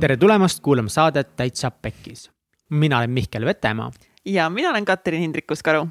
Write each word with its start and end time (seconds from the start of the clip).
tere 0.00 0.16
tulemast 0.16 0.60
kuulama 0.62 0.88
saadet 0.88 1.36
Täitsa 1.36 1.70
Pekkis. 1.70 2.30
mina 2.70 2.98
olen 2.98 3.10
Mihkel 3.10 3.44
Vetemaa. 3.44 3.90
ja 4.24 4.50
mina 4.50 4.70
olen 4.70 4.84
Katrin 4.84 5.20
Hindrikus-Karu. 5.20 5.88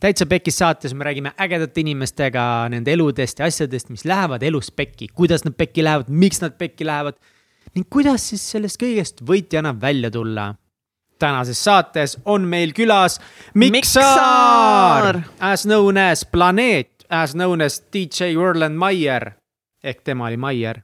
täitsa 0.00 0.26
Pekkis 0.26 0.58
saates 0.58 0.94
me 0.94 1.04
räägime 1.04 1.32
ägedate 1.40 1.80
inimestega 1.80 2.68
nende 2.68 2.92
eludest 2.92 3.38
ja 3.38 3.44
asjadest, 3.44 3.88
mis 3.88 4.04
lähevad 4.04 4.42
elus 4.42 4.72
pekki, 4.72 5.08
kuidas 5.14 5.44
nad 5.44 5.54
pekki 5.54 5.84
lähevad, 5.84 6.04
miks 6.08 6.40
nad 6.40 6.52
pekki 6.58 6.86
lähevad 6.86 7.14
ning 7.74 7.86
kuidas 7.90 8.28
siis 8.28 8.50
sellest 8.50 8.82
kõigest 8.82 9.24
võitjana 9.26 9.80
välja 9.80 10.10
tulla. 10.10 10.54
tänases 11.18 11.64
saates 11.64 12.18
on 12.24 12.42
meil 12.42 12.72
külas 12.72 13.20
Miksaar, 13.54 15.20
as 15.40 15.62
known 15.62 15.96
as 15.96 16.24
Planeet, 16.24 16.90
as 17.08 17.32
known 17.32 17.60
as 17.60 17.82
DJ 17.92 18.34
Roland 18.34 18.76
Maier 18.76 19.32
ehk 19.82 20.00
tema 20.04 20.26
oli 20.26 20.36
Maier 20.36 20.80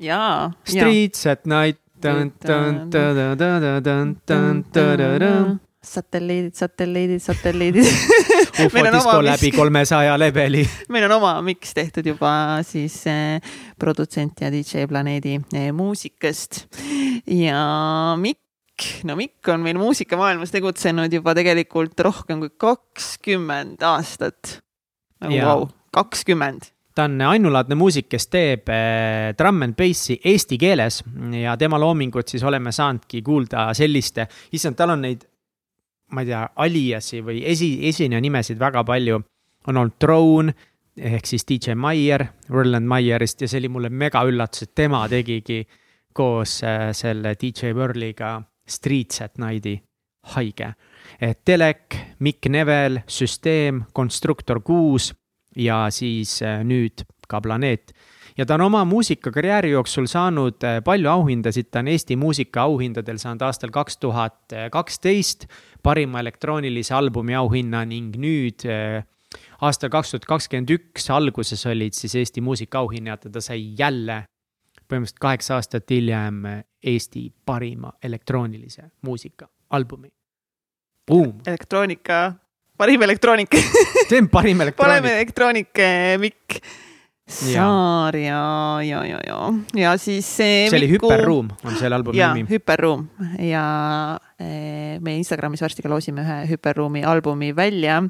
jaa. 0.00 0.52
Streets 0.64 1.26
at 1.26 1.46
night. 1.46 1.80
satelliidid, 5.84 6.54
satelliidid, 6.54 7.20
satelliidid 7.22 7.84
ufo 8.66 8.84
disko 8.92 9.18
läbi 9.24 9.50
kolmesaja 9.54 10.16
leveli. 10.18 10.64
meil 10.92 11.06
on 11.08 11.16
oma 11.18 11.34
miks 11.46 11.74
tehtud 11.76 12.06
juba 12.08 12.62
siis 12.66 12.96
eh, 13.10 13.52
produtsent 13.80 14.44
ja 14.44 14.50
DJ 14.52 14.88
Planeedi 14.90 15.38
eh, 15.52 15.70
muusikast 15.76 16.64
ja 17.30 17.62
Mikk, 18.20 18.88
no 19.08 19.16
Mikk 19.20 19.52
on 19.54 19.64
meil 19.66 19.80
muusikamaailmas 19.80 20.54
tegutsenud 20.54 21.12
juba 21.12 21.36
tegelikult 21.36 22.00
rohkem 22.06 22.44
kui 22.44 22.52
kakskümmend 22.52 23.84
aastat. 23.84 24.58
nagu 25.24 25.68
kakskümmend 25.94 26.73
ta 26.94 27.04
on 27.08 27.20
ainulaadne 27.26 27.74
muusik, 27.78 28.08
kes 28.12 28.28
teeb 28.30 28.70
trumm 29.36 29.66
and 29.66 29.76
bassi 29.78 30.16
eesti 30.24 30.58
keeles 30.58 31.00
ja 31.40 31.56
tema 31.58 31.78
loomingut 31.80 32.30
siis 32.30 32.44
oleme 32.46 32.72
saanudki 32.72 33.22
kuulda 33.22 33.68
selliste, 33.74 34.28
issand, 34.54 34.78
tal 34.78 34.94
on 34.94 35.02
neid, 35.02 35.24
ma 36.14 36.22
ei 36.22 36.30
tea, 36.30 36.44
aliasi 36.66 37.22
või 37.26 37.42
esi, 37.50 37.72
esineja 37.88 38.22
nimesid 38.22 38.60
väga 38.60 38.84
palju. 38.84 39.22
on 39.66 39.76
olnud 39.76 39.96
Drone 40.00 40.54
ehk 40.96 41.26
siis 41.26 41.44
DJ 41.48 41.74
Maier, 41.74 42.26
Roland 42.48 42.86
Maierist 42.86 43.40
ja 43.40 43.48
see 43.48 43.58
oli 43.58 43.68
mulle 43.68 43.90
mega 43.90 44.22
üllatus, 44.22 44.62
et 44.62 44.74
tema 44.74 45.08
tegigi 45.08 45.64
koos 46.12 46.62
äh, 46.62 46.92
selle 46.92 47.34
DJ 47.40 47.72
Whirliga 47.74 48.40
Streets 48.68 49.22
at 49.22 49.38
Night'i, 49.38 49.80
haige. 50.34 50.74
Telek, 51.44 51.96
Mikk 52.18 52.48
Nevel, 52.48 53.02
Süsteem, 53.08 53.82
Konstruktor 53.92 54.62
kuus 54.64 55.12
ja 55.56 55.86
siis 55.90 56.40
äh, 56.42 56.62
nüüd 56.64 57.04
ka 57.28 57.40
Planeet. 57.40 57.92
ja 58.36 58.46
ta 58.46 58.54
on 58.54 58.60
oma 58.60 58.84
muusikakarjääri 58.84 59.70
jooksul 59.70 60.06
saanud 60.10 60.64
äh, 60.64 60.80
palju 60.84 61.10
auhindasid, 61.10 61.70
ta 61.70 61.78
on 61.84 61.88
Eesti 61.88 62.16
muusikaauhindadel 62.16 63.18
saanud 63.18 63.42
aastal 63.42 63.70
kaks 63.70 63.96
tuhat 63.96 64.54
kaksteist 64.70 65.46
parima 65.82 66.20
elektroonilise 66.20 66.94
albumi 66.94 67.34
auhinna 67.34 67.84
ning 67.84 68.16
nüüd 68.16 68.66
äh, 68.68 69.04
aastal 69.60 69.90
kaks 69.90 70.14
tuhat 70.14 70.28
kakskümmend 70.28 70.70
üks 70.74 71.10
alguses 71.10 71.66
olid 71.66 71.96
siis 71.96 72.14
Eesti 72.14 72.40
muusikaauhinnad 72.40 73.24
ja 73.24 73.30
ta 73.30 73.40
sai 73.44 73.74
jälle 73.78 74.24
põhimõtteliselt 74.84 75.20
kaheksa 75.20 75.58
aastat 75.58 75.90
hiljem 75.90 76.42
Eesti 76.84 77.30
parima 77.46 77.92
elektroonilise 78.02 78.90
muusika 79.02 79.48
albumi. 79.70 80.12
elektroonika 81.46 82.32
parim 82.78 83.02
elektroonik 83.06 83.54
see 84.08 84.18
on 84.20 84.30
parim 84.32 84.64
elektroonik. 84.66 84.96
parim 84.96 85.12
elektroonik 85.12 85.84
Mikk 86.22 86.58
Saar 87.24 88.16
ja, 88.16 88.82
ja, 88.84 89.00
ja, 89.04 89.18
ja, 89.26 89.38
ja 89.74 89.96
siis 89.96 90.26
see. 90.28 90.66
see 90.68 90.76
oli 90.76 90.90
Hüperruum, 90.90 91.48
on 91.64 91.78
selle 91.80 91.96
albumi 91.96 92.20
ja, 92.20 92.34
nimi. 92.36 92.50
Hüperruum 92.50 93.06
ja 93.40 93.62
e, 94.36 94.98
me 95.00 95.14
Instagramis 95.16 95.64
varsti 95.64 95.80
ka 95.80 95.88
loosime 95.88 96.20
ühe 96.20 96.36
Hüperruumi 96.50 97.00
albumi 97.08 97.54
välja. 97.56 98.02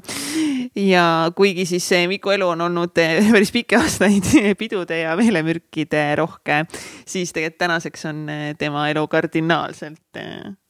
ja 0.75 1.05
kuigi 1.35 1.63
siis 1.65 1.87
Miku 2.11 2.35
elu 2.35 2.51
on 2.57 2.65
olnud 2.67 2.99
e, 2.99 3.07
päris 3.31 3.55
pikki 3.55 3.79
aastaid 3.79 4.27
pidude 4.59 4.99
ja 4.99 5.15
meelemürkide 5.15 6.03
rohke, 6.19 6.65
siis 7.07 7.31
tegelikult 7.31 7.63
tänaseks 7.63 8.05
on 8.11 8.27
tema 8.59 8.89
elu 8.91 9.07
kardinaalselt 9.07 10.19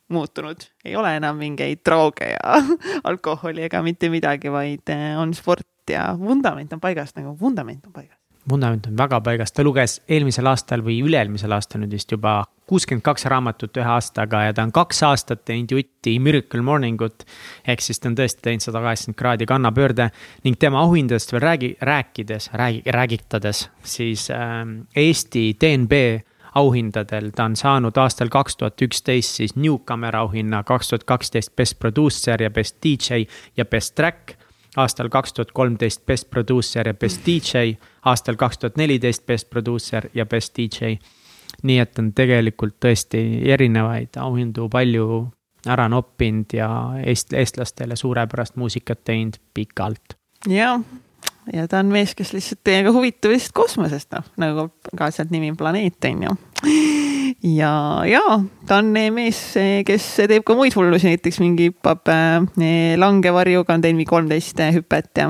muutunud, 0.09 0.67
ei 0.85 0.95
ole 0.95 1.15
enam 1.17 1.39
mingeid 1.41 1.81
drooge 1.85 2.33
ja 2.33 2.59
alkoholi 3.09 3.65
ega 3.65 3.81
mitte 3.85 4.09
midagi, 4.13 4.51
vaid 4.53 4.93
eh, 4.93 5.13
on 5.19 5.33
sport 5.33 5.67
ja 5.89 6.11
vundament 6.19 6.73
on 6.73 6.81
paigas, 6.81 7.15
nagu 7.17 7.35
vundament 7.39 7.85
on 7.87 7.93
paigas. 7.93 8.17
vundament 8.49 8.85
on 8.87 8.97
väga 8.97 9.21
paigas, 9.21 9.51
ta 9.51 9.63
luges 9.63 10.01
eelmisel 10.07 10.45
aastal 10.45 10.83
või 10.85 10.99
üle-eelmisel 11.05 11.51
aastal 11.55 11.81
nüüd 11.81 11.95
vist 11.97 12.11
juba 12.11 12.43
kuuskümmend 12.69 13.05
kaks 13.05 13.25
raamatut 13.29 13.77
ühe 13.77 13.89
aastaga 13.89 14.43
ja 14.45 14.53
ta 14.53 14.63
on 14.65 14.73
kaks 14.73 15.01
aastat 15.05 15.43
teinud 15.45 15.73
jutti 15.73 16.17
Miracle 16.19 16.61
Morning 16.61 17.01
ut. 17.01 17.25
ehk 17.67 17.81
siis 17.81 17.99
ta 17.99 18.09
on 18.09 18.17
tõesti 18.17 18.45
teinud 18.45 18.61
sada 18.61 18.81
kaheksakümmend 18.85 19.17
kraadi 19.17 19.49
kannapöörde 19.49 20.09
ning 20.43 20.57
tema 20.59 20.81
auhindadest 20.85 21.33
veel 21.33 21.41
räägi, 21.41 21.75
rääkides, 21.81 22.49
räägi, 22.53 22.81
räägitades, 22.85 23.69
siis 23.83 24.29
äh, 24.29 24.65
Eesti 24.95 25.53
DNB 25.61 25.93
auhindadel, 26.55 27.29
ta 27.35 27.45
on 27.49 27.55
saanud 27.55 27.97
aastal 27.99 28.31
kaks 28.31 28.57
tuhat 28.57 28.81
üksteist 28.81 29.39
siis 29.39 29.55
Newcomer 29.55 30.15
auhinna, 30.15 30.63
kaks 30.63 30.89
tuhat 30.89 31.03
kaksteist 31.03 31.55
Best 31.55 31.79
Producer 31.79 32.41
ja 32.41 32.49
Best 32.49 32.77
DJ 32.83 33.25
ja 33.57 33.65
Best 33.65 33.95
Track. 33.95 34.37
aastal 34.77 35.09
kaks 35.09 35.33
tuhat 35.33 35.51
kolmteist 35.51 36.05
Best 36.05 36.29
Producer 36.29 36.87
ja 36.87 36.93
Best 36.93 37.25
DJ, 37.25 37.75
aastal 38.05 38.35
kaks 38.35 38.57
tuhat 38.57 38.77
neliteist 38.77 39.25
Best 39.25 39.49
Producer 39.49 40.09
ja 40.13 40.25
Best 40.25 40.57
DJ. 40.57 40.95
nii 41.63 41.79
et 41.79 41.99
on 41.99 42.13
tegelikult 42.13 42.75
tõesti 42.79 43.19
erinevaid 43.51 44.17
auhindu 44.19 44.69
palju 44.69 45.31
ära 45.67 45.87
noppinud 45.89 46.53
ja 46.53 46.69
eest-, 47.03 47.33
eestlastele 47.33 47.95
suurepärast 47.95 48.55
muusikat 48.55 49.03
teinud 49.03 49.39
pikalt. 49.53 50.17
jah 50.47 50.79
ja 51.53 51.67
ta 51.67 51.79
on 51.79 51.91
mees, 51.93 52.15
kes 52.17 52.33
lihtsalt 52.33 52.61
teiega 52.65 52.91
huvitub 52.95 53.33
lihtsalt 53.33 53.55
kosmosest, 53.57 54.11
noh, 54.15 54.27
nagu 54.41 54.67
ka 54.97 55.09
sealt 55.13 55.33
nimi 55.33 55.51
Planeet 55.57 56.07
on 56.09 56.23
ju. 56.25 56.35
ja, 57.55 57.73
ja 58.09 58.23
ta 58.67 58.79
on 58.81 58.91
mees, 59.13 59.41
kes 59.85 60.07
teeb 60.25 60.45
ka 60.47 60.57
muid 60.57 60.75
hullusi, 60.77 61.11
näiteks 61.13 61.41
mingi 61.43 61.69
hüppab 61.71 62.09
eh, 62.13 62.95
langevarjuga, 62.99 63.75
on 63.75 63.85
teinud 63.85 64.01
mingi 64.01 64.09
kolmteist 64.09 64.63
hüpet 64.77 65.21
ja 65.21 65.29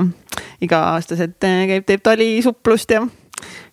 iga-aastaselt 0.64 1.48
eh, 1.48 1.64
käib, 1.72 1.88
teeb 1.88 2.04
talisuplust 2.06 2.96
ja 2.96 3.04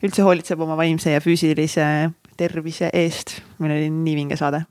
üldse 0.03 0.25
hoolitseb 0.25 0.59
oma 0.63 0.77
vaimse 0.79 1.15
ja 1.15 1.23
füüsilise 1.23 1.85
tervise 2.37 2.89
eest. 2.93 3.39
meil 3.59 3.77
oli 3.77 3.89
nii 3.93 4.15
vinge 4.19 4.39
saade. 4.39 4.65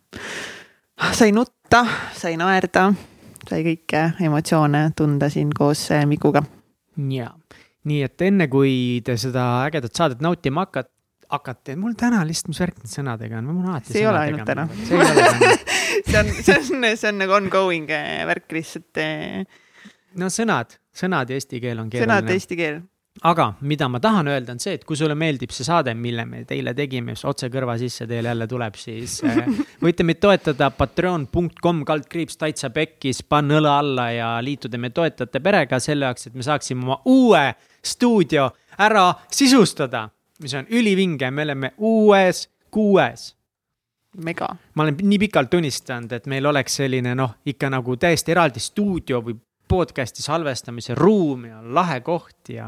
sai 1.13 1.33
nutta, 1.33 1.87
sai 2.19 2.37
naerda, 2.37 2.91
sai 3.49 3.65
kõiki 3.65 4.09
emotsioone 4.27 4.91
tunda 4.97 5.31
siin 5.33 5.55
koos 5.57 5.89
Mikuga. 6.07 6.45
jaa 7.09 7.42
nii 7.89 8.03
et 8.07 8.25
enne 8.29 8.49
kui 8.53 8.75
te 9.07 9.17
seda 9.21 9.47
ägedat 9.67 9.97
saadet 9.99 10.23
nautima 10.25 10.67
hakkate, 10.67 10.93
hakkate, 11.33 11.77
mul 11.81 11.97
täna 11.99 12.21
lihtsalt, 12.29 12.53
mis 12.53 12.61
värk 12.61 12.79
nende 12.79 12.93
sõnadega 12.93 13.41
on, 13.41 13.49
mul 13.49 13.73
alati. 13.73 13.95
see 13.95 14.03
ei 14.03 14.09
ole 14.11 14.23
ainult 14.27 14.47
täna. 14.49 14.67
see 16.11 16.19
on, 16.21 16.33
see 16.37 16.57
on, 16.59 16.89
see 16.93 17.09
on 17.09 17.21
nagu 17.23 17.37
ongoing 17.39 17.91
eh, 17.91 18.23
värk 18.29 18.53
lihtsalt. 18.59 19.03
Eh. 19.03 19.43
no 20.21 20.29
sõnad, 20.33 20.77
sõnad 20.97 21.33
ja 21.33 21.41
eesti 21.41 21.63
keel 21.63 21.81
on 21.83 21.93
keeruline. 21.93 22.19
sõnad 22.21 22.31
ja 22.31 22.41
eesti 22.41 22.59
keel 22.61 22.83
aga 23.29 23.53
mida 23.61 23.89
ma 23.89 24.01
tahan 24.03 24.29
öelda, 24.33 24.55
on 24.55 24.63
see, 24.63 24.75
et 24.79 24.85
kui 24.87 24.99
sulle 24.99 25.15
meeldib 25.19 25.53
see 25.55 25.67
saade, 25.67 25.95
mille 25.99 26.25
me 26.27 26.43
teile 26.49 26.75
tegime, 26.75 27.13
mis 27.15 27.25
otse 27.29 27.49
kõrva 27.53 27.77
sisse 27.81 28.07
teil 28.11 28.27
jälle 28.27 28.49
tuleb, 28.51 28.79
siis 28.81 29.21
äh, 29.27 29.43
võite 29.85 30.07
meid 30.07 30.19
toetada 30.23 30.71
patreon.com 30.75 31.85
kaldkriips 31.89 32.41
täitsa 32.41 32.73
pekkis, 32.75 33.23
panna 33.23 33.61
õla 33.61 33.77
alla 33.83 34.09
ja 34.15 34.33
liituda 34.45 34.81
meie 34.81 34.95
toetajate 34.95 35.43
perega 35.45 35.79
selle 35.83 36.09
jaoks, 36.11 36.27
et 36.29 36.39
me 36.39 36.47
saaksime 36.47 36.87
oma 36.87 36.99
uue 37.11 37.45
stuudio 37.83 38.49
ära 38.83 39.07
sisustada, 39.31 40.09
mis 40.43 40.57
on 40.59 40.67
ülivinge, 40.75 41.31
me 41.31 41.47
oleme 41.47 41.73
uues 41.79 42.49
kuues 42.73 43.31
mega. 44.25 44.49
ma 44.75 44.83
olen 44.83 44.99
nii 45.03 45.19
pikalt 45.27 45.55
unistanud, 45.55 46.13
et 46.13 46.27
meil 46.27 46.47
oleks 46.47 46.81
selline 46.83 47.15
noh, 47.19 47.39
ikka 47.47 47.71
nagu 47.73 47.97
täiesti 47.97 48.35
eraldi 48.35 48.61
stuudio 48.61 49.23
või 49.25 49.39
podcast'i 49.69 50.25
salvestamise 50.25 50.97
ruum 50.99 51.47
ja 51.49 51.63
lahe 51.63 52.01
koht 52.05 52.51
ja 52.53 52.67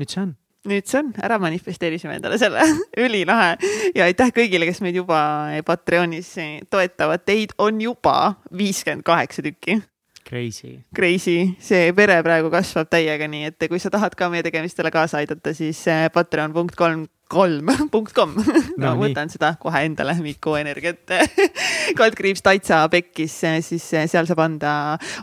nüüd 0.00 0.10
see 0.10 0.22
on. 0.22 0.34
Nüüd 0.64 0.88
see 0.88 1.00
on, 1.02 1.10
ära 1.20 1.36
manifesteerisime 1.42 2.16
endale 2.18 2.38
selle 2.40 2.64
ülilahe. 3.04 3.56
Ja 3.96 4.08
aitäh 4.08 4.32
kõigile, 4.34 4.68
kes 4.68 4.80
meid 4.84 4.96
juba 4.96 5.18
Patreonis 5.66 6.34
toetavad, 6.72 7.24
teid 7.28 7.52
on 7.60 7.82
juba 7.84 8.34
viiskümmend 8.48 9.04
kaheksa 9.06 9.44
tükki. 9.44 9.82
Crazy. 10.24 10.78
Crazy, 10.96 11.52
see 11.60 11.92
pere 11.92 12.16
praegu 12.24 12.48
kasvab 12.52 12.88
täiega, 12.88 13.28
nii 13.28 13.50
et 13.50 13.66
kui 13.68 13.80
sa 13.82 13.90
tahad 13.92 14.16
ka 14.16 14.30
meie 14.32 14.44
tegemistele 14.46 14.88
kaasa 14.94 15.20
aidata, 15.20 15.52
siis 15.52 15.82
eh, 15.92 16.06
patreon.com 16.14 17.04
kolm 17.30 17.70
punkt 17.92 18.14
kom. 18.16 18.34
no, 18.36 18.78
no 18.84 18.94
võtan 19.00 19.30
seda 19.32 19.54
kohe 19.60 19.84
endale 19.88 20.16
Miku 20.22 20.56
Energiat 20.60 21.14
kaldkriips 21.98 22.44
Taitsa 22.46 22.82
pekkis, 22.92 23.38
siis 23.66 23.86
seal 23.92 24.28
saab 24.28 24.42
anda 24.44 24.74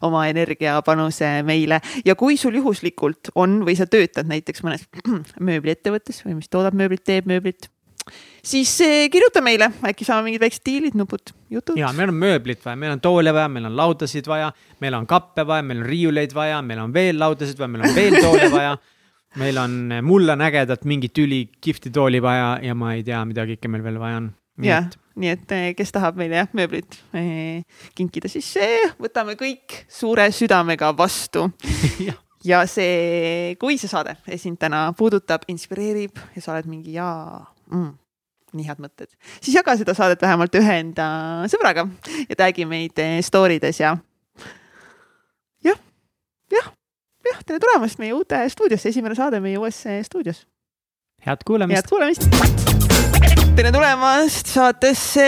oma 0.05 0.25
energiapanuse 0.31 1.33
meile 1.47 1.81
ja 2.05 2.17
kui 2.19 2.39
sul 2.41 2.57
juhuslikult 2.61 3.33
on 3.35 3.61
või 3.67 3.77
sa 3.79 3.89
töötad 3.89 4.29
näiteks 4.31 4.65
mõnes 4.65 4.87
mööbliettevõttes 5.51 6.25
või 6.25 6.39
mis 6.39 6.51
toodab 6.51 6.77
mööblit, 6.77 7.05
teeb 7.07 7.29
mööblit 7.29 7.69
siis 8.43 8.71
eh, 8.81 9.09
kirjuta 9.13 9.41
meile, 9.45 9.69
äkki 9.85 10.05
saame 10.07 10.25
mingid 10.29 10.41
väiksed 10.41 10.63
diilid, 10.65 10.95
nupud, 10.97 11.33
jutud. 11.53 11.77
ja 11.79 11.91
meil 11.95 12.09
on 12.11 12.17
mööblit 12.21 12.63
vaja, 12.65 12.79
meil 12.79 12.95
on 12.95 13.03
toole 13.03 13.33
vaja, 13.33 13.49
meil 13.51 13.67
on 13.69 13.75
laudasid 13.77 14.27
vaja, 14.29 14.49
meil 14.81 14.97
on 14.97 15.05
kappe 15.09 15.45
vaja, 15.47 15.65
meil 15.65 15.83
on 15.83 15.89
riiuleid 15.89 16.33
vaja, 16.35 16.61
meil 16.65 16.81
on 16.81 16.93
veel 16.95 17.19
laudasid 17.21 17.61
vaja, 17.61 17.71
meil 17.75 17.85
on 17.89 17.95
veel 17.95 18.17
toole 18.21 18.49
vaja. 18.53 18.73
meil 19.39 19.57
on, 19.57 19.77
mul 20.03 20.33
on 20.33 20.41
ägedat 20.41 20.83
mingit 20.85 21.17
ülikihvti 21.17 21.91
tooli 21.93 22.21
vaja 22.23 22.57
ja 22.63 22.75
ma 22.75 22.95
ei 22.97 23.03
tea, 23.07 23.21
mida 23.27 23.45
kõike 23.49 23.71
meil 23.71 23.85
veel 23.85 23.99
vaja 24.01 24.21
on. 24.21 24.31
jah, 24.65 24.89
nii 25.19 25.31
et 25.35 25.53
eh, 25.55 25.69
kes 25.77 25.93
tahab 25.95 26.19
meile 26.19 26.41
jah 26.41 26.51
mööblit 26.57 26.97
eh, 27.17 27.63
kinkida, 27.97 28.31
siis 28.31 28.49
eh, 28.61 28.91
võtame 29.01 29.37
kõik 29.39 29.83
suure 29.91 30.29
südamega 30.35 30.93
vastu. 30.97 31.49
Ja 32.41 32.63
see, 32.65 33.53
kui 33.61 33.75
see 33.77 33.85
saade 33.85 34.15
sind 34.41 34.57
täna 34.57 34.87
puudutab, 34.97 35.43
inspireerib 35.53 36.17
ja 36.33 36.41
sa 36.41 36.55
oled 36.55 36.65
mingi 36.71 36.95
jaa 36.95 37.37
mm, 37.69 37.91
nii 38.57 38.65
head 38.65 38.81
mõtted, 38.81 39.11
siis 39.37 39.53
jaga 39.59 39.75
seda 39.77 39.93
saadet 39.93 40.25
vähemalt 40.25 40.57
ühe 40.57 40.77
enda 40.81 41.05
sõbraga 41.53 41.85
ja 42.25 42.39
tag'i 42.39 42.65
meid 42.65 42.97
eh, 42.97 43.19
story 43.21 43.59
des 43.61 43.77
ja 43.83 43.93
jah, 46.51 46.71
jah, 47.25 47.41
tere 47.45 47.59
tulemast 47.61 48.01
meie 48.01 48.13
uute 48.15 48.39
stuudiosse, 48.51 48.91
esimene 48.91 49.17
saade 49.17 49.41
meie 49.43 49.59
uues 49.61 49.83
stuudios. 50.07 50.45
head 51.25 51.45
kuulamist. 51.47 51.77
head 51.77 51.89
kuulamist. 51.91 53.55
tere 53.57 53.73
tulemast 53.73 54.53
saatesse, 54.55 55.27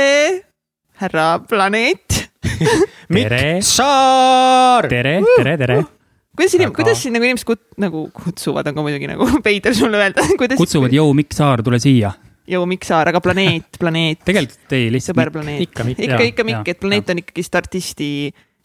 härra 1.02 1.28
Planeet 1.50 2.22
Mikk 3.14 3.64
Saar. 3.66 4.90
tere, 4.90 5.20
tere, 5.38 5.58
tere 5.66 5.82
uh 5.84 5.92
kuidas 6.34 6.54
inim-, 6.58 6.72
kuidas 6.74 6.98
siin 6.98 7.14
nagu 7.14 7.28
inimesed 7.28 7.46
kut-, 7.46 7.76
nagu 7.78 8.08
kutsuvad, 8.10 8.66
on 8.66 8.78
ka 8.78 8.86
muidugi 8.86 9.10
nagu 9.10 9.28
veider 9.46 9.76
sulle 9.78 10.00
öelda 10.02 10.26
kutsuvad, 10.62 10.94
jõu, 10.96 11.12
Mikk 11.18 11.36
Saar, 11.38 11.62
tule 11.66 11.78
siia 11.84 12.10
jõu 12.50 12.66
Mikk 12.68 12.88
Saar, 12.88 13.12
aga 13.12 13.22
planeet, 13.24 13.78
planeet. 13.80 14.24
tegelikult 14.26 14.74
ei, 14.76 14.90
lihtsalt. 14.92 15.14
sõberplaneet. 15.14 15.62
ikka, 15.68 15.86
ikka, 15.94 16.08
ikka, 16.08 16.24
ikka 16.32 16.48
Mikk, 16.50 16.74
et 16.74 16.82
planeet 16.82 17.06
ja. 17.06 17.14
on 17.14 17.22
ikkagist 17.22 17.60
artisti 17.62 18.10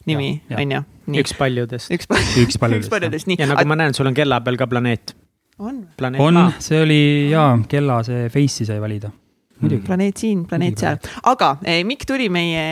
nimi, 0.08 0.32
on 0.56 0.76
ju. 0.76 0.82
üks 1.22 1.36
paljudest. 1.38 1.92
üks 1.94 2.08
paljudest, 2.10 2.42
üks 2.44 2.60
paljudest, 2.60 2.92
paljudest, 2.92 3.30
nii. 3.30 3.40
ja 3.40 3.48
nagu 3.52 3.68
ma 3.68 3.78
näen, 3.80 3.96
sul 3.96 4.10
on 4.10 4.16
kella 4.16 4.40
peal 4.44 4.60
ka 4.60 4.68
planeet. 4.70 5.14
on? 5.58 5.86
on, 6.18 6.42
see 6.64 6.82
oli 6.82 7.00
jaa, 7.32 7.56
kella 7.70 8.02
see 8.06 8.28
face'i 8.32 8.68
sai 8.68 8.82
valida 8.82 9.12
muidugi. 9.60 9.82
planeet 9.86 10.20
siin, 10.20 10.42
planeet 10.48 10.78
seal, 10.80 10.98
aga 11.28 11.50
eh, 11.66 11.80
Mikk 11.86 12.06
tuli 12.08 12.28
meie 12.32 12.62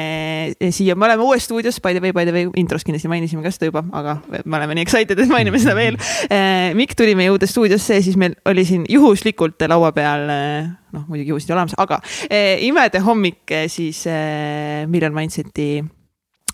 eh, 0.54 0.72
siia, 0.74 0.96
me 0.98 1.08
oleme 1.08 1.26
uues 1.26 1.46
stuudios, 1.46 1.80
by 1.82 1.96
the 1.96 2.02
way, 2.02 2.14
by 2.14 2.26
the 2.28 2.34
way, 2.34 2.48
intros 2.60 2.86
kindlasti 2.86 3.10
mainisime 3.10 3.44
ka 3.44 3.52
seda 3.54 3.70
juba, 3.70 3.82
aga 3.96 4.18
me 4.38 4.58
oleme 4.58 4.78
nii 4.78 4.86
excited, 4.86 5.18
et 5.18 5.32
mainime 5.32 5.60
seda 5.62 5.76
veel 5.78 5.98
eh,. 6.30 6.72
Mikk 6.76 6.96
tuli 6.98 7.16
meie 7.18 7.32
uude 7.34 7.48
stuudiosse, 7.50 8.00
siis 8.04 8.18
meil 8.20 8.36
oli 8.48 8.66
siin 8.68 8.86
juhuslikult 8.90 9.66
laua 9.70 9.92
peal 9.96 10.30
eh, 10.32 10.70
noh, 10.96 11.06
muidugi 11.10 11.32
juhused 11.34 11.50
ei 11.50 11.54
ole 11.54 11.62
olemas, 11.62 11.76
aga 11.82 12.00
eh, 12.28 12.64
imede 12.66 13.02
hommik 13.04 13.54
eh, 13.54 13.66
siis 13.72 14.04
eh, 14.10 14.86
Million 14.90 15.14
Mindseti 15.16 15.70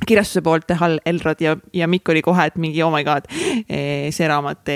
kirjastuse 0.06 0.42
poolt 0.42 0.70
Hall 0.80 0.98
Elrod 1.06 1.40
ja, 1.44 1.56
ja 1.72 1.88
Mikk 1.88 2.08
oli 2.14 2.22
kohe, 2.22 2.46
et 2.50 2.56
mingi 2.60 2.82
oh 2.82 2.92
my 2.94 3.04
god, 3.06 3.28
eh, 3.68 4.10
see 4.10 4.28
raamat 4.28 4.72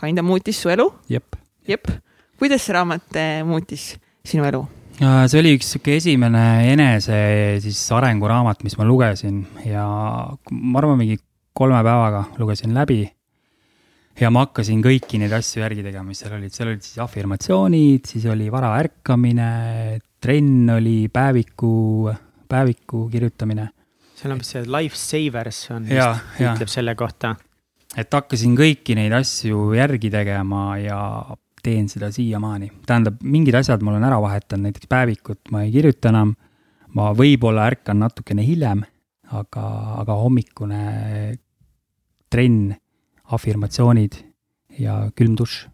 kinda 0.00 0.22
muutis 0.22 0.60
su 0.62 0.72
elu. 0.72 0.88
jep. 1.08 1.36
jep, 1.68 1.90
kuidas 2.38 2.64
see 2.64 2.76
raamat 2.76 3.18
muutis 3.44 3.94
sinu 4.24 4.46
elu? 4.48 4.62
See 5.00 5.38
oli 5.40 5.54
üks 5.56 5.70
sihuke 5.72 5.94
esimene 5.96 6.42
enese 6.74 7.16
siis 7.64 7.78
arenguraamat, 7.96 8.60
mis 8.66 8.74
ma 8.76 8.84
lugesin 8.84 9.38
ja 9.64 9.86
ma 10.28 10.80
arvan, 10.82 10.98
mingi 11.00 11.16
kolme 11.56 11.80
päevaga 11.84 12.26
lugesin 12.36 12.74
läbi. 12.76 13.06
ja 14.20 14.28
ma 14.28 14.42
hakkasin 14.44 14.82
kõiki 14.84 15.16
neid 15.22 15.32
asju 15.32 15.62
järgi 15.62 15.86
tegema, 15.86 16.04
mis 16.10 16.20
seal 16.20 16.34
olid, 16.36 16.52
seal 16.52 16.68
olid 16.68 16.84
siis 16.84 17.00
afirmatsioonid, 17.00 18.04
siis 18.10 18.26
oli 18.28 18.50
vara 18.52 18.74
ärkamine, 18.76 19.46
trenn 20.20 20.68
oli, 20.76 21.08
päeviku, 21.08 22.10
päeviku 22.48 23.06
kirjutamine. 23.08 23.70
Seal 24.20 24.34
on 24.34 24.40
vist 24.40 24.56
see 24.56 24.66
life 24.68 24.98
savers 24.98 25.60
on 25.74 25.86
ja, 25.88 26.12
vist, 26.36 26.44
ütleb 26.44 26.72
selle 26.72 26.94
kohta. 26.98 27.34
et 27.96 28.12
hakkasin 28.12 28.56
kõiki 28.58 28.96
neid 28.98 29.14
asju 29.16 29.70
järgi 29.78 30.12
tegema 30.12 30.64
ja 30.80 31.00
teen 31.64 31.88
seda 31.92 32.10
siiamaani. 32.12 32.70
tähendab, 32.86 33.20
mingid 33.22 33.56
asjad 33.58 33.82
ma 33.84 33.94
olen 33.94 34.06
ära 34.08 34.20
vahetanud, 34.22 34.68
näiteks 34.68 34.90
päevikut 34.90 35.52
ma 35.52 35.64
ei 35.66 35.72
kirjuta 35.74 36.12
enam. 36.12 36.34
ma 36.96 37.12
võib-olla 37.14 37.68
ärkan 37.70 38.00
natukene 38.02 38.42
hiljem, 38.42 38.82
aga, 39.30 39.66
aga 40.02 40.16
hommikune 40.18 40.80
trenn, 42.30 42.72
afirmatsioonid 43.30 44.16
ja 44.82 45.04
külm 45.14 45.36
dušš 45.38 45.68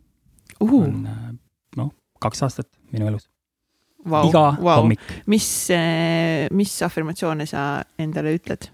uh. 0.61 0.75
on 0.83 1.07
noh, 1.77 1.95
kaks 2.21 2.45
aastat 2.45 2.69
minu 2.93 3.09
elus 3.09 3.29
wow,. 4.07 4.31
iga 4.31 4.47
wow. 4.61 4.81
hommik. 4.81 5.03
mis, 5.27 5.51
mis 6.57 6.75
afirmatsioone 6.87 7.47
sa 7.51 7.67
endale 7.99 8.35
ütled? 8.39 8.71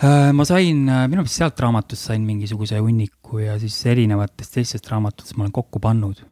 Äh, 0.00 0.30
ma 0.32 0.46
sain, 0.48 0.86
minu 0.86 1.20
meelest 1.20 1.42
sealt 1.42 1.60
raamatust 1.60 2.08
sain 2.08 2.24
mingisuguse 2.24 2.80
hunniku 2.80 3.42
ja 3.42 3.58
siis 3.60 3.76
erinevatest 3.90 4.54
teistest 4.56 4.88
raamatutest 4.88 5.36
ma 5.36 5.44
olen 5.44 5.56
kokku 5.56 5.82
pannud 5.82 6.22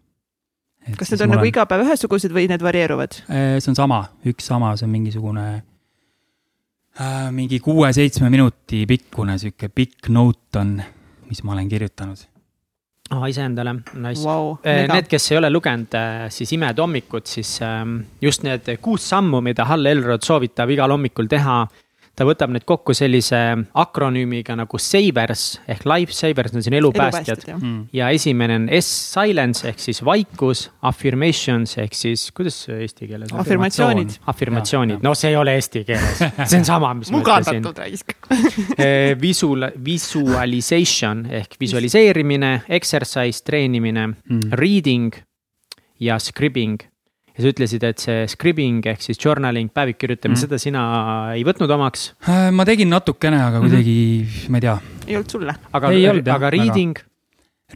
kas 0.97 1.11
need 1.13 1.25
on 1.25 1.35
nagu 1.35 1.43
olen... 1.43 1.51
iga 1.51 1.67
päev 1.69 1.85
ühesugused 1.85 2.33
või 2.33 2.47
need 2.51 2.63
varieeruvad? 2.65 3.19
Äh, 3.29 3.59
see 3.61 3.73
on 3.73 3.79
sama, 3.79 4.03
üks 4.29 4.49
sama, 4.49 4.73
see 4.79 4.87
on 4.89 4.95
mingisugune 4.95 5.45
äh, 5.59 7.29
mingi 7.35 7.61
kuue-seitsme 7.65 8.31
minuti 8.33 8.85
pikkune 8.89 9.37
sihuke 9.41 9.69
pikk 9.69 10.09
note 10.15 10.63
on, 10.63 10.79
mis 11.29 11.45
ma 11.45 11.57
olen 11.57 11.69
kirjutanud 11.69 12.25
aa 13.09 13.19
oh,, 13.19 13.27
iseendale, 13.31 13.73
nice 13.95 14.25
wow,. 14.25 14.57
Äh, 14.63 14.85
need, 14.91 15.09
kes 15.09 15.31
ei 15.33 15.39
ole 15.41 15.51
lugenud 15.51 15.95
äh, 15.97 16.27
siis 16.33 16.53
Imed 16.53 16.79
hommikut, 16.79 17.27
siis 17.27 17.55
ähm, 17.65 18.03
just 18.21 18.45
need 18.45 18.69
kuus 18.85 19.09
sammu, 19.09 19.41
mida 19.45 19.65
Hall 19.69 19.87
Elrod 19.89 20.27
soovitab 20.27 20.71
igal 20.77 20.93
hommikul 20.93 21.31
teha 21.31 21.63
ta 22.19 22.27
võtab 22.27 22.51
need 22.55 22.67
kokku 22.67 22.95
sellise 22.97 23.39
akronüümiga 23.79 24.57
nagu 24.59 24.81
savers 24.83 25.45
ehk 25.71 25.87
life 25.89 26.15
savers 26.17 26.55
on 26.57 26.65
siin 26.65 26.79
elupäästjad. 26.81 27.45
Mm. 27.55 27.79
ja 27.95 28.11
esimene 28.15 28.57
on 28.59 28.67
S 28.81 28.91
silence 29.15 29.69
ehk 29.69 29.79
siis 29.83 30.03
vaikus, 30.05 30.67
affirmations 30.91 31.77
ehk 31.79 31.95
siis, 31.95 32.29
kuidas 32.35 32.59
see 32.67 32.81
eesti 32.83 33.09
keeles 33.11 33.33
on? 33.33 33.43
afirmatsioonid. 33.45 34.19
afirmatsioonid, 34.33 35.05
no 35.05 35.15
see 35.19 35.33
ei 35.33 35.39
ole 35.39 35.55
eesti 35.59 35.85
keeles, 35.89 36.23
see 36.43 36.59
on 36.61 36.67
sama, 36.67 36.93
mis 36.99 37.13
ma 37.15 37.23
ütlesin. 37.23 37.63
mugandatud 37.63 37.83
raisk 37.85 38.15
eh, 38.85 39.15
Visual, 39.21 39.71
visualization 39.85 41.25
ehk 41.41 41.57
visualiseerimine, 41.61 42.53
exercise, 42.81 43.43
treenimine 43.47 44.07
mm., 44.09 44.53
reading 44.59 45.15
ja 46.03 46.19
scribbing 46.23 46.88
ja 47.39 47.45
sa 47.45 47.53
ütlesid, 47.53 47.85
et 47.87 48.03
see 48.03 48.23
scribbing 48.33 48.87
ehk 48.91 49.05
siis 49.05 49.21
journaling, 49.23 49.71
päevik 49.75 50.01
kirjutamine 50.03 50.35
mm., 50.35 50.43
seda 50.43 50.59
sina 50.59 50.83
ei 51.37 51.45
võtnud 51.47 51.71
omaks? 51.71 52.09
Äh, 52.27 52.49
ma 52.55 52.67
tegin 52.67 52.91
natukene, 52.91 53.39
aga 53.45 53.63
kuidagi 53.63 53.95
mm, 53.95 54.33
-hmm. 54.33 54.51
ma 54.51 54.59
ei 54.59 54.65
tea. 54.67 54.77
ei 55.07 55.19
olnud 55.21 55.37
sulle? 55.37 55.55
aga, 55.79 55.93
aga 56.35 56.51
reading? 56.51 56.99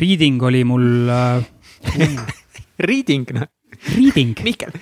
Reading 0.00 0.42
oli 0.42 0.64
mul 0.66 1.12
äh... 1.14 1.44
Reading, 2.90 3.28
noh. 3.36 3.46
Reading. 3.94 4.34
Mihkel. 4.42 4.72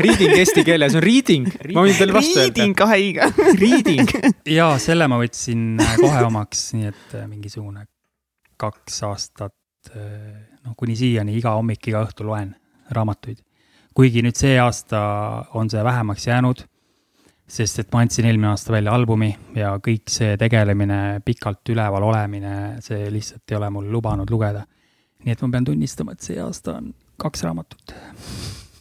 Reading 0.00 0.32
eesti 0.34 0.64
keeles 0.66 0.96
on 0.98 1.04
reading, 1.04 1.46
ma 1.70 1.84
võin 1.84 1.94
teile 1.94 2.16
vastu 2.16 2.40
öelda. 2.40 2.48
Reading 2.48 2.74
kahe 2.74 2.98
i-ga. 3.04 3.30
Reading. 3.62 4.14
ja 4.50 4.72
selle 4.82 5.06
ma 5.06 5.20
võtsin 5.22 5.78
äh, 5.78 5.96
kohe 6.00 6.26
omaks, 6.26 6.72
nii 6.74 6.90
et 6.90 7.18
äh, 7.20 7.28
mingisugune 7.30 7.86
kaks 8.58 9.02
aastat, 9.06 9.54
noh, 9.94 10.74
kuni 10.78 10.94
siiani 10.96 11.34
iga 11.36 11.54
hommik, 11.54 11.82
iga 11.90 12.02
õhtu 12.06 12.24
loen 12.26 12.54
raamatuid 12.94 13.43
kuigi 13.94 14.22
nüüd 14.26 14.38
see 14.38 14.56
aasta 14.60 15.00
on 15.58 15.70
see 15.70 15.82
vähemaks 15.86 16.26
jäänud, 16.26 16.64
sest 17.54 17.82
et 17.82 17.92
ma 17.94 18.02
andsin 18.02 18.26
eelmine 18.28 18.50
aasta 18.50 18.74
välja 18.74 18.94
albumi 18.96 19.30
ja 19.56 19.74
kõik 19.84 20.10
see 20.10 20.34
tegelemine, 20.40 21.20
pikalt 21.24 21.74
üleval 21.74 22.08
olemine, 22.08 22.54
see 22.84 23.06
lihtsalt 23.14 23.52
ei 23.52 23.58
ole 23.60 23.70
mul 23.74 23.90
lubanud 23.92 24.30
lugeda. 24.30 24.64
nii 25.24 25.32
et 25.32 25.40
ma 25.40 25.48
pean 25.54 25.64
tunnistama, 25.64 26.12
et 26.12 26.26
see 26.26 26.40
aasta 26.42 26.78
on 26.80 26.90
kaks 27.22 27.44
raamatut. 27.46 27.94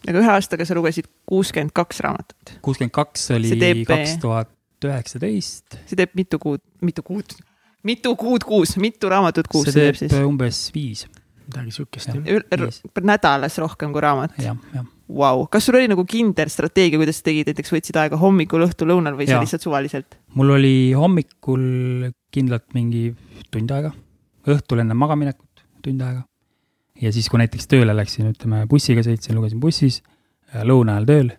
aga 0.08 0.20
ühe 0.20 0.34
aastaga 0.34 0.66
sa 0.66 0.76
lugesid 0.76 1.08
kuuskümmend 1.30 1.76
kaks 1.76 2.02
raamatut? 2.06 2.58
kuuskümmend 2.66 2.96
kaks 2.96 3.32
oli 3.38 3.86
kaks 3.88 4.18
tuhat 4.24 4.52
üheksateist. 4.84 5.78
see 5.86 6.00
teeb 6.00 6.16
mitu 6.18 6.40
kuud, 6.42 6.64
mitu 6.82 7.06
kuud, 7.06 7.38
mitu 7.84 8.16
kuud 8.16 8.48
kuus, 8.48 8.78
mitu 8.82 9.12
raamatut 9.14 9.52
kuus 9.52 9.70
see 9.70 9.78
teeb, 9.78 10.00
siis? 10.00 10.18
umbes 10.24 10.66
viis 10.74 11.06
midagi 11.44 11.76
sihukest 11.76 12.10
jah. 12.10 12.82
nädalas 13.04 13.58
rohkem 13.60 13.94
kui 13.94 14.02
raamat. 14.02 14.36
jah, 14.42 14.58
jah 14.74 14.88
wow.. 15.14 15.46
kas 15.52 15.68
sul 15.68 15.78
oli 15.80 15.90
nagu 15.92 16.06
kindel 16.10 16.52
strateegia, 16.52 17.00
kuidas 17.02 17.22
sa 17.22 17.30
tegid, 17.30 17.50
näiteks 17.52 17.74
võtsid 17.74 18.00
aega 18.02 18.20
hommikul, 18.20 18.66
õhtul, 18.68 18.92
lõunal 18.94 19.18
või 19.18 19.28
ja. 19.28 19.38
sa 19.38 19.44
lihtsalt 19.46 19.66
suvaliselt? 19.66 20.18
mul 20.38 20.54
oli 20.58 20.76
hommikul 20.98 21.66
kindlalt 22.34 22.70
mingi 22.78 23.10
tund 23.54 23.74
aega, 23.76 23.94
õhtul 24.50 24.84
enne 24.84 24.98
magamaminekut 24.98 25.64
tund 25.86 26.04
aega. 26.06 26.24
ja 27.02 27.14
siis, 27.16 27.30
kui 27.32 27.42
näiteks 27.42 27.70
tööle 27.72 27.96
läksin, 27.96 28.32
ütleme 28.34 28.64
bussiga 28.70 29.06
sõitsin, 29.06 29.38
lugesin 29.38 29.62
bussis, 29.64 30.02
lõuna 30.66 30.98
ajal 30.98 31.10
tööl, 31.10 31.34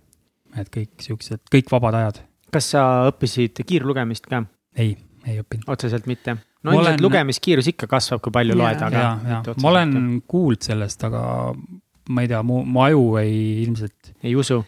et 0.61 0.71
kõik 0.73 1.07
siuksed, 1.09 1.45
kõik 1.53 1.71
vabad 1.73 2.01
ajad. 2.01 2.25
kas 2.55 2.73
sa 2.77 2.87
õppisid 3.11 3.65
kiirlugemist 3.67 4.31
ka? 4.31 4.45
ei, 4.79 4.97
ei 5.27 5.41
õppinud. 5.43 5.71
otseselt 5.75 6.11
mitte? 6.11 6.39
no 6.65 6.73
ilmselt 6.73 6.95
olen... 6.95 7.03
lugemiskiirus 7.05 7.73
ikka 7.75 7.89
kasvab, 7.91 8.23
kui 8.25 8.35
palju 8.35 8.57
yeah. 8.57 8.63
loed, 8.65 8.85
aga. 8.89 9.57
ma 9.63 9.73
olen 9.75 9.97
kuulnud 10.31 10.65
sellest, 10.65 11.03
aga 11.07 11.25
ma 12.09 12.25
ei 12.25 12.31
tea, 12.31 12.43
mu, 12.47 12.63
mu 12.65 12.83
aju 12.85 13.05
ei 13.23 13.63
ilmselt. 13.65 14.15
ei 14.23 14.35
usu? 14.37 14.63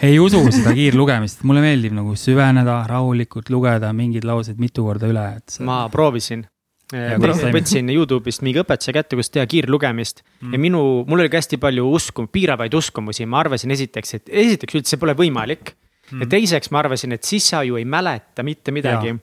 ei 0.00 0.16
usu 0.18 0.40
seda 0.48 0.72
kiirlugemist, 0.76 1.44
mulle 1.48 1.62
meeldib 1.64 1.92
nagu 1.96 2.14
süveneda, 2.18 2.80
rahulikult 2.88 3.50
lugeda 3.52 3.92
mingeid 3.96 4.24
lauseid 4.28 4.60
mitu 4.62 4.86
korda 4.86 5.10
üle, 5.10 5.26
et 5.40 5.58
see.... 5.58 5.66
ma 5.68 5.84
proovisin. 5.92 6.46
Toimub? 6.90 7.52
võtsin 7.54 7.86
Youtube'ist 7.94 8.42
mingi 8.42 8.58
õpetuse 8.64 8.90
kätte, 8.90 9.14
kuidas 9.14 9.30
teha 9.30 9.44
kiirlugemist 9.46 10.24
mm. 10.24 10.54
ja 10.56 10.58
minu, 10.58 10.80
mul 11.06 11.22
oli 11.22 11.30
ka 11.30 11.38
hästi 11.38 11.60
palju 11.62 11.84
usku, 11.86 12.24
piiravaid 12.32 12.74
uskumusi, 12.74 13.28
ma 13.30 13.44
arvasin 13.44 13.70
esiteks, 13.76 14.16
et 14.18 14.32
esiteks 14.42 14.80
üldse 14.80 14.98
pole 14.98 15.14
võimalik 15.18 15.70
mm.. 15.70 16.24
ja 16.24 16.30
teiseks 16.34 16.72
ma 16.74 16.82
arvasin, 16.82 17.14
et 17.14 17.28
siis 17.28 17.46
sa 17.52 17.62
ju 17.66 17.78
ei 17.78 17.86
mäleta 17.86 18.42
mitte 18.46 18.74
midagi. 18.74 19.14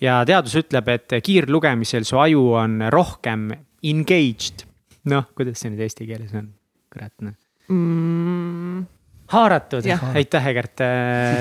ja 0.00 0.22
teadus 0.24 0.56
ütleb, 0.62 0.88
et 0.94 1.18
kiirlugemisel 1.26 2.08
su 2.08 2.22
aju 2.22 2.46
on 2.62 2.80
rohkem 2.88 3.50
engaged. 3.84 4.64
noh, 5.12 5.28
kuidas 5.36 5.60
see 5.60 5.74
nüüd 5.74 5.84
eesti 5.84 6.08
keeles 6.08 6.32
on, 6.40 6.48
kurat 6.92 7.12
noh 7.24 7.34
mm, 7.68 8.86
haaratud 9.34 9.86
aitäh, 10.14 10.46
Egert. 10.52 10.80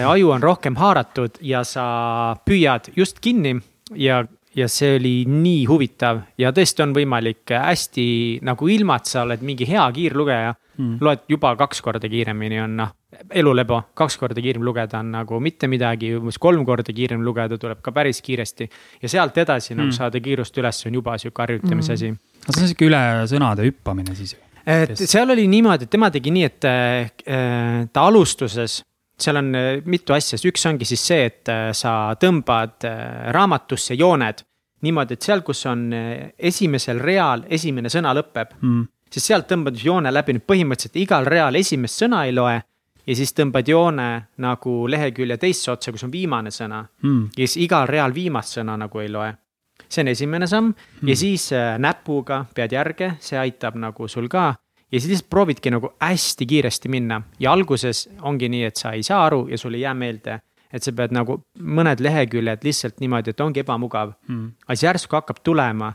aju 0.08 0.32
on 0.36 0.44
rohkem 0.44 0.76
haaratud 0.80 1.40
ja 1.42 1.64
sa 1.68 2.36
püüad 2.46 2.92
just 2.98 3.20
kinni 3.24 3.56
ja, 3.98 4.22
ja 4.56 4.68
see 4.70 4.96
oli 5.00 5.14
nii 5.26 5.66
huvitav 5.70 6.22
ja 6.38 6.52
tõesti 6.56 6.84
on 6.86 6.94
võimalik 6.98 7.50
hästi 7.56 8.08
nagu 8.46 8.70
ilma, 8.70 9.00
et 9.02 9.10
sa 9.10 9.24
oled 9.26 9.42
mingi 9.46 9.68
hea 9.70 9.86
kiirlugeja 9.96 10.56
Mm. 10.80 10.94
loed 11.04 11.26
juba 11.28 11.50
kaks 11.60 11.82
korda 11.84 12.08
kiiremini 12.08 12.56
on 12.64 12.78
noh, 12.80 12.92
elulebo, 13.36 13.82
kaks 14.00 14.16
korda 14.16 14.40
kiirem 14.40 14.64
lugeda 14.64 15.02
on 15.02 15.10
nagu 15.12 15.36
mitte 15.44 15.68
midagi, 15.68 16.14
umbes 16.16 16.38
kolm 16.40 16.62
korda 16.64 16.94
kiirem 16.96 17.20
lugeda 17.20 17.58
tuleb 17.60 17.82
ka 17.84 17.92
päris 17.92 18.22
kiiresti. 18.24 18.70
ja 19.02 19.10
sealt 19.12 19.36
edasi 19.44 19.76
nagu 19.76 19.90
Mm. 19.90 19.98
saada 19.98 20.22
kiirust 20.24 20.56
üles 20.56 20.80
on 20.88 20.94
juba 20.96 21.18
sihuke 21.20 21.42
harjutamise 21.44 21.92
Mm. 21.92 21.94
asi 22.00 22.10
no 22.14 22.54
see 22.56 22.62
on 22.64 22.68
sihuke 22.70 22.88
üle 22.88 23.02
sõnade 23.28 23.68
hüppamine 23.68 24.16
siis 24.16 24.38
ju. 24.38 24.40
Et 24.66 24.90
Kes- 24.96 25.12
seal 25.12 25.30
oli 25.30 25.48
niimoodi, 25.48 25.84
et 25.84 25.90
tema 25.90 26.10
tegi 26.12 26.32
nii, 26.32 26.44
et 26.46 26.66
äh, 26.66 27.88
ta 27.94 28.02
alustuses, 28.08 28.84
seal 29.20 29.36
on 29.42 29.50
äh, 29.56 29.82
mitu 29.86 30.14
asja, 30.16 30.38
üks 30.50 30.66
ongi 30.70 30.86
siis 30.86 31.02
see, 31.12 31.26
et 31.26 31.50
äh, 31.52 31.72
sa 31.74 32.16
tõmbad 32.20 32.86
äh, 32.88 33.32
raamatusse 33.36 33.96
jooned. 34.00 34.46
niimoodi, 34.82 35.14
et 35.18 35.22
seal, 35.28 35.42
kus 35.44 35.66
on 35.68 35.90
äh, 35.94 36.30
esimesel 36.40 37.00
real 37.04 37.42
esimene 37.50 37.90
sõna 37.92 38.14
lõpeb, 38.16 38.54
Mm. 38.62 38.86
siis 39.12 39.26
sealt 39.28 39.48
tõmbad 39.52 39.76
joone 39.84 40.12
läbi, 40.14 40.34
nüüd 40.38 40.46
põhimõtteliselt 40.48 40.96
igal 41.02 41.26
real 41.26 41.56
esimest 41.56 42.00
sõna 42.04 42.26
ei 42.26 42.32
loe. 42.34 42.62
ja 43.10 43.16
siis 43.16 43.34
tõmbad 43.34 43.68
joone 43.68 44.28
nagu 44.38 44.88
lehekülje 44.88 45.38
teisse 45.38 45.72
otsa, 45.72 45.92
kus 45.92 46.04
on 46.04 46.12
viimane 46.12 46.50
sõna 46.52 46.86
Mm. 47.04 47.30
ja 47.38 47.48
siis 47.48 47.58
igal 47.66 47.88
real 47.88 48.14
viimast 48.14 48.56
sõna 48.58 48.78
nagu 48.78 49.00
ei 49.00 49.10
loe. 49.10 49.34
See 49.90 50.02
on 50.04 50.08
esimene 50.08 50.48
samm 50.48 50.74
ja 51.04 51.16
siis 51.16 51.52
äh, 51.54 51.78
näpuga 51.82 52.46
pead 52.56 52.72
järge, 52.72 53.14
see 53.20 53.38
aitab 53.40 53.76
nagu 53.76 54.08
sul 54.08 54.28
ka. 54.30 54.56
ja 54.92 55.00
siis 55.00 55.10
lihtsalt 55.10 55.30
proovidki 55.30 55.72
nagu 55.72 55.92
hästi 56.02 56.46
kiiresti 56.46 56.90
minna 56.90 57.22
ja 57.40 57.52
alguses 57.52 58.08
ongi 58.22 58.50
nii, 58.50 58.64
et 58.64 58.76
sa 58.76 58.92
ei 58.92 59.04
saa 59.04 59.26
aru 59.26 59.48
ja 59.50 59.58
sul 59.58 59.74
ei 59.74 59.82
jää 59.82 59.94
meelde. 59.94 60.40
et 60.74 60.84
sa 60.84 60.92
pead 60.94 61.12
nagu 61.12 61.40
mõned 61.58 62.00
leheküljed 62.00 62.64
lihtsalt 62.64 63.00
niimoodi, 63.02 63.30
et 63.34 63.42
ongi 63.42 63.60
ebamugav. 63.64 64.14
Mm. 64.28 64.52
aga 64.68 64.76
siis 64.76 64.84
järsku 64.84 65.16
hakkab 65.16 65.40
tulema 65.44 65.94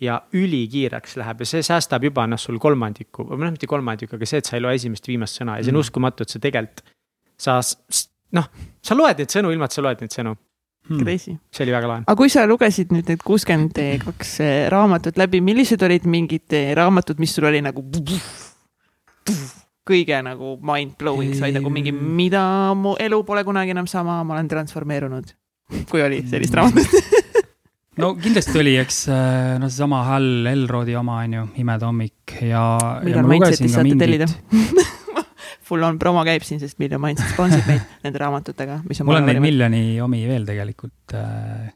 ja 0.00 0.22
ülikiireks 0.32 1.16
läheb 1.16 1.40
ja 1.40 1.46
see 1.46 1.62
säästab 1.62 2.02
juba 2.04 2.24
noh, 2.26 2.38
sul 2.40 2.58
kolmandiku, 2.58 3.24
või 3.28 3.44
noh, 3.44 3.52
mitte 3.54 3.66
kolmandiku, 3.70 4.16
aga 4.16 4.26
see, 4.26 4.38
et 4.40 4.48
sa 4.48 4.56
ei 4.56 4.62
loe 4.64 4.74
esimest 4.74 5.06
viimast 5.08 5.38
sõna 5.40 5.58
ja 5.58 5.62
see 5.64 5.70
on 5.70 5.76
Mm. 5.76 5.84
uskumatu, 5.86 6.22
et 6.24 6.28
sa 6.28 6.38
tegelikult. 6.38 6.82
sa 7.38 7.60
noh, 8.32 8.48
sa 8.82 8.94
loed 8.94 9.18
neid 9.18 9.28
sõnu 9.30 9.52
ilma, 9.52 9.64
et 9.64 9.72
sa 9.72 9.82
loed 9.82 10.00
neid 10.00 10.10
sõnu, 10.14 10.34
Mm. 10.84 11.00
crazy. 11.00 11.38
see 11.48 11.64
oli 11.64 11.72
väga 11.72 11.88
lahe. 11.88 12.02
aga 12.04 12.16
kui 12.18 12.28
sa 12.28 12.44
lugesid 12.44 12.90
nüüd 12.92 13.08
need 13.08 13.22
kuuskümmend 13.24 13.78
kaks 14.04 14.36
raamatut 14.72 15.16
läbi, 15.16 15.40
millised 15.40 15.82
olid 15.82 16.04
mingid 16.04 16.52
eh, 16.52 16.74
raamatud, 16.76 17.22
mis 17.22 17.32
sul 17.32 17.48
oli 17.48 17.62
nagu 17.64 17.80
kõige 19.84 20.18
nagu 20.24 20.54
mind-blowing, 20.64 21.34
sa 21.36 21.46
olid 21.46 21.60
nagu 21.60 21.72
mingi, 21.72 21.92
mida 21.92 22.42
mu 22.78 22.94
elu 23.00 23.20
pole 23.26 23.44
kunagi 23.44 23.74
enam 23.74 23.88
sama, 23.90 24.22
ma 24.24 24.36
olen 24.36 24.48
transformeerunud. 24.48 25.34
kui 25.90 26.04
oli 26.04 26.22
sellist 26.28 26.56
raamatut? 26.56 27.12
no 28.00 28.14
kindlasti 28.20 28.60
oli, 28.60 28.74
eks 28.80 29.04
äh, 29.12 29.54
no 29.60 29.70
seesama 29.70 30.02
Hal 30.08 30.50
Elrodi 30.50 30.96
oma 31.00 31.20
on 31.24 31.38
ju, 31.38 31.46
Imede 31.62 31.88
hommik 31.88 32.36
ja. 32.42 32.64
millal 33.04 33.28
Mindsetis 33.28 33.76
saate 33.76 33.96
tellida? 34.00 34.28
Full 35.64 35.86
on 35.86 35.98
promo 36.00 36.24
käib 36.26 36.44
siin, 36.44 36.60
sest 36.60 36.78
Million 36.82 37.00
Mindset 37.02 37.32
sponsib 37.32 37.64
meid 37.68 37.84
nende 38.04 38.20
raamatutega, 38.20 38.82
mis 38.88 39.00
on 39.00 39.08
mul 39.08 39.20
on 39.20 39.28
neid 39.30 39.40
miljoni 39.42 39.82
omi 40.04 40.20
veel 40.28 40.44
tegelikult 40.48 41.16
äh,, 41.16 41.70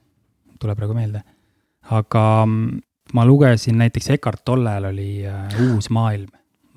tuleb 0.61 0.76
praegu 0.80 0.97
meelde. 0.97 1.23
aga 1.97 2.25
mm, 2.45 2.80
ma 3.16 3.25
lugesin 3.25 3.78
näiteks 3.80 4.11
Eckart 4.16 4.45
Tollel 4.45 4.90
oli 4.90 5.11
äh, 5.26 5.61
Uus 5.68 5.88
maailm 5.95 6.28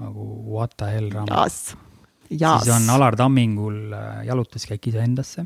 nagu 0.02 0.28
What 0.56 0.78
the 0.78 0.92
hell 0.96 1.12
raamat. 1.14 1.54
siis 2.32 2.76
on 2.76 2.90
Alar 2.96 3.16
Tammingul 3.20 3.94
äh, 3.94 4.26
Jalutuskäik 4.26 4.88
iseendasse, 4.88 5.46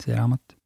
see 0.00 0.16
raamat. 0.16 0.56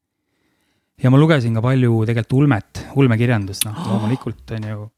ja 1.03 1.11
ma 1.11 1.19
lugesin 1.19 1.55
ka 1.59 1.65
palju 1.65 2.05
tegelikult 2.07 2.39
ulmet, 2.39 2.87
ulmekirjandust, 2.97 3.67
noh 3.67 3.87
loomulikult 3.89 4.55
on 4.59 4.69
ju. 4.71 4.91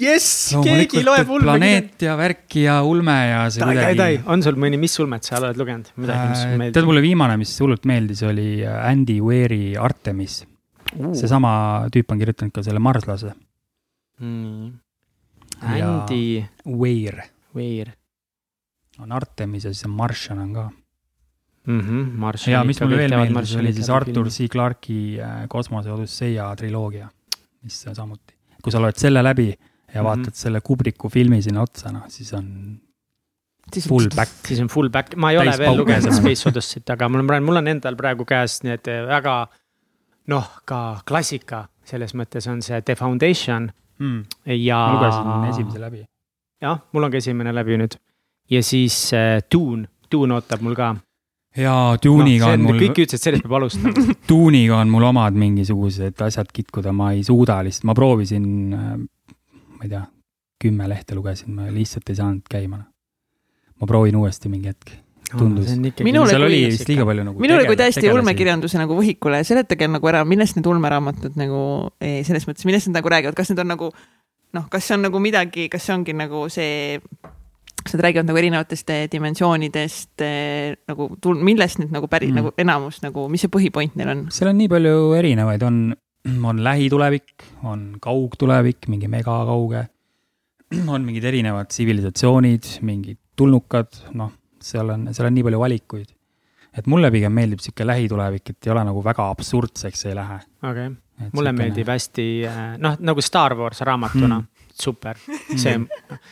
jess, 0.00 0.54
keegi 0.64 1.02
loeb 1.04 1.28
ulme. 1.30 1.44
planeet 1.46 2.02
ja 2.02 2.16
värk 2.18 2.56
ja 2.60 2.80
ulme 2.82 3.14
ja 3.30 3.44
see 3.50 3.62
Tai, 3.62 3.74
tai, 3.74 3.82
tai 3.82 3.94
kuidagi,. 3.94 4.22
on 4.32 4.42
sul 4.42 4.56
mõni, 4.60 4.78
mis 4.80 4.98
ulmet 5.02 5.24
sa 5.24 5.38
oled 5.40 5.56
lugenud, 5.60 5.90
midagi, 5.96 6.28
mis 6.28 6.38
sulle 6.42 6.50
tead, 6.50 6.58
meeldib? 6.64 6.88
mulle 6.90 7.02
viimane, 7.04 7.36
mis 7.40 7.54
hullult 7.60 7.84
meeldis, 7.88 8.22
oli 8.26 8.48
äh, 8.64 8.90
Andy 8.90 9.20
Weari 9.20 9.76
Artemis. 9.76 10.44
seesama 11.18 11.52
tüüp 11.92 12.10
on 12.12 12.18
kirjutanud 12.18 12.52
ka 12.54 12.62
selle 12.62 12.78
Marslase. 12.82 13.32
Ja- 15.62 15.92
Andy 16.00 16.44
Weir 16.66 17.22
Weir 17.56 17.90
on 19.00 19.12
Artemis 19.12 19.64
ja 19.64 19.72
siis 19.72 19.84
on 19.84 19.90
Martian 19.96 20.38
on 20.38 20.52
ka. 20.54 20.70
mm. 21.66 21.80
-hmm, 21.80 22.50
ja 22.50 22.64
mis 22.64 22.80
mulle 22.80 22.96
veel 22.96 23.16
meeldis, 23.16 23.56
oli 23.56 23.72
siis 23.72 23.90
Artur 23.90 24.28
C 24.28 24.48
Clarke'i 24.48 25.18
äh, 25.20 25.48
Kosmose 25.48 25.90
Odüsseia 25.92 26.54
triloogia, 26.56 27.08
mis 27.62 27.86
samuti, 27.92 28.34
kui 28.62 28.72
sa 28.72 28.80
loed 28.80 28.96
selle 28.96 29.22
läbi 29.22 29.52
ja 29.94 30.02
Mhm. 30.02 30.06
vaatad 30.08 30.34
selle 30.34 30.60
Kubriku 30.60 31.08
filmi 31.08 31.42
sinna 31.42 31.62
otsa, 31.62 31.92
noh 31.92 32.04
siis 32.08 32.32
on 32.34 32.80
Siis- 33.72 33.88
full 33.88 34.08
back. 34.14 34.30
siis 34.46 34.60
on 34.60 34.68
full 34.68 34.88
back, 34.88 35.16
ma 35.16 35.30
ei 35.30 35.38
ole 35.38 35.50
Täis 35.50 35.58
veel 35.58 35.68
pauke 35.76 35.80
lugenud. 35.82 36.12
Space 36.14 36.48
Odyssey't, 36.50 36.90
aga 36.92 37.08
mul 37.08 37.20
on 37.20 37.26
praegu, 37.26 37.44
mul 37.46 37.56
on 37.56 37.68
endal 37.68 37.96
praegu 37.96 38.24
käes 38.24 38.62
need 38.62 38.86
väga 39.08 39.46
noh, 40.28 40.50
ka 40.64 41.00
klassika 41.06 41.66
selles 41.84 42.14
mõttes 42.14 42.46
on 42.50 42.62
see 42.62 42.80
The 42.82 42.94
Foundation 42.98 43.70
mm.. 43.98 44.22
ja. 44.46 44.76
ma 44.76 44.94
lugesin 44.98 45.50
esimese 45.50 45.78
läbi. 45.82 46.04
jah, 46.62 46.78
mul 46.92 47.04
on 47.04 47.10
ka 47.10 47.16
esimene 47.18 47.52
läbi 47.54 47.76
nüüd 47.78 47.96
ja 48.50 48.62
siis 48.62 49.12
äh, 49.14 49.40
Dune, 49.52 49.88
Dune 50.10 50.34
ootab 50.34 50.60
mul 50.62 50.74
ka. 50.78 50.96
ja 51.56 51.96
Dune'iga 52.02 52.52
on 52.54 52.62
mul, 52.62 52.78
kõik 52.78 52.98
ütlesid, 53.06 53.22
sellest 53.22 53.42
peab 53.42 53.52
alustama. 53.58 53.94
Dune'iga 54.28 54.76
on 54.82 54.90
mul 54.90 55.02
omad 55.08 55.34
mingisugused 55.34 56.20
asjad 56.22 56.50
kitkuda, 56.52 56.92
ma 56.92 57.12
ei 57.16 57.22
suuda 57.26 57.62
lihtsalt, 57.66 57.84
ma 57.90 57.94
proovisin, 57.94 58.46
ma 59.76 59.86
ei 59.86 59.92
tea, 59.92 60.02
kümme 60.62 60.88
lehte 60.90 61.16
lugesin, 61.18 61.54
ma 61.54 61.70
lihtsalt 61.72 62.12
ei 62.12 62.20
saanud 62.20 62.46
käima. 62.50 62.84
ma 63.76 63.86
proovin 63.86 64.16
uuesti 64.16 64.48
mingi 64.48 64.72
hetk. 64.72 64.94
Tundus. 65.26 65.72
Minule 66.06 66.30
seal 66.30 66.44
oli 66.46 66.60
vist 66.70 66.86
liiga 66.86 67.02
palju 67.02 67.24
nagu 67.26 67.40
minule 67.42 67.64
kui 67.66 67.74
täiesti 67.76 68.06
ulmekirjanduse 68.12 68.78
nagu 68.78 68.94
võhikule, 68.94 69.40
seletage 69.44 69.88
nagu 69.90 70.06
ära, 70.06 70.20
millest 70.22 70.54
need 70.54 70.68
ulmeraamatud 70.70 71.34
nagu 71.34 71.62
selles 71.98 72.46
mõttes, 72.46 72.62
millest 72.68 72.86
nad 72.92 73.00
nagu 73.00 73.10
räägivad, 73.10 73.34
kas 73.34 73.50
need 73.50 73.58
on 73.64 73.72
nagu 73.74 73.90
noh, 74.56 74.68
kas 74.70 74.86
see 74.86 74.96
on 74.96 75.04
nagu 75.06 75.20
midagi, 75.22 75.68
kas 75.72 75.86
see 75.86 75.94
ongi 75.96 76.14
nagu 76.16 76.46
see, 76.52 76.96
kas 77.82 77.96
nad 77.96 78.04
räägivad 78.06 78.30
nagu 78.30 78.40
erinevatest 78.40 78.92
eh, 78.94 79.04
dimensioonidest 79.12 80.24
eh, 80.24 80.76
nagu, 80.90 81.10
millest 81.36 81.82
nüüd 81.82 81.94
nagu 81.94 82.10
päris 82.12 82.32
mm. 82.32 82.40
nagu 82.40 82.54
enamus 82.62 83.00
nagu, 83.04 83.26
mis 83.32 83.44
see 83.44 83.52
põhipoint 83.52 83.96
neil 83.98 84.12
on? 84.14 84.26
seal 84.34 84.52
on 84.52 84.60
nii 84.60 84.70
palju 84.72 84.98
erinevaid, 85.18 85.66
on, 85.66 85.80
on 86.44 86.64
lähitulevik, 86.64 87.44
on 87.64 87.96
kaugtulevik, 88.00 88.88
mingi 88.88 89.08
megakauge. 89.08 89.86
on 90.88 91.04
mingid 91.06 91.24
erinevad 91.24 91.70
tsivilisatsioonid, 91.70 92.66
mingid 92.82 93.18
tulnukad, 93.36 94.02
noh, 94.18 94.32
seal 94.62 94.90
on, 94.90 95.08
seal 95.14 95.28
on 95.28 95.34
nii 95.36 95.46
palju 95.46 95.62
valikuid. 95.62 96.12
et 96.76 96.86
mulle 96.92 97.08
pigem 97.10 97.32
meeldib 97.32 97.62
sihuke 97.64 97.86
lähitulevik, 97.86 98.50
et 98.50 98.66
ei 98.66 98.72
ole 98.72 98.82
nagu 98.84 99.04
väga 99.04 99.30
absurdseks 99.30 100.06
ei 100.06 100.14
lähe. 100.18 100.40
okei, 100.70 100.90
mulle 101.32 101.52
meeldib 101.56 101.88
hästi 101.88 102.26
äh, 102.50 102.66
noh, 102.78 102.98
nagu 103.00 103.22
Star 103.24 103.56
Wars 103.56 103.80
raamatuna 103.80 104.42
Mm. 104.76 104.82
super, 104.82 105.16
see, 105.56 105.72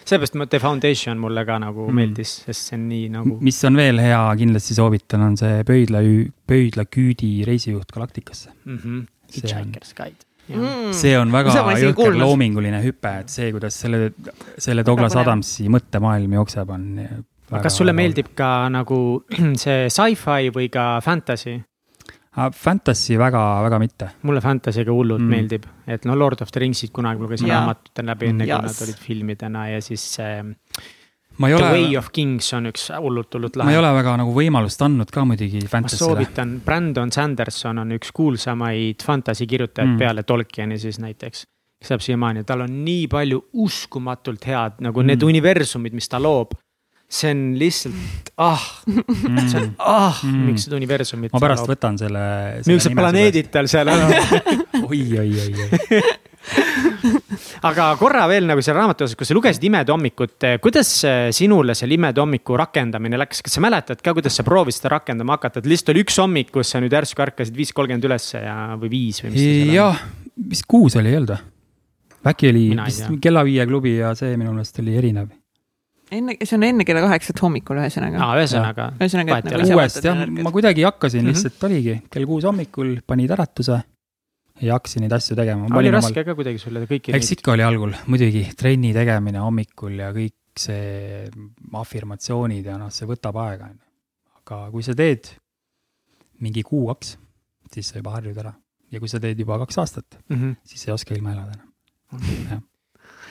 seepärast 0.04 0.34
ma 0.36 0.46
The 0.46 0.58
Foundation 0.60 1.16
mulle 1.18 1.46
ka 1.48 1.56
nagu 1.62 1.86
mm. 1.88 1.96
meeldis, 1.96 2.32
sest 2.44 2.68
see 2.68 2.76
on 2.76 2.82
nii 2.90 3.06
nagu. 3.14 3.38
mis 3.40 3.60
on 3.64 3.78
veel 3.80 4.02
hea, 4.04 4.20
kindlasti 4.36 4.76
soovitan, 4.76 5.24
on 5.30 5.38
see 5.40 5.62
pöidla, 5.64 6.02
pöidlaküüdi 6.44 7.30
reisijuht 7.48 7.92
Galaktikasse. 7.94 8.52
mm. 8.64 8.78
-hmm. 8.78 9.06
Hitchhiker's 9.36 9.92
Guide. 9.98 10.24
Mm. 10.44 10.90
see 10.92 11.14
on 11.16 11.30
väga 11.32 11.54
jõhker 11.80 12.18
loominguline 12.20 12.82
hüpe, 12.84 13.12
et 13.22 13.30
see, 13.32 13.46
kuidas 13.54 13.78
selle, 13.80 14.10
selle 14.60 14.82
Douglas. 14.84 15.14
Adamsi 15.16 15.70
mõttemaailm 15.72 16.34
jookseb, 16.36 16.68
on. 16.74 16.84
kas 17.64 17.78
sulle 17.80 17.94
meeldib 17.96 18.34
ka 18.36 18.68
nagu 18.68 18.98
see 19.62 19.86
sci-fi 19.88 20.50
või 20.52 20.68
ka 20.72 20.98
fantasy? 21.04 21.56
Fantasy 22.34 23.14
väga, 23.16 23.40
väga 23.62 23.78
mitte. 23.78 24.08
mulle 24.26 24.40
fantasy 24.42 24.84
ka 24.84 24.90
hullult 24.92 25.22
Mm. 25.22 25.30
meeldib, 25.30 25.66
et 25.86 26.04
no 26.04 26.16
Lord 26.18 26.40
of 26.42 26.50
the 26.52 26.60
Ringsid 26.60 26.90
kunagi 26.92 27.22
lugesin 27.22 27.48
raamatutena 27.48 28.12
läbi, 28.12 28.26
enne 28.34 28.44
kui 28.44 28.62
nad 28.68 28.80
olid 28.88 28.98
filmidena 29.00 29.68
ja 29.70 29.80
siis 29.80 30.02
see 30.16 30.42
ma 31.38 31.48
ei 31.48 31.54
The 31.56 31.62
ole 31.64 31.70
Way, 31.72 31.96
of 31.98 32.10
Kings 32.14 32.52
on 32.54 32.66
üks 32.70 32.88
hullult, 33.00 33.32
hullult 33.34 33.56
ma 33.56 33.64
ei 33.70 33.76
lahe. 33.76 33.78
ole 33.82 33.92
väga 34.02 34.16
nagu 34.20 34.34
võimalust 34.36 34.82
andnud 34.86 35.10
ka 35.10 35.24
muidugi 35.26 35.62
ma 35.64 35.68
Fantasy'le. 35.72 35.98
soovitan, 36.04 36.60
Brandon 36.64 37.10
Sanderson 37.12 37.78
on 37.78 37.90
üks 37.98 38.12
kuulsamaid 38.14 39.02
fantasy 39.02 39.46
kirjutajaid 39.46 39.88
Mm. 39.88 39.94
mm. 39.94 39.98
peale 39.98 40.22
Tolkieni 40.22 40.78
siis 40.78 40.98
näiteks. 41.02 41.44
kes 41.80 41.88
saab 41.88 42.00
siiamaani, 42.00 42.44
tal 42.48 42.60
on 42.64 42.84
nii 42.84 43.06
palju 43.12 43.42
uskumatult 43.52 44.44
head 44.46 44.78
nagu 44.80 45.00
Mm. 45.02 45.06
need 45.06 45.22
universumid, 45.22 45.92
mis 45.92 46.08
ta 46.08 46.18
loob. 46.22 46.52
see 47.14 47.30
on 47.30 47.54
lihtsalt, 47.58 48.30
ah, 48.38 48.62
see 48.86 49.58
on, 49.60 49.74
ah 49.78 50.18
Mm. 50.24 50.30
mm., 50.32 50.46
miks 50.46 50.64
seda 50.64 50.76
universumit. 50.76 51.32
ma 51.32 51.38
pärast 51.40 51.66
võtan 51.68 51.98
selle. 51.98 52.62
millised 52.66 52.94
planeedid 52.96 53.50
tal 53.52 53.66
seal 53.68 53.88
on. 53.88 54.00
oi, 54.90 55.02
oi, 55.18 55.30
oi, 55.30 55.54
oi. 55.66 56.00
aga 57.68 57.86
korra 58.00 58.24
veel 58.30 58.46
nagu 58.48 58.62
selle 58.64 58.78
raamatu 58.80 59.06
osas, 59.06 59.16
kui 59.18 59.28
sa 59.28 59.36
lugesid 59.36 59.64
Imede 59.68 59.92
hommikut, 59.94 60.36
kuidas 60.64 60.90
eh, 61.08 61.28
sinule 61.36 61.76
selle 61.78 61.96
Imede 61.96 62.20
hommiku 62.22 62.58
rakendamine 62.60 63.18
läks, 63.20 63.42
kas 63.44 63.56
sa 63.58 63.62
mäletad 63.64 64.02
ka, 64.04 64.14
kuidas 64.16 64.36
sa 64.38 64.44
proovisid 64.46 64.82
seda 64.82 64.94
rakendama 64.98 65.38
hakata, 65.38 65.62
et 65.62 65.70
lihtsalt 65.70 65.94
oli 65.94 66.04
üks 66.04 66.18
hommik, 66.20 66.52
kus 66.54 66.74
sa 66.74 66.82
nüüd 66.84 66.94
järsku 66.94 67.24
ärkasid 67.24 67.56
viis 67.56 67.72
kolmkümmend 67.76 68.04
ülesse 68.10 68.42
ja, 68.44 68.58
või 68.80 68.92
viis 68.92 69.22
või 69.24 69.32
mis 69.34 69.40
see 69.44 69.54
seal 69.62 69.70
on? 69.70 69.78
jah, 69.78 70.02
vist 70.54 70.68
kuus 70.70 70.98
oli, 71.00 71.14
ei 71.14 71.20
olnud 71.22 71.32
või? 71.36 71.40
äkki 72.34 72.48
oli 72.52 72.66
Mina 72.72 72.84
vist 72.88 73.08
kella 73.24 73.42
viie 73.44 73.64
klubi 73.68 73.96
ja 73.98 74.12
see 74.18 74.36
minu 74.40 74.52
meelest 74.56 74.78
oli 74.80 74.94
erinev. 75.00 75.32
enne, 76.14 76.36
see 76.40 76.56
on 76.56 76.68
enne 76.68 76.84
kella 76.88 77.02
kaheksat 77.04 77.40
hommikul, 77.44 77.80
ühesõnaga. 77.82 78.20
aa, 78.20 78.36
ühesõnaga, 78.40 78.86
ühesõnaga, 79.00 79.40
et 79.40 79.48
nagu 79.50 79.58
ole. 79.58 79.66
ise 79.68 79.76
uuest 79.76 79.98
vaatad 80.00 80.08
jah 80.12 80.44
ma 80.46 80.52
kuidagi 80.54 80.86
hakkasin 80.88 81.24
Mhm. 81.24 81.32
lihtsalt 81.32 81.66
oligi 81.68 81.98
kell 82.12 82.28
kuus 82.28 82.44
hommikul, 82.48 82.94
panid 83.06 83.32
äratuse 83.36 83.80
ja 84.62 84.76
hakkasin 84.76 85.02
neid 85.04 85.12
asju 85.16 85.36
tegema. 85.38 85.68
oli 85.78 85.90
raske 85.90 86.24
ka 86.24 86.34
kuidagi 86.38 86.60
sulle 86.62 86.84
kõiki 86.90 87.14
eks 87.16 87.32
ikka 87.38 87.54
oli 87.56 87.64
algul 87.66 87.94
muidugi 88.06 88.44
trenni 88.58 88.92
tegemine 88.94 89.42
hommikul 89.42 89.98
ja 89.98 90.12
kõik 90.14 90.36
see 90.58 91.24
afirmatsioonid 91.74 92.66
ja 92.70 92.76
noh, 92.78 92.92
see 92.94 93.08
võtab 93.10 93.38
aega, 93.42 93.70
on 93.72 93.78
ju. 93.80 93.88
aga 94.42 94.60
kui 94.70 94.84
sa 94.86 94.94
teed 94.94 95.32
mingi 96.44 96.62
kuu-kaks, 96.66 97.16
siis 97.74 97.90
sa 97.90 97.98
juba 97.98 98.14
harjud 98.14 98.38
ära. 98.38 98.54
ja 98.94 99.00
kui 99.02 99.10
sa 99.10 99.18
teed 99.22 99.40
juba 99.42 99.58
kaks 99.64 99.78
aastat, 99.82 100.20
mm. 100.28 100.36
-hmm. 100.36 100.54
siis 100.64 100.86
ei 100.88 100.94
oska 100.94 101.14
ilma 101.14 101.32
elada 101.34 101.58
enam. 101.58 102.62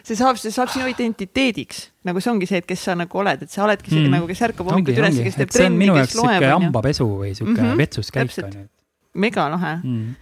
see 0.04 0.16
saab, 0.20 0.36
see 0.38 0.52
saab 0.52 0.68
sinu 0.74 0.88
identiteediks, 0.92 1.92
nagu 2.04 2.20
see 2.20 2.32
ongi 2.32 2.48
see, 2.50 2.60
et 2.60 2.68
kes 2.68 2.84
sa 2.84 2.96
nagu 3.00 3.18
oled, 3.24 3.42
et 3.44 3.50
sa 3.52 3.64
oledki 3.64 3.90
see 3.90 4.00
Mm. 4.00 4.06
mm. 4.08 4.12
nagu, 4.18 4.28
kes 4.28 4.42
ärkab 4.42 4.68
ongi, 4.68 4.74
hommikuti 4.74 5.00
üles, 5.00 5.24
kes 5.24 5.36
teeb 5.40 5.48
et 5.48 5.54
trenni, 5.56 5.88
kes 5.88 6.16
loeb, 6.20 6.44
hambapesu 6.44 7.08
või 7.08 7.32
sihuke 7.38 7.62
Mhm, 7.62 7.78
vetsuskäik, 7.78 8.28
täpselt. 8.28 8.46
on 8.46 8.52
ju. 8.52 8.60
mega 8.60 8.83
lahe. 9.14 9.74
Mm. 9.84 10.16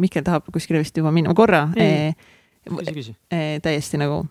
Mihkel 0.00 0.24
tahab 0.24 0.50
kuskile 0.52 0.78
vist 0.78 0.96
juba 0.96 1.10
minna, 1.10 1.34
korra 1.34 1.68
eh, 1.76 2.14
küsi, 2.66 2.94
küsi. 2.94 3.16
eh, 3.30 3.58
täiesti 3.62 3.98
nagu 3.98 4.22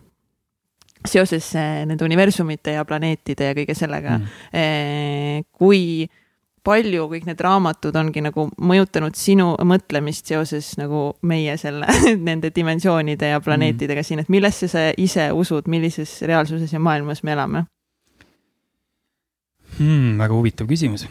seoses 1.06 1.54
eh, 1.56 1.84
nende 1.88 2.04
universumite 2.04 2.76
ja 2.76 2.84
planeetide 2.84 3.50
ja 3.50 3.54
kõige 3.56 3.76
sellega 3.76 4.18
Mm. 4.20 5.44
kui 5.52 6.08
palju 6.64 7.06
kõik 7.08 7.26
need 7.28 7.40
raamatud 7.40 7.96
ongi 7.96 8.20
nagu 8.24 8.46
mõjutanud 8.60 9.16
sinu 9.16 9.54
mõtlemist 9.64 10.28
seoses 10.28 10.74
nagu 10.80 11.14
meie 11.22 11.56
selle, 11.60 11.86
nende 12.28 12.50
dimensioonide 12.54 13.32
ja 13.32 13.40
planeetidega 13.40 14.04
siin, 14.04 14.20
et 14.20 14.28
millesse 14.28 14.68
sa 14.68 14.90
ise 14.96 15.30
usud, 15.32 15.68
millises 15.72 16.20
reaalsuses 16.28 16.72
ja 16.72 16.80
maailmas 16.82 17.22
me 17.24 17.32
elame? 17.32 17.64
Hmm, 19.78 20.18
väga 20.18 20.34
huvitav 20.34 20.68
küsimus. 20.68 21.06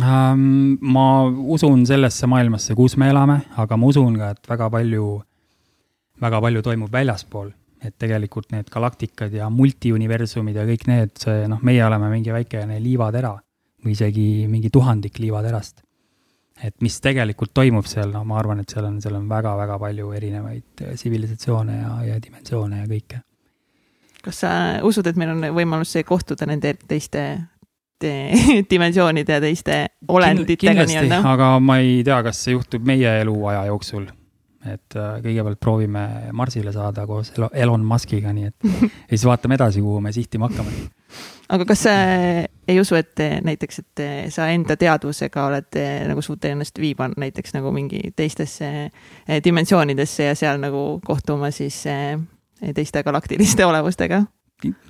Ma 0.00 1.06
usun 1.54 1.84
sellesse 1.86 2.26
maailmasse, 2.26 2.74
kus 2.74 2.96
me 2.98 3.08
elame, 3.12 3.40
aga 3.56 3.76
ma 3.76 3.86
usun 3.86 4.16
ka, 4.18 4.30
et 4.34 4.48
väga 4.50 4.70
palju, 4.70 5.22
väga 6.20 6.40
palju 6.40 6.62
toimub 6.62 6.92
väljaspool. 6.92 7.52
et 7.84 7.92
tegelikult 8.00 8.48
need 8.48 8.70
galaktikad 8.72 9.34
ja 9.36 9.50
multiuniversumid 9.52 10.56
ja 10.56 10.62
kõik 10.64 10.86
need, 10.88 11.10
see 11.20 11.42
noh, 11.52 11.58
meie 11.60 11.82
oleme 11.84 12.08
mingi 12.08 12.32
väikene 12.32 12.78
liivatera 12.80 13.34
või 13.84 13.92
isegi 13.92 14.46
mingi 14.48 14.70
tuhandik 14.72 15.18
liivaterast. 15.20 15.82
et 16.64 16.74
mis 16.80 16.96
tegelikult 17.00 17.52
toimub 17.52 17.84
seal, 17.84 18.08
no 18.14 18.24
ma 18.24 18.38
arvan, 18.38 18.60
et 18.62 18.70
seal 18.70 18.86
on, 18.88 19.00
seal 19.02 19.18
on 19.18 19.28
väga-väga 19.28 19.78
palju 19.78 20.12
erinevaid 20.16 20.80
eh, 20.80 20.94
tsivilisatsioone 20.94 21.76
ja, 21.76 21.92
ja 22.08 22.18
dimensioone 22.22 22.80
ja 22.80 22.88
kõike. 22.88 23.20
kas 24.24 24.40
sa 24.40 24.50
usud, 24.82 25.06
et 25.06 25.20
meil 25.20 25.34
on 25.34 25.44
võimalus 25.52 25.92
kohtuda 26.08 26.48
nende 26.48 26.72
teiste 26.88 27.18
te, 27.18 27.26
dimensioonide 28.70 29.32
ja 29.32 29.40
teiste 29.40 29.78
olenditega 30.08 30.84
nii-öelda? 30.88 31.20
aga 31.34 31.54
ma 31.60 31.78
ei 31.82 32.02
tea, 32.04 32.22
kas 32.26 32.44
see 32.44 32.52
juhtub 32.56 32.84
meie 32.86 33.20
eluaja 33.20 33.66
jooksul. 33.70 34.06
et 34.64 34.96
äh, 34.96 35.18
kõigepealt 35.20 35.60
proovime 35.60 36.02
Marsile 36.32 36.72
saada 36.72 37.06
koos 37.06 37.32
Elo- 37.36 37.50
Elon 37.52 37.84
Muskiga, 37.84 38.32
nii 38.32 38.46
et 38.48 38.64
ja 38.82 39.14
siis 39.14 39.24
vaatame 39.28 39.58
edasi, 39.60 39.80
kuhu 39.84 40.00
me 40.00 40.12
sihtima 40.12 40.48
hakkame. 40.48 40.70
aga 41.52 41.64
kas 41.68 41.82
sa 41.84 41.94
ei 42.68 42.78
usu, 42.80 42.96
et 42.96 43.20
näiteks, 43.44 43.78
et 43.82 44.04
sa 44.32 44.46
enda 44.48 44.76
teadvusega 44.80 45.44
oled 45.50 45.76
nagu 46.08 46.22
suutnud 46.24 46.50
ennast 46.54 46.80
viima 46.80 47.10
näiteks 47.16 47.52
nagu 47.54 47.72
mingi 47.76 48.00
teistesse 48.16 48.70
eh, 48.88 49.42
dimensioonidesse 49.44 50.30
ja 50.30 50.34
seal 50.34 50.56
nagu 50.62 51.00
kohtuma 51.04 51.50
siis 51.52 51.82
eh, 51.86 52.16
teiste 52.74 53.02
galaktiliste 53.04 53.66
olevustega? 53.68 54.22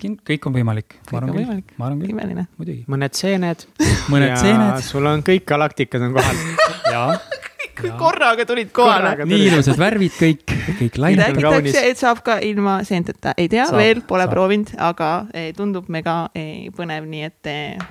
Kõik 0.03 0.51
on 0.51 0.57
võimalik, 0.59 0.99
ma 1.11 1.21
Kõik 1.21 1.31
on 1.31 1.39
võimalik. 1.39 2.11
imeline. 2.11 2.47
mõned 2.91 3.19
seened. 3.19 3.67
mõned 4.13 4.37
seened 4.41 4.85
sul 4.87 5.07
on 5.07 5.25
kõik 5.27 5.47
galaktikad 5.49 6.07
on 6.09 6.15
kohal. 6.19 6.45
ja 6.95 7.07
korraga 7.99 8.47
tulid 8.47 8.71
kohale. 8.73 9.25
nii 9.29 9.49
ilusad 9.49 9.79
värvid 9.79 10.15
kõik, 10.19 10.55
kõik 10.81 11.01
lained. 11.01 11.41
räägitakse, 11.41 11.85
et 11.91 12.01
saab 12.01 12.23
ka 12.27 12.39
ilma 12.45 12.79
seenteta, 12.87 13.35
ei 13.39 13.49
tea, 13.49 13.67
Saab, 13.71 13.81
veel 13.81 14.05
pole 14.07 14.27
saab. 14.27 14.35
proovinud, 14.37 14.73
aga 14.79 15.11
eh, 15.35 15.51
tundub 15.57 15.91
mega 15.93 16.25
eh, 16.35 16.71
põnev, 16.77 17.09
nii 17.11 17.27
et 17.27 17.51
eh, 17.51 17.85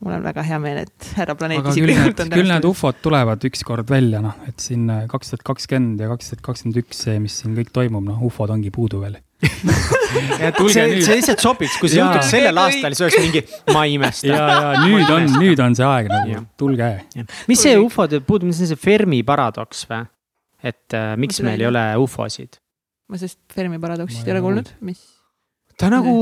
mul 0.00 0.16
on 0.18 0.24
väga 0.26 0.44
hea 0.46 0.58
meel, 0.62 0.82
et 0.86 1.12
härra 1.18 1.36
planeet 1.38 1.68
küll 1.72 1.92
need, 1.92 2.24
küll 2.32 2.50
need 2.50 2.68
ufod 2.68 3.00
tulevad 3.04 3.44
ükskord 3.48 3.90
välja, 3.90 4.22
noh, 4.24 4.36
et 4.48 4.60
siin 4.62 4.88
kaks 5.10 5.34
tuhat 5.34 5.46
kakskümmend 5.52 6.02
ja 6.02 6.10
kaks 6.12 6.32
tuhat 6.32 6.44
kakskümmend 6.50 6.82
üks, 6.84 7.04
see, 7.06 7.20
mis 7.22 7.40
siin 7.42 7.56
kõik 7.58 7.72
toimub, 7.74 8.04
noh, 8.06 8.22
ufod 8.28 8.52
ongi 8.54 8.72
puudu 8.74 9.02
veel. 9.04 9.20
See, 10.72 11.02
see 11.04 11.16
lihtsalt 11.18 11.42
sobiks, 11.44 11.76
kui 11.80 11.90
see 11.92 12.00
juhtuks 12.00 12.30
sellel 12.32 12.56
aastal, 12.60 12.94
siis 12.96 13.04
oleks 13.04 13.18
mingi, 13.20 13.42
ma 13.74 13.82
ei 13.84 13.96
imesta. 13.98 14.28
ja, 14.30 14.44
ja 14.48 14.84
nüüd 14.86 15.10
on, 15.12 15.26
nüüd 15.42 15.60
on 15.60 15.76
see 15.76 15.84
aeg 15.86 16.08
nagu 16.08 16.38
tulge. 16.60 16.88
mis 17.50 17.64
see 17.66 17.74
ufode 17.80 18.22
puudub, 18.24 18.48
mis 18.48 18.62
on 18.64 18.70
see 18.70 18.80
Fermi 18.80 19.20
paradoks 19.26 19.84
või? 19.90 20.06
et 20.66 20.96
äh, 20.96 21.12
miks 21.20 21.42
meil 21.44 21.60
ei 21.60 21.68
ole 21.68 21.84
ufosid? 22.00 22.56
ma 23.10 23.20
sellest 23.20 23.42
Fermi 23.52 23.80
paradoksist 23.82 24.26
ei 24.26 24.34
ole 24.34 24.42
kuulnud, 24.46 24.72
mis? 24.88 25.04
ta 25.76 25.90
nagu, 25.92 26.14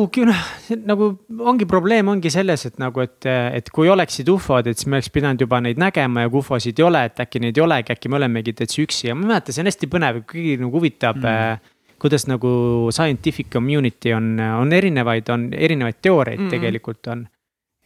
nagu 0.82 1.10
ongi 1.46 1.68
probleem 1.70 2.10
ongi 2.10 2.32
selles, 2.34 2.66
et 2.66 2.80
nagu, 2.82 3.04
et, 3.04 3.30
et 3.30 3.70
kui 3.74 3.86
oleksid 3.92 4.28
ufod, 4.32 4.66
et 4.66 4.80
siis 4.80 4.90
me 4.90 4.98
oleks 4.98 5.12
pidanud 5.14 5.46
juba 5.46 5.60
neid 5.62 5.78
nägema 5.80 6.26
ja 6.26 6.32
kui 6.32 6.42
ufosid 6.42 6.82
ei 6.82 6.88
ole, 6.88 7.04
et 7.12 7.22
äkki 7.22 7.44
neid 7.44 7.60
ei 7.60 7.62
olegi, 7.62 7.94
äkki 7.94 8.10
me 8.10 8.18
olemegi 8.18 8.56
täitsa 8.58 8.82
üksi 8.82 9.12
ja 9.12 9.14
ma 9.14 9.28
ei 9.28 9.30
mäleta, 9.36 9.54
see 9.54 9.62
on 9.62 9.70
hästi 9.70 9.90
põnev, 9.92 10.24
kõigi 10.30 10.58
nagu 10.64 10.74
huvitab 10.74 11.22
Mm. 11.24 11.70
Kuidas 12.04 12.26
nagu 12.28 12.50
scientific 12.92 13.48
community 13.52 14.12
on, 14.12 14.34
on 14.60 14.72
erinevaid, 14.76 15.30
on 15.32 15.48
erinevaid 15.56 16.02
teooriaid 16.04 16.40
Mm. 16.40 16.44
mm. 16.44 16.50
tegelikult 16.50 17.08
on. 17.12 17.26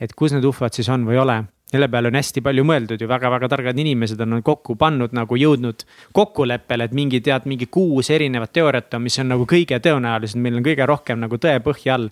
et 0.01 0.13
kus 0.15 0.33
need 0.35 0.45
ufod 0.47 0.75
siis 0.75 0.89
on 0.95 1.03
või 1.07 1.17
ei 1.17 1.19
ole, 1.19 1.37
selle 1.69 1.89
peale 1.91 2.09
on 2.09 2.17
hästi 2.17 2.43
palju 2.45 2.63
mõeldud 2.65 3.03
ju 3.03 3.09
väga-väga 3.11 3.49
targad 3.51 3.79
inimesed 3.83 4.21
on 4.25 4.39
kokku 4.47 4.77
pannud 4.79 5.13
nagu 5.17 5.37
jõudnud 5.37 5.83
kokkuleppele, 6.15 6.87
et 6.87 6.95
mingi 6.95 7.21
tead, 7.25 7.49
mingi 7.51 7.67
kuus 7.67 8.11
erinevat 8.15 8.53
teooriat 8.55 8.95
on, 8.95 9.05
mis 9.05 9.19
on 9.19 9.29
nagu 9.35 9.47
kõige 9.49 9.81
tõenäolisem, 9.83 10.41
meil 10.45 10.61
on 10.61 10.67
kõige 10.67 10.87
rohkem 10.87 11.21
nagu 11.25 11.37
tõepõhja 11.37 11.99
all. 11.99 12.09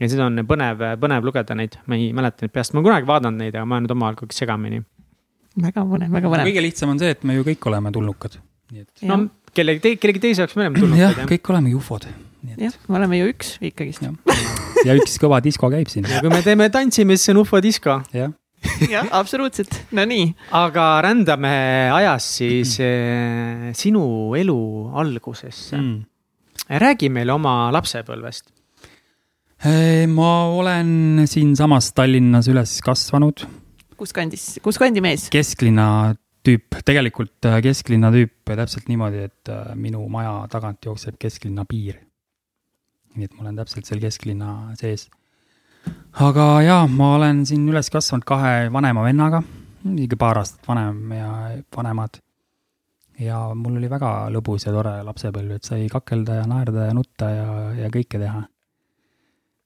ja 0.00 0.08
seda 0.08 0.28
on 0.28 0.44
põnev, 0.48 0.84
põnev 1.00 1.24
lugeda 1.24 1.56
neid, 1.56 1.78
ma 1.86 1.96
ei 1.96 2.12
mäleta 2.12 2.44
neid 2.44 2.52
peast, 2.52 2.76
ma 2.76 2.84
kunagi 2.84 3.08
vaadanud 3.08 3.40
neid, 3.40 3.56
aga 3.56 3.64
ma 3.64 3.78
olen 3.80 3.88
nüüd 3.88 3.96
kogu 3.96 4.28
aeg 4.28 4.38
segamini. 4.38 4.82
väga 5.56 5.84
põnev, 5.88 6.10
väga 6.12 6.34
põnev. 6.36 6.50
kõige 6.52 6.66
lihtsam 6.68 6.92
on 6.94 7.02
see, 7.02 7.16
et 7.16 7.24
me 7.24 7.40
ju 7.40 7.48
kõik 7.48 7.70
oleme 7.72 7.92
tulnukad. 7.92 8.38
nii 8.72 8.86
et 8.86 9.08
no 9.08 9.24
kellegi 9.56 9.82
te,, 9.82 9.94
kellegi 10.00 10.22
teise 10.22 10.44
jaoks 10.44 10.56
me 10.56 10.66
oleme 10.66 10.82
tulnud. 10.82 11.00
jah, 11.00 11.24
kõik 11.28 11.50
olemegi 11.52 11.76
ufod. 11.78 12.06
jah, 12.58 12.76
me 12.88 13.00
oleme 13.00 13.20
ju 13.20 13.32
üks 13.32 13.56
ikkagist. 13.64 14.06
ja 14.86 14.96
üks 14.98 15.18
kõva 15.22 15.42
disko 15.44 15.70
käib 15.72 15.90
siin. 15.92 16.08
ja 16.10 16.22
kui 16.24 16.32
me 16.32 16.42
teeme 16.44 16.70
tantsime, 16.72 17.16
siis 17.18 17.28
see 17.28 17.36
on 17.36 17.42
ufodisko. 17.44 17.98
jah, 18.16 18.32
jah, 18.90 19.10
absoluutselt, 19.20 19.76
no 19.96 20.06
nii. 20.08 20.30
aga 20.62 20.86
rändame 21.08 21.52
ajas 21.92 22.30
siis 22.38 22.78
eh, 22.84 23.70
sinu 23.76 24.04
elu 24.38 24.58
algusesse 25.02 25.76
mm.. 25.78 26.00
räägi 26.82 27.12
meile 27.12 27.36
oma 27.36 27.56
lapsepõlvest. 27.74 28.48
ma 30.10 30.30
olen 30.50 31.26
siinsamas 31.30 31.92
Tallinnas 31.94 32.48
üles 32.50 32.78
kasvanud, 32.82 33.44
kus 34.00 34.16
kandis, 34.16 34.48
kus 34.64 34.80
kandi 34.80 35.04
mees? 35.04 35.28
kesklinna 35.30 36.14
tüüp, 36.46 36.78
tegelikult 36.86 37.46
äh, 37.48 37.58
kesklinna 37.64 38.10
tüüp 38.14 38.52
täpselt 38.52 38.88
niimoodi, 38.90 39.26
et 39.28 39.50
äh, 39.52 39.74
minu 39.78 40.02
maja 40.12 40.34
tagant 40.52 40.84
jookseb 40.84 41.18
kesklinna 41.22 41.64
piir. 41.68 42.00
nii 43.12 43.28
et 43.28 43.34
ma 43.36 43.44
olen 43.44 43.58
täpselt 43.60 43.84
seal 43.88 44.00
kesklinna 44.00 44.74
sees. 44.80 45.08
aga 46.26 46.46
jaa, 46.64 46.86
ma 46.88 47.14
olen 47.18 47.44
siin 47.46 47.68
üles 47.68 47.90
kasvanud 47.92 48.26
kahe 48.26 48.68
vanema 48.72 49.04
vennaga, 49.04 49.42
isegi 49.84 50.18
paar 50.18 50.42
aastat 50.42 50.68
vanem 50.68 51.12
ja 51.18 51.30
vanemad. 51.76 52.20
ja 53.18 53.42
mul 53.54 53.78
oli 53.78 53.90
väga 53.90 54.12
lõbus 54.34 54.66
ja 54.66 54.74
tore 54.74 54.96
lapsepõlv, 55.06 55.56
et 55.56 55.68
sai 55.68 55.86
kakelda 55.92 56.40
ja 56.40 56.48
naerda 56.48 56.88
ja 56.88 56.96
nutta 56.96 57.30
ja, 57.30 57.48
ja 57.84 57.92
kõike 57.92 58.18
teha. 58.18 58.42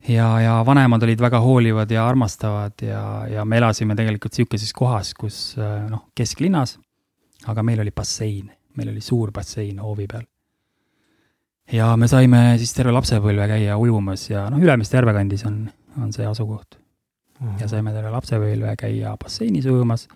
Ja, 0.09 0.29
ja 0.41 0.57
vanemad 0.67 1.03
olid 1.03 1.21
väga 1.21 1.41
hoolivad 1.41 1.91
ja 1.91 2.07
armastavad 2.09 2.83
ja, 2.83 3.03
ja 3.31 3.45
me 3.45 3.59
elasime 3.59 3.97
tegelikult 3.97 4.37
sihukeses 4.37 4.73
kohas, 4.77 5.15
kus 5.15 5.57
noh, 5.91 6.07
kesklinnas, 6.17 6.77
aga 7.47 7.65
meil 7.67 7.83
oli 7.85 7.95
bassein, 7.95 8.51
meil 8.77 8.93
oli 8.93 9.05
suur 9.05 9.33
bassein 9.33 9.81
hoovi 9.83 10.07
peal. 10.11 10.27
ja 11.73 11.97
me 11.97 12.09
saime 12.09 12.59
siis 12.59 12.75
terve 12.77 12.95
lapsepõlve 12.95 13.49
käia 13.55 13.79
ujumas 13.79 14.29
ja 14.31 14.47
noh, 14.51 14.63
Ülemiste 14.63 15.01
järve 15.01 15.17
kandis 15.17 15.45
on, 15.49 15.65
on 16.03 16.13
see 16.13 16.27
asukoht. 16.27 16.79
ja 17.61 17.69
saime 17.69 17.93
terve 17.93 18.11
lapsepõlve 18.11 18.77
käia 18.79 19.17
basseinis 19.23 19.67
ujumas, 19.67 20.09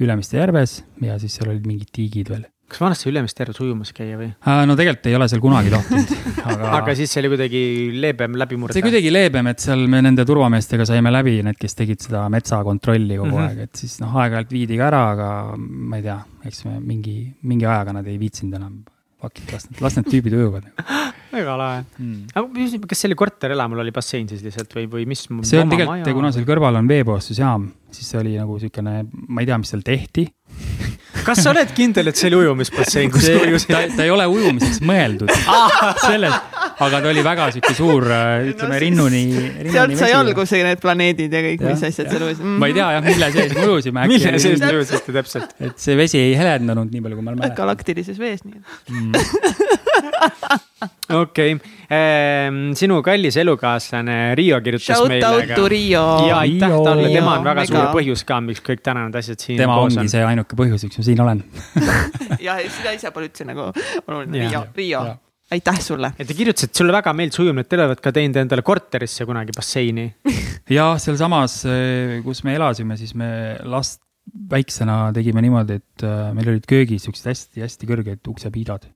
Ülemiste 0.00 0.38
järves 0.38 0.82
ja 1.02 1.18
siis 1.18 1.34
seal 1.34 1.50
olid 1.54 1.66
mingid 1.66 1.90
tiigid 1.94 2.30
veel 2.30 2.46
kas 2.68 2.80
vanasti 2.82 3.08
Ülemiste 3.08 3.42
järves 3.42 3.60
ujumas 3.64 3.92
käia 3.96 4.18
või? 4.20 4.28
no 4.68 4.76
tegelikult 4.76 5.08
ei 5.08 5.16
ole 5.16 5.28
seal 5.30 5.40
kunagi 5.42 5.72
tohtinud, 5.72 6.12
aga 6.52 6.72
aga 6.78 6.96
siis 6.98 7.12
see 7.14 7.22
oli 7.22 7.30
kuidagi 7.32 7.62
leebem 8.04 8.36
läbimurde? 8.40 8.76
see 8.76 8.84
kuidagi 8.84 9.12
leebem, 9.12 9.48
et 9.52 9.64
seal 9.64 9.86
me 9.90 10.02
nende 10.04 10.26
turvameestega 10.28 10.86
saime 10.88 11.12
läbi, 11.14 11.38
need, 11.46 11.58
kes 11.60 11.78
tegid 11.78 12.04
seda 12.04 12.26
metsakontrolli 12.32 13.16
kogu 13.16 13.30
mm 13.30 13.38
-hmm. 13.38 13.48
aeg, 13.48 13.64
et 13.68 13.82
siis 13.82 13.98
noh, 14.04 14.12
aeg-ajalt 14.20 14.52
viidi 14.52 14.80
ka 14.80 14.90
ära, 14.92 15.02
aga 15.16 15.30
ma 15.58 16.00
ei 16.00 16.04
tea, 16.04 16.18
eks 16.50 16.64
me 16.68 16.78
mingi, 16.80 17.18
mingi 17.48 17.68
ajaga 17.68 17.96
nad 17.98 18.06
ei 18.06 18.20
viitsinud 18.20 18.60
enam. 18.60 18.78
It, 19.18 19.50
las 19.50 19.64
need, 19.66 19.80
las 19.82 19.96
need 19.96 20.06
tüübid 20.12 20.34
ujuvad 20.36 20.68
väga 21.32 21.56
lahe 21.58 21.80
mm.. 21.98 22.28
aga 22.38 22.84
kas 22.86 23.00
selle 23.02 23.16
korterelamul 23.18 23.82
oli 23.82 23.90
bassein 23.90 24.28
siis 24.30 24.44
lihtsalt 24.46 24.76
või, 24.76 24.86
või 24.92 25.06
mis? 25.10 25.24
see 25.42 25.58
on 25.58 25.72
tegelikult, 25.72 26.12
kuna 26.14 26.30
seal 26.30 26.46
kõrval 26.46 26.78
on 26.78 26.86
veepuhastusjaam, 26.86 27.64
siis 27.90 28.10
see 28.12 28.20
oli 28.20 28.36
nagu 28.38 28.58
siukene, 28.60 29.00
ma 29.28 29.42
ei 29.42 29.48
tea, 29.48 29.58
mis 29.60 29.72
seal 29.72 29.84
tehti 29.86 30.26
kas 31.26 31.42
sa 31.42 31.52
oled 31.52 31.72
kindel, 31.76 32.10
et 32.10 32.18
see 32.18 32.28
oli 32.30 32.40
ujumisbassein, 32.42 33.10
kus 33.12 33.26
sa 33.26 33.34
ujusid? 33.42 33.72
ta, 33.96 34.04
ei 34.04 34.12
ole 34.12 34.26
ujumiseks 34.32 34.80
mõeldud 34.86 35.32
selles, 36.08 36.36
aga 36.78 37.00
ta 37.02 37.10
oli 37.10 37.24
väga 37.24 37.48
sihuke 37.54 37.74
suur, 37.76 38.06
äh, 38.12 38.50
ütleme 38.52 38.76
no, 38.76 38.82
rinnuni, 38.84 39.22
rinnuni. 39.32 39.74
sealt 39.74 39.96
sai 40.00 40.12
alguse 40.16 40.62
need 40.64 40.82
planeedid 40.82 41.34
ja 41.34 41.42
kõik, 41.44 41.64
mis 41.64 41.86
asjad 41.90 42.12
seal 42.12 42.26
ujusid 42.28 42.44
mm. 42.44 42.52
-hmm. 42.52 42.60
ma 42.62 42.70
ei 42.70 42.78
tea 42.78 42.90
jah, 42.96 43.08
mille 43.08 43.32
sees 43.36 43.56
me 43.56 43.66
ujusime. 43.66 44.06
mille 44.14 44.44
sees 44.44 44.64
te 44.64 44.72
ujusite 44.76 45.16
täpselt? 45.18 45.56
et 45.60 45.84
see 45.88 45.98
vesi 45.98 46.20
ei 46.22 46.36
helendanud 46.38 46.92
nii 46.92 47.04
palju, 47.04 47.20
kui 47.20 47.28
ma 47.28 47.34
mäletan. 47.34 47.56
galaktilises 47.58 48.20
vees 48.20 48.44
nii 48.44 48.60
mm. 48.60 49.12
okei 51.22 51.54
okay. 51.54 51.74
ehm,, 51.90 52.58
sinu 52.78 53.00
kallis 53.06 53.38
elukaaslane 53.42 54.18
Riio 54.38 54.60
kirjutas 54.64 54.90
Shout 54.90 55.12
meile. 55.12 55.26
Shout 55.26 55.44
out 55.44 55.62
to 55.62 55.68
Riio. 55.72 56.02
ja 56.28 56.40
aitäh 56.42 56.74
talle, 56.84 57.12
tema 57.12 57.36
on 57.38 57.46
väga 57.46 57.62
Mega. 57.62 57.70
suur 57.72 57.94
põhjus 57.96 58.26
ka, 58.28 58.40
miks 58.44 58.64
kõik 58.64 58.84
tänased 58.86 59.22
asjad 59.22 59.46
siin 59.46 59.62
tema 59.62 59.78
ongi 59.82 60.02
on. 60.04 60.10
see 60.10 60.26
ainuke 60.26 60.58
põhjus, 60.58 60.88
miks 60.88 61.00
ma 61.00 61.08
siin 61.12 61.24
olen 61.24 61.46
ja 62.46 62.58
seda 62.66 62.96
ise 62.96 63.14
pole 63.14 63.30
üldse 63.30 63.48
nagu 63.48 63.70
oluline, 63.70 64.44
Riio, 64.44 64.66
Riio 64.76 65.06
aitäh 65.50 65.80
sulle. 65.80 66.12
ja 66.18 66.24
ta 66.24 66.34
kirjutas, 66.36 66.68
et 66.68 66.74
sulle 66.76 66.92
väga 66.92 67.12
meeldis 67.16 67.40
ujumine, 67.40 67.64
et 67.64 67.70
te 67.70 67.78
olete 67.80 68.04
ka 68.04 68.12
teinud 68.14 68.36
endale 68.42 68.64
korterisse 68.66 69.26
kunagi 69.28 69.54
basseini 69.56 70.10
jah, 70.78 70.98
sealsamas, 71.00 71.62
eh, 71.70 72.18
kus 72.24 72.44
me 72.46 72.56
elasime, 72.58 72.98
siis 73.00 73.14
me 73.18 73.30
last 73.68 74.02
väiksena 74.50 75.08
tegime 75.16 75.42
niimoodi, 75.44 75.80
et 75.80 76.04
eh, 76.06 76.30
meil 76.36 76.52
olid 76.54 76.68
köögis 76.68 77.06
siuksed 77.08 77.30
hästi-hästi 77.30 77.88
kõrged 77.88 78.32
uksepiidad. 78.32 78.88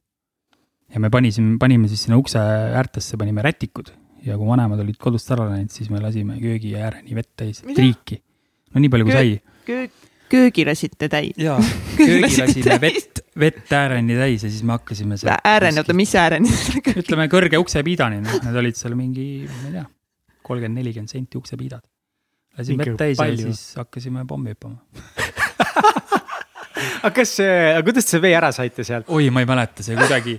Ja 0.92 1.00
me 1.00 1.10
panisime, 1.12 1.56
panime 1.60 1.88
siis 1.90 2.06
sinna 2.06 2.18
ukse 2.20 2.38
äärtesse, 2.38 3.18
panime 3.20 3.44
rätikud 3.44 3.92
ja 4.26 4.36
kui 4.38 4.48
vanemad 4.48 4.80
olid 4.82 4.98
kodust 5.00 5.30
ära 5.34 5.48
läinud, 5.50 5.72
siis 5.72 5.90
me 5.92 6.00
lasime 6.02 6.38
köögi 6.40 6.74
ääreni 6.78 7.16
vett 7.16 7.30
täis, 7.38 7.62
triiki. 7.66 8.20
no 8.72 8.82
nii 8.82 8.92
palju 8.92 9.08
kui 9.08 9.16
sai. 9.16 9.32
köök, 9.66 10.10
köögi 10.32 10.66
lasite 10.68 11.08
täis? 11.12 11.38
jaa, 11.40 11.58
köögi 11.98 12.42
lasime 12.42 12.78
vett, 12.82 13.24
vett 13.38 13.74
ääreni 13.78 14.18
täis 14.20 14.46
ja 14.46 14.50
siis 14.50 14.62
me 14.66 14.76
hakkasime 14.76 15.18
seal. 15.20 15.34
ääreni, 15.54 15.82
oota, 15.82 15.96
mis 15.96 16.14
ääreni 16.18 16.52
ütleme 17.02 17.28
kõrge 17.32 17.60
uksepiidani, 17.62 18.22
noh, 18.26 18.38
need 18.46 18.62
olid 18.62 18.78
seal 18.78 18.98
mingi, 18.98 19.26
ma 19.48 19.70
ei 19.70 19.80
tea, 19.80 19.88
kolmkümmend, 20.42 20.82
nelikümmend 20.82 21.16
senti 21.16 21.40
uksepiidad. 21.40 21.84
lasime 22.58 22.84
vett 22.84 23.00
täis 23.06 23.20
palju. 23.20 23.48
ja 23.48 23.56
siis 23.56 23.80
hakkasime 23.80 24.26
pommi 24.28 24.54
hüppama 24.54 24.78
aga 27.02 27.10
kas, 27.16 27.34
aga 27.42 27.82
kuidas 27.86 28.06
te 28.06 28.20
vee 28.22 28.34
ära 28.38 28.52
saite 28.54 28.86
sealt? 28.86 29.10
oi, 29.10 29.30
ma 29.34 29.42
ei 29.42 29.50
mäleta, 29.50 29.82
see 29.82 29.98
kuidagi, 29.98 30.38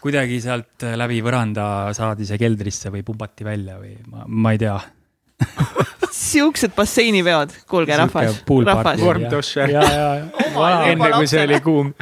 kuidagi 0.00 0.40
sealt 0.40 0.86
läbi 0.96 1.20
põranda 1.24 1.64
saadi 1.96 2.26
see 2.28 2.40
keldrisse 2.40 2.92
või 2.92 3.04
pumbati 3.06 3.44
välja 3.46 3.76
või 3.80 3.96
ma, 4.08 4.24
ma 4.26 4.54
ei 4.56 4.62
tea 4.62 4.78
siuksed 6.20 6.74
basseiniveod, 6.76 7.52
kuulge 7.70 7.96
rahvas, 7.96 8.42
rahvas. 8.66 9.00
vormdušer. 9.00 9.72
enne 10.90 11.12
kui 11.16 11.28
see 11.30 11.44
oli 11.46 11.60
kuum. 11.64 11.92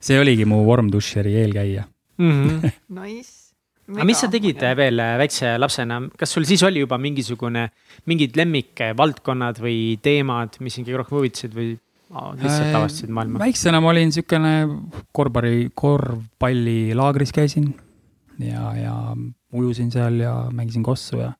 see 0.00 0.20
oligi 0.20 0.46
mu 0.48 0.62
vormdušeri 0.66 1.34
eelkäija 1.42 1.84
mm. 2.18 2.30
-hmm. 2.32 2.70
Nice. 3.00 3.32
aga 3.94 4.04
mis 4.04 4.20
sa 4.20 4.28
tegid 4.30 4.62
ja. 4.62 4.74
veel 4.76 5.00
äh, 5.00 5.16
väikse 5.18 5.56
lapsena, 5.58 6.00
kas 6.18 6.32
sul 6.32 6.44
siis 6.44 6.62
oli 6.62 6.80
juba 6.82 6.98
mingisugune, 6.98 7.68
mingid 8.06 8.36
lemmikvaldkonnad 8.36 9.60
või 9.62 9.98
teemad, 10.02 10.58
mis 10.60 10.74
sind 10.74 10.88
kõige 10.88 11.02
rohkem 11.02 11.18
huvitasid 11.18 11.54
või 11.54 11.76
lihtsalt 12.10 12.68
äh, 12.68 12.76
avastasid 12.78 13.10
maailma? 13.10 13.40
väiksena 13.42 13.80
ma 13.82 13.90
olin 13.90 14.12
siukene 14.14 14.52
korvpalli, 15.16 15.70
korvpallilaagris 15.74 17.34
käisin 17.34 17.72
ja, 18.38 18.70
ja 18.78 18.94
ujusin 19.56 19.90
seal 19.90 20.20
ja 20.22 20.34
mängisin 20.52 20.84
kossu 20.86 21.20
ja 21.22 21.32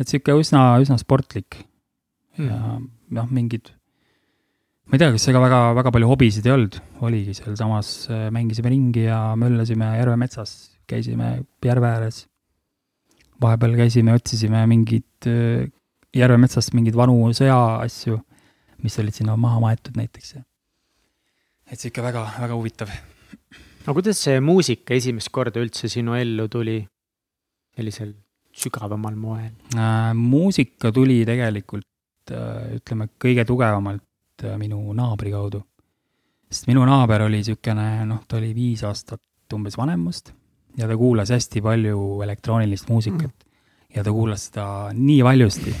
et 0.00 0.08
sihuke 0.08 0.34
üsna, 0.40 0.64
üsna 0.82 0.98
sportlik 1.00 1.62
mm. 2.38 2.48
ja 2.48 2.78
noh, 3.12 3.30
mingid, 3.32 3.72
ma 4.88 4.96
ei 4.96 5.02
tea, 5.02 5.12
kas 5.14 5.28
ega 5.32 5.42
väga, 5.42 5.60
väga 5.78 5.92
palju 5.94 6.10
hobisid 6.12 6.48
ei 6.48 6.54
olnud, 6.54 6.78
oligi 7.04 7.36
sealsamas, 7.38 7.92
äh, 8.12 8.26
mängisime 8.34 8.72
ringi 8.72 9.06
ja 9.06 9.20
möllasime 9.38 9.94
järve 9.98 10.16
metsas, 10.20 10.56
käisime 10.88 11.34
järve 11.64 11.88
ääres. 11.88 12.26
vahepeal 13.42 13.76
käisime, 13.80 14.14
otsisime 14.16 14.64
mingit 14.70 15.28
äh, 15.28 15.68
järve 16.16 16.38
metsast 16.40 16.76
mingeid 16.76 16.96
vanu 16.98 17.16
sõjaasju, 17.36 18.20
mis 18.82 18.98
olid 18.98 19.16
sinna 19.16 19.36
maha 19.36 19.60
maetud 19.62 19.96
näiteks. 19.98 20.34
et 21.70 21.78
sihuke 21.80 22.02
väga, 22.02 22.24
väga 22.40 22.54
huvitav. 22.54 22.92
no 23.86 23.94
kuidas 23.94 24.20
see 24.26 24.40
muusika 24.40 24.94
esimest 24.94 25.32
korda 25.32 25.62
üldse 25.62 25.88
sinu 25.88 26.14
ellu 26.18 26.48
tuli 26.48 26.80
sellisel 27.76 28.14
sügavamal 28.52 29.16
moel 29.16 29.50
äh,? 29.76 30.12
muusika 30.14 30.92
tuli 30.92 31.22
tegelikult 31.26 32.30
äh, 32.30 32.76
ütleme 32.78 33.08
kõige 33.24 33.46
tugevamalt 33.48 34.44
äh, 34.44 34.58
minu 34.60 34.82
naabri 34.96 35.32
kaudu. 35.32 35.62
sest 36.50 36.68
minu 36.68 36.84
naaber 36.86 37.28
oli 37.28 37.40
niisugune, 37.40 38.04
noh, 38.06 38.24
ta 38.28 38.36
oli 38.36 38.52
viis 38.54 38.84
aastat 38.84 39.22
umbes 39.52 39.76
vanem 39.76 40.00
must 40.00 40.32
ja 40.76 40.88
ta 40.88 40.96
kuulas 40.96 41.30
hästi 41.32 41.62
palju 41.62 42.22
elektroonilist 42.24 42.88
muusikat 42.88 43.32
mm. 43.32 43.96
ja 43.96 44.04
ta 44.04 44.12
kuulas 44.12 44.48
seda 44.48 44.66
nii 44.96 45.20
valjusti, 45.24 45.74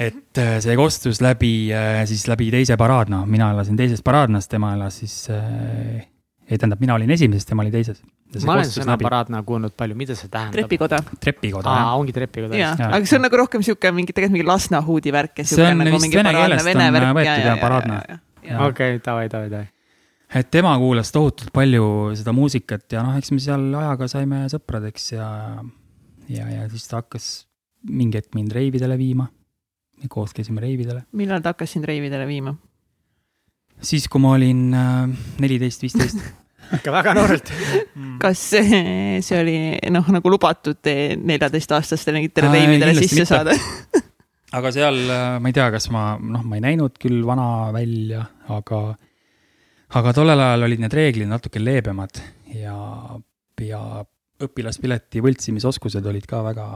et 0.00 0.38
äh, 0.40 0.54
see 0.64 0.76
kostus 0.78 1.20
läbi, 1.24 1.70
äh, 1.76 2.04
siis 2.08 2.24
läbi 2.30 2.48
teise 2.54 2.76
paraadna, 2.80 3.24
mina 3.28 3.50
elasin 3.54 3.76
teises 3.76 4.00
paraadnas, 4.04 4.48
tema 4.48 4.72
elas 4.76 5.00
siis 5.02 5.26
äh,, 5.34 6.06
ei 6.48 6.56
tähendab, 6.58 6.80
mina 6.80 6.96
olin 6.96 7.10
esimeses, 7.10 7.46
tema 7.48 7.66
oli 7.66 7.74
teises 7.74 8.00
ma 8.46 8.54
olen 8.56 8.70
sõna 8.70 8.94
paraadna 9.00 9.40
kuulnud 9.46 9.74
palju, 9.78 9.96
mida 9.98 10.14
see 10.18 10.30
tähendab? 10.30 10.54
trepikoda. 10.54 11.00
trepikoda, 11.22 11.74
jah. 11.80 11.90
ongi 11.98 12.14
trepikoda. 12.14 12.70
aga 12.86 13.02
see 13.02 13.18
on 13.18 13.26
nagu 13.26 13.40
rohkem 13.42 13.64
sihuke 13.66 13.90
mingi, 13.94 14.14
tegelikult 14.14 14.38
mingi 14.38 14.48
Lasnahuudi 14.48 15.14
värk 15.14 15.42
ja 15.42 15.48
sihuke 15.50 15.74
nagu 15.80 16.00
mingi 16.02 16.20
vene 16.20 16.34
keelest 16.36 16.70
on 16.70 17.12
võetud 17.18 17.48
ja 17.48 17.56
paraadna. 17.60 18.00
okei, 18.68 19.00
davai, 19.04 19.26
davai, 19.32 19.50
davai. 19.50 19.66
et 20.40 20.50
tema 20.54 20.76
kuulas 20.78 21.10
tohutult 21.14 21.50
palju 21.54 22.14
seda 22.20 22.34
muusikat 22.36 22.86
ja 22.94 23.04
noh, 23.06 23.18
eks 23.18 23.34
me 23.34 23.42
seal 23.42 23.66
ajaga 23.82 24.10
saime 24.14 24.44
sõpradeks 24.52 25.12
ja, 25.16 25.28
ja, 26.30 26.48
ja 26.54 26.70
siis 26.70 26.86
ta 26.90 27.02
hakkas 27.02 27.30
mingi 27.90 28.20
hetk 28.20 28.36
mind 28.38 28.54
reividele 28.54 28.98
viima. 29.00 29.26
Koos 30.08 30.34
käisime 30.36 30.62
reividele. 30.64 31.04
millal 31.12 31.42
ta 31.42 31.54
hakkas 31.54 31.76
sind 31.76 31.88
reividele 31.88 32.26
viima? 32.28 32.54
siis, 33.80 34.08
kui 34.08 34.22
ma 34.22 34.36
olin 34.36 34.68
äh, 34.76 35.26
neliteist, 35.42 35.82
viisteist 35.84 36.22
ikka 36.78 36.92
väga 36.94 37.14
noorelt 37.18 37.50
mm. 37.50 38.18
kas 38.22 38.44
see, 38.54 38.82
see 39.24 39.40
oli 39.40 39.56
noh, 39.92 40.06
nagu 40.14 40.32
lubatud 40.32 40.86
neljateistaastastele 40.86 42.20
mingitele 42.20 42.52
reimidele 42.54 42.94
sisse 43.00 43.24
mitte. 43.24 43.30
saada 43.32 43.56
aga 44.58 44.72
seal 44.74 45.00
äh, 45.06 45.38
ma 45.42 45.50
ei 45.50 45.56
tea, 45.56 45.68
kas 45.74 45.88
ma, 45.94 46.04
noh, 46.18 46.44
ma 46.46 46.58
ei 46.58 46.64
näinud 46.64 46.98
küll 47.00 47.22
vana 47.26 47.70
välja, 47.74 48.24
aga, 48.50 48.80
aga 49.98 50.14
tollel 50.16 50.46
ajal 50.46 50.68
olid 50.68 50.84
need 50.84 50.96
reeglid 51.00 51.30
natuke 51.30 51.62
leebemad 51.62 52.22
ja, 52.56 52.76
ja 53.64 53.82
õpilaspileti 54.40 55.22
võltsimisoskused 55.24 56.06
olid 56.06 56.26
ka 56.28 56.42
väga, 56.46 56.66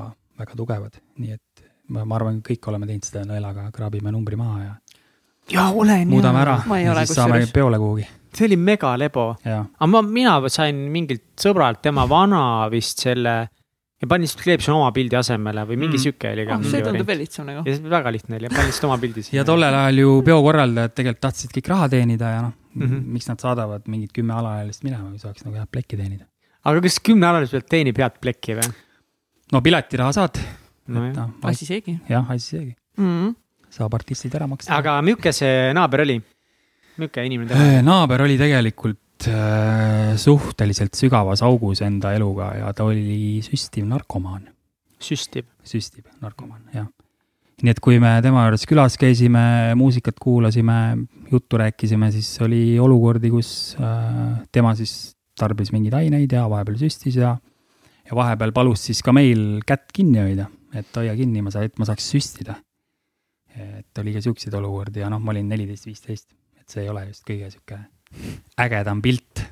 väga 0.41 0.59
tugevad, 0.59 1.01
nii 1.21 1.37
et 1.37 1.54
ma, 1.89 2.05
ma 2.05 2.19
arvan, 2.19 2.41
kõik 2.45 2.69
oleme 2.73 2.89
teinud 2.91 3.07
seda 3.09 3.25
nõelaga, 3.29 3.69
kraabime 3.75 4.13
numbri 4.15 4.39
maha 4.41 4.61
ja. 4.63 4.75
ja 5.53 5.71
olen. 5.73 6.07
muudame 6.09 6.45
ära 6.45 6.61
ja 6.81 6.95
siis 7.05 7.19
saame 7.19 7.45
peole 7.53 7.81
kuhugi 7.83 8.07
see 8.35 8.49
oli 8.49 8.57
megalebo. 8.59 9.27
aga 9.45 9.91
ma, 9.91 10.03
mina 10.03 10.39
sain 10.53 10.87
mingilt 10.93 11.27
sõbralt 11.41 11.83
tema 11.85 12.07
vana 12.11 12.67
vist 12.73 13.05
selle 13.05 13.35
ja 14.05 14.09
pani 14.11 14.27
lihtsalt 14.27 14.43
kleepsin 14.45 14.75
oma 14.75 14.91
pildi 14.95 15.17
asemele 15.19 15.65
või 15.69 15.79
mingi 15.79 15.97
mm. 15.97 16.03
sihuke 16.03 16.33
oli 16.35 16.47
ka 16.49 16.59
oh,. 16.59 16.67
see 16.71 16.83
tundub 16.85 17.09
veel 17.09 17.21
lihtsam 17.23 17.49
nagu. 17.49 17.63
ja 17.69 17.77
väga 17.95 18.13
lihtne 18.15 18.41
oli, 18.41 18.51
pani 18.53 18.69
lihtsalt 18.71 18.89
oma 18.91 18.99
pildi 19.03 19.25
sinna. 19.25 19.39
ja 19.41 19.47
tollel 19.49 19.79
ajal 19.81 20.03
ju 20.03 20.17
peokorraldajad 20.27 20.97
tegelikult 20.99 21.25
tahtsid 21.29 21.55
kõik 21.59 21.71
raha 21.75 21.89
teenida 21.95 22.33
ja 22.35 22.43
noh 22.49 22.55
mm 22.75 22.87
-hmm., 22.89 23.07
miks 23.17 23.31
nad 23.31 23.41
saadavad 23.41 23.87
mingid 23.89 24.13
kümme 24.15 24.35
alaealist 24.35 24.85
minema, 24.85 25.11
kui 25.11 25.23
saaks 25.23 25.47
nagu 25.47 25.57
head 25.57 25.71
plekki 25.71 26.01
teenida. 26.01 26.27
aga 26.65 26.85
kas 26.89 26.99
kümne 27.01 27.31
alalise 27.31 27.57
pealt 27.57 27.71
teenib 27.71 28.03
head 28.03 28.21
plekki 28.21 28.59
või? 28.61 28.75
no 29.53 29.63
piletiraha 29.63 30.13
saad. 30.13 30.43
Nojah, 30.89 31.15
noh, 31.17 31.33
asi 31.51 31.67
seegi. 31.69 31.99
jah, 32.09 32.31
asi 32.31 32.57
seegi 32.57 32.75
mm. 32.99 33.05
-hmm. 33.05 33.35
saab 33.71 33.95
artistid 34.01 34.35
ära 34.35 34.49
maksta. 34.51 34.77
aga 34.77 35.01
milline 35.03 35.33
see 35.33 35.73
naaber 35.77 36.05
oli? 36.07 36.19
milline 36.97 37.27
inimene 37.27 37.51
ta 37.53 37.61
oli? 37.61 37.83
naaber 37.91 38.27
oli 38.27 38.39
tegelikult 38.41 39.29
äh, 39.29 40.17
suhteliselt 40.17 40.95
sügavas 40.95 41.43
augus 41.43 41.83
enda 41.83 42.13
eluga 42.15 42.53
ja 42.59 42.73
ta 42.73 42.85
oli 42.85 43.41
süstiv 43.43 43.89
narkomaan. 43.89 44.49
süstiv? 45.01 45.49
süstiv 45.65 46.05
narkomaan, 46.21 46.63
jah 46.75 46.91
nii 47.63 47.73
et 47.73 47.81
kui 47.81 48.01
me 48.03 48.17
tema 48.25 48.45
juures 48.45 48.67
külas 48.69 48.97
käisime, 49.01 49.75
muusikat 49.79 50.19
kuulasime, 50.21 51.07
juttu 51.31 51.61
rääkisime, 51.61 52.11
siis 52.13 52.29
oli 52.45 52.79
olukordi, 52.83 53.31
kus 53.33 53.51
äh, 53.79 54.43
tema 54.53 54.75
siis 54.77 55.15
tarbis 55.39 55.73
mingeid 55.75 55.95
aineid 55.99 56.35
ja 56.35 56.45
vahepeal 56.51 56.79
süstis 56.83 57.19
ja, 57.19 57.35
ja 58.05 58.19
vahepeal 58.19 58.53
palus 58.55 58.85
siis 58.89 59.03
ka 59.05 59.15
meil 59.17 59.63
kätt 59.67 59.89
kinni 59.95 60.21
hoida, 60.23 60.49
et 60.79 61.01
hoia 61.01 61.15
kinni, 61.19 61.43
ma 61.45 61.53
saan, 61.55 61.69
et 61.69 61.81
ma 61.81 61.89
saaks 61.89 62.13
süstida. 62.15 62.59
et 63.55 63.99
oli 64.03 64.11
ka 64.17 64.21
siukseid 64.25 64.55
olukordi 64.59 64.99
ja 64.99 65.09
noh, 65.13 65.21
ma 65.23 65.31
olin 65.31 65.47
neliteist, 65.47 65.87
viisteist, 65.87 66.33
et 66.59 66.71
see 66.71 66.83
ei 66.83 66.89
ole 66.91 67.05
just 67.07 67.23
kõige 67.29 67.53
sihuke 67.53 67.79
ägedam 68.65 69.03
pilt. 69.03 69.45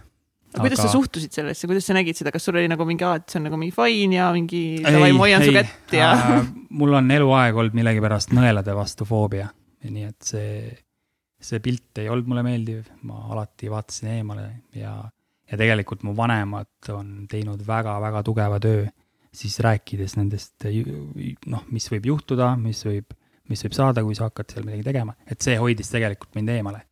Aga 0.52 0.66
kuidas 0.66 0.82
sa 0.82 0.90
suhtusid 0.92 1.32
sellesse, 1.32 1.68
kuidas 1.70 1.86
sa 1.86 1.94
nägid 1.96 2.18
seda, 2.18 2.32
kas 2.34 2.44
sul 2.44 2.58
oli 2.58 2.68
nagu 2.68 2.84
mingi, 2.84 3.06
aa, 3.08 3.20
et 3.22 3.30
see 3.30 3.38
on 3.38 3.46
nagu 3.46 3.56
mingi 3.60 3.72
fine 3.72 4.18
ja 4.18 4.26
mingi 4.34 4.62
davai, 4.84 5.12
ma 5.16 5.22
hoian 5.24 5.44
su 5.46 5.54
kätt 5.54 5.94
ja 5.96 6.10
äh,? 6.12 6.50
mul 6.76 6.98
on 6.98 7.08
eluaeg 7.14 7.56
olnud 7.62 7.78
millegipärast 7.78 8.34
nõelade 8.36 8.74
vastu 8.76 9.06
foobia, 9.08 9.46
nii 9.86 10.04
et 10.10 10.28
see, 10.28 10.66
see 11.40 11.62
pilt 11.64 12.02
ei 12.02 12.10
olnud 12.12 12.28
mulle 12.28 12.44
meeldiv, 12.44 12.90
ma 13.08 13.22
alati 13.32 13.70
vaatasin 13.72 14.10
eemale 14.18 14.44
ja, 14.76 14.98
ja 15.48 15.60
tegelikult 15.62 16.04
mu 16.04 16.12
vanemad 16.18 16.92
on 16.92 17.22
teinud 17.30 17.64
väga-väga 17.64 18.24
tugeva 18.26 18.60
töö 18.60 18.84
siis 19.32 19.58
rääkides 19.64 20.16
nendest 20.18 20.66
noh, 21.50 21.66
mis 21.72 21.88
võib 21.92 22.08
juhtuda, 22.12 22.52
mis 22.60 22.82
võib, 22.86 23.14
mis 23.50 23.62
võib 23.64 23.76
saada, 23.76 24.04
kui 24.04 24.16
sa 24.18 24.28
hakkad 24.28 24.52
seal 24.52 24.66
midagi 24.66 24.84
tegema, 24.90 25.14
et 25.26 25.40
see 25.44 25.56
hoidis 25.60 25.92
tegelikult 25.92 26.36
mind 26.38 26.52
eemale 26.52 26.84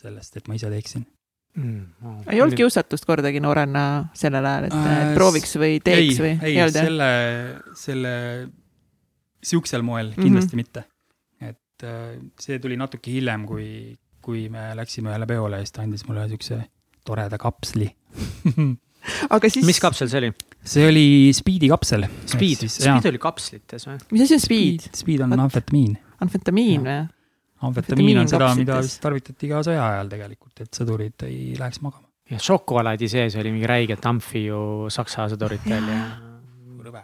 sellest, 0.00 0.38
et 0.38 0.48
ma 0.48 0.56
ise 0.56 0.70
teeksin 0.72 1.04
mm,. 1.58 1.82
Oh, 2.06 2.20
ei 2.30 2.40
olnud 2.42 2.56
kiusatust 2.58 3.06
kordagi 3.08 3.42
noorena 3.42 3.84
sellel 4.16 4.46
ajal, 4.46 4.68
et 4.70 4.76
äh, 4.78 5.12
prooviks 5.16 5.56
või 5.60 5.80
teeks 5.84 6.14
ei, 6.14 6.20
või? 6.24 6.34
ei, 6.46 6.56
ei, 6.56 6.74
selle, 6.74 7.10
selle, 7.78 8.12
sihukesel 9.42 9.84
moel 9.86 10.12
mhm. 10.14 10.22
kindlasti 10.22 10.56
mm 10.56 10.62
-hmm. 10.62 10.84
mitte. 11.42 11.50
et 11.50 11.88
äh, 11.88 12.20
see 12.40 12.60
tuli 12.62 12.78
natuke 12.80 13.12
hiljem, 13.12 13.46
kui, 13.50 13.96
kui 14.22 14.48
me 14.52 14.70
läksime 14.78 15.10
ühele 15.10 15.26
peole 15.26 15.58
ja 15.58 15.66
siis 15.66 15.74
ta 15.74 15.82
andis 15.82 16.06
mulle 16.06 16.28
siukse 16.30 16.62
toreda 17.04 17.38
kapsli 17.40 17.90
aga 19.34 19.48
siis. 19.48 19.66
mis 19.66 19.80
kapsel 19.82 20.08
see 20.12 20.22
oli? 20.22 20.32
See 20.62 20.86
oli 20.86 21.06
Speedi 21.36 21.68
kapsel. 21.70 22.04
Speed, 22.28 22.66
Speed 22.68 23.08
oli 23.10 23.20
kapslites 23.20 23.88
või? 23.88 23.96
mis 24.12 24.26
asi 24.26 24.36
on 24.36 24.44
Speed? 24.44 24.90
Speed 24.96 25.24
on 25.24 25.34
amfetamiin. 25.46 25.96
amfetamiin 26.20 26.86
või? 26.86 27.00
amfetamiin 27.68 28.22
on 28.22 28.30
seda, 28.30 28.52
mida 28.58 28.80
vist 28.84 29.00
tarvitati 29.02 29.50
ka 29.50 29.62
sõja 29.66 29.84
ajal 29.94 30.10
tegelikult, 30.12 30.64
et 30.64 30.80
sõdurid 30.80 31.26
ei 31.28 31.54
läheks 31.58 31.82
magama. 31.84 32.06
ja 32.30 32.40
šokolaadi 32.40 33.08
sees 33.10 33.36
oli 33.40 33.54
mingi 33.54 33.68
räiget 33.68 34.06
amfi 34.08 34.46
ju 34.46 34.60
Saksa 34.92 35.28
sõduritel 35.32 35.88
ja. 35.92 36.04
rõve 36.84 37.02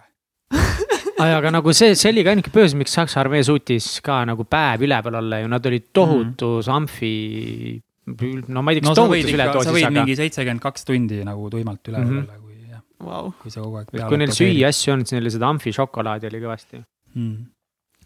aga 1.40 1.50
nagu 1.52 1.72
see, 1.76 1.96
see 1.98 2.12
oli 2.12 2.24
ka 2.24 2.32
ainuke 2.34 2.52
põhjus, 2.54 2.76
miks 2.78 2.94
Saksa 2.96 3.20
armee 3.24 3.42
suutis 3.46 3.88
ka 4.04 4.22
nagu 4.28 4.46
päev 4.48 4.86
üleval 4.86 5.20
olla 5.22 5.42
ju, 5.42 5.50
nad 5.52 5.68
olid 5.68 5.90
tohutus 5.96 6.68
mm. 6.68 6.76
amfi. 6.76 7.12
no 8.52 8.62
ma 8.62 8.72
ei 8.72 8.80
tea, 8.80 8.86
kas 8.86 8.92
no, 8.92 8.98
tohutus 9.02 9.32
üledoosis, 9.32 9.60
aga. 9.60 9.70
sa 9.70 9.76
võid 9.76 9.96
mingi 10.00 10.18
seitsekümmend 10.20 10.64
kaks 10.64 10.88
tundi 10.88 11.22
nagu 11.26 11.50
tuimalt 11.52 11.92
üleval 11.92 12.06
mm 12.06 12.20
-hmm. 12.20 12.45
Wow., 13.04 13.32
kui 13.42 13.52
sa 13.52 13.64
kogu 13.64 13.82
aeg 13.82 13.92
peale. 13.92 14.08
kui 14.12 14.22
neil 14.22 14.32
süüa 14.36 14.70
asju 14.72 14.96
on, 14.96 15.04
siis 15.04 15.18
neil 15.18 15.32
seda 15.34 15.50
amfi 15.52 15.74
šokolaadi 15.76 16.30
oli 16.30 16.42
kõvasti 16.46 16.82
mm 17.16 17.44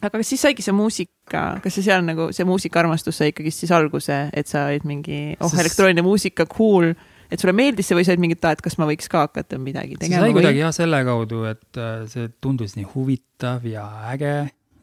aga 0.01 0.17
kas 0.17 0.31
siis 0.33 0.43
saigi 0.47 0.65
see 0.65 0.75
muusika, 0.75 1.45
kas 1.61 1.77
see 1.77 1.85
seal 1.85 2.05
nagu 2.07 2.31
see 2.37 2.47
muusikaarmastus 2.49 3.21
sai 3.21 3.33
ikkagist 3.35 3.65
siis 3.65 3.73
alguse, 3.77 4.17
et 4.33 4.49
sa 4.49 4.67
olid 4.71 4.87
mingi, 4.89 5.21
oh 5.39 5.51
Sest... 5.51 5.61
elektrooniline 5.65 6.05
muusika, 6.07 6.47
cool, 6.51 6.95
et 7.29 7.43
sulle 7.43 7.55
meeldis 7.57 7.91
see 7.91 7.99
või 7.99 8.07
sa 8.07 8.15
olid 8.15 8.25
mingi, 8.25 8.39
et 8.39 8.49
aa, 8.49 8.57
et 8.57 8.65
kas 8.65 8.79
ma 8.81 8.89
võiks 8.89 9.11
ka 9.13 9.27
hakata 9.27 9.61
midagi 9.61 9.99
tegema? 10.01 10.25
see 10.25 10.33
sai 10.33 10.39
kuidagi 10.39 10.65
jah 10.65 10.75
selle 10.77 11.03
kaudu, 11.09 11.45
et 11.51 11.81
äh, 11.81 12.07
see 12.11 12.33
tundus 12.41 12.77
nii 12.79 12.89
huvitav 12.95 13.67
ja 13.69 13.87
äge 14.15 14.35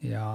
ja, 0.05 0.27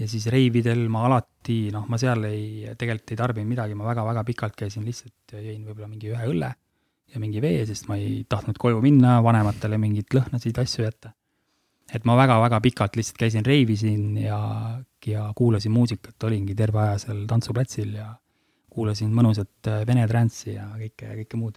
ja 0.00 0.10
siis 0.10 0.26
reividel 0.34 0.88
ma 0.92 1.06
alati, 1.06 1.60
noh, 1.74 1.86
ma 1.90 2.00
seal 2.02 2.26
ei, 2.30 2.74
tegelikult 2.78 3.14
ei 3.14 3.22
tarbinud 3.22 3.54
midagi, 3.54 3.78
ma 3.78 3.86
väga-väga 3.92 4.26
pikalt 4.32 4.58
käisin 4.58 4.88
lihtsalt, 4.88 5.38
jõin 5.38 5.62
võib-olla 5.62 5.92
mingi 5.92 6.10
ühe 6.10 6.32
õlle 6.32 6.56
ja 7.14 7.20
mingi 7.20 7.40
vee, 7.42 7.62
sest 7.66 7.88
ma 7.88 7.96
ei 7.96 8.24
tahtnud 8.28 8.58
koju 8.60 8.82
minna, 8.84 9.18
vanematele 9.24 9.78
mingeid 9.80 10.12
lõhnasid, 10.14 10.60
asju 10.60 10.84
jätta 10.84 11.14
et 11.94 12.04
ma 12.08 12.16
väga-väga 12.18 12.60
pikalt 12.64 12.98
lihtsalt 12.98 13.20
käisin, 13.20 13.46
reivisin 13.46 14.18
ja, 14.20 14.40
ja 15.06 15.28
kuulasin 15.36 15.72
muusikat, 15.72 16.16
olingi 16.28 16.56
terve 16.56 16.82
aja 16.84 16.98
seal 17.06 17.22
tantsuplatsil 17.30 17.94
ja 17.96 18.10
kuulasin 18.72 19.12
mõnusat 19.14 19.70
äh, 19.70 19.80
vene 19.88 20.04
transsi 20.10 20.54
ja 20.54 20.68
kõike, 20.76 21.14
kõike 21.22 21.40
muud. 21.40 21.56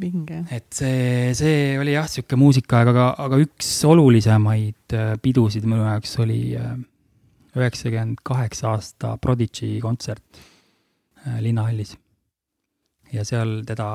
vinge. 0.00 0.42
et 0.52 0.68
see, 0.76 1.32
see 1.34 1.78
oli 1.80 1.96
jah, 1.96 2.08
sihuke 2.10 2.36
muusikaaeg, 2.36 2.92
aga, 2.92 3.06
aga 3.24 3.40
üks 3.40 3.70
olulisemaid 3.88 4.96
äh, 4.96 5.14
pidusid 5.22 5.64
minu 5.64 5.86
jaoks 5.86 6.18
oli 6.24 6.40
äh, 6.60 6.74
üheksakümmend 7.56 8.20
kaheksa 8.26 8.74
aasta 8.74 9.16
Prodigy 9.16 9.78
kontsert 9.80 10.44
Linnahallis 11.40 11.96
ja 13.14 13.24
seal 13.26 13.60
teda, 13.66 13.88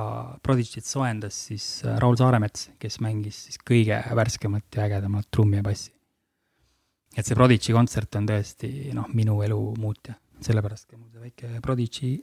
Prodigy't 0.44 0.88
soojendas 0.88 1.38
siis 1.50 1.66
äh, 1.86 1.98
Raul 2.02 2.18
Saaremets, 2.20 2.70
kes 2.82 3.00
mängis 3.04 3.46
siis 3.48 3.60
kõige 3.68 3.98
värskemat 4.18 4.78
ja 4.78 4.88
ägedamat 4.88 5.30
trummi 5.34 5.60
ja 5.60 5.66
bassi. 5.66 5.92
et 7.18 7.28
see 7.28 7.38
Prodigy 7.38 7.76
kontsert 7.76 8.16
on 8.20 8.30
tõesti 8.30 8.92
noh, 8.96 9.10
minu 9.16 9.42
elu 9.46 9.60
muutja, 9.82 10.16
sellepärast 10.42 10.90
ka 10.90 10.98
mul 10.98 11.12
see 11.12 11.28
väike 11.28 11.62
Prodigy 11.64 12.16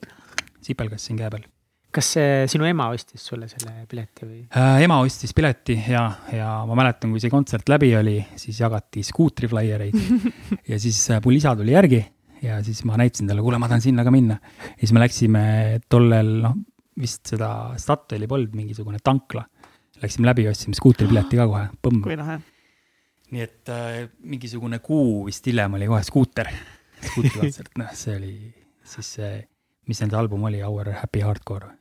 sipelgas 0.65 1.07
siin 1.07 1.19
käe 1.19 1.31
peal. 1.33 1.45
kas 1.93 2.11
see 2.15 2.45
sinu 2.51 2.67
ema 2.69 2.89
ostis 2.93 3.25
sulle 3.25 3.47
selle 3.51 3.85
pileti 3.89 4.25
või 4.25 4.43
äh,? 4.49 4.83
ema 4.85 4.99
ostis 5.05 5.33
pileti 5.37 5.77
ja, 5.89 6.05
ja 6.33 6.51
ma 6.69 6.77
mäletan, 6.77 7.13
kui 7.13 7.21
see 7.21 7.33
kontsert 7.33 7.69
läbi 7.69 7.93
oli, 7.97 8.17
siis 8.37 8.61
jagati 8.61 9.05
skuutriflaiereid 9.05 9.99
ja 10.71 10.79
siis 10.81 11.03
äh, 11.13 11.21
mul 11.25 11.37
isa 11.37 11.55
tuli 11.57 11.77
järgi 11.77 12.03
ja 12.41 12.63
siis 12.63 12.81
ma 12.87 12.97
näitasin 12.99 13.27
talle, 13.27 13.43
kuule, 13.43 13.59
ma 13.61 13.67
tahan 13.69 13.83
sinna 13.83 14.03
ka 14.07 14.11
minna. 14.13 14.39
ja 14.71 14.81
siis 14.81 14.93
me 14.95 15.03
läksime 15.03 15.43
tollel, 15.91 16.35
noh, 16.43 16.57
vist 16.99 17.31
seda 17.31 17.49
Statoili 17.79 18.27
polnud, 18.27 18.55
mingisugune 18.57 18.99
tankla. 19.03 19.45
Läksime 19.99 20.29
läbi, 20.29 20.47
ostsime 20.47 20.77
skuutripileti 20.77 21.39
ka 21.39 21.47
kohe, 21.49 21.65
põmm. 21.83 22.03
kui 22.05 22.15
lahe. 22.19 22.39
nii 23.29 23.43
et 23.45 23.69
äh, 23.69 24.05
mingisugune 24.25 24.79
kuu 24.81 25.25
vist 25.27 25.45
hiljem 25.45 25.75
oli 25.77 25.89
kohe 25.89 25.99
skuuter, 26.07 26.47
skuutrikontsert, 27.03 27.75
noh, 27.77 27.91
see 27.93 28.15
oli 28.15 28.31
siis 28.89 29.11
see, 29.19 29.33
mis 29.89 29.99
nende 30.01 30.17
album 30.17 30.47
oli, 30.49 30.63
Our 30.65 30.93
Happy 30.97 31.21
Hardcore. 31.25 31.73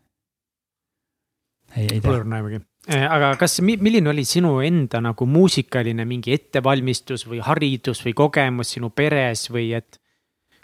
ei, 1.77 1.87
ei 1.93 2.01
tea. 2.01 2.25
näemegi. 2.25 2.61
Äh, 2.89 3.05
aga 3.13 3.35
kas, 3.41 3.59
milline 3.61 4.11
oli 4.11 4.25
sinu 4.25 4.59
enda 4.65 5.01
nagu 5.05 5.27
muusikaline 5.29 6.07
mingi 6.09 6.33
ettevalmistus 6.37 7.27
või 7.29 7.43
haridus 7.45 8.01
või 8.07 8.15
kogemus 8.17 8.75
sinu 8.77 8.91
peres 8.91 9.49
või 9.53 9.73
et 9.77 10.01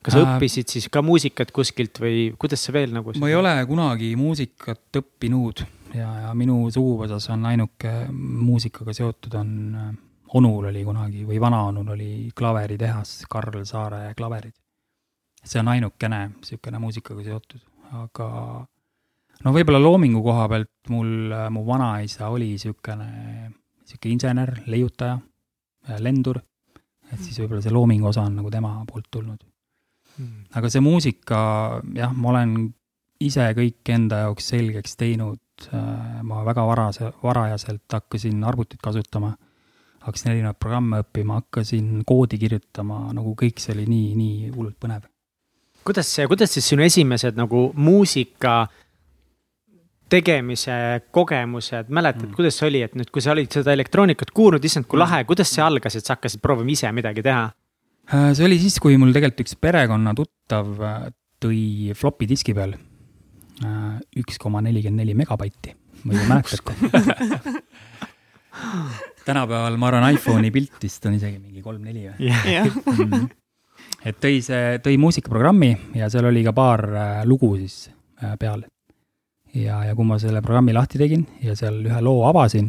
kas 0.04 0.18
äh, 0.18 0.24
õppisid 0.24 0.72
siis 0.76 0.88
ka 0.92 1.02
muusikat 1.04 1.52
kuskilt 1.54 2.00
või 2.02 2.26
kuidas 2.40 2.64
see 2.66 2.74
veel 2.76 2.92
nagu? 2.94 3.14
ma 3.20 3.30
ei 3.30 3.38
ole 3.38 3.54
kunagi 3.68 4.12
muusikat 4.20 5.00
õppinud 5.00 5.64
ja, 5.96 6.10
ja 6.26 6.34
minu 6.36 6.58
suguvõsas 6.74 7.30
on 7.32 7.46
ainuke 7.50 7.94
muusikaga 8.12 8.94
seotud 8.96 9.38
on, 9.40 9.54
äh, 9.80 9.88
onul 10.36 10.68
oli 10.70 10.84
kunagi 10.84 11.24
või 11.28 11.40
vanaonul 11.40 11.94
oli 11.96 12.10
klaveritehas, 12.36 13.22
Karl 13.30 13.64
Saare 13.68 14.12
klaverid. 14.18 14.54
see 15.44 15.60
on 15.60 15.68
ainukene 15.68 16.20
niisugune 16.34 16.80
muusikaga 16.80 17.24
seotud, 17.24 17.60
aga 18.00 18.28
no 19.44 19.52
võib-olla 19.56 19.80
loomingu 19.80 20.22
koha 20.24 20.48
pealt 20.52 20.92
mul, 20.92 21.32
äh, 21.32 21.48
mu 21.50 21.64
vanaisa 21.66 22.28
oli 22.32 22.54
niisugune, 22.54 23.08
niisugune 23.84 24.12
insener, 24.12 24.54
leiutaja, 24.66 25.16
lendur, 26.00 26.40
et 27.12 27.20
siis 27.20 27.40
võib-olla 27.40 27.64
see 27.64 27.72
loomingu 27.72 28.08
osa 28.08 28.24
on 28.24 28.40
nagu 28.40 28.52
tema 28.52 28.76
poolt 28.88 29.10
tulnud. 29.12 29.40
Aga 30.54 30.70
see 30.70 30.82
muusika, 30.84 31.38
jah, 31.96 32.12
ma 32.14 32.30
olen 32.34 32.54
ise 33.24 33.46
kõik 33.56 33.94
enda 33.94 34.24
jaoks 34.24 34.50
selgeks 34.52 34.98
teinud, 35.00 35.40
äh, 35.70 36.20
ma 36.26 36.44
väga 36.46 36.66
varase, 36.68 37.10
varajaselt 37.22 37.98
hakkasin 37.98 38.44
arvutit 38.44 38.82
kasutama, 38.82 39.34
hakkasin 40.04 40.32
erinevaid 40.34 40.60
programme 40.60 41.02
õppima, 41.04 41.40
hakkasin 41.42 42.04
koodi 42.06 42.38
kirjutama, 42.40 43.06
nagu 43.16 43.34
kõik 43.38 43.62
see 43.62 43.74
oli 43.76 43.88
nii, 43.90 44.14
nii 44.20 44.54
hullult 44.54 44.78
põnev. 44.80 45.10
kuidas 45.84 46.08
see, 46.08 46.26
kuidas 46.26 46.54
siis 46.54 46.68
sinu 46.68 46.82
esimesed 46.82 47.36
nagu 47.36 47.66
muusika 47.76 48.64
tegemise 50.08 51.00
kogemused, 51.10 51.88
mäletad 51.88 52.28
mm., 52.28 52.36
kuidas 52.36 52.58
see 52.58 52.68
oli, 52.68 52.82
et 52.86 52.94
nüüd, 52.94 53.10
kui 53.12 53.22
sa 53.24 53.32
olid 53.32 53.52
seda 53.52 53.72
elektroonikat 53.72 54.30
kuulnud, 54.36 54.64
issand, 54.64 54.86
kui 54.88 55.00
lahe, 55.00 55.24
kuidas 55.28 55.50
see 55.50 55.64
algas, 55.64 55.96
et 55.96 56.04
sa 56.06 56.16
hakkasid 56.16 56.42
proovima 56.44 56.72
ise 56.74 56.90
midagi 56.92 57.24
teha? 57.24 57.48
Äh, 58.12 58.34
see 58.36 58.44
oli 58.44 58.58
siis, 58.60 58.76
kui 58.82 58.98
mul 59.00 59.14
tegelikult 59.14 59.46
üks 59.46 59.54
perekonna 59.56 60.12
tuttav 60.16 60.74
äh, 60.84 61.06
tõi 61.40 61.94
flopi 61.96 62.26
diski 62.28 62.52
peal 62.56 62.74
äh, 62.76 63.94
üks 64.20 64.36
koma 64.40 64.60
nelikümmend 64.64 65.00
neli 65.00 65.14
megabaiti, 65.16 65.72
ma 66.04 66.12
ei 66.12 66.26
mäletate 66.28 66.74
tänapäeval 69.28 69.78
ma 69.80 69.88
arvan, 69.88 70.10
iPhone'i 70.18 70.52
pilt 70.52 70.76
vist 70.84 71.08
on 71.08 71.16
isegi 71.16 71.40
mingi 71.40 71.64
kolm-neli 71.64 72.04
või 72.10 72.28
jah, 72.28 72.68
mm.. 72.68 73.24
et 74.10 74.20
tõi 74.20 74.42
see, 74.44 74.76
tõi 74.84 75.00
muusikaprogrammi 75.00 75.72
ja 75.96 76.12
seal 76.12 76.28
oli 76.28 76.44
ka 76.44 76.52
paar 76.56 76.84
lugu 77.24 77.54
siis 77.62 77.88
peal. 78.38 78.66
ja, 79.56 79.80
ja 79.88 79.96
kui 79.96 80.04
ma 80.04 80.20
selle 80.20 80.44
programmi 80.44 80.76
lahti 80.76 81.00
tegin 81.00 81.24
ja 81.40 81.56
seal 81.56 81.80
ühe 81.88 82.04
loo 82.04 82.28
avasin, 82.28 82.68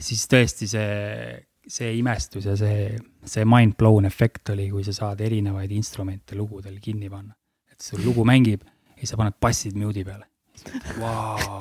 siis 0.00 0.24
tõesti 0.32 0.72
see, 0.72 0.88
see 1.66 1.96
imestus 1.98 2.46
ja 2.46 2.54
see, 2.58 2.94
see 3.26 3.44
mind 3.48 3.74
blown 3.78 4.06
efekt 4.06 4.54
oli, 4.54 4.68
kui 4.70 4.86
sa 4.86 4.94
saad 4.94 5.20
erinevaid 5.26 5.72
instrumente 5.74 6.38
lugudel 6.38 6.78
kinni 6.82 7.10
panna. 7.10 7.34
et 7.72 7.82
sul 7.82 8.00
lugu 8.06 8.24
mängib 8.24 8.62
ja 8.62 9.02
siis 9.02 9.12
sa 9.12 9.20
paned 9.20 9.36
bassid 9.42 9.76
mute'i 9.76 10.06
peale. 10.06 10.24
Vau, 10.96 11.58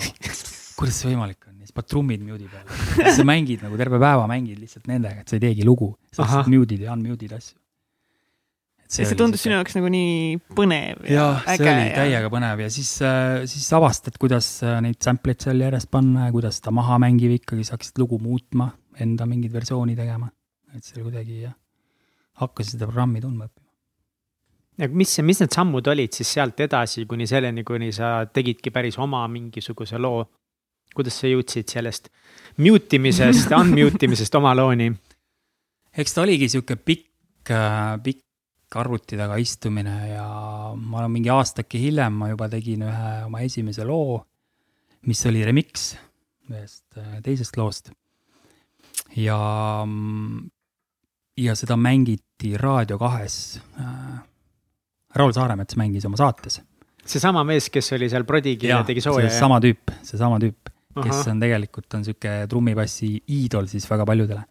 kuidas 0.78 1.02
see 1.02 1.12
võimalik 1.12 1.50
on, 1.50 1.58
siis 1.66 1.76
paned 1.76 1.90
trummid 1.92 2.24
mute'i 2.24 2.48
peale, 2.52 2.80
siis 3.02 3.20
sa 3.20 3.28
mängid 3.28 3.66
nagu 3.66 3.78
terve 3.82 4.00
päeva 4.02 4.30
mängid 4.30 4.62
lihtsalt 4.62 4.88
nendega, 4.92 5.26
et 5.26 5.32
sa 5.32 5.40
ei 5.40 5.46
teegi 5.50 5.68
lugu, 5.68 5.92
sa 6.14 6.24
lihtsalt 6.24 6.52
mute'id 6.54 6.86
ja 6.86 6.96
unmute'id 6.96 7.36
asju. 7.36 7.58
ja 8.86 9.10
see 9.10 9.18
tundus 9.18 9.42
sinu 9.42 9.58
jaoks 9.58 9.76
nagu 9.80 9.90
nii 9.90 10.38
põnev 10.56 11.08
ja 11.10 11.26
see 11.42 11.58
äge 11.58 11.72
oli 11.74 11.92
täiega 11.98 12.30
põnev 12.32 12.62
ja 12.62 12.70
siis, 12.72 12.94
siis 13.50 13.68
avastad, 13.74 14.22
kuidas 14.22 14.52
äh, 14.64 14.78
neid 14.86 15.02
sample'id 15.02 15.42
seal 15.42 15.66
järjest 15.66 15.90
panna 15.92 16.30
ja 16.30 16.36
kuidas 16.36 16.62
ta 16.62 16.72
maha 16.72 17.02
mängib 17.02 17.34
ikkagi, 17.42 17.66
sa 17.66 17.76
hakkasid 17.76 17.98
lugu 18.00 18.22
muutma, 18.22 18.70
enda 19.02 19.26
mingit 19.26 19.54
versiooni 19.54 19.96
tegema. 19.96 20.30
et 20.76 20.84
see 20.84 20.98
oli 21.00 21.10
kuidagi 21.10 21.42
jah, 21.46 21.54
hakkasin 22.42 22.76
seda 22.76 22.88
programmi 22.90 23.22
tundma 23.24 23.48
õppima. 23.48 23.70
ja 24.82 24.90
mis, 24.92 25.14
mis 25.24 25.40
need 25.44 25.56
sammud 25.56 25.88
olid 25.88 26.16
siis 26.16 26.34
sealt 26.38 26.60
edasi 26.60 27.06
kuni 27.10 27.28
selleni, 27.28 27.64
kuni 27.64 27.92
sa 27.96 28.18
tegidki 28.28 28.74
päris 28.76 29.00
oma 29.00 29.26
mingisuguse 29.32 30.00
loo? 30.02 30.26
kuidas 30.96 31.18
sa 31.20 31.28
jõudsid 31.28 31.72
sellest 31.72 32.10
mute 32.64 33.00
imisest, 33.00 33.52
unmute 33.62 34.08
imisest 34.08 34.36
oma 34.40 34.54
looni? 34.56 34.92
eks 35.96 36.16
ta 36.16 36.24
oligi 36.24 36.50
sihuke 36.52 36.76
pikk, 36.76 37.52
pikk 38.04 38.24
arvuti 38.76 39.16
taga 39.16 39.38
istumine 39.40 39.96
ja 40.10 40.26
ma 40.76 41.00
olen 41.02 41.14
mingi 41.14 41.32
aastake 41.32 41.80
hiljem 41.80 42.18
ma 42.20 42.32
juba 42.32 42.50
tegin 42.52 42.84
ühe 42.88 43.12
oma 43.28 43.44
esimese 43.46 43.86
loo, 43.88 44.18
mis 45.08 45.22
oli 45.30 45.46
remix 45.48 45.94
ühest 46.52 47.00
teisest 47.26 47.58
loost. 47.58 47.94
ja, 49.16 49.40
ja 51.38 51.56
seda 51.56 51.78
mängiti 51.78 52.56
Raadio 52.58 52.98
kahes. 53.00 53.60
Raul 55.16 55.32
Saaremets 55.36 55.78
mängis 55.80 56.06
oma 56.06 56.18
saates. 56.20 56.62
seesama 57.06 57.44
mees, 57.48 57.70
kes 57.70 57.94
oli 57.96 58.10
seal 58.10 58.26
Prodigy 58.26 58.68
ja 58.68 58.82
tegi 58.84 59.02
sooja. 59.02 59.30
seesama 59.30 59.60
tüüp, 59.64 59.94
seesama 60.04 60.40
tüüp, 60.42 60.72
kes 61.04 61.28
on 61.32 61.40
tegelikult 61.40 61.94
on 61.94 62.04
sihuke 62.04 62.34
trummipassi 62.50 63.12
iidol 63.30 63.70
siis 63.72 63.88
väga 63.90 64.06
paljudele. 64.06 64.42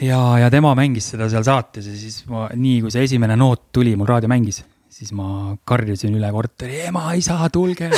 ja, 0.00 0.38
ja 0.38 0.50
tema 0.50 0.74
mängis 0.74 1.12
seda 1.12 1.28
seal 1.30 1.46
saates 1.46 1.86
ja 1.86 1.94
siis 1.96 2.24
ma, 2.26 2.48
nii 2.54 2.80
kui 2.82 2.90
see 2.90 3.06
esimene 3.06 3.36
noot 3.36 3.68
tuli, 3.72 3.94
mul 3.96 4.08
raadio 4.08 4.30
mängis, 4.32 4.64
siis 4.90 5.12
ma 5.12 5.54
karjusin 5.64 6.14
üle 6.18 6.32
korteri, 6.32 6.80
ema, 6.88 7.12
isa, 7.14 7.38
tulge, 7.52 7.90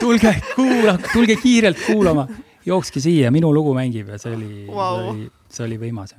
tulge, 0.00 0.34
kuulake, 0.54 1.12
tulge 1.12 1.36
kiirelt 1.42 1.86
kuulama. 1.86 2.26
Jookske 2.68 3.02
siia, 3.02 3.32
minu 3.34 3.52
lugu 3.54 3.74
mängib 3.76 4.10
ja 4.12 4.18
see 4.20 4.34
oli 4.36 4.50
Vau. 4.68 4.98
see 4.98 5.12
oli, 5.12 5.30
see 5.52 5.64
oli 5.66 5.78
võimas. 5.80 6.14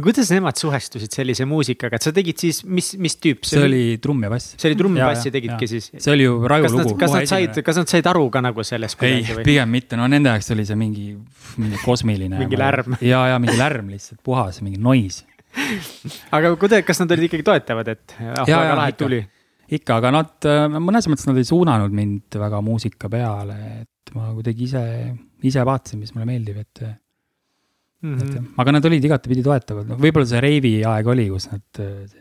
kuidas 0.00 0.30
nemad 0.32 0.56
suhestusid 0.56 1.12
sellise 1.12 1.44
muusikaga, 1.48 1.98
et 2.00 2.06
sa 2.06 2.12
tegid 2.16 2.40
siis, 2.40 2.62
mis, 2.64 2.94
mis 2.96 3.18
tüüp 3.20 3.44
see 3.48 3.60
oli 3.66 3.82
trumm 4.02 4.24
ja 4.24 4.30
bass. 4.32 4.54
see 4.56 4.70
oli 4.70 4.78
trumm 4.80 4.96
ja 4.96 5.04
Jaa, 5.04 5.14
bassi 5.14 5.28
jaa, 5.28 5.34
tegidki 5.36 5.68
jaa. 5.68 5.72
siis? 5.74 5.90
see 5.96 6.14
oli 6.14 6.28
ju 6.28 6.36
Raju 6.52 6.68
kas 6.68 6.76
nad 6.76 6.88
lugu., 6.88 7.00
kas 7.02 7.16
nad 7.16 7.32
said, 7.32 7.64
kas 7.66 7.80
nad 7.82 7.92
said 7.92 8.12
aru 8.12 8.28
ka 8.32 8.44
nagu 8.44 8.64
sellest 8.66 9.02
ei 9.08 9.24
pigem 9.44 9.74
mitte, 9.76 9.98
no 10.00 10.08
nende 10.10 10.32
jaoks 10.32 10.54
oli 10.56 10.68
see 10.68 10.78
mingi, 10.80 11.10
mingi 11.60 11.82
kosmiline. 11.84 12.38
Mingi 12.40 12.60
lärm. 12.60 12.96
ja, 13.04 13.26
ja 13.34 13.42
mingi 13.42 13.58
lärm 13.60 13.92
lihtsalt, 13.92 14.22
puhas, 14.24 14.62
mingi 14.64 14.80
noise. 14.80 15.26
aga 16.36 16.54
kuidas, 16.56 16.86
kas 16.86 17.02
nad 17.02 17.12
olid 17.12 17.26
ikkagi 17.26 17.44
toetavad, 17.44 17.92
et 17.92 18.16
ah, 18.22 18.46
Jaa, 18.46 18.62
väga 18.62 18.80
lahe 18.80 18.96
tuli? 18.96 19.20
ikka, 19.70 20.00
aga 20.00 20.12
nad, 20.14 20.48
mõnes 20.82 21.06
mõttes 21.10 21.28
nad 21.28 21.38
ei 21.38 21.46
suunanud 21.46 21.94
mind 21.94 22.38
väga 22.40 22.60
muusika 22.64 23.10
peale, 23.12 23.56
et 23.82 24.14
ma 24.16 24.30
kuidagi 24.34 24.66
ise, 24.66 24.84
ise 25.46 25.64
vaatasin, 25.66 26.00
mis 26.02 26.12
mulle 26.14 26.26
meeldib, 26.28 26.60
et, 26.60 26.82
et 26.82 26.98
Mhm. 28.00 28.54
aga 28.56 28.72
nad 28.72 28.86
olid 28.88 29.04
igatepidi 29.04 29.42
toetavad, 29.44 29.90
noh, 29.90 29.98
võib-olla 30.00 30.24
see 30.24 30.38
reivi 30.40 30.70
aeg 30.88 31.08
oli, 31.12 31.26
kus 31.28 31.50
nad 31.50 31.80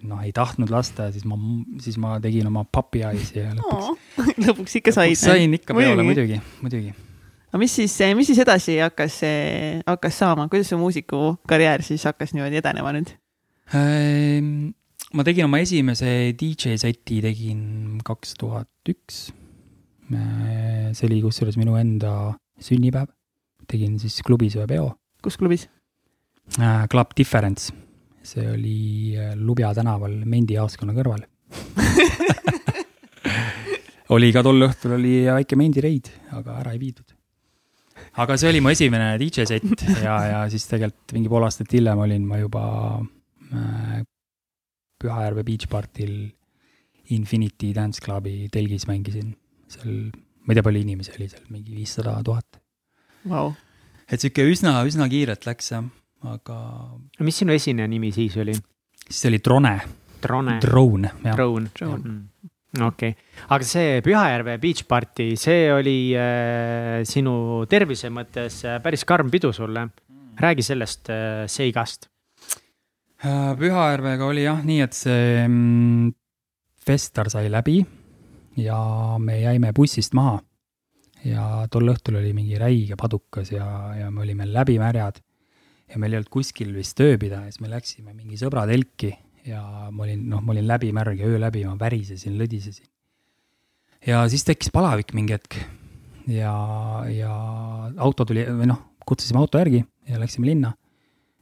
noh, 0.10 0.20
ei 0.28 0.34
tahtnud 0.36 0.68
lasta 0.74 1.06
ja 1.08 1.14
siis 1.16 1.24
ma, 1.24 1.38
siis 1.80 1.96
ma 2.04 2.18
tegin 2.20 2.50
oma 2.50 2.66
puppy 2.68 3.00
eyes'i 3.08 3.40
ja 3.40 3.54
lõpuks 3.56 4.18
lõpuks 4.50 4.76
ikka 4.82 4.92
said. 4.98 5.16
sain 5.16 5.56
ikka 5.56 5.78
peole, 5.78 6.04
muidugi, 6.04 6.42
muidugi. 6.60 6.92
aga 7.48 7.62
mis 7.64 7.78
siis, 7.80 7.96
mis 8.20 8.28
siis 8.28 8.42
edasi 8.44 8.76
hakkas, 8.84 9.22
hakkas 9.88 10.20
saama, 10.20 10.50
kuidas 10.52 10.68
su 10.68 10.82
muusikukarjäär 10.82 11.86
siis 11.88 12.04
hakkas 12.12 12.36
niimoodi 12.36 12.60
edenema 12.60 12.92
nüüd? 12.98 13.16
Ehm, 13.80 14.74
ma 15.16 15.24
tegin 15.24 15.48
oma 15.48 15.64
esimese 15.64 16.34
DJ 16.36 16.76
seti 16.82 17.22
tegin 17.24 18.02
kaks 18.04 18.36
tuhat 18.42 18.92
üks. 18.92 19.30
see 20.12 21.08
oli 21.08 21.24
kusjuures 21.24 21.56
minu 21.56 21.80
enda 21.80 22.34
sünnipäev. 22.63 23.12
tegin 23.69 24.00
siis 24.02 24.22
klubis 24.26 24.56
ühe 24.58 24.65
peo, 24.67 24.93
kus 25.24 25.38
klubis? 25.38 25.67
Club 26.89 27.13
Difference. 27.17 27.74
see 28.24 28.52
oli 28.52 29.15
äh, 29.17 29.36
Lubja 29.38 29.74
tänaval 29.74 30.26
Mendi 30.26 30.58
jaoskonna 30.58 30.93
kõrval. 30.93 31.22
oli 34.15 34.32
ka 34.34 34.43
tol 34.45 34.67
õhtul 34.67 34.98
oli 34.98 35.13
väike 35.30 35.58
Mendi 35.60 35.84
reid, 35.86 36.12
aga 36.36 36.60
ära 36.63 36.76
ei 36.76 36.82
viidud. 36.82 37.15
aga 38.19 38.38
see 38.38 38.50
oli 38.50 38.62
mu 38.62 38.74
esimene 38.74 39.13
DJ 39.22 39.45
set 39.50 39.86
ja, 40.04 40.15
ja 40.26 40.39
siis 40.50 40.65
tegelikult 40.69 41.13
mingi 41.15 41.32
pool 41.32 41.45
aastat 41.45 41.74
hiljem 41.74 42.02
olin 42.06 42.26
ma 42.28 42.41
juba 42.41 42.63
äh, 43.54 44.02
Pühajärve 45.00 45.45
Beach 45.48 45.69
Partil 45.72 46.15
Infinity 47.15 47.72
Dance 47.74 48.02
Clubi 48.04 48.50
telgis 48.52 48.86
mängisin 48.89 49.32
seal, 49.72 50.10
ma 50.50 50.56
ei 50.56 50.58
tea, 50.58 50.66
palju 50.66 50.82
inimesi 50.82 51.12
oli 51.14 51.28
seal, 51.30 51.44
mingi 51.54 51.76
viissada 51.78 52.16
tuhat. 52.26 52.58
Vau, 53.30 53.52
et 54.10 54.18
sihuke 54.18 54.42
üsna, 54.50 54.80
üsna 54.90 55.06
kiirelt 55.12 55.46
läks 55.46 55.68
jah, 55.76 55.86
aga 56.26 56.56
mis 57.22 57.38
sinu 57.38 57.54
esineja 57.54 57.86
nimi 57.92 58.10
siis 58.16 58.34
oli? 58.42 58.56
siis 59.06 59.28
oli 59.30 59.38
Drone, 59.46 59.76
Drone, 60.24 60.56
Drone, 60.64 61.12
jah. 61.22 61.36
Drone. 61.38 61.70
Drone. 61.78 62.16
okei, 62.88 63.14
aga 63.54 63.68
see 63.68 64.00
Pühajärve 64.06 64.58
Beach 64.64 64.88
Party, 64.90 65.36
see 65.38 65.70
oli 65.70 66.00
äh, 66.18 67.06
sinu 67.06 67.68
tervise 67.70 68.10
mõttes 68.10 68.64
äh, 68.66 68.82
päris 68.82 69.06
karm 69.06 69.30
pidu 69.30 69.54
sulle. 69.54 69.86
räägi 70.40 70.66
sellest 70.66 71.14
äh, 71.14 71.46
seigast. 71.46 72.10
Äh, 73.22 73.54
Pühajärvega 73.62 74.26
oli 74.26 74.50
jah 74.50 74.66
nii, 74.66 74.82
et 74.82 74.98
see 74.98 75.46
mm, 75.46 76.12
fester 76.90 77.30
sai 77.30 77.54
läbi 77.54 77.84
ja 78.60 78.80
me 79.19 79.39
jäime 79.41 79.74
bussist 79.76 80.13
maha. 80.17 80.39
ja 81.19 81.67
tol 81.72 81.91
õhtul 81.91 82.15
oli 82.22 82.30
mingi 82.34 82.56
räige 82.56 82.95
padukas 82.95 83.52
ja, 83.52 83.65
ja 83.98 84.12
me 84.12 84.22
olime 84.24 84.48
läbimärjad. 84.48 85.19
ja 85.89 86.00
meil 86.00 86.13
ei 86.13 86.22
olnud 86.22 86.32
kuskil 86.32 86.74
vist 86.76 87.00
ööbida 87.00 87.43
ja 87.43 87.52
siis 87.52 87.62
me 87.62 87.72
läksime 87.72 88.13
mingi 88.13 88.38
sõbra 88.39 88.65
telki 88.69 89.12
ja 89.45 89.89
ma 89.91 90.04
olin, 90.06 90.28
noh, 90.30 90.41
ma 90.43 90.54
olin 90.54 90.67
läbimärg 90.67 91.19
ja 91.19 91.28
öö 91.28 91.39
läbi 91.39 91.65
ma 91.65 91.76
värisesin, 91.80 92.38
lõdisesin. 92.39 92.88
ja 94.08 94.28
siis 94.30 94.45
tekkis 94.48 94.72
palavik 94.72 95.13
mingi 95.13 95.36
hetk 95.36 95.60
ja, 96.28 96.54
ja 97.10 97.34
auto 97.98 98.26
tuli 98.26 98.45
või 98.45 98.69
noh, 98.72 98.84
kutsusime 99.06 99.41
auto 99.41 99.60
järgi 99.60 99.84
ja 100.08 100.19
läksime 100.22 100.48
linna 100.52 100.74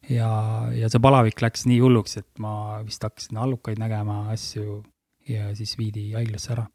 ja, 0.09 0.29
ja 0.75 0.89
see 0.91 1.01
palavik 1.03 1.41
läks 1.43 1.65
nii 1.67 1.79
hulluks, 1.83 2.17
et 2.21 2.41
ma 2.43 2.79
vist 2.85 3.03
hakkasin 3.03 3.39
allukaid 3.43 3.79
nägema, 3.81 4.25
asju 4.33 4.81
ja 5.27 5.51
siis 5.57 5.75
viidi 5.79 6.09
haiglasse 6.15 6.53
ära. 6.55 6.67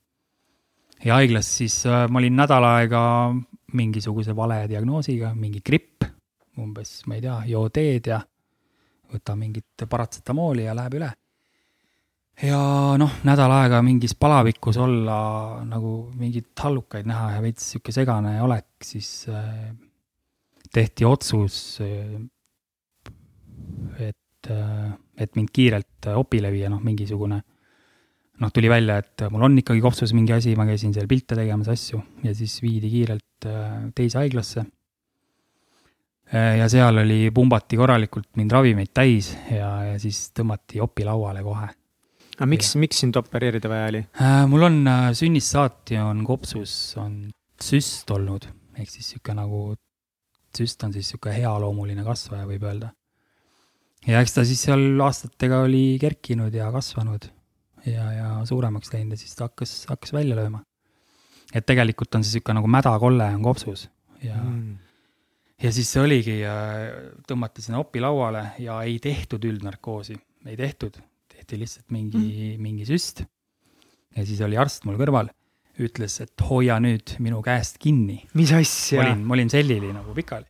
Ja 1.05 1.19
haiglas 1.19 1.49
siis 1.59 1.83
äh, 1.87 2.07
ma 2.11 2.21
olin 2.21 2.37
nädal 2.37 2.65
aega 2.67 3.03
mingisuguse 3.73 4.37
vale 4.37 4.67
diagnoosiga, 4.69 5.33
mingi 5.35 5.63
gripp, 5.65 6.05
umbes, 6.61 7.00
ma 7.09 7.17
ei 7.17 7.25
tea, 7.25 7.38
joo 7.55 7.69
teed 7.73 8.11
ja 8.13 8.21
võta 9.13 9.37
mingit 9.37 9.85
paratsetamooli 9.88 10.67
ja 10.67 10.77
läheb 10.77 10.98
üle. 11.00 11.11
ja 12.42 12.61
noh, 13.00 13.17
nädal 13.29 13.53
aega 13.59 13.83
mingis 13.85 14.15
palavikus 14.15 14.79
olla 14.81 15.63
nagu 15.69 16.11
mingeid 16.19 16.53
hallukaid 16.59 17.09
näha 17.09 17.33
ja 17.37 17.42
veits 17.44 17.73
sihuke 17.73 17.92
segane 17.92 18.38
olek, 18.42 18.71
siis 18.85 19.27
äh, 19.29 19.73
tehti 20.73 21.09
otsus 21.09 21.81
äh, 21.85 22.21
et, 24.09 24.53
et 25.17 25.37
mind 25.37 25.53
kiirelt 25.53 26.09
opile 26.17 26.50
viia, 26.53 26.71
noh, 26.73 26.81
mingisugune 26.83 27.42
noh, 28.43 28.53
tuli 28.55 28.71
välja, 28.71 28.99
et 29.03 29.25
mul 29.33 29.47
on 29.47 29.59
ikkagi 29.61 29.83
kopsus 29.85 30.13
mingi 30.17 30.35
asi, 30.35 30.55
ma 30.59 30.67
käisin 30.69 30.95
seal 30.95 31.09
pilte 31.11 31.38
tegemas 31.38 31.71
asju 31.73 32.01
ja 32.27 32.35
siis 32.37 32.57
viidi 32.65 32.90
kiirelt 32.93 33.49
äh, 33.49 33.75
teise 33.97 34.23
haiglasse. 34.23 34.65
ja 36.33 36.65
seal 36.73 36.97
oli, 37.03 37.27
pumbati 37.35 37.77
korralikult 37.77 38.31
mind 38.40 38.55
ravimeid 38.55 38.88
täis 38.97 39.35
ja, 39.53 39.69
ja 39.90 39.99
siis 40.01 40.31
tõmmati 40.33 40.81
opi 40.81 41.05
lauale 41.05 41.43
kohe. 41.45 41.69
aga 42.38 42.49
miks, 42.49 42.75
miks 42.81 43.03
sind 43.05 43.19
opereerida 43.21 43.69
vaja 43.69 43.90
oli? 43.93 44.03
Äh, 44.21 44.40
mul 44.49 44.69
on 44.71 44.81
äh, 44.88 45.11
sünnist 45.19 45.53
saati 45.53 46.01
on 46.01 46.25
kopsus 46.27 46.75
on 47.03 47.29
süst 47.63 48.11
olnud 48.11 48.49
ehk 48.79 48.88
siis 48.90 49.13
sihuke 49.13 49.37
nagu 49.37 49.75
süst 50.57 50.83
on 50.85 50.93
siis 50.93 51.07
niisugune 51.13 51.37
healoomuline 51.37 52.05
kasvaja, 52.05 52.49
võib 52.49 52.65
öelda. 52.69 52.90
ja 54.09 54.25
eks 54.25 54.35
ta 54.38 54.45
siis 54.49 54.65
seal 54.67 55.01
aastatega 55.05 55.63
oli 55.69 55.85
kerkinud 56.01 56.55
ja 56.55 56.73
kasvanud 56.73 57.29
ja, 57.87 58.06
ja 58.12 58.28
suuremaks 58.48 58.92
läinud 58.94 59.16
ja 59.16 59.20
siis 59.20 59.35
ta 59.38 59.48
hakkas, 59.48 59.74
hakkas 59.90 60.12
välja 60.14 60.37
lööma. 60.38 60.62
et 61.52 61.66
tegelikult 61.66 62.14
on 62.14 62.24
see 62.24 62.38
niisugune 62.38 62.60
nagu 62.60 62.70
mädakolle 62.70 63.28
on 63.35 63.42
kopsus 63.44 63.88
ja 64.22 64.38
mm., 64.38 64.78
ja 65.62 65.70
siis 65.74 65.90
see 65.94 66.02
oligi, 66.02 66.38
tõmmati 67.28 67.62
sinna 67.62 67.83
opi 67.83 68.02
lauale 68.02 68.48
ja 68.62 68.80
ei 68.83 68.96
tehtud 69.02 69.44
üldnarkoosi, 69.46 70.16
ei 70.48 70.56
tehtud, 70.58 70.96
tehti 71.30 71.60
lihtsalt 71.60 71.94
mingi 71.94 72.18
mm., 72.18 72.62
mingi 72.62 72.88
süst. 72.88 73.24
ja 74.16 74.26
siis 74.26 74.42
oli 74.42 74.58
arst 74.58 74.87
mul 74.88 74.98
kõrval 75.00 75.30
ütles, 75.83 76.18
et 76.20 76.44
hoia 76.48 76.76
nüüd 76.83 77.14
minu 77.22 77.40
käest 77.44 77.78
kinni. 77.83 78.22
mis 78.35 78.52
asja? 78.56 79.00
ma 79.00 79.08
olin, 79.08 79.22
ma 79.26 79.38
olin 79.38 79.52
sellili 79.52 79.92
nagu 79.94 80.14
pikali. 80.16 80.46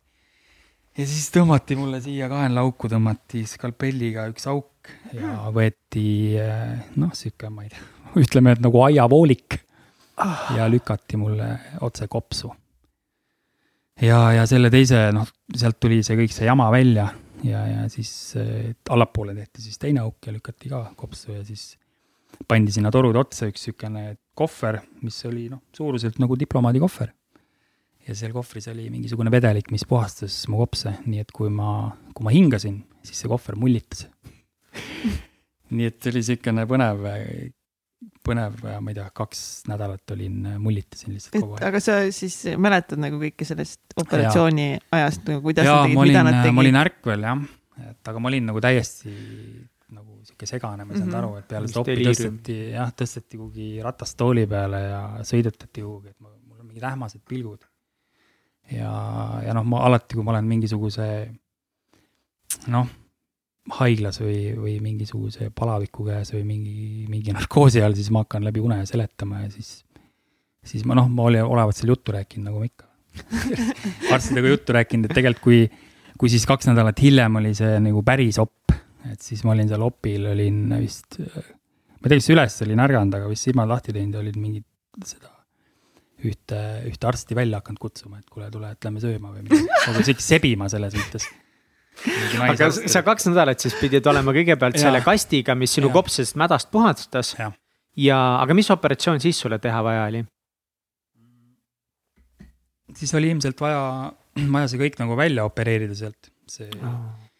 Ja 0.99 1.07
siis 1.09 1.29
tõmmati 1.35 1.77
mulle 1.79 2.01
siia 2.05 2.29
kaenlauku, 2.33 2.91
tõmmati 2.93 3.45
skalpelliga 3.49 4.27
üks 4.33 4.47
auk 4.51 4.93
ja 5.17 5.51
võeti 5.55 6.07
noh, 7.01 7.13
sihuke, 7.17 7.51
ma 7.53 7.67
ei 7.67 7.73
tea, 7.73 7.85
ütleme, 8.25 8.57
et 8.57 8.65
nagu 8.65 8.83
aiavoolik 8.87 9.59
ah. 10.23 10.51
ja 10.59 10.69
lükati 10.71 11.21
mulle 11.21 11.51
otse 11.81 12.09
kopsu. 12.13 12.53
ja, 14.01 14.21
ja 14.37 14.47
selle 14.51 14.71
teise, 14.73 15.09
noh, 15.15 15.29
sealt 15.57 15.81
tuli 15.81 16.03
see 16.05 16.19
kõik 16.21 16.35
see 16.35 16.49
jama 16.49 16.71
välja 16.75 17.09
ja, 17.47 17.63
ja 17.67 17.87
siis 17.93 18.35
allapoole 18.91 19.35
tehti 19.39 19.65
siis 19.65 19.81
teine 19.81 20.05
auk 20.05 20.27
ja 20.27 20.35
lükati 20.35 20.73
ka 20.73 20.85
kopsu 20.97 21.39
ja 21.39 21.45
siis 21.47 21.73
pandi 22.49 22.73
sinna 22.75 22.91
torude 22.93 23.21
otsa 23.21 23.49
üks 23.51 23.67
niisugune 23.69 24.17
kohver, 24.35 24.81
mis 25.05 25.19
oli 25.29 25.49
noh, 25.53 25.63
suuruselt 25.77 26.19
nagu 26.23 26.37
diplomaadi 26.39 26.81
kohver. 26.83 27.13
Ja 28.09 28.17
seal 28.19 28.33
kohvris 28.35 28.69
oli 28.73 28.89
mingisugune 28.91 29.31
vedelik, 29.33 29.71
mis 29.75 29.85
puhastas 29.89 30.43
mu 30.51 30.63
kopse, 30.63 30.97
nii 31.07 31.23
et 31.23 31.35
kui 31.35 31.51
ma, 31.53 31.91
kui 32.15 32.27
ma 32.27 32.35
hingasin, 32.35 32.83
siis 33.07 33.23
see 33.23 33.31
kohver 33.31 33.59
mullitas 33.61 34.07
nii 35.77 35.89
et 35.89 35.99
see 36.01 36.13
oli 36.13 36.23
niisugune 36.23 36.65
põnev, 36.71 37.05
põnev, 38.27 38.61
ma 38.63 38.93
ei 38.93 38.97
tea, 38.99 39.09
kaks 39.17 39.43
nädalat 39.71 40.15
olin, 40.15 40.39
mullitasin 40.63 41.15
lihtsalt 41.15 41.37
kogu 41.39 41.57
aeg. 41.57 41.67
aga 41.71 41.83
sa 41.83 41.99
siis 42.15 42.39
mäletad 42.61 43.01
nagu 43.03 43.21
kõike 43.23 43.47
sellest 43.49 43.97
operatsiooni 43.97 44.69
ja. 44.69 44.81
ajast 44.99 45.27
nagu, 45.29 45.43
kuidas 45.45 45.69
ja, 45.69 45.81
nad 45.81 45.91
tegid, 45.91 46.03
mida 46.03 46.25
nad 46.27 46.39
tegid? 46.41 46.57
ma 46.57 46.65
olin 46.65 46.81
ärkvel 46.83 47.29
jah, 47.29 47.45
et 47.89 48.13
aga 48.13 48.23
ma 48.23 48.33
olin 48.33 48.51
nagu 48.51 48.63
täiesti 48.65 49.15
nagu 49.93 50.21
sihuke 50.27 50.49
segane, 50.49 50.87
ma 50.87 50.95
ei 50.95 51.01
saanud 51.01 51.09
mm 51.09 51.19
-hmm. 51.19 51.25
aru, 51.25 51.37
et 51.41 51.49
peale 51.49 51.69
seda 51.71 51.83
opi 51.83 51.99
tõsteti, 52.09 52.59
jah, 52.77 52.95
tõsteti 53.03 53.41
kuhugi 53.41 53.69
ratastooli 53.85 54.47
peale 54.49 54.81
ja 54.87 55.03
sõidutati 55.29 55.85
kuhugi, 55.85 56.15
et 56.15 56.21
mul 56.21 56.61
on 56.61 56.67
mingid 56.67 56.89
ähmased 56.89 57.23
pilgud. 57.29 57.69
Ja, 58.77 58.91
ja 59.47 59.55
noh, 59.57 59.67
ma 59.69 59.85
alati, 59.89 60.17
kui 60.17 60.25
ma 60.27 60.35
olen 60.35 60.49
mingisuguse 60.49 61.07
noh, 62.73 62.91
haiglas 63.79 64.19
või, 64.23 64.53
või 64.59 64.77
mingisuguse 64.83 65.51
palaviku 65.55 66.07
käes 66.09 66.33
või 66.35 66.43
mingi, 66.47 67.07
mingi 67.11 67.35
narkoosi 67.35 67.83
all, 67.83 67.95
siis 67.99 68.11
ma 68.15 68.25
hakkan 68.25 68.45
läbi 68.47 68.63
une 68.63 68.81
seletama 68.89 69.45
ja 69.45 69.51
siis, 69.53 69.83
siis 70.67 70.87
ma 70.89 70.97
noh, 70.99 71.11
ma 71.13 71.29
olin, 71.29 71.45
olevat 71.47 71.79
seal 71.79 71.93
juttu 71.95 72.15
rääkinud, 72.17 72.49
nagu 72.51 72.63
ma 72.63 72.69
ikka. 72.69 72.89
Arstidega 74.15 74.55
juttu 74.55 74.75
rääkinud, 74.75 75.09
et 75.09 75.17
tegelikult 75.17 75.45
kui, 75.45 75.61
kui 76.19 76.33
siis 76.33 76.47
kaks 76.49 76.71
nädalat 76.71 77.03
hiljem 77.03 77.43
oli 77.43 77.53
see 77.57 77.77
nagu 77.85 78.03
päris 78.07 78.41
op, 78.43 78.75
et 79.11 79.21
siis 79.23 79.45
ma 79.47 79.55
olin 79.55 79.71
seal 79.71 79.85
opil, 79.85 80.27
olin 80.33 80.65
vist, 80.81 81.21
ma 81.21 82.09
ei 82.09 82.09
tea, 82.09 82.19
kas 82.19 82.33
üles 82.35 82.59
olin 82.67 82.83
ärganud, 82.87 83.21
aga 83.21 83.31
vist 83.31 83.51
silmad 83.51 83.71
lahti 83.71 83.95
teinud 83.95 84.19
olid 84.23 84.41
mingid 84.41 84.67
seda 85.07 85.31
ühte, 86.29 86.59
ühte 86.89 87.09
arsti 87.09 87.37
välja 87.37 87.61
hakanud 87.63 87.81
kutsuma, 87.83 88.21
et 88.21 88.29
kuule, 88.31 88.51
tule, 88.53 88.73
et 88.75 88.87
lähme 88.87 89.03
sööma 89.03 89.33
või 89.33 89.47
midagi, 89.47 89.67
nagu 89.69 90.05
isegi 90.05 90.27
sebima 90.27 90.69
selles 90.73 90.97
mõttes. 90.99 91.27
aga 92.47 92.71
sa 92.73 93.03
kaks 93.07 93.29
nädalat 93.29 93.63
siis 93.63 93.75
pidid 93.81 94.07
olema 94.09 94.35
kõigepealt 94.35 94.79
ja. 94.79 94.87
selle 94.87 95.03
kastiga, 95.05 95.57
mis 95.59 95.75
sinu 95.77 95.91
kopsest 95.93 96.39
mädast 96.41 96.71
puhastas. 96.73 97.35
ja, 97.39 97.51
ja, 97.97 98.21
aga 98.43 98.57
mis 98.57 98.71
operatsioon 98.73 99.21
siis 99.25 99.41
sulle 99.45 99.59
teha 99.63 99.83
vaja 99.85 100.07
oli? 100.11 100.25
siis 102.97 103.15
oli 103.19 103.33
ilmselt 103.33 103.61
vaja, 103.61 103.83
vaja 104.57 104.73
see 104.73 104.81
kõik 104.87 105.03
nagu 105.03 105.19
välja 105.19 105.45
opereerida 105.49 105.99
sealt, 105.99 106.33
see 106.51 106.71
oh 106.81 107.32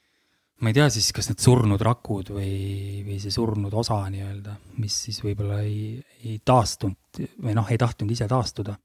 ma 0.63 0.71
ei 0.71 0.77
tea 0.77 0.87
siis, 0.95 1.11
kas 1.15 1.29
need 1.31 1.43
surnud 1.43 1.83
rakud 1.83 2.31
või, 2.37 3.03
või 3.07 3.19
see 3.23 3.35
surnud 3.35 3.75
osa 3.75 3.99
nii-öelda, 4.13 4.55
mis 4.79 4.95
siis 5.09 5.19
võib-olla 5.25 5.59
ei, 5.67 5.97
ei 6.23 6.39
taastunud 6.47 7.23
või 7.43 7.55
noh, 7.59 7.71
ei 7.73 7.79
tahtnud 7.83 8.11
ise 8.15 8.29
taastuda. 8.31 8.77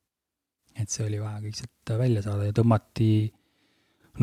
et 0.78 0.90
see 0.90 1.06
oli 1.06 1.20
vaja 1.22 1.42
kõik 1.42 1.58
sealt 1.58 1.92
välja 2.00 2.22
saada 2.26 2.48
ja 2.50 2.54
tõmmati 2.54 3.12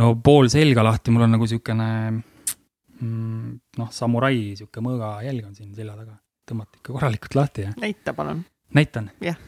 no 0.01 0.15
pool 0.19 0.51
selga 0.51 0.83
lahti, 0.87 1.15
mul 1.15 1.27
on 1.27 1.35
nagu 1.37 1.47
niisugune 1.47 1.89
mm, 2.11 3.53
noh, 3.79 3.91
samurai 3.95 4.35
niisugune 4.37 4.89
mõõgajälg 4.89 5.47
on 5.47 5.55
siin 5.55 5.75
selja 5.79 5.95
taga, 5.99 6.17
tõmmati 6.51 6.81
ikka 6.81 6.97
korralikult 6.97 7.39
lahti 7.39 7.69
ja. 7.69 7.75
näita 7.79 8.17
palun. 8.19 8.43
näitan? 8.75 9.13
jah. 9.23 9.39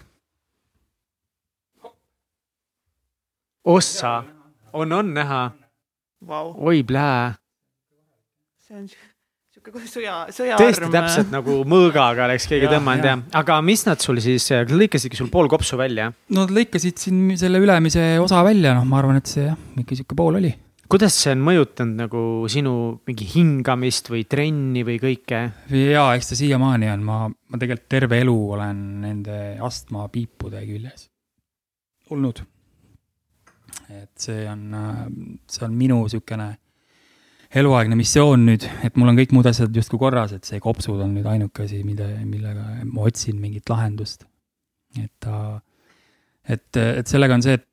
ossa, 3.67 4.21
on, 4.73 4.95
on 4.95 5.11
näha 5.19 5.43
wow.. 6.23 6.55
oi 6.71 6.87
plää 6.87 7.35
see 8.67 8.81
on 8.81 8.87
sihuke 9.57 9.73
kohe 9.73 9.87
sõja, 9.89 10.15
sõjaarm. 10.35 10.61
tõesti 10.61 10.91
täpselt 10.93 11.33
nagu 11.33 11.61
mõõgaga 11.69 12.27
oleks 12.27 12.49
keegi 12.51 12.69
tõmmanud 12.71 13.07
jah, 13.07 13.25
aga 13.41 13.59
mis 13.65 13.87
nad 13.87 14.03
sul 14.03 14.19
siis, 14.23 14.49
lõikasidki 14.51 15.19
sul 15.19 15.31
pool 15.33 15.49
kopsu 15.53 15.79
välja? 15.79 16.11
no 16.35 16.45
nad 16.45 16.55
lõikasid 16.55 16.99
siin 17.01 17.21
selle 17.39 17.61
ülemise 17.63 18.17
osa 18.23 18.43
välja, 18.47 18.75
noh, 18.77 18.87
ma 18.89 18.99
arvan, 19.01 19.21
et 19.23 19.31
see 19.31 19.47
jah, 19.47 19.59
ikka 19.79 20.01
sihuke 20.01 20.19
pool 20.19 20.41
oli. 20.41 20.51
kuidas 20.91 21.15
see 21.23 21.37
on 21.37 21.47
mõjutanud 21.47 22.03
nagu 22.03 22.25
sinu 22.51 22.75
mingi 23.07 23.31
hingamist 23.37 24.11
või 24.11 24.27
trenni 24.27 24.83
või 24.89 24.99
kõike? 25.03 25.41
jaa, 25.71 26.11
eks 26.19 26.33
ta 26.33 26.41
siiamaani 26.43 26.91
on, 26.97 27.07
ma, 27.07 27.23
ma 27.31 27.63
tegelikult 27.63 27.89
terve 27.97 28.21
elu 28.27 28.37
olen 28.59 28.85
nende 29.07 29.41
astmapiipude 29.63 30.67
küljes 30.67 31.09
olnud. 32.11 32.45
et 33.95 34.13
see 34.27 34.45
on, 34.51 34.69
see 35.47 35.69
on 35.71 35.83
minu 35.87 36.03
sihukene 36.11 36.57
eluaegne 37.57 37.97
missioon 37.99 38.45
nüüd, 38.51 38.67
et 38.85 38.99
mul 39.01 39.11
on 39.13 39.19
kõik 39.19 39.33
muud 39.37 39.47
asjad 39.49 39.75
justkui 39.75 40.01
korras, 40.01 40.35
et 40.37 40.49
see 40.49 40.61
kopsud 40.63 41.01
on 41.03 41.15
nüüd 41.17 41.27
ainuke 41.31 41.65
asi, 41.65 41.83
mida, 41.87 42.09
millega 42.25 42.83
ma 42.85 43.07
otsin 43.09 43.39
mingit 43.41 43.69
lahendust. 43.73 44.27
et 44.97 45.13
ta, 45.21 45.61
et, 46.49 46.77
et 46.77 47.09
sellega 47.09 47.37
on 47.37 47.45
see, 47.45 47.57
et 47.59 47.67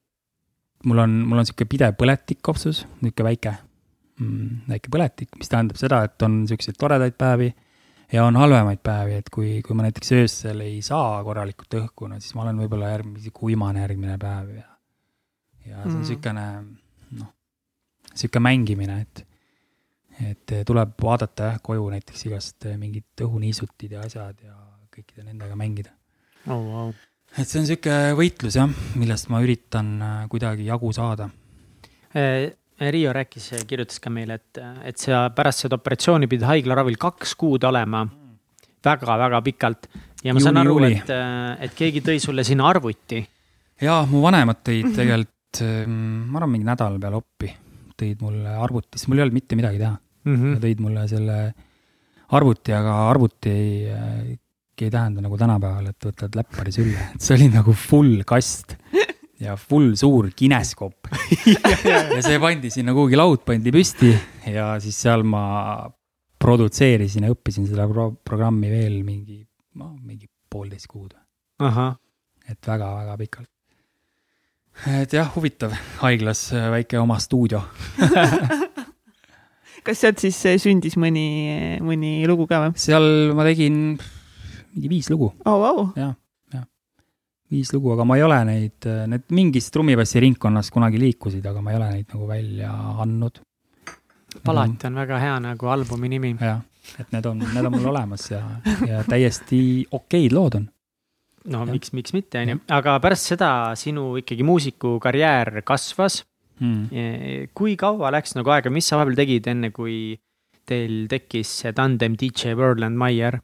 mul 0.89 0.99
on, 1.03 1.19
mul 1.23 1.39
on 1.39 1.45
niisugune 1.45 1.71
pidev 1.71 1.95
põletik 1.99 2.41
kopsus, 2.43 2.83
niisugune 3.01 3.29
väike 3.29 3.53
mm,, 4.19 4.63
väike 4.71 4.91
põletik, 4.91 5.31
mis 5.39 5.51
tähendab 5.51 5.79
seda, 5.79 6.03
et 6.07 6.27
on 6.27 6.41
niisuguseid 6.41 6.79
toredaid 6.79 7.15
päevi 7.19 7.49
ja 8.13 8.27
on 8.27 8.37
halvemaid 8.39 8.83
päevi, 8.83 9.17
et 9.23 9.31
kui, 9.33 9.57
kui 9.65 9.77
ma 9.77 9.87
näiteks 9.87 10.15
öösel 10.19 10.63
ei 10.65 10.81
saa 10.85 11.21
korralikult 11.25 11.79
õhku, 11.79 12.11
no 12.11 12.19
siis 12.21 12.35
ma 12.37 12.45
olen 12.45 12.63
võib-olla 12.63 12.93
järgmine, 12.93 13.35
kuimane 13.35 13.83
järgmine 13.85 14.17
päev 14.21 14.55
ja, 14.57 14.65
ja 15.67 15.77
see 15.77 15.85
on 15.85 15.93
mm. 15.93 16.01
niisugune 16.03 16.47
noh, 17.21 17.31
niisugune 18.11 18.47
mängimine, 18.49 18.99
et 19.07 19.25
et 20.31 20.53
eh, 20.53 20.63
tuleb 20.67 20.95
vaadata 21.01 21.51
jah, 21.51 21.59
koju 21.63 21.89
näiteks 21.93 22.27
igast 22.29 22.67
eh, 22.69 22.77
mingid 22.79 23.25
õhuniisutid 23.25 23.97
ja 23.97 24.03
asjad 24.05 24.39
ja 24.43 24.55
kõikide 24.93 25.25
nendega 25.25 25.57
mängida 25.59 25.93
oh,. 26.47 26.59
Wow. 26.59 26.91
et 27.37 27.49
see 27.49 27.61
on 27.61 27.69
sihuke 27.69 27.95
võitlus 28.17 28.57
jah, 28.59 28.73
millest 28.99 29.29
ma 29.33 29.41
üritan 29.45 29.95
eh, 29.99 30.19
kuidagi 30.33 30.67
jagu 30.71 30.91
saada 30.95 31.29
eh,. 32.13 32.51
Riio 32.83 33.11
rääkis, 33.13 33.51
kirjutas 33.69 34.01
ka 34.01 34.09
meile, 34.11 34.39
et, 34.41 34.57
et 34.89 34.97
sa 34.99 35.27
pärast 35.31 35.61
seda 35.61 35.77
operatsiooni 35.77 36.25
pidid 36.27 36.43
haiglaravil 36.49 36.97
kaks 36.99 37.35
kuud 37.39 37.63
olema 37.69 38.01
väga-väga 38.83 39.39
pikalt 39.45 39.85
ja 40.25 40.33
ma 40.33 40.41
Juuni, 40.41 40.43
saan 40.43 40.59
aru, 40.59 40.79
et, 40.89 41.11
et 41.67 41.75
keegi 41.77 42.01
tõi 42.03 42.17
sulle 42.19 42.43
sinna 42.43 42.65
arvuti. 42.73 43.21
jaa, 43.79 44.01
mu 44.09 44.23
vanemad 44.25 44.63
tõid 44.65 44.89
tegelikult, 44.97 45.61
ma 45.85 46.41
arvan, 46.41 46.51
mingi 46.55 46.67
nädal 46.67 46.97
peale 46.99 47.21
oppi 47.21 47.53
tõid 48.01 48.25
mulle 48.25 48.57
arvuti, 48.65 48.97
sest 48.97 49.07
mul 49.07 49.21
ei 49.21 49.27
olnud 49.27 49.37
mitte 49.37 49.59
midagi 49.61 49.79
teha 49.79 49.93
mm. 50.23 50.35
-hmm. 50.35 50.59
tõid 50.63 50.83
mulle 50.83 51.07
selle 51.11 51.37
arvuti, 52.33 52.73
aga 52.73 52.95
arvuti 53.09 53.49
ei, 53.49 54.37
ei 54.83 54.89
tähenda 54.91 55.21
nagu 55.23 55.37
tänapäeval, 55.39 55.89
et 55.91 56.07
võtad 56.07 56.35
läppari 56.35 56.73
sülle, 56.75 57.09
et 57.15 57.21
see 57.23 57.37
oli 57.37 57.49
nagu 57.53 57.75
full 57.77 58.23
kast 58.27 58.75
ja 59.43 59.55
full 59.59 59.93
suur 59.99 60.29
kineskoop 60.35 61.09
ja 61.89 62.21
see 62.23 62.39
pandi 62.41 62.71
sinna 62.73 62.95
kuhugi 62.95 63.19
laud 63.19 63.43
pandi 63.47 63.73
püsti 63.75 64.13
ja 64.51 64.73
siis 64.83 64.99
seal 65.05 65.25
ma 65.27 65.43
produtseerisin 66.43 67.27
ja 67.27 67.33
õppisin 67.33 67.67
seda 67.69 67.87
pro 67.87 68.11
programmi 68.23 68.69
veel 68.71 69.01
mingi, 69.07 69.41
no 69.79 69.93
mingi 70.01 70.27
poolteist 70.49 70.87
kuud. 70.91 71.13
et 71.63 72.67
väga-väga 72.67 73.17
pikalt 73.17 73.49
et 74.99 75.13
jah, 75.13 75.29
huvitav, 75.35 75.73
haiglas 76.01 76.47
äh, 76.53 76.69
väike 76.73 76.99
oma 76.99 77.19
stuudio 77.21 77.61
kas 79.85 80.03
sealt 80.03 80.21
siis 80.23 80.39
äh, 80.49 80.59
sündis 80.61 80.97
mõni, 80.99 81.27
mõni 81.83 82.21
lugu 82.29 82.47
ka 82.49 82.65
või? 82.65 82.75
seal 82.79 83.33
ma 83.37 83.45
tegin 83.47 83.97
mingi 84.73 84.89
viis 84.89 85.09
lugu 85.13 85.31
oh,. 85.45 85.57
Wow. 85.59 85.93
jah, 85.97 86.13
jah. 86.53 86.65
viis 87.51 87.71
lugu, 87.75 87.93
aga 87.93 88.05
ma 88.07 88.17
ei 88.17 88.25
ole 88.25 88.39
neid, 88.49 88.89
need 89.09 89.25
mingis 89.35 89.69
trummipassi 89.73 90.23
ringkonnas 90.23 90.71
kunagi 90.73 91.01
liikusid, 91.01 91.45
aga 91.45 91.63
ma 91.63 91.73
ei 91.73 91.79
ole 91.79 91.89
neid 91.97 92.13
nagu 92.13 92.29
välja 92.29 92.73
andnud. 93.03 93.41
palati 94.43 94.89
on 94.89 95.01
väga 95.03 95.19
hea 95.21 95.39
nagu 95.47 95.73
albumi 95.75 96.13
nimi. 96.15 96.35
jah, 96.41 96.61
et 96.99 97.11
need 97.15 97.29
on, 97.29 97.43
need 97.53 97.69
on 97.69 97.77
mul 97.77 97.91
olemas 97.93 98.29
ja, 98.31 98.43
ja 98.87 99.03
täiesti 99.07 99.85
okeid 99.91 100.35
lood 100.35 100.59
on. 100.61 100.69
no 101.45 101.65
Jah. 101.65 101.71
miks, 101.71 101.93
miks 101.93 102.15
mitte, 102.17 102.41
on 102.41 102.55
ju, 102.55 102.61
aga 102.79 102.99
pärast 103.03 103.33
seda 103.35 103.49
sinu 103.79 104.13
ikkagi 104.23 104.45
muusikukarjäär 104.47 105.61
kasvas. 105.67 106.23
Mm. 106.63 107.49
kui 107.51 107.73
kaua 107.75 108.07
läks 108.13 108.37
nagu 108.37 108.53
aega, 108.53 108.71
mis 108.71 108.87
sa 108.87 108.95
vahepeal 108.95 109.17
tegid, 109.17 109.47
enne 109.51 109.73
kui 109.75 110.13
teil 110.69 111.07
tekkis 111.11 111.49
see 111.59 111.73
tandem 111.75 112.15
DJ 112.19 112.53
Worland 112.55 112.95
Maier? 112.95 113.39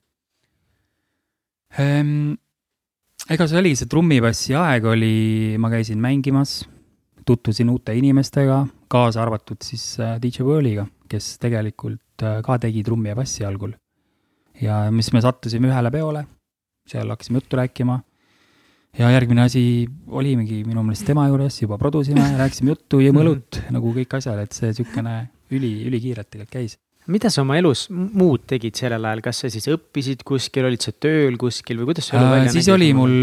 Ehm, 1.78 2.34
ega 3.30 3.48
see 3.48 3.60
oligi, 3.60 3.82
see 3.82 3.92
trummipassi 3.92 4.56
aeg 4.58 4.88
oli, 4.90 5.14
ma 5.62 5.72
käisin 5.74 6.00
mängimas, 6.02 6.62
tutvusin 7.28 7.70
uute 7.70 7.94
inimestega, 7.98 8.64
kaasa 8.90 9.22
arvatud 9.26 9.62
siis 9.66 9.84
äh, 10.02 10.18
DJ 10.22 10.48
Whirliga, 10.48 10.88
kes 11.12 11.36
tegelikult 11.42 12.26
äh, 12.26 12.40
ka 12.46 12.58
tegi 12.62 12.84
trummi 12.86 13.12
ja 13.12 13.20
bassi 13.20 13.46
algul. 13.46 13.76
ja 14.60 14.90
mis 14.92 15.12
me 15.16 15.22
sattusime 15.24 15.70
ühele 15.70 15.92
peole, 15.92 16.26
seal 16.90 17.12
hakkasime 17.14 17.40
juttu 17.40 17.60
rääkima 17.60 18.00
ja 18.98 19.10
järgmine 19.14 19.46
asi 19.46 19.64
olimegi 20.08 20.64
minu 20.68 20.84
meelest 20.86 21.06
tema 21.08 21.28
juures, 21.30 21.62
juba 21.62 21.78
produsime, 21.82 22.24
rääkisime 22.40 22.74
juttu, 22.74 23.02
jõime 23.04 23.24
õlut, 23.24 23.60
nagu 23.74 23.92
kõik 23.96 24.16
asjad, 24.18 24.40
et 24.42 24.56
see 24.56 24.72
niisugune 24.72 25.16
üli, 25.54 25.74
ülikiirelt 25.90 26.30
tegelikult 26.30 26.56
käis. 26.56 26.78
mida 27.10 27.30
sa 27.34 27.42
oma 27.42 27.58
elus 27.58 27.88
muud 27.90 28.46
tegid 28.50 28.78
sellel 28.78 29.06
ajal, 29.10 29.22
kas 29.26 29.44
sa 29.44 29.52
siis 29.54 29.68
õppisid 29.72 30.24
kuskil, 30.28 30.68
olid 30.70 30.86
sa 30.86 30.94
tööl 30.94 31.38
kuskil 31.42 31.82
või 31.82 31.92
kuidas 31.92 32.10
see 32.10 32.18
elu 32.18 32.26
Äh, 32.26 32.34
välja 32.38 32.54
siis 32.54 32.70
nägi? 32.70 32.76
oli 32.76 32.90
mul, 32.98 33.16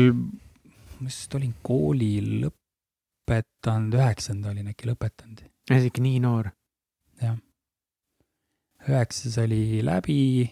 ma 1.00 1.10
just 1.10 1.34
olin 1.38 1.54
kooli 1.66 2.12
lõpetanud, 2.44 3.98
üheksanda 3.98 4.54
olin 4.54 4.70
äkki 4.72 4.90
lõpetanud, 4.90 5.42
isegi 5.70 6.06
nii 6.06 6.22
noor. 6.24 6.52
jah. 7.22 7.36
üheksas 8.86 9.38
oli 9.42 9.82
läbi, 9.86 10.46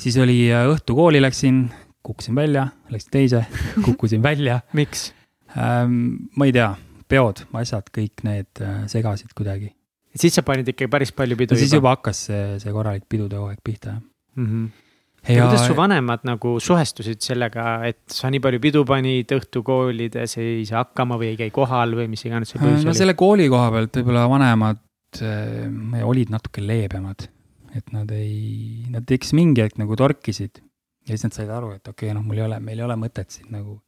siis 0.00 0.16
oli 0.20 0.42
äh, 0.52 0.68
õhtukooli 0.72 1.22
läksin, 1.22 1.68
kukkusin 2.06 2.34
välja, 2.34 2.68
läksin 2.90 3.12
teise, 3.16 3.44
kukkusin 3.86 4.22
välja 4.22 4.60
miks? 4.72 5.10
ähm,. 5.56 6.30
ma 6.36 6.48
ei 6.48 6.54
tea, 6.56 6.72
peod, 7.10 7.44
asjad, 7.60 7.88
kõik 7.94 8.24
need 8.26 8.62
äh, 8.64 8.84
segasid 8.90 9.34
kuidagi. 9.36 9.72
siis 10.16 10.36
sa 10.36 10.44
panid 10.46 10.68
ikka 10.72 10.88
päris 10.90 11.12
palju 11.16 11.38
pidu 11.38 11.56
ja 11.56 11.62
siis 11.64 11.74
juba 11.76 11.96
hakkas 11.96 12.26
see, 12.30 12.44
see 12.62 12.72
korralik 12.74 13.08
pidude 13.10 13.38
hooaeg 13.40 13.60
pihta, 13.64 13.96
jah. 13.96 14.04
mm. 14.36 14.46
-hmm. 14.46 15.34
ja 15.34 15.46
kuidas 15.46 15.66
su 15.66 15.76
vanemad 15.76 16.24
nagu 16.28 16.56
suhestusid 16.60 17.20
sellega, 17.24 17.80
et 17.88 18.02
sa 18.08 18.30
nii 18.30 18.40
palju 18.40 18.62
pidu 18.62 18.84
panid 18.88 19.34
õhtukoolides, 19.36 20.38
ei 20.40 20.64
saa 20.68 20.84
hakkama 20.84 21.18
või 21.20 21.34
ei 21.34 21.42
käi 21.44 21.50
kohal 21.54 21.98
või 21.98 22.08
mis 22.08 22.24
iganes 22.24 22.54
see 22.54 22.62
põhjus 22.62 22.80
Äh, 22.80 22.88
no 22.88 22.94
oli? 22.94 23.02
selle 23.02 23.18
kooli 23.18 23.50
koha 23.52 23.68
pealt 23.76 24.00
võib-olla 24.00 24.24
vanemad 24.30 24.80
äh, 25.20 26.00
olid 26.06 26.32
natuke 26.32 26.64
leebemad, 26.64 27.28
et 27.76 27.92
nad 27.92 28.10
ei, 28.10 28.86
nad 28.90 29.06
eks 29.18 29.34
mingi 29.36 29.62
hetk 29.62 29.78
nagu 29.78 29.98
torkisid 29.98 30.62
ja 31.06 31.14
siis 31.14 31.26
nad 31.26 31.36
said 31.36 31.52
aru, 31.52 31.74
et 31.76 31.88
okei 31.88 32.10
okay,, 32.10 32.16
noh, 32.16 32.24
mul 32.26 32.40
ei 32.40 32.46
ole, 32.46 32.60
meil 32.64 32.80
ei 32.80 32.86
ole 32.86 32.96
mõtet 33.00 33.32
siin 33.34 33.50
nagu, 33.54 33.78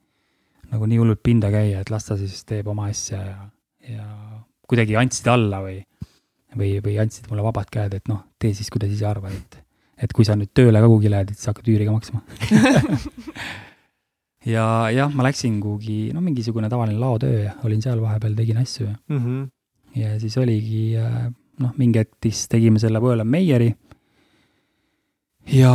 nagu 0.72 0.88
nii 0.88 1.00
hullult 1.02 1.22
pinda 1.24 1.50
käia, 1.52 1.82
et 1.82 1.90
las 1.92 2.08
ta 2.08 2.18
siis 2.20 2.44
teeb 2.48 2.70
oma 2.72 2.88
asja 2.92 3.20
ja, 3.24 3.48
ja 3.88 4.06
kuidagi 4.68 4.96
andsid 5.00 5.28
alla 5.32 5.62
või, 5.64 5.80
või, 6.56 6.76
või 6.84 6.96
andsid 7.02 7.28
mulle 7.30 7.44
vabad 7.46 7.68
käed, 7.72 7.98
et 7.98 8.08
noh, 8.10 8.24
tee 8.40 8.54
siis, 8.56 8.70
kuidas 8.72 8.94
ise 8.94 9.06
arvad, 9.08 9.36
et, 9.36 9.60
et 10.06 10.16
kui 10.16 10.26
sa 10.28 10.38
nüüd 10.38 10.54
tööle 10.56 10.80
ka 10.80 10.88
kuhugi 10.88 11.12
lähed, 11.12 11.32
et 11.32 11.38
siis 11.38 11.52
hakkad 11.52 11.68
üüri 11.72 11.88
ka 11.88 11.98
maksma 11.98 12.24
ja 14.54 14.64
jah, 14.94 15.12
ma 15.12 15.28
läksin 15.28 15.60
kuhugi, 15.62 16.00
no 16.16 16.24
mingisugune 16.24 16.70
tavaline 16.72 16.98
laotöö 17.02 17.44
ja 17.44 17.54
olin 17.66 17.84
seal 17.84 18.00
vahepeal, 18.02 18.34
tegin 18.38 18.62
asju 18.64 18.88
ja 18.88 18.96
mm. 19.08 19.22
-hmm. 19.22 19.46
ja 20.00 20.18
siis 20.20 20.38
oligi 20.38 20.96
äh, 20.98 21.30
noh, 21.62 21.72
mingi 21.78 22.02
hetk 22.02 22.16
siis 22.26 22.46
tegime 22.52 22.80
selle 22.82 23.02
Võõla 23.02 23.26
Meieri. 23.28 23.72
Ja 25.46 25.72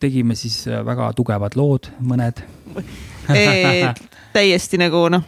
tegime 0.00 0.34
siis 0.34 0.62
äh, 0.68 0.84
väga 0.86 1.12
tugevad 1.16 1.56
lood, 1.56 1.90
mõned. 2.00 2.44
täiesti 4.32 4.78
nagu 4.80 5.08
noh, 5.12 5.24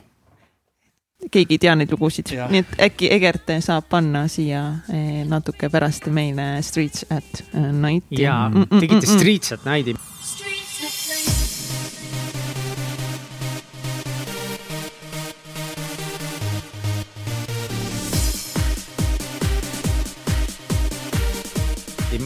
keegi 1.30 1.56
ei 1.56 1.60
tea 1.60 1.74
neid 1.76 1.92
lugusid, 1.92 2.32
nii 2.50 2.62
et 2.62 2.76
äkki 2.88 3.10
Egert 3.12 3.52
saab 3.64 3.88
panna 3.92 4.24
siia 4.30 4.62
eh, 4.92 5.20
natuke 5.28 5.68
pärast 5.72 6.08
meile 6.12 6.52
Streets 6.64 7.04
at 7.10 7.42
eh, 7.52 7.70
Night'i. 7.72 8.22
ja 8.22 8.48
Mm, 8.48 8.66
mm, 8.70 8.80
tegite 8.80 9.06
mm. 9.06 9.18
Streets 9.18 9.52
at 9.52 9.66
Night'i. 9.68 9.96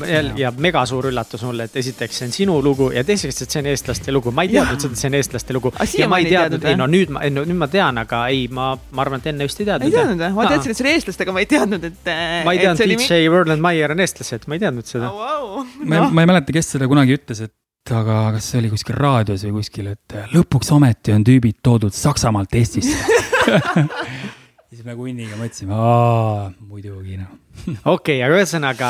Ja, 0.09 0.23
ja 0.39 0.53
mega 0.59 0.85
suur 0.89 1.09
üllatus 1.11 1.45
mulle, 1.47 1.69
et 1.69 1.77
esiteks 1.81 2.21
see 2.21 2.29
on 2.29 2.35
sinu 2.35 2.59
lugu 2.65 2.91
ja 2.95 3.05
teiseks, 3.07 3.43
et 3.45 3.55
see 3.55 3.63
on 3.63 3.71
eestlaste 3.73 4.15
lugu, 4.15 4.33
ma 4.35 4.45
ei 4.47 4.53
teadnud 4.53 4.83
seda, 4.83 4.97
et 4.97 5.03
see 5.03 5.11
on 5.13 5.19
eestlaste 5.21 5.57
lugu. 5.57 5.73
Aga 5.75 5.89
ja 6.01 6.09
ma 6.11 6.21
ei 6.21 6.29
ei 6.29 6.35
teadnud, 6.35 6.69
ei 6.71 6.79
no 6.79 6.89
nüüd 6.91 7.13
ma, 7.15 7.25
no 7.33 7.45
nüüd 7.47 7.61
ma 7.61 7.69
tean, 7.73 7.99
aga 8.03 8.23
ei, 8.33 8.47
ma, 8.53 8.71
ma 8.75 9.05
arvan, 9.05 9.23
et 9.23 9.33
enne 9.33 9.49
vist 9.49 9.61
ei 9.61 9.69
teadnud. 9.69 9.89
ei 9.89 9.97
teadnud 9.97 10.23
või? 10.25 10.37
ma 10.39 10.47
teadsin, 10.51 10.75
et 10.75 10.81
see 10.81 10.87
oli 10.87 10.95
eestlastega, 10.95 11.35
ma 11.35 11.45
ei 11.45 11.51
teadnud, 11.51 11.91
et. 11.91 12.15
ma 12.47 12.55
ei 12.55 12.63
teadnud, 12.63 12.95
DJ 12.95 13.29
Worland 13.33 13.65
Maier 13.65 13.95
on 13.95 14.05
eestlased, 14.05 14.49
ma 14.51 14.59
ei 14.59 14.65
teadnud 14.65 14.89
seda. 14.89 15.13
ma 15.13 16.01
noh, 16.01 16.15
ma 16.15 16.25
ei 16.25 16.33
mäleta, 16.33 16.57
kes 16.57 16.75
seda 16.77 16.89
kunagi 16.91 17.17
ütles, 17.19 17.45
et 17.45 17.55
aga 17.93 18.19
kas 18.37 18.51
see 18.51 18.63
oli 18.63 18.73
kuskil 18.73 18.97
raadios 18.97 19.45
või 19.45 19.59
kuskil, 19.59 19.93
et 19.93 20.17
äh, 20.17 20.29
lõpuks 20.33 20.73
ometi 20.73 21.13
on 21.13 21.25
tüübid 21.27 21.61
toodud 21.65 21.93
Saksamaalt 21.95 22.55
Eestisse. 22.57 22.97
siis 24.71 24.85
me 24.87 24.97
Kunniga 24.97 25.37
mõtlesime, 25.37 25.77
aa, 25.77 26.49
muidugi 26.65 27.21
noh. 27.21 27.44
okei, 27.95 28.19
aga 28.25 28.39
ühesõnaga 28.41 28.89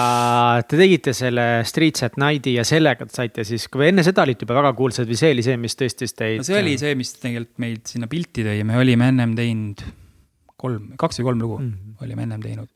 te 0.68 0.78
tegite 0.80 1.14
selle 1.16 1.46
Streets 1.68 2.06
at 2.06 2.18
Night'i 2.20 2.56
ja 2.56 2.64
sellega 2.66 3.06
saite 3.12 3.44
siis, 3.46 3.66
kui 3.72 3.88
enne 3.88 4.04
seda 4.06 4.24
olite 4.24 4.46
juba 4.46 4.58
väga 4.60 4.72
kuulsad 4.78 5.10
või 5.10 5.18
see 5.20 5.34
oli 5.34 5.44
see, 5.46 5.58
mis 5.60 5.76
tõstis 5.78 6.16
teid? 6.16 6.40
no 6.40 6.46
see 6.46 6.60
oli 6.60 6.76
see, 6.80 6.94
mis 6.98 7.14
tegelikult 7.18 7.62
meid 7.64 7.84
sinna 7.90 8.10
pilti 8.10 8.46
tõi, 8.46 8.62
me 8.66 8.78
olime 8.80 9.10
ennem 9.12 9.36
teinud 9.38 9.84
kolm, 10.60 10.94
kaks 11.00 11.20
või 11.20 11.30
kolm 11.30 11.44
lugu 11.44 11.58
mm. 11.60 11.70
mm.. 11.70 11.96
olime 12.04 12.26
ennem 12.26 12.44
teinud. 12.44 12.70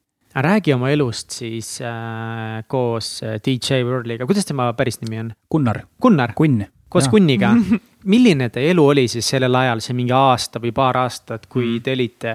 räägi 0.48 0.74
oma 0.76 0.90
elust 0.94 1.36
siis 1.40 1.76
äh, 1.82 2.62
koos 2.70 3.18
äh, 3.26 3.38
DJ 3.44 3.82
Worliga, 3.88 4.26
kuidas 4.28 4.48
tema 4.48 4.70
päris 4.78 5.00
nimi 5.02 5.22
on? 5.24 5.30
Gunnar, 5.50 5.84
Gunnar, 6.02 6.34
Kunn. 6.38 6.66
koos 6.88 7.08
Jaa. 7.08 7.14
Kunniga. 7.16 7.54
milline 8.12 8.48
teie 8.54 8.72
elu 8.72 8.84
oli 8.94 9.08
siis 9.10 9.26
sellel 9.34 9.54
ajal, 9.60 9.82
see 9.84 9.96
mingi 9.98 10.14
aasta 10.14 10.60
või 10.62 10.72
paar 10.76 11.00
aastat, 11.04 11.48
kui 11.50 11.78
Mm. 11.78 11.82
te 11.82 11.96
olite 11.96 12.34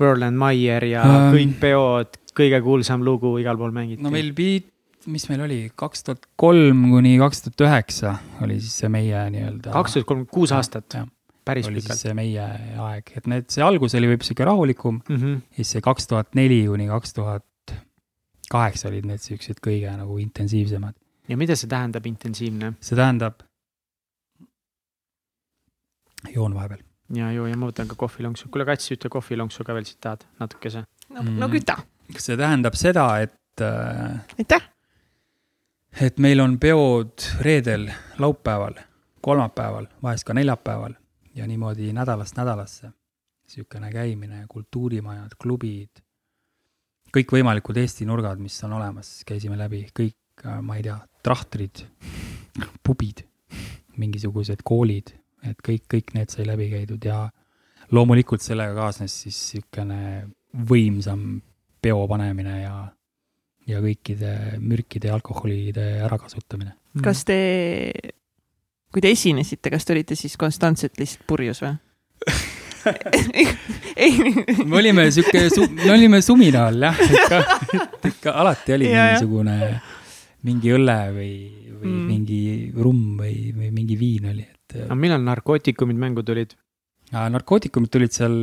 Roland 0.00 0.36
Maier 0.36 0.84
ja 0.84 1.02
Ähm. 1.04 1.34
kõik 1.34 1.58
peod, 1.60 2.18
kõige 2.36 2.60
kuulsam 2.64 3.04
lugu 3.06 3.36
igal 3.42 3.58
pool 3.60 3.74
mängiti? 3.74 4.02
no 4.04 4.12
meil 4.14 4.32
beat, 4.36 4.68
mis 5.10 5.26
meil 5.30 5.44
oli, 5.46 5.60
kaks 5.76 6.06
tuhat 6.06 6.28
kolm 6.40 6.86
kuni 6.92 7.16
kaks 7.20 7.44
tuhat 7.46 7.66
üheksa 7.68 8.16
oli 8.44 8.60
siis 8.60 8.78
see 8.82 8.92
meie 8.92 9.26
nii-öelda. 9.34 9.74
kaks 9.74 9.98
tuhat 9.98 10.08
kolm, 10.08 10.26
kuus 10.30 10.54
aastat, 10.56 10.98
päris 11.44 11.68
oli 11.68 11.80
siis 11.80 11.88
pikalt 11.88 12.04
see 12.06 12.14
meie 12.16 12.46
aeg, 12.88 13.14
et 13.18 13.30
need, 13.30 13.48
see 13.52 13.64
algus 13.64 13.96
oli 13.98 14.10
võib-olla 14.12 14.30
sihuke 14.30 14.48
rahulikum, 14.48 15.00
mm. 15.02 15.16
-hmm. 15.16 15.42
siis 15.58 15.74
see 15.76 15.84
kaks 15.84 16.08
tuhat 16.12 16.34
neli 16.38 16.62
kuni 16.68 16.88
kaks 16.90 17.18
tuhat 17.18 17.44
kaheksa 18.50 18.88
olid 18.90 19.08
need 19.08 19.22
siuksed 19.22 19.60
kõige 19.64 19.92
nagu 19.98 20.18
intensiivsemad. 20.22 20.94
ja 21.28 21.36
mida 21.40 21.56
see 21.56 21.70
tähendab, 21.70 22.06
intensiivne? 22.06 22.74
see 22.80 22.98
tähendab, 22.98 23.42
joon 26.34 26.54
vahepeal. 26.54 26.82
ja 27.14 27.30
ju, 27.32 27.46
ja 27.50 27.56
ma 27.56 27.70
võtan 27.70 27.90
ka 27.90 27.98
kohvilonksu, 28.00 28.48
kuule 28.52 28.66
Kats, 28.68 28.92
ütle 28.94 29.10
kohvilonksu 29.12 29.64
ka 29.64 29.76
veel 29.76 29.88
siit 29.88 30.00
tahad 30.00 30.24
natukese. 30.40 30.84
no, 31.10 31.24
no 31.44 31.50
küta, 31.52 31.78
see 32.18 32.36
tähendab 32.36 32.76
seda, 32.78 33.06
et 33.24 33.62
äh, 33.62 34.20
aitäh. 34.38 34.70
et 36.00 36.18
meil 36.18 36.40
on 36.40 36.58
peod 36.58 37.24
reedel, 37.40 37.88
laupäeval, 38.18 38.78
kolmapäeval, 39.24 39.86
vahest 40.02 40.26
ka 40.26 40.34
neljapäeval 40.34 40.94
ja 41.34 41.46
niimoodi 41.46 41.92
nädalast 41.92 42.36
nädalasse. 42.36 42.92
niisugune 43.44 43.90
käimine, 43.92 44.46
kultuurimajad, 44.48 45.34
klubid, 45.38 46.00
kõikvõimalikud 47.14 47.76
Eesti 47.76 48.06
nurgad, 48.08 48.40
mis 48.40 48.56
on 48.64 48.72
olemas, 48.78 49.18
käisime 49.28 49.58
läbi, 49.60 49.84
kõik, 49.94 50.46
ma 50.64 50.78
ei 50.78 50.86
tea, 50.86 50.96
trahtrid, 51.22 51.84
pubid, 52.82 53.20
mingisugused 54.00 54.64
koolid, 54.64 55.12
et 55.44 55.60
kõik, 55.60 55.84
kõik 55.92 56.14
need 56.16 56.32
sai 56.32 56.46
läbi 56.48 56.70
käidud 56.72 57.04
ja 57.04 57.26
loomulikult 57.92 58.42
sellega 58.42 58.74
kaasnes 58.78 59.14
siis 59.26 59.40
niisugune 59.54 60.00
võimsam 60.70 61.42
peo 61.84 62.04
panemine 62.10 62.56
ja 62.62 62.74
ja 63.68 63.78
kõikide 63.80 64.32
mürkide 64.60 65.08
ja 65.08 65.14
alkoholide 65.16 65.84
ärakasutamine. 66.04 66.74
kas 67.04 67.22
te, 67.24 67.38
kui 68.92 69.00
te 69.04 69.12
esinesite, 69.14 69.70
kas 69.72 69.84
te 69.88 69.94
olite 69.96 70.16
siis 70.20 70.36
konstantselt 70.40 71.00
lihtsalt 71.00 71.24
purjus 71.28 71.62
või? 71.64 71.74
ei, 73.96 74.12
me 74.68 74.76
olime 74.82 75.06
sihuke, 75.14 75.46
me 75.72 75.90
olime 75.94 76.20
sumina 76.24 76.66
all 76.68 76.84
jah, 76.84 76.98
ikka, 77.08 77.38
ikka 78.10 78.34
alati 78.42 78.74
oli 78.76 78.90
Ja, 78.90 79.06
mingisugune 79.08 79.58
mingi 80.44 80.74
õlle 80.76 80.98
või, 81.16 81.34
või 81.38 81.72
Mm. 81.84 81.92
mm. 81.92 82.04
mingi 82.08 82.36
rumm 82.80 83.18
või, 83.20 83.34
või 83.52 83.66
mingi 83.76 83.96
viin 84.00 84.28
oli, 84.30 84.44
et 84.44 84.54
et 84.74 84.84
aga 84.86 84.96
millal 84.96 85.20
narkootikumid 85.24 85.98
mängu 86.00 86.22
tulid? 86.24 86.54
narkootikumid 87.12 87.90
tulid 87.92 88.14
seal 88.14 88.38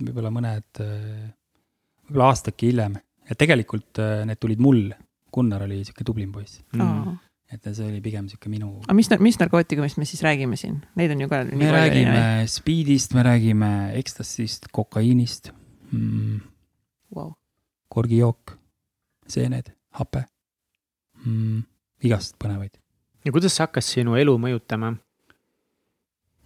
võib-olla 0.00 0.30
mõned, 0.32 0.80
võib-olla 2.12 2.30
aastake 2.32 2.68
hiljem 2.68 2.98
ja 3.30 3.34
tegelikult 3.38 3.98
äh, 4.02 4.22
need 4.28 4.38
tulid 4.42 4.60
mul. 4.62 4.90
Gunnar 5.32 5.62
oli 5.64 5.78
sihuke 5.80 6.04
tublim 6.04 6.32
poiss, 6.32 6.58
Mm. 6.76 7.14
et 7.52 7.64
see 7.72 7.86
oli 7.88 8.00
pigem 8.04 8.26
sihuke 8.28 8.50
minu. 8.52 8.82
aga 8.84 8.94
mis, 8.96 9.08
mis 9.20 9.38
narkootikumist 9.40 9.96
me 9.96 10.04
siis 10.04 10.20
räägime 10.24 10.56
siin? 10.60 10.82
Neid 10.96 11.10
on 11.14 11.20
ju 11.24 11.28
ka 11.28 11.42
me 11.48 11.70
räägime 11.72 12.44
speedist, 12.48 13.14
me 13.16 13.22
räägime 13.24 13.70
ekstasist, 13.96 14.68
kokaiinist 14.72 15.50
mm,, 15.92 16.40
Wow. 17.16 17.32
korgijook, 17.88 18.58
seened, 19.28 19.72
hape 19.96 20.26
mm,, 21.24 21.62
igast 22.04 22.36
põnevaid 22.40 22.76
ja 23.24 23.32
kuidas 23.32 23.56
see 23.56 23.64
hakkas 23.64 23.88
sinu 23.96 24.16
elu 24.20 24.36
mõjutama? 24.40 24.92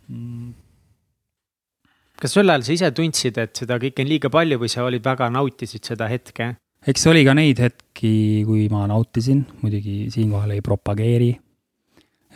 mm,. 0.09 0.55
Kas 2.21 2.37
sel 2.37 2.51
ajal 2.51 2.64
sa 2.67 2.77
ise 2.77 2.91
tundsid, 2.97 3.39
et 3.39 3.57
seda 3.57 3.79
kõike 3.83 4.05
on 4.05 4.11
liiga 4.11 4.31
palju 4.33 4.61
või 4.62 4.71
sa 4.73 4.87
olid 4.87 5.05
väga 5.05 5.29
nautisid 5.35 5.85
seda 5.85 6.09
hetke? 6.12 6.55
eks 6.87 7.07
oli 7.11 7.25
ka 7.27 7.35
neid 7.35 7.59
hetki, 7.59 8.45
kui 8.47 8.69
ma 8.71 8.85
nautisin, 8.91 9.43
muidugi 9.62 10.07
siinkohal 10.14 10.55
ei 10.55 10.62
propageeri. 10.64 11.33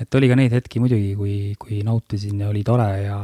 et 0.00 0.14
oli 0.14 0.28
ka 0.28 0.38
neid 0.38 0.52
hetki 0.56 0.80
muidugi, 0.80 1.14
kui, 1.16 1.36
kui 1.58 1.82
nautisin 1.86 2.40
ja 2.40 2.48
oli 2.48 2.64
tore 2.66 2.88
ja 3.04 3.18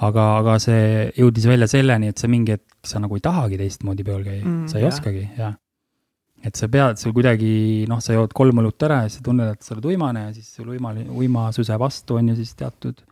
aga, 0.00 0.26
aga 0.40 0.58
see 0.62 1.10
jõudis 1.18 1.46
välja 1.48 1.68
selleni, 1.70 2.10
et 2.10 2.20
sa 2.20 2.28
mingi 2.30 2.56
hetk, 2.56 2.78
sa 2.86 3.00
nagu 3.02 3.16
ei 3.18 3.24
tahagi 3.24 3.58
teistmoodi 3.60 4.06
peol 4.06 4.22
käia 4.24 4.44
Mm, 4.44 4.68
sa 4.68 4.78
ei 4.78 4.84
jah. 4.86 4.94
oskagi, 4.94 5.26
jah. 5.36 5.54
et 6.42 6.56
sa 6.56 6.68
pead 6.72 6.96
sul 6.96 7.12
kuidagi, 7.12 7.84
noh, 7.88 8.00
sa 8.00 8.16
jood 8.16 8.32
kolm 8.32 8.62
õlut 8.62 8.88
ära 8.88 9.02
ja 9.04 9.08
siis 9.08 9.20
sa 9.20 9.26
tunned, 9.28 9.52
et 9.52 9.62
sa 9.62 9.74
oled 9.74 9.84
uimane 9.92 10.26
ja 10.28 10.32
siis 10.32 10.48
sul 10.56 10.68
uima, 10.72 10.94
uimasuse 11.12 11.76
vastu 11.78 12.16
on 12.16 12.32
ju 12.32 12.36
siis 12.40 12.54
teatud 12.56 13.02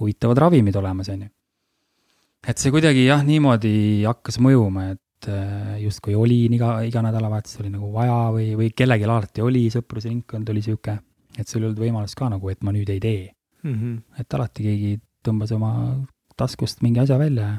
huvitavad 0.00 0.38
ravimid 0.46 0.76
olemas, 0.76 1.08
on 1.08 1.22
ju. 1.22 1.28
Et 2.46 2.62
see 2.62 2.72
kuidagi 2.74 3.06
jah, 3.06 3.24
niimoodi 3.26 4.04
hakkas 4.06 4.38
mõjuma, 4.42 4.90
et 4.94 5.30
äh, 5.30 5.76
justkui 5.82 6.16
oli 6.18 6.44
iga, 6.48 6.78
iga 6.86 7.02
nädalavahetus 7.06 7.60
oli 7.62 7.72
nagu 7.74 7.90
vaja 7.94 8.18
või, 8.34 8.50
või 8.58 8.72
kellelgi 8.76 9.08
alati 9.08 9.44
oli, 9.44 9.66
sõprusringkond 9.74 10.54
oli 10.54 10.64
sihuke, 10.64 10.98
et 11.36 11.48
sul 11.48 11.62
ei 11.62 11.70
olnud 11.70 11.82
võimalust 11.82 12.18
ka 12.18 12.30
nagu, 12.32 12.50
et 12.52 12.62
ma 12.66 12.74
nüüd 12.76 12.90
ei 12.92 13.02
tee. 13.02 13.32
Mm 13.66 13.74
-hmm. 13.74 14.20
et 14.20 14.34
alati 14.34 14.62
keegi 14.62 14.98
tõmbas 15.26 15.50
oma 15.56 15.72
taskust 16.36 16.82
mingi 16.84 17.00
asja 17.00 17.18
välja 17.18 17.46
ja 17.46 17.56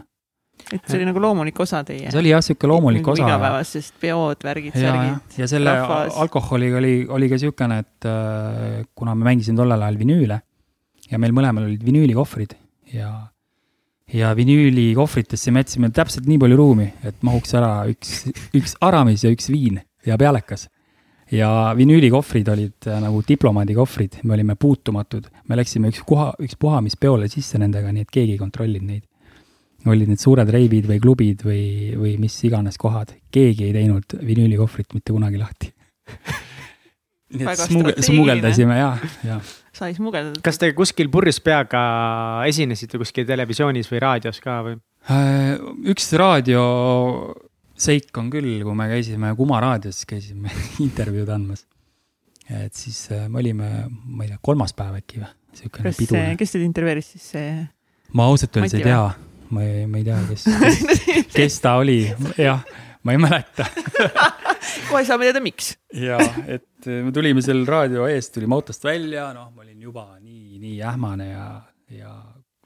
et 0.74 0.90
see 0.90 0.98
oli 1.00 1.08
nagu 1.08 1.22
loomulik 1.22 1.60
osa 1.64 1.84
teie. 1.88 2.10
see 2.12 2.20
oli 2.20 2.32
jah, 2.34 2.42
sihuke 2.44 2.68
loomulik 2.70 3.08
osa. 3.08 3.24
igapäevasest 3.24 3.96
peod, 4.02 4.44
värgid, 4.44 4.76
särgid. 4.76 5.38
ja 5.40 5.48
selle 5.48 5.74
rahvas. 5.74 6.18
alkoholiga 6.24 6.80
oli, 6.82 6.94
oli 7.10 7.30
ka 7.30 7.40
niisugune, 7.40 7.80
et 7.84 8.10
äh, 8.10 8.84
kuna 8.96 9.16
me 9.16 9.30
mängisime 9.30 9.60
tollel 9.60 9.86
ajal 9.88 10.00
vinüüle 10.02 10.40
ja 11.12 11.20
meil 11.22 11.36
mõlemal 11.36 11.70
olid 11.70 11.86
vinüülikohvrid 11.88 12.58
ja, 12.94 13.12
ja 14.14 14.32
vinüülikohvritesse 14.36 15.52
me 15.52 15.64
jätsime 15.64 15.90
täpselt 15.92 16.28
nii 16.30 16.40
palju 16.40 16.58
ruumi, 16.60 16.88
et 17.08 17.20
mahuks 17.28 17.54
ära 17.60 17.72
üks, 17.92 18.24
üks 18.56 18.78
Aramis 18.84 19.26
ja 19.26 19.32
üks 19.34 19.50
viin 19.52 19.82
ja 20.08 20.18
pealekas. 20.20 20.68
ja 21.32 21.74
vinüülikohvrid 21.76 22.48
olid 22.48 22.88
äh, 22.88 23.02
nagu 23.04 23.20
diplomaadikohvrid, 23.28 24.22
me 24.24 24.38
olime 24.38 24.56
puutumatud, 24.56 25.28
me 25.48 25.58
läksime 25.60 25.92
üks 25.92 26.00
koha, 26.08 26.32
üks 26.40 26.56
puhamispeole 26.56 27.28
sisse 27.28 27.60
nendega, 27.60 27.92
nii 27.92 28.08
et 28.08 28.14
keegi 28.14 28.38
ei 28.38 28.40
kontrollinud 28.40 28.88
neid. 28.88 29.04
olid 29.88 30.08
need 30.08 30.20
suured 30.20 30.50
reivid 30.52 30.88
või 30.88 31.00
klubid 31.04 31.44
või, 31.48 31.64
või 32.00 32.16
mis 32.20 32.36
iganes 32.48 32.80
kohad, 32.80 33.12
keegi 33.32 33.68
ei 33.68 33.76
teinud 33.76 34.18
vinüülikohvrit 34.24 34.96
mitte 34.96 35.14
kunagi 35.16 35.40
lahti. 35.40 35.74
nii 37.36 37.48
et 37.52 38.04
smugeldasime 38.08 38.80
ja, 38.80 38.92
ja 39.28 39.42
sai 39.78 39.94
smugeldada. 39.98 40.42
kas 40.46 40.58
te 40.62 40.72
kuskil 40.78 41.10
purjus 41.14 41.40
peaga 41.44 41.82
esinesite 42.50 43.00
kuskil 43.02 43.26
televisioonis 43.30 43.90
või 43.92 44.00
raadios 44.04 44.40
ka 44.44 44.60
või? 44.66 44.76
Äh, 45.14 45.56
üks 45.94 46.10
raadioseik 46.20 48.12
on 48.20 48.32
küll, 48.34 48.64
kui 48.66 48.76
me 48.78 48.90
käisime 48.92 49.34
Kuma 49.40 49.62
raadios, 49.64 50.04
käisime 50.10 50.50
intervjuud 50.86 51.30
andmas. 51.34 51.62
et 52.50 52.74
siis 52.76 53.00
äh, 53.16 53.28
me 53.30 53.42
olime, 53.44 53.68
ma 53.90 54.26
ei 54.26 54.34
tea, 54.34 54.40
kolmas 54.42 54.74
päev 54.78 54.94
äkki 55.02 55.24
või, 55.24 55.32
kas, 55.70 55.98
piduline. 56.00 56.36
kes 56.40 56.56
teid 56.56 56.64
intervjueeris 56.68 57.14
siis 57.16 57.32
see? 57.36 57.54
ma 58.18 58.28
ausalt 58.32 58.58
öeldes 58.58 58.78
ei 58.80 58.88
tea, 58.88 59.04
ma 59.52 59.60
ei, 59.64 59.86
ma 59.90 60.02
ei 60.02 60.06
tea, 60.08 60.20
kes, 60.32 60.42
kes 61.38 61.62
ta 61.64 61.78
oli, 61.82 62.02
jah, 62.40 62.62
ma 63.04 63.16
ei 63.16 63.20
mäleta. 63.22 63.64
kohe 64.90 65.04
saame 65.08 65.28
teada, 65.28 65.42
miks. 65.44 65.76
ja 65.94 66.18
et 66.48 66.88
me 66.88 67.12
tulime 67.16 67.44
seal 67.46 67.64
raadio 67.68 68.08
eest, 68.10 68.34
tulime 68.36 68.58
autost 68.58 68.84
välja, 68.88 69.30
noh, 69.36 69.52
ma 69.54 69.64
olin 69.66 69.88
juba 69.90 70.10
nii, 70.20 70.58
nii 70.64 70.82
ähmane 70.88 71.30
ja, 71.30 71.48
ja 71.94 72.14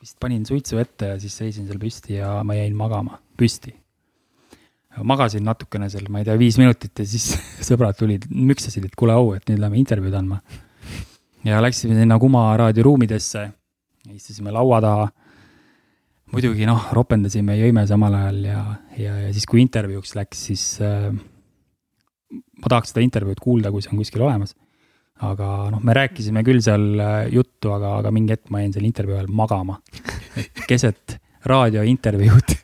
vist 0.02 0.18
panin 0.22 0.46
suitsu 0.48 0.80
ette 0.82 1.14
ja 1.14 1.20
siis 1.22 1.36
seisin 1.38 1.70
seal 1.70 1.80
püsti 1.82 2.18
ja 2.18 2.40
ma 2.48 2.58
jäin 2.58 2.76
magama, 2.78 3.20
püsti. 3.38 3.74
magasin 5.08 5.46
natukene 5.48 5.88
seal, 5.90 6.10
ma 6.12 6.20
ei 6.22 6.28
tea, 6.28 6.36
viis 6.40 6.58
minutit 6.60 7.00
ja 7.00 7.08
siis 7.08 7.32
sõbrad 7.70 7.98
tulid, 8.00 8.28
müksasid, 8.34 8.90
et 8.90 8.98
kuule 9.00 9.16
au, 9.16 9.34
et 9.38 9.48
nüüd 9.50 9.62
lähme 9.62 9.80
intervjuud 9.82 10.18
andma. 10.18 10.42
ja 11.48 11.62
läksime 11.64 11.98
sinna 11.98 12.20
Kuma 12.20 12.50
raadioruumidesse, 12.60 13.48
istusime 14.12 14.54
laua 14.54 14.82
taha. 14.82 15.10
muidugi 16.34 16.66
noh, 16.66 16.90
ropendasime, 16.96 17.58
jõime 17.60 17.86
samal 17.88 18.16
ajal 18.16 18.46
ja, 18.46 18.64
ja, 18.98 19.18
ja 19.28 19.34
siis, 19.36 19.46
kui 19.46 19.62
intervjuuks 19.62 20.16
läks, 20.16 20.46
siis 20.50 20.66
äh, 20.82 21.12
ma 22.62 22.74
tahaks 22.74 22.94
seda 22.94 23.04
intervjuud 23.06 23.42
kuulda, 23.42 23.72
kui 23.74 23.84
see 23.84 23.94
on 23.94 24.02
kuskil 24.02 24.26
olemas. 24.28 24.56
aga 25.22 25.48
noh, 25.70 25.82
me 25.86 25.94
rääkisime 25.94 26.42
küll 26.46 26.64
seal 26.66 26.86
äh, 26.98 27.18
juttu, 27.34 27.74
aga, 27.76 27.98
aga 28.02 28.14
mingi 28.14 28.34
hetk 28.34 28.50
ma 28.54 28.64
jäin 28.64 28.74
seal 28.74 28.88
intervjuu 28.88 29.20
ajal 29.20 29.30
magama. 29.42 29.78
keset 30.70 31.18
raadiointervjuud. 31.46 32.58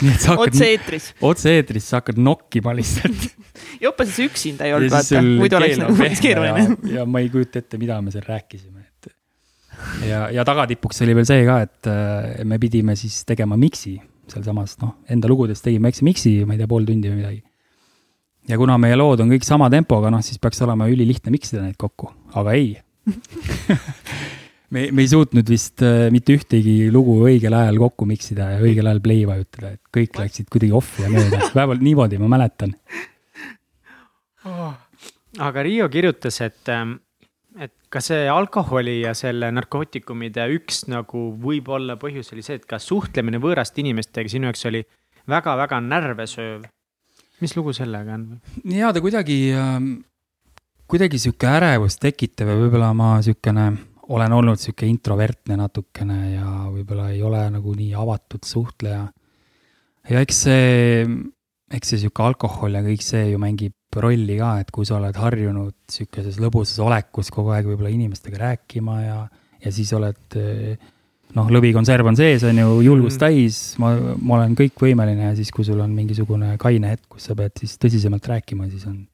nii 0.00 0.14
et 0.14 0.22
sa 0.22 0.34
hakkad 0.34 0.54
otse-eetris. 0.54 1.08
otse-eetris, 1.28 1.86
sa 1.92 2.00
hakkad 2.00 2.20
nokkima 2.20 2.74
lihtsalt. 2.76 3.26
jopa 3.86 4.06
siis 4.08 4.30
üksinda 4.30 4.68
ei 4.68 4.74
olnud, 4.76 4.92
vaata, 4.94 5.22
muidu 5.24 5.58
oleks 5.60 5.80
nagu 5.80 5.96
päris 5.98 6.22
keeruline. 6.24 6.76
ja 6.96 7.06
ma 7.06 7.22
ei 7.22 7.30
kujuta 7.32 7.60
ette, 7.62 7.80
mida 7.80 8.00
me 8.04 8.14
seal 8.14 8.24
rääkisime, 8.26 8.86
et 8.86 10.08
ja, 10.08 10.24
ja 10.34 10.46
tagatipuks 10.48 11.04
oli 11.06 11.16
veel 11.18 11.28
see 11.28 11.44
ka, 11.48 11.60
et 11.66 11.90
äh, 11.90 12.46
me 12.48 12.58
pidime 12.62 12.96
siis 12.98 13.22
tegema 13.28 13.58
miksi 13.60 13.98
sealsamas, 14.30 14.76
noh, 14.82 14.96
enda 15.10 15.30
lugudest 15.30 15.64
tegime 15.66 15.90
väikse 15.90 16.06
miksi, 16.06 16.34
ma 16.46 16.54
ei 16.54 16.60
tea, 16.60 16.70
pool 16.70 16.86
tundi 16.88 17.10
või 17.10 17.20
midagi. 17.20 17.40
Ja 18.50 18.58
kuna 18.58 18.76
meie 18.82 18.98
lood 18.98 19.22
on 19.22 19.30
kõik 19.32 19.46
sama 19.46 19.70
tempoga, 19.72 20.10
noh, 20.12 20.22
siis 20.24 20.40
peaks 20.42 20.60
olema 20.66 20.88
ülilihtne 20.90 21.32
miksida 21.34 21.62
neid 21.64 21.78
kokku, 21.80 22.10
aga 22.38 22.54
ei. 22.58 22.74
Me, 24.70 24.84
me 24.94 25.02
ei 25.02 25.08
suutnud 25.10 25.48
vist 25.50 25.82
äh, 25.82 26.04
mitte 26.14 26.36
ühtegi 26.38 26.92
lugu 26.94 27.16
õigel 27.26 27.56
ajal 27.58 27.80
kokku 27.82 28.06
miksida 28.06 28.52
ja 28.52 28.60
õigel 28.62 28.86
ajal 28.86 29.00
play 29.02 29.24
vajutada, 29.26 29.72
et 29.74 29.80
kõik 29.96 30.20
läksid 30.20 30.46
kuidagi 30.46 30.76
off'i 30.78 31.02
ja 31.02 31.10
mööda, 31.10 31.40
vähemalt 31.56 31.82
niimoodi 31.82 32.20
ma 32.22 32.28
mäletan. 32.30 32.76
aga 35.48 35.64
Riio 35.66 35.88
kirjutas, 35.90 36.38
et, 36.46 36.70
et 37.58 37.74
ka 37.90 38.02
see 38.04 38.28
alkoholi 38.30 39.00
ja 39.00 39.16
selle 39.18 39.50
narkootikumide 39.58 40.46
üks 40.54 40.84
nagu 40.86 41.26
võib-olla 41.42 41.98
põhjus 41.98 42.30
oli 42.36 42.46
see, 42.46 42.62
et 42.62 42.70
ka 42.70 42.78
suhtlemine 42.78 43.42
võõraste 43.42 43.82
inimestega 43.82 44.30
sinu 44.30 44.52
jaoks 44.52 44.68
oli 44.70 44.84
väga-väga 45.30 45.82
närvesööv. 45.82 46.70
Mis 47.40 47.56
lugu 47.56 47.74
sellega 47.76 48.16
on? 48.16 48.26
ja 48.76 48.92
ta 48.92 49.02
kuidagi, 49.04 49.38
kuidagi 50.90 51.20
sihuke 51.22 51.48
ärevust 51.50 52.02
tekitav 52.02 52.52
ja 52.52 52.58
võib-olla 52.58 52.92
ma 52.96 53.14
siukene 53.24 53.70
olen 54.10 54.32
olnud 54.34 54.60
sihuke 54.60 54.88
introvertne 54.90 55.56
natukene 55.60 56.20
ja 56.34 56.46
võib-olla 56.70 57.10
ei 57.14 57.22
ole 57.22 57.42
nagu 57.54 57.74
nii 57.76 57.92
avatud 57.98 58.46
suhtleja. 58.46 59.04
ja 60.10 60.22
eks 60.24 60.40
see, 60.46 61.04
eks 61.70 61.92
see 61.92 62.02
sihuke 62.04 62.24
alkohol 62.24 62.74
ja 62.78 62.82
kõik 62.86 63.04
see 63.06 63.28
ju 63.30 63.42
mängib 63.42 63.76
rolli 64.02 64.38
ka, 64.38 64.54
et 64.62 64.70
kui 64.74 64.86
sa 64.86 64.98
oled 64.98 65.16
harjunud 65.18 65.74
sihukeses 65.90 66.38
lõbusas 66.42 66.78
olekus 66.82 67.30
kogu 67.34 67.54
aeg 67.54 67.68
võib-olla 67.70 67.90
inimestega 67.94 68.42
rääkima 68.44 68.96
ja, 69.02 69.20
ja 69.62 69.72
siis 69.74 69.92
oled 69.96 70.38
eh, 70.38 70.90
noh, 71.36 71.50
lõvikonserv 71.54 72.10
on 72.10 72.18
sees, 72.18 72.44
on 72.48 72.58
ju, 72.58 72.80
julgust 72.86 73.20
Mm. 73.20 73.26
täis, 73.26 73.60
ma, 73.82 73.92
ma 74.18 74.40
olen 74.40 74.56
kõikvõimeline 74.58 75.30
ja 75.30 75.36
siis, 75.38 75.52
kui 75.54 75.64
sul 75.66 75.80
on 75.82 75.92
mingisugune 75.94 76.56
kaine 76.58 76.94
hetk, 76.94 77.06
kus 77.14 77.28
sa 77.30 77.36
pead 77.38 77.54
siis 77.60 77.76
tõsisemalt 77.80 78.26
rääkima, 78.32 78.68
siis 78.70 78.86
on, 78.90 79.06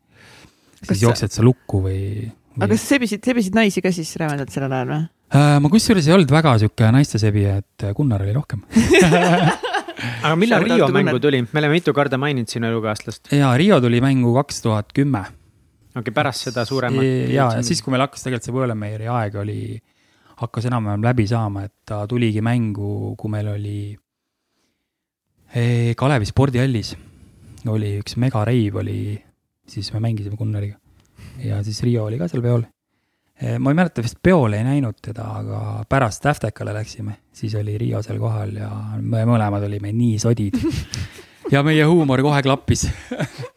siis 0.82 0.98
sa- 0.98 1.04
jooksed 1.06 1.36
sa 1.36 1.44
lukku 1.44 1.82
või, 1.84 2.00
või... 2.24 2.64
aga 2.64 2.72
kas 2.74 2.88
sebisid, 2.94 3.24
sebisid 3.24 3.54
naisi 3.58 3.84
ka 3.84 3.92
siis 3.92 4.14
rämedalt 4.20 4.54
sellel 4.54 4.72
ajal 4.72 4.92
või? 4.94 5.04
Äh, 5.36 5.56
ma 5.58 5.68
kusjuures 5.72 6.06
ei 6.06 6.14
olnud 6.14 6.30
väga 6.30 6.52
sihuke 6.62 6.88
naistesebija, 6.94 7.56
et 7.58 7.88
Gunnar 7.96 8.22
oli 8.22 8.34
rohkem. 8.36 8.62
aga 10.26 10.36
millal 10.38 10.66
to 10.68 10.88
mängu 10.94 11.18
tuli? 11.22 11.42
me 11.42 11.60
oleme 11.60 11.78
mitu 11.78 11.94
korda 11.96 12.18
maininud 12.20 12.50
sinu 12.52 12.68
elukaaslast. 12.70 13.32
ja 13.34 13.50
Rio 13.58 13.80
tuli 13.80 14.00
mängu 14.04 14.34
kaks 14.36 14.62
tuhat 14.62 14.92
kümme. 14.94 15.24
okei 15.26 16.00
okay,, 16.04 16.14
pärast 16.14 16.46
seda 16.48 16.64
suuremat. 16.68 17.04
ja, 17.32 17.50
ja 17.58 17.62
siis, 17.66 17.82
kui 17.82 17.94
meil 17.94 18.04
hakkas 18.06 18.26
tegelikult 18.26 18.48
see 18.48 18.56
Võõlemeeri 18.56 19.10
aeg 19.10 19.38
oli, 19.42 19.60
hakkas 20.36 20.68
enam-vähem 20.68 21.04
läbi 21.04 21.26
saama, 21.28 21.64
et 21.66 21.74
ta 21.84 22.02
tuligi 22.08 22.42
mängu, 22.44 23.14
kui 23.16 23.32
meil 23.32 23.48
oli 23.54 23.78
eh, 25.54 25.94
Kalevi 25.96 26.28
spordihallis 26.28 26.96
oli 27.66 27.96
üks 28.00 28.16
megareiv 28.20 28.76
oli, 28.82 29.16
siis 29.66 29.92
me 29.94 30.00
mängisime 30.04 30.36
Gunnariga 30.38 30.76
ja 31.42 31.62
siis 31.64 31.82
Rio 31.82 32.04
oli 32.06 32.18
ka 32.18 32.28
seal 32.28 32.42
peol. 32.44 32.62
ma 33.60 33.72
ei 33.72 33.76
mäleta, 33.76 34.02
vist 34.04 34.20
peol 34.22 34.54
ei 34.56 34.64
näinud 34.64 35.00
teda, 35.02 35.26
aga 35.40 35.60
pärast 35.88 36.22
Täftekale 36.24 36.72
läksime, 36.76 37.18
siis 37.32 37.54
oli 37.54 37.76
Riio 37.78 38.02
seal 38.02 38.20
kohal 38.22 38.54
ja 38.56 38.70
me 39.00 39.24
mõlemad 39.28 39.66
olime 39.66 39.92
nii 39.92 40.18
sodid. 40.18 40.56
ja 41.52 41.62
meie 41.66 41.84
huumor 41.84 42.22
kohe 42.24 42.42
klappis. 42.42 42.86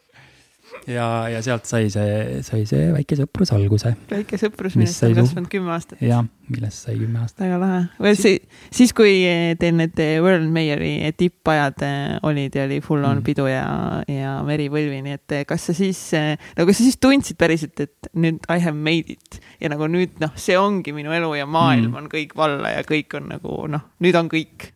ja, 0.88 1.28
ja 1.28 1.40
sealt 1.44 1.66
sai 1.68 1.90
see, 1.92 2.40
sai 2.46 2.64
see 2.68 2.86
väike 2.94 3.16
sõprus 3.18 3.52
alguse 3.56 3.92
väike 4.10 4.38
sõprus, 4.40 4.76
millest 4.78 5.02
on 5.04 5.14
kasvanud 5.18 5.50
kümme 5.52 5.72
aastat. 5.74 6.00
ja 6.04 6.22
millest 6.50 6.86
sai 6.86 6.96
kümme 6.98 7.20
aastat. 7.20 7.44
väga 7.44 7.58
lahe. 7.60 7.82
või 8.00 8.14
see, 8.18 8.38
siis 8.74 8.94
kui 8.96 9.12
teil 9.60 9.76
need 9.76 10.00
World 10.24 10.48
Mayeri 10.54 10.94
tippajad 11.20 11.84
eh, 11.86 12.16
olid 12.26 12.56
ja 12.56 12.64
oli 12.68 12.80
full 12.84 13.04
on 13.04 13.20
Mm. 13.20 13.26
pidu 13.26 13.44
ja, 13.50 13.64
ja 14.08 14.38
meripõlvi, 14.46 15.02
nii 15.04 15.16
et 15.18 15.32
eh, 15.36 15.44
kas 15.48 15.66
sa 15.68 15.74
siis, 15.76 15.98
no 16.14 16.64
kas 16.68 16.78
sa 16.80 16.86
siis 16.86 16.96
tundsid 17.02 17.36
päriselt, 17.40 17.80
et 17.84 18.10
nüüd 18.16 18.40
I 18.48 18.58
have 18.64 18.76
made 18.76 19.12
it 19.12 19.40
ja 19.60 19.68
nagu 19.72 19.88
nüüd 19.90 20.16
noh, 20.22 20.32
see 20.40 20.56
ongi 20.58 20.94
minu 20.96 21.12
elu 21.12 21.34
ja 21.42 21.46
maailm 21.46 21.90
Mm. 21.90 21.96
on 22.04 22.08
kõik 22.12 22.34
valla 22.36 22.70
ja 22.78 22.82
kõik 22.86 23.14
on 23.18 23.28
nagu 23.34 23.66
noh, 23.68 23.82
nüüd 24.00 24.16
on 24.16 24.28
kõik. 24.32 24.70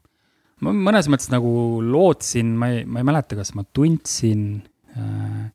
ma 0.61 0.73
mõnes 0.73 1.09
mõttes 1.13 1.31
nagu 1.33 1.81
lootsin, 1.83 2.55
ma 2.59 2.69
ei, 2.73 2.85
ma 2.85 3.01
ei 3.03 3.05
mäleta, 3.09 3.37
kas 3.37 3.55
ma 3.55 3.65
tundsin 3.73 4.63
äh,. 4.97 5.51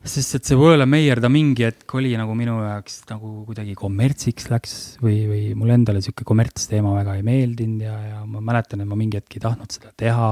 Sest 0.00 0.38
et 0.38 0.48
see 0.48 0.56
World 0.56 0.86
Mayer, 0.88 1.20
ta 1.20 1.28
mingi 1.32 1.66
hetk 1.66 1.92
oli 1.98 2.14
nagu 2.16 2.32
minu 2.36 2.56
jaoks 2.62 3.02
nagu 3.10 3.42
kuidagi 3.48 3.74
kommertsiks 3.76 4.48
läks 4.48 4.74
või, 5.02 5.18
või 5.28 5.42
mulle 5.58 5.76
endale 5.76 6.00
sihuke 6.04 6.24
kommertsteema 6.28 6.94
väga 6.96 7.18
ei 7.18 7.26
meeldinud 7.26 7.84
ja, 7.84 7.96
ja 8.06 8.22
ma 8.24 8.40
mäletan, 8.44 8.80
et 8.80 8.88
ma 8.88 8.96
mingi 8.98 9.20
hetk 9.20 9.36
ei 9.36 9.44
tahtnud 9.44 9.76
seda 9.76 9.92
teha. 10.00 10.30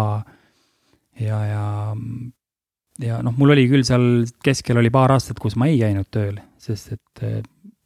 ja, 1.20 1.42
ja, 1.50 1.66
ja 3.04 3.20
noh, 3.24 3.36
mul 3.36 3.52
oli 3.56 3.68
küll 3.68 3.84
seal 3.84 4.24
keskel 4.44 4.80
oli 4.80 4.92
paar 4.94 5.12
aastat, 5.18 5.40
kus 5.42 5.58
ma 5.60 5.68
ei 5.68 5.76
käinud 5.82 6.08
tööl, 6.14 6.40
sest 6.62 6.96
et 6.96 7.24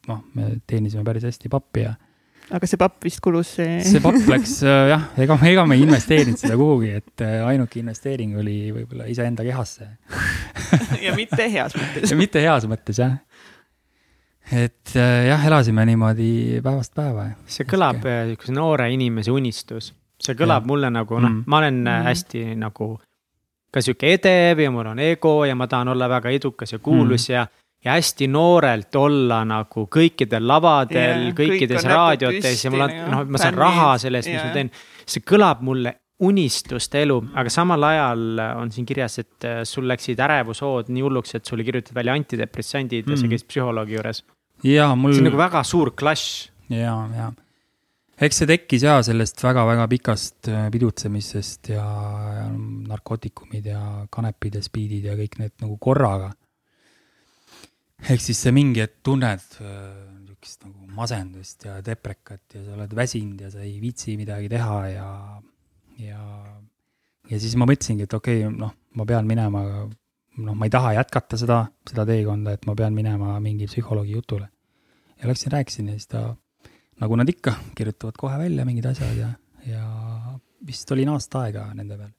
noh, 0.06 0.22
me 0.38 0.54
teenisime 0.66 1.02
päris 1.06 1.26
hästi 1.26 1.50
pappi 1.50 1.86
ja 1.88 1.96
aga 2.50 2.68
see 2.68 2.80
papp 2.80 3.04
vist 3.06 3.20
kulus 3.24 3.52
eh, 3.62 3.78
see 3.86 4.02
papp 4.02 4.26
läks 4.30 4.58
äh, 4.66 4.88
jah, 4.90 5.04
ega, 5.22 5.36
ega 5.48 5.64
me 5.68 5.78
ei 5.78 5.84
investeerinud 5.86 6.40
seda 6.40 6.56
kuhugi, 6.58 6.90
et 7.02 7.24
äh, 7.24 7.38
ainuke 7.46 7.80
investeering 7.80 8.34
oli 8.40 8.56
võib-olla 8.74 9.06
iseenda 9.10 9.46
kehasse 9.46 9.88
ja 11.06 11.14
mitte 11.18 11.46
heas 11.52 11.76
mõttes 11.78 12.10
ja. 12.12 12.18
mitte 12.18 12.42
heas 12.42 12.66
mõttes 12.70 13.00
jah. 13.02 13.16
et 14.50 14.96
äh, 14.96 15.14
jah, 15.30 15.46
elasime 15.52 15.86
niimoodi 15.92 16.32
päevast 16.64 16.94
päeva. 16.98 17.30
see 17.46 17.68
kõlab 17.68 18.02
niisuguse 18.02 18.56
noore 18.58 18.90
inimese 18.94 19.34
unistus. 19.34 19.92
see 20.22 20.36
kõlab 20.38 20.64
Jah. 20.64 20.70
mulle 20.74 20.92
nagu 20.92 21.22
noh 21.22 21.32
Mm., 21.32 21.46
ma 21.46 21.62
olen. 21.62 21.82
Mm. 21.86 22.10
hästi 22.10 22.44
nagu 22.60 22.94
ka 23.72 23.80
sihuke 23.80 24.12
edev 24.18 24.60
ja 24.60 24.70
mul 24.70 24.90
on 24.90 25.00
ego 25.00 25.44
ja 25.48 25.54
ma 25.56 25.66
tahan 25.66 25.88
olla 25.94 26.08
väga 26.10 26.30
edukas 26.34 26.74
ja 26.74 26.78
kuulus 26.78 27.28
mm. 27.28 27.32
ja, 27.32 27.46
ja 27.84 27.96
hästi 27.96 28.28
noorelt 28.30 28.94
olla 28.96 29.42
nagu 29.48 29.86
kõikidel 29.90 30.46
lavadel 30.46 31.26
Jaa,, 31.28 31.34
kõikides 31.38 31.82
kõik 31.82 31.90
raadiotes 31.90 32.64
ja 32.64 32.70
mul 32.70 32.84
on 32.86 32.94
püsti,, 32.94 33.10
noh, 33.14 33.24
ma 33.34 33.42
saan 33.42 33.58
raha 33.58 33.90
selle 34.02 34.22
eest, 34.22 34.30
mis 34.30 34.38
jaa. 34.38 34.46
ma 34.46 34.56
teen. 34.56 34.70
see 35.14 35.26
kõlab 35.26 35.64
mulle 35.66 35.96
unistuste 36.22 37.02
elu, 37.02 37.16
aga 37.34 37.50
samal 37.50 37.82
ajal 37.88 38.42
on 38.60 38.70
siin 38.70 38.86
kirjas, 38.86 39.18
et 39.18 39.46
äh, 39.48 39.62
sul 39.66 39.88
läksid 39.90 40.20
ärevushood 40.22 40.92
nii 40.94 41.02
hulluks, 41.02 41.34
et 41.34 41.48
sulle 41.48 41.66
kirjutati 41.66 41.96
välja 41.98 42.14
antidepressandid 42.14 43.08
mm. 43.08 43.16
ja 43.16 43.18
sa 43.18 43.30
käisid 43.32 43.48
psühholoogi 43.50 43.98
juures. 43.98 44.22
ja 44.62 44.92
mul 44.94 45.16
see 45.16 45.24
on 45.24 45.32
nagu 45.32 45.40
väga 45.40 45.64
suur 45.66 45.90
clash. 45.98 46.52
ja, 46.70 46.94
ja 47.16 47.32
eks 48.22 48.42
see 48.42 48.50
tekkis 48.50 48.84
ja 48.86 49.00
sellest 49.02 49.42
väga-väga 49.42 49.88
pikast 49.90 50.50
äh, 50.52 50.68
pidutsemisest 50.72 51.72
ja, 51.74 51.86
ja 52.36 52.46
narkootikumid 52.92 53.66
ja 53.72 53.82
kanepid 54.12 54.60
ja 54.60 54.62
spiidid 54.64 55.10
ja 55.10 55.16
kõik 55.18 55.38
need 55.40 55.54
nagu 55.64 55.76
korraga. 55.82 56.32
Ehk 58.10 58.20
siis 58.20 58.40
see 58.42 58.52
mingi 58.54 58.82
hetk 58.82 58.98
tunned 59.06 59.60
äh, 59.62 60.12
niisugust 60.42 60.64
nagu 60.66 60.86
masendust 60.96 61.64
ja 61.64 61.80
deprekat 61.82 62.54
ja 62.54 62.64
sa 62.64 62.74
oled 62.74 62.94
väsinud 62.94 63.40
ja 63.40 63.50
sa 63.50 63.62
ei 63.62 63.80
viitsi 63.80 64.16
midagi 64.16 64.48
teha 64.48 64.78
ja, 64.90 65.08
ja, 65.98 66.22
ja 67.30 67.38
siis 67.38 67.54
ma 67.56 67.66
mõtlesingi, 67.66 68.06
et 68.08 68.14
okei 68.14 68.44
okay,, 68.44 68.56
noh, 68.58 68.72
ma 68.98 69.06
pean 69.06 69.26
minema, 69.26 69.62
noh, 70.36 70.54
ma 70.54 70.66
ei 70.66 70.72
taha 70.72 70.94
jätkata 70.98 71.38
seda, 71.38 71.66
seda 71.88 72.06
teekonda, 72.08 72.56
et 72.56 72.66
ma 72.66 72.74
pean 72.74 72.94
minema 72.94 73.38
mingi 73.40 73.66
psühholoogi 73.70 74.12
jutule. 74.12 74.48
ja 75.20 75.28
läksin, 75.28 75.52
rääkisin 75.52 75.88
ja 75.88 75.94
siis 75.94 76.08
ta 76.08 76.34
nagu 77.00 77.16
nad 77.16 77.28
ikka, 77.28 77.54
kirjutavad 77.74 78.18
kohe 78.18 78.38
välja 78.38 78.64
mingid 78.64 78.86
asjad 78.86 79.16
ja, 79.16 79.30
ja 79.66 79.84
vist 80.66 80.90
olin 80.90 81.08
aasta 81.14 81.46
aega 81.46 81.68
nende 81.74 81.96
peal. 81.96 82.10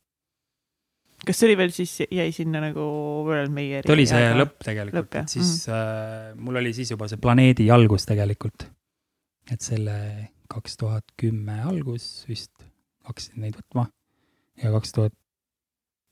Kas 1.27 1.39
see 1.39 1.49
oli 1.49 1.57
veel 1.59 1.73
siis, 1.75 1.95
jäi 2.11 2.29
sinna 2.35 2.61
nagu 2.63 2.83
World 3.27 3.53
Mayeri? 3.55 3.87
see 3.87 3.95
oli 3.95 4.07
see 4.09 4.29
lõpp 4.37 4.63
tegelikult 4.65 4.99
lõpp,, 4.99 5.17
jah? 5.19 5.27
et 5.27 5.35
siis 5.37 5.67
äh, 5.71 6.31
mul 6.39 6.61
oli 6.61 6.73
siis 6.75 6.93
juba 6.93 7.09
see 7.11 7.21
planeedi 7.21 7.69
algus 7.73 8.07
tegelikult. 8.09 8.67
et 9.51 9.63
selle 9.63 9.97
kaks 10.53 10.77
tuhat 10.79 11.15
kümme 11.19 11.61
algus 11.65 12.25
vist 12.29 12.53
hakkasin 13.07 13.41
neid 13.43 13.57
võtma 13.59 13.87
ja 14.61 14.71
kaks 14.75 14.95
tuhat 14.95 15.15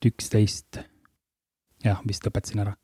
üksteist 0.02 0.80
jah, 1.84 2.00
vist 2.08 2.26
lõpetasin 2.26 2.62
ära. 2.64 2.74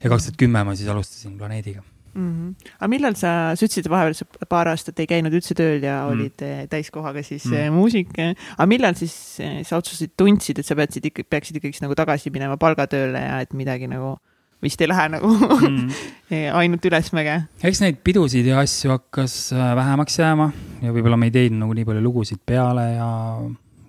ja 0.00 0.12
kaks 0.12 0.28
tuhat 0.28 0.40
kümme 0.40 0.64
ma 0.64 0.76
siis 0.76 0.90
alustasin 0.92 1.38
planeediga. 1.38 1.84
mm. 2.14 2.30
-hmm. 2.30 2.72
aga 2.78 2.88
millal 2.88 3.14
sa, 3.18 3.32
sa 3.56 3.66
ütlesid 3.66 3.88
vahepeal, 3.90 4.14
sa 4.14 4.46
paar 4.48 4.68
aastat 4.72 4.98
ei 5.00 5.06
käinud 5.10 5.32
üldse 5.34 5.54
tööl 5.54 5.82
ja 5.82 6.00
Mm. 6.04 6.10
olid 6.12 6.42
eh, 6.42 6.66
täiskohaga 6.68 7.22
siis 7.22 7.44
Mm. 7.46 7.56
mm. 7.68 7.72
muusik. 7.74 8.08
aga 8.18 8.66
millal 8.66 8.94
siis 8.94 9.14
eh, 9.40 9.62
sa 9.64 9.76
otsustasid, 9.76 10.12
tundsid, 10.16 10.58
et 10.58 10.66
sa 10.66 10.74
peaksid 10.74 11.04
ikka, 11.06 11.22
peaksid 11.30 11.56
ikkagi 11.56 11.82
nagu 11.82 11.94
tagasi 11.94 12.30
minema 12.30 12.56
palgatööle 12.56 13.18
ja 13.18 13.40
et 13.40 13.52
midagi 13.54 13.86
nagu 13.88 14.16
vist 14.62 14.80
ei 14.80 14.88
lähe 14.88 15.08
nagu 15.08 15.28
Mm. 15.30 15.88
ainult 16.60 16.84
ülesmäge? 16.84 17.42
eks 17.64 17.80
neid 17.80 17.96
pidusid 18.04 18.46
ja 18.46 18.60
asju 18.60 18.90
hakkas 18.90 19.52
äh, 19.52 19.74
vähemaks 19.76 20.18
jääma 20.18 20.52
ja 20.82 20.92
võib-olla 20.92 21.16
me 21.16 21.26
ei 21.26 21.30
teinud 21.38 21.58
nagu 21.64 21.74
nii 21.74 21.84
palju 21.84 22.02
lugusid 22.02 22.40
peale 22.46 22.84
ja, 22.94 23.10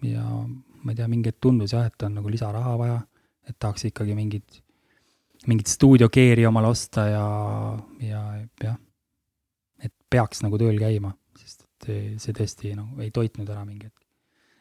ja 0.04 0.24
ma 0.84 0.92
ei 0.92 0.96
tea, 0.96 1.08
mingi 1.08 1.30
hetk 1.30 1.42
tundus 1.42 1.74
jah, 1.74 1.86
et 1.86 2.04
on 2.04 2.16
nagu 2.16 2.30
lisaraha 2.32 2.78
vaja, 2.78 3.02
et 3.50 3.56
tahaks 3.60 3.86
ikkagi 3.92 4.16
mingit, 4.16 4.61
mingit 5.50 5.72
stuudiokeeri 5.72 6.46
omale 6.46 6.70
osta 6.70 7.08
ja, 7.10 7.26
ja 8.06 8.22
jah, 8.62 8.78
et 9.82 9.94
peaks 10.10 10.44
nagu 10.46 10.60
tööl 10.62 10.78
käima, 10.82 11.16
sest 11.40 11.66
et 11.66 12.22
see- 12.22 12.36
tõesti 12.38 12.76
nagu 12.78 13.02
ei 13.02 13.10
toitnud 13.14 13.50
ära 13.50 13.64
mingi 13.66 13.90
hetk. 13.90 13.98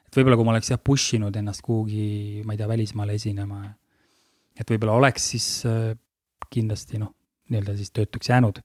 et 0.09 0.17
võib-olla 0.17 0.39
kui 0.41 0.49
ma 0.49 0.55
oleks 0.57 0.73
jah 0.73 0.81
push 0.81 1.19
inud 1.19 1.37
ennast 1.37 1.63
kuhugi, 1.67 2.43
ma 2.47 2.57
ei 2.57 2.63
tea, 2.63 2.71
välismaale 2.71 3.19
esinema, 3.21 3.63
et 4.57 4.73
võib-olla 4.73 4.97
oleks 5.03 5.31
siis 5.35 5.51
äh, 5.69 5.93
kindlasti 6.51 6.99
noh, 7.03 7.13
nii-öelda 7.51 7.77
siis 7.77 7.93
töötuks 7.93 8.33
jäänud 8.33 8.63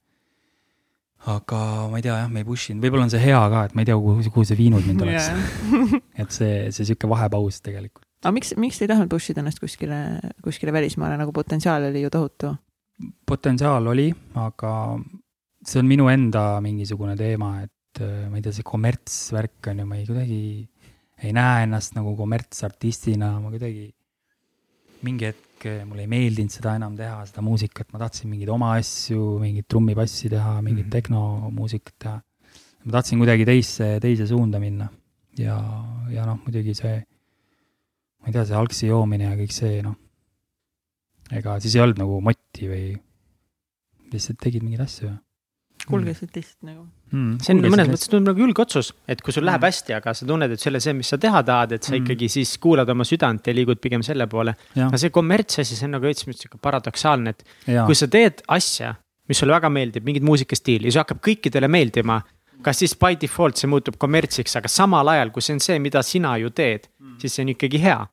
aga 1.26 1.60
ma 1.90 1.98
ei 2.00 2.06
tea 2.06 2.16
jah, 2.22 2.30
me 2.32 2.44
ei 2.44 2.48
push 2.48 2.72
inud, 2.72 2.84
võib-olla 2.86 3.08
on 3.08 3.14
see 3.14 3.22
hea 3.24 3.40
ka, 3.52 3.64
et 3.68 3.76
ma 3.76 3.84
ei 3.84 3.90
tea, 3.90 3.98
kuhu, 3.98 4.24
kuhu 4.34 4.46
see 4.48 4.58
viinud 4.60 4.86
mind 4.86 5.02
oleks. 5.06 5.30
et 6.22 6.36
see, 6.36 6.58
see 6.76 6.88
sihuke 6.92 7.10
vahepaus 7.10 7.62
tegelikult. 7.66 8.05
Aga 8.26 8.34
miks, 8.34 8.56
miks 8.58 8.80
te 8.80 8.88
ei 8.88 8.90
tahtnud 8.90 9.12
push 9.12 9.30
ida 9.32 9.44
ennast 9.44 9.62
kuskile, 9.62 10.00
kuskile 10.44 10.74
välismaale, 10.74 11.18
nagu 11.22 11.32
potentsiaal 11.36 11.92
oli 11.92 12.02
ju 12.06 12.10
tohutu? 12.14 12.56
potentsiaal 13.28 13.88
oli, 13.92 14.08
aga 14.40 14.72
see 15.66 15.82
on 15.82 15.90
minu 15.90 16.08
enda 16.10 16.46
mingisugune 16.64 17.16
teema, 17.20 17.50
et 17.66 18.02
äh, 18.02 18.26
ma 18.32 18.40
ei 18.40 18.46
tea, 18.46 18.54
see 18.56 18.66
kommertsvärk 18.66 19.70
on 19.72 19.82
ju, 19.84 19.88
ma 19.90 19.98
ei 20.00 20.06
kuidagi 20.08 20.40
ei 21.26 21.32
näe 21.36 21.64
ennast 21.68 21.94
nagu 21.96 22.16
kommertsartistina, 22.20 23.34
ma 23.44 23.52
kuidagi 23.54 23.90
mingi 25.06 25.28
hetk 25.30 25.66
äh, 25.70 25.82
mulle 25.88 26.06
ei 26.06 26.12
meeldinud 26.12 26.56
seda 26.56 26.76
enam 26.80 26.96
teha, 26.98 27.20
seda 27.30 27.44
muusikat, 27.46 27.92
ma 27.94 28.00
tahtsin 28.06 28.32
mingeid 28.32 28.50
oma 28.56 28.74
asju, 28.80 29.36
mingit 29.44 29.68
trummipassi 29.72 30.32
teha, 30.34 30.56
mingit 30.66 30.88
Mhm. 30.88 30.94
tehnomuusikat 30.96 31.96
teha. 32.00 32.22
ma 32.86 32.92
tahtsin 33.00 33.18
kuidagi 33.18 33.46
teisse, 33.50 33.86
teise 34.00 34.28
suunda 34.30 34.60
minna 34.62 34.88
ja, 35.42 35.56
ja 36.14 36.26
noh, 36.28 36.38
muidugi 36.46 36.76
see, 36.78 37.00
ma 38.26 38.32
ei 38.32 38.34
tea, 38.34 38.46
see 38.50 38.58
algsi 38.58 38.88
joomine 38.90 39.28
ja 39.30 39.36
kõik 39.38 39.54
see 39.54 39.82
noh, 39.86 39.94
ega 41.32 41.60
siis 41.62 41.76
ei 41.78 41.84
olnud 41.86 42.02
nagu 42.02 42.18
motti 42.26 42.70
või 42.72 42.88
lihtsalt 44.14 44.40
tegid 44.42 44.66
mingeid 44.66 44.82
asju 44.86 45.12
kulgesid 45.86 46.32
lihtsalt 46.34 46.66
nagu. 46.66 46.86
mm,. 47.12 47.34
see 47.46 47.54
on 47.54 47.60
mõnes 47.70 47.90
mõttes 47.92 48.10
tundub 48.10 48.32
nagu 48.32 48.42
julge 48.42 48.64
otsus, 48.64 48.88
et 49.12 49.22
kui 49.22 49.34
sul 49.36 49.46
läheb 49.46 49.62
Mm. 49.62 49.68
hästi, 49.70 49.94
aga 49.98 50.14
sa 50.18 50.26
tunned, 50.26 50.52
et 50.52 50.60
see 50.62 50.70
ei 50.70 50.74
ole 50.74 50.80
see, 50.82 50.94
mis 50.98 51.10
sa 51.14 51.18
teha 51.22 51.42
tahad, 51.46 51.76
et 51.76 51.84
sa 51.84 51.92
Mm. 51.94 52.02
ikkagi 52.02 52.30
siis 52.32 52.58
kuulad 52.58 52.90
oma 52.90 53.04
südant 53.06 53.46
ja 53.46 53.54
liigud 53.54 53.78
pigem 53.84 54.02
selle 54.02 54.26
poole. 54.28 54.56
aga, 54.76 54.98
see 54.98 55.10
kommertsasi, 55.14 55.76
see 55.76 55.86
on 55.86 55.92
nagu 56.00 56.08
veits 56.08 56.24
sihuke 56.26 56.58
paradoksaalne, 56.62 57.30
et 57.36 57.44
ja 57.68 57.86
kui 57.86 57.94
sa 57.96 58.08
teed 58.08 58.42
asja, 58.48 58.96
mis 59.30 59.38
sulle 59.38 59.54
väga 59.54 59.70
meeldib, 59.70 60.04
mingit 60.06 60.24
muusikastiili 60.24 60.88
ja 60.90 60.92
see 60.96 61.04
hakkab 61.04 61.22
kõikidele 61.22 61.68
meeldima. 61.70 62.24
kas 62.64 62.78
siis 62.80 62.96
by 62.98 63.14
default 63.22 63.58
see 63.58 63.68
muutub 63.70 63.98
kommertsiks, 64.00 64.56
aga 64.56 64.68
samal 64.72 65.08
ajal, 65.08 65.30
kui 65.30 65.42
see 65.42 65.54
on 65.54 65.60
see, 65.60 65.78
mida 65.78 66.02
sina 66.02 66.38
ju 66.38 66.50
teed, 66.50 66.88
siis 67.20 67.34
see 67.36 67.44
on 67.44 67.50
ikkagi 67.54 67.82
hea. 67.84 68.08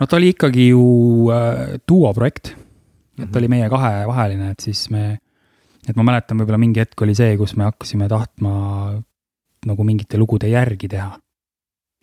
No 0.00 0.06
ta 0.06 0.16
oli 0.16 0.32
ikkagi 0.34 0.68
ju 0.70 0.84
äh, 1.32 1.76
duoprojekt, 1.88 2.48
et 2.48 3.24
Mhm. 3.24 3.30
ta 3.32 3.38
oli 3.38 3.48
meie 3.48 3.68
kahevaheline, 3.72 4.50
et 4.50 4.60
siis 4.60 4.90
me, 4.90 5.18
et 5.88 5.96
ma 5.96 6.02
mäletan, 6.04 6.36
võib-olla 6.38 6.58
mingi 6.60 6.80
hetk 6.82 7.00
oli 7.02 7.14
see, 7.14 7.36
kus 7.40 7.56
me 7.56 7.64
hakkasime 7.64 8.08
tahtma 8.08 9.02
nagu 9.66 9.84
mingite 9.84 10.18
lugude 10.18 10.48
järgi 10.52 10.88
teha. 10.88 11.18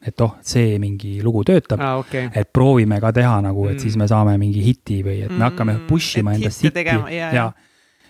et 0.05 0.19
oh, 0.19 0.33
see 0.43 0.79
mingi 0.83 1.21
lugu 1.23 1.45
töötab, 1.47 1.79
aa, 1.79 1.93
okei. 2.01 2.25
et 2.35 2.49
proovime 2.51 2.97
ka 2.99 3.13
teha 3.15 3.37
nagu, 3.41 3.69
et 3.69 3.77
Mm. 3.77 3.79
siis 3.79 3.95
me 3.95 4.03
saame 4.07 4.33
mingi 4.37 4.59
hiti 4.61 4.97
või 5.01 5.21
et 5.23 5.31
me 5.31 5.45
hakkame 5.45 5.73
Mm, 5.77 5.87
push 5.87 6.17
ima 6.19 6.33
endast 6.33 6.59
hitti 6.61 6.73
tegema, 6.73 7.07
jaa, 7.09 7.29
ja 7.31 7.33
jaa. 7.33 7.53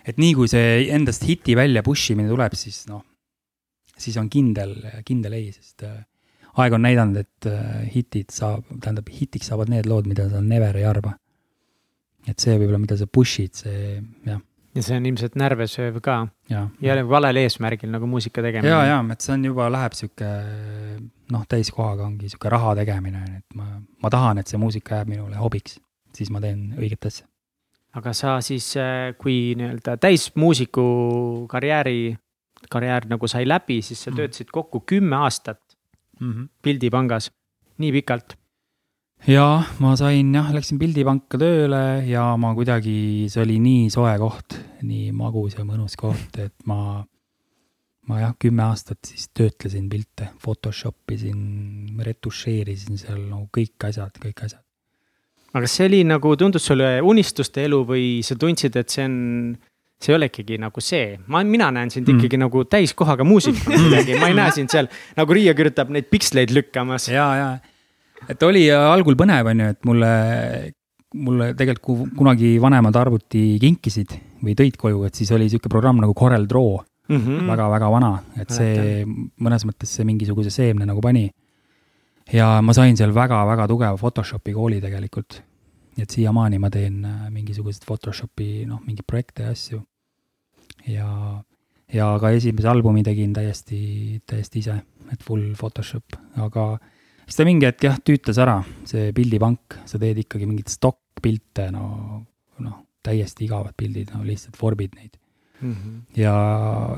et 0.04 0.18
nii 0.18 0.34
kui 0.34 0.48
see 0.48 0.90
endast 0.90 1.22
hiti 1.24 1.54
välja 1.56 1.84
push 1.84 2.10
imine 2.12 2.30
tuleb, 2.30 2.52
siis 2.56 2.88
noh, 2.88 3.04
siis 3.96 4.18
on 4.18 4.28
kindel, 4.28 4.74
kindel 5.06 5.34
ei, 5.34 5.52
sest 5.52 5.84
äh, 5.84 6.02
aeg 6.58 6.74
on 6.78 6.84
näidanud, 6.86 7.18
et 7.24 7.48
äh, 7.50 7.84
hitid 7.96 8.30
saab, 8.34 8.64
tähendab, 8.82 9.08
hitiks 9.10 9.48
saavad 9.50 9.72
need 9.74 9.88
lood, 9.90 10.06
mida 10.10 10.30
sa 10.30 10.42
never 10.42 10.76
ei 10.78 10.86
arva. 10.86 11.16
et 12.28 12.40
see 12.40 12.54
võib-olla, 12.56 12.80
mida 12.80 12.96
sa 12.96 13.06
push'id, 13.10 13.52
see 13.58 13.98
jah, 14.26 14.40
ja 14.76 14.82
see 14.86 14.96
on 14.96 15.06
ilmselt 15.10 15.34
närvesööv 15.36 15.98
ka 16.02 16.28
ja. 16.50 16.62
ja 16.82 16.96
valel 17.06 17.36
eesmärgil 17.42 17.92
nagu 17.92 18.08
muusika 18.08 18.42
tegemine. 18.42 18.70
ja, 18.72 18.86
ja, 18.88 19.02
et 19.12 19.22
see 19.26 19.34
on 19.36 19.44
juba, 19.50 19.68
läheb 19.74 19.98
sihuke 19.98 20.30
noh, 21.34 21.44
täiskohaga 21.50 22.06
ongi 22.08 22.30
sihuke 22.32 22.50
raha 22.54 22.76
tegemine, 22.80 23.24
et 23.42 23.58
ma, 23.60 23.68
ma 24.04 24.14
tahan, 24.14 24.40
et 24.40 24.48
see 24.48 24.62
muusika 24.62 25.02
jääb 25.02 25.12
minule 25.12 25.36
hobiks, 25.42 25.80
siis 26.16 26.32
ma 26.32 26.40
teen 26.44 26.72
õiget 26.80 27.10
asja. 27.10 27.28
aga 28.00 28.14
sa 28.18 28.38
siis, 28.42 28.72
kui 29.20 29.54
nii-öelda 29.60 29.98
täismuusiku 30.02 30.86
karjääri, 31.52 32.16
karjäär 32.72 33.06
nagu 33.12 33.28
sai 33.28 33.44
läbi, 33.46 33.82
siis 33.82 34.00
sa 34.06 34.12
Mhm. 34.12 34.18
töötasid 34.22 34.50
kokku 34.54 34.80
kümme 34.86 35.16
aastat 35.26 35.60
Mm. 35.60 35.73
Pildipangas, 36.64 37.30
nii 37.82 37.92
pikalt. 37.96 38.36
ja 39.28 39.64
ma 39.80 39.94
sain 40.00 40.34
jah, 40.36 40.52
läksin 40.54 40.80
pildipanka 40.82 41.40
tööle 41.40 42.04
ja 42.10 42.26
ma 42.40 42.54
kuidagi, 42.58 43.30
see 43.32 43.44
oli 43.44 43.60
nii 43.64 43.90
soe 43.94 44.14
koht, 44.20 44.58
nii 44.84 45.12
magus 45.16 45.56
ja 45.58 45.66
mõnus 45.68 45.96
koht, 46.00 46.38
et 46.44 46.56
ma, 46.70 47.04
ma 48.10 48.20
jah, 48.20 48.36
kümme 48.40 48.66
aastat 48.68 49.00
siis 49.08 49.30
töötlesin 49.36 49.88
pilte, 49.90 50.34
Photoshop 50.44 51.16
isin, 51.16 51.96
retušeerisin 52.04 53.00
seal 53.00 53.24
no 53.30 53.48
kõik 53.54 53.88
asjad, 53.90 54.20
kõik 54.20 54.44
asjad. 54.46 54.64
aga 55.54 55.66
kas 55.66 55.78
see 55.80 55.88
oli 55.92 56.04
nagu, 56.08 56.36
tundus 56.36 56.68
sulle 56.68 56.98
unistuste 57.02 57.64
elu 57.64 57.84
või 57.88 58.08
sa 58.26 58.36
tundsid, 58.36 58.76
et 58.76 58.90
see 58.90 59.08
on, 59.08 59.18
see 60.02 60.12
ei 60.14 60.16
ole 60.18 60.28
ikkagi 60.32 60.58
nagu 60.60 60.82
see, 60.82 61.18
ma, 61.28 61.44
mina 61.44 61.70
näen 61.72 61.90
sind 61.92 62.08
Mm. 62.08 62.20
ikkagi 62.20 62.38
nagu 62.38 62.64
täiskohaga 62.66 63.24
muusikuna 63.24 63.78
kuidagi, 63.78 64.20
ma 64.20 64.28
ei 64.28 64.34
näe 64.38 64.52
sind 64.52 64.70
seal 64.70 64.88
nagu 65.18 65.34
Riia 65.34 65.54
kirjutab 65.54 65.90
neid 65.90 66.10
piksleid 66.12 66.52
lükkamas. 66.52 67.08
ja, 67.08 67.28
ja, 67.36 67.60
et 68.30 68.44
oli 68.44 68.70
äh, 68.72 68.92
algul 68.92 69.16
põnev, 69.16 69.48
on 69.52 69.60
ju, 69.60 69.70
et 69.76 69.86
mulle, 69.86 70.12
mulle 71.14 71.54
tegelikult 71.54 71.84
ku- 72.10 72.10
kunagi 72.18 72.56
vanemad 72.62 72.96
arvuti 72.96 73.58
kinkisid 73.62 74.18
või 74.44 74.56
tõid 74.60 74.76
koju, 74.78 75.06
et 75.06 75.16
siis 75.16 75.32
oli 75.32 75.48
sihuke 75.50 75.70
programm 75.70 76.02
nagu 76.02 76.14
Corel 76.14 76.48
Draw 76.48 76.82
Mm 77.10 77.16
mm. 77.18 77.24
-hmm. 77.28 77.48
väga-väga 77.52 77.88
vana, 77.92 78.12
et 78.40 78.50
see 78.50 79.04
mõnes 79.06 79.66
mõttes 79.68 79.92
see 79.92 80.06
mingisuguse 80.08 80.50
seemne 80.50 80.86
nagu 80.86 81.02
pani. 81.02 81.30
ja 82.32 82.62
ma 82.62 82.72
sain 82.74 82.96
seal 82.98 83.12
väga-väga 83.12 83.68
tugeva 83.68 83.98
Photoshopi 83.98 84.54
kooli 84.54 84.80
tegelikult. 84.82 85.42
Nii 85.94 86.06
et 86.06 86.16
siiamaani 86.16 86.60
ma 86.62 86.70
teen 86.74 87.04
äh, 87.06 87.26
mingisuguseid 87.34 87.86
Photoshopi 87.88 88.66
noh, 88.70 88.82
mingeid 88.86 89.08
projekte 89.08 89.48
ja 89.48 89.54
asju. 89.54 89.82
ja, 90.90 91.10
ja 91.94 92.10
ka 92.20 92.34
esimese 92.34 92.72
albumi 92.72 93.04
tegin 93.06 93.34
täiesti, 93.34 94.22
täiesti 94.28 94.64
ise, 94.64 94.80
et 95.14 95.24
full 95.24 95.54
Photoshop, 95.60 96.18
aga 96.42 96.68
siis 97.26 97.40
ta 97.40 97.48
mingi 97.48 97.70
hetk 97.70 97.90
jah, 97.90 98.00
tüütas 98.04 98.40
ära, 98.42 98.60
see 98.90 99.12
pildipank, 99.16 99.82
sa 99.90 100.02
teed 100.02 100.24
ikkagi 100.26 100.50
mingeid 100.50 100.72
stokkpilte, 100.74 101.70
no, 101.76 102.24
noh, 102.64 102.80
täiesti 103.04 103.46
igavad 103.48 103.76
pildid, 103.78 104.16
no 104.16 104.24
lihtsalt 104.28 104.58
vorbid 104.60 104.98
neid 104.98 105.20
Mm 105.64 105.74
-hmm. 105.74 106.20
ja, 106.20 106.36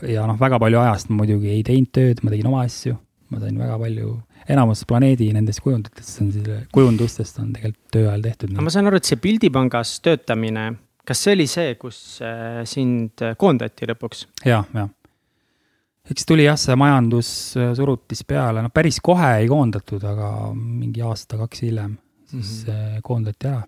ja 0.08 0.28
noh, 0.28 0.40
väga 0.40 0.60
palju 0.60 0.80
ajast 0.80 1.10
ma 1.10 1.16
muidugi 1.16 1.50
ei 1.54 1.64
teinud 1.64 1.92
tööd, 1.94 2.24
ma 2.24 2.32
tegin 2.32 2.48
oma 2.48 2.64
asju, 2.66 2.96
ma 3.30 3.40
sain 3.40 3.60
väga 3.60 3.78
palju, 3.80 4.14
enamus 4.52 4.84
planeedi 4.88 5.32
nendest 5.34 5.64
kujunditest 5.66 6.22
on 6.22 6.32
siis, 6.34 6.50
kujundustest 6.74 7.40
on 7.42 7.54
tegelikult 7.56 7.96
töö 7.96 8.10
ajal 8.10 8.26
tehtud. 8.26 8.54
aga 8.54 8.66
ma 8.66 8.74
saan 8.74 8.90
aru, 8.90 9.00
et 9.02 9.10
see 9.10 9.22
pildipangas 9.22 9.96
töötamine, 10.06 10.68
kas 11.08 11.24
see 11.26 11.36
oli 11.38 11.48
see, 11.50 11.74
kus 11.82 12.00
äh, 12.26 12.62
sind 12.70 13.26
koondati 13.42 13.90
lõpuks? 13.90 14.26
ja, 14.46 14.62
ja. 14.76 14.88
eks 16.12 16.30
tuli 16.30 16.48
jah, 16.48 16.60
see 16.62 16.78
majandus 16.80 17.30
äh, 17.60 17.74
surutis 17.78 18.26
peale, 18.28 18.66
no 18.66 18.74
päris 18.74 19.02
kohe 19.04 19.36
ei 19.42 19.50
koondatud, 19.52 20.04
aga 20.14 20.32
mingi 20.56 21.06
aasta-kaks 21.06 21.66
hiljem 21.66 21.98
siis 22.30 22.66
mm 22.66 22.74
-hmm. 22.74 23.02
koondati 23.04 23.48
ära. 23.48 23.64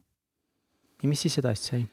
ja 1.03 1.09
mis 1.09 1.21
siis 1.21 1.37
edasi 1.41 1.71
sai? 1.71 1.85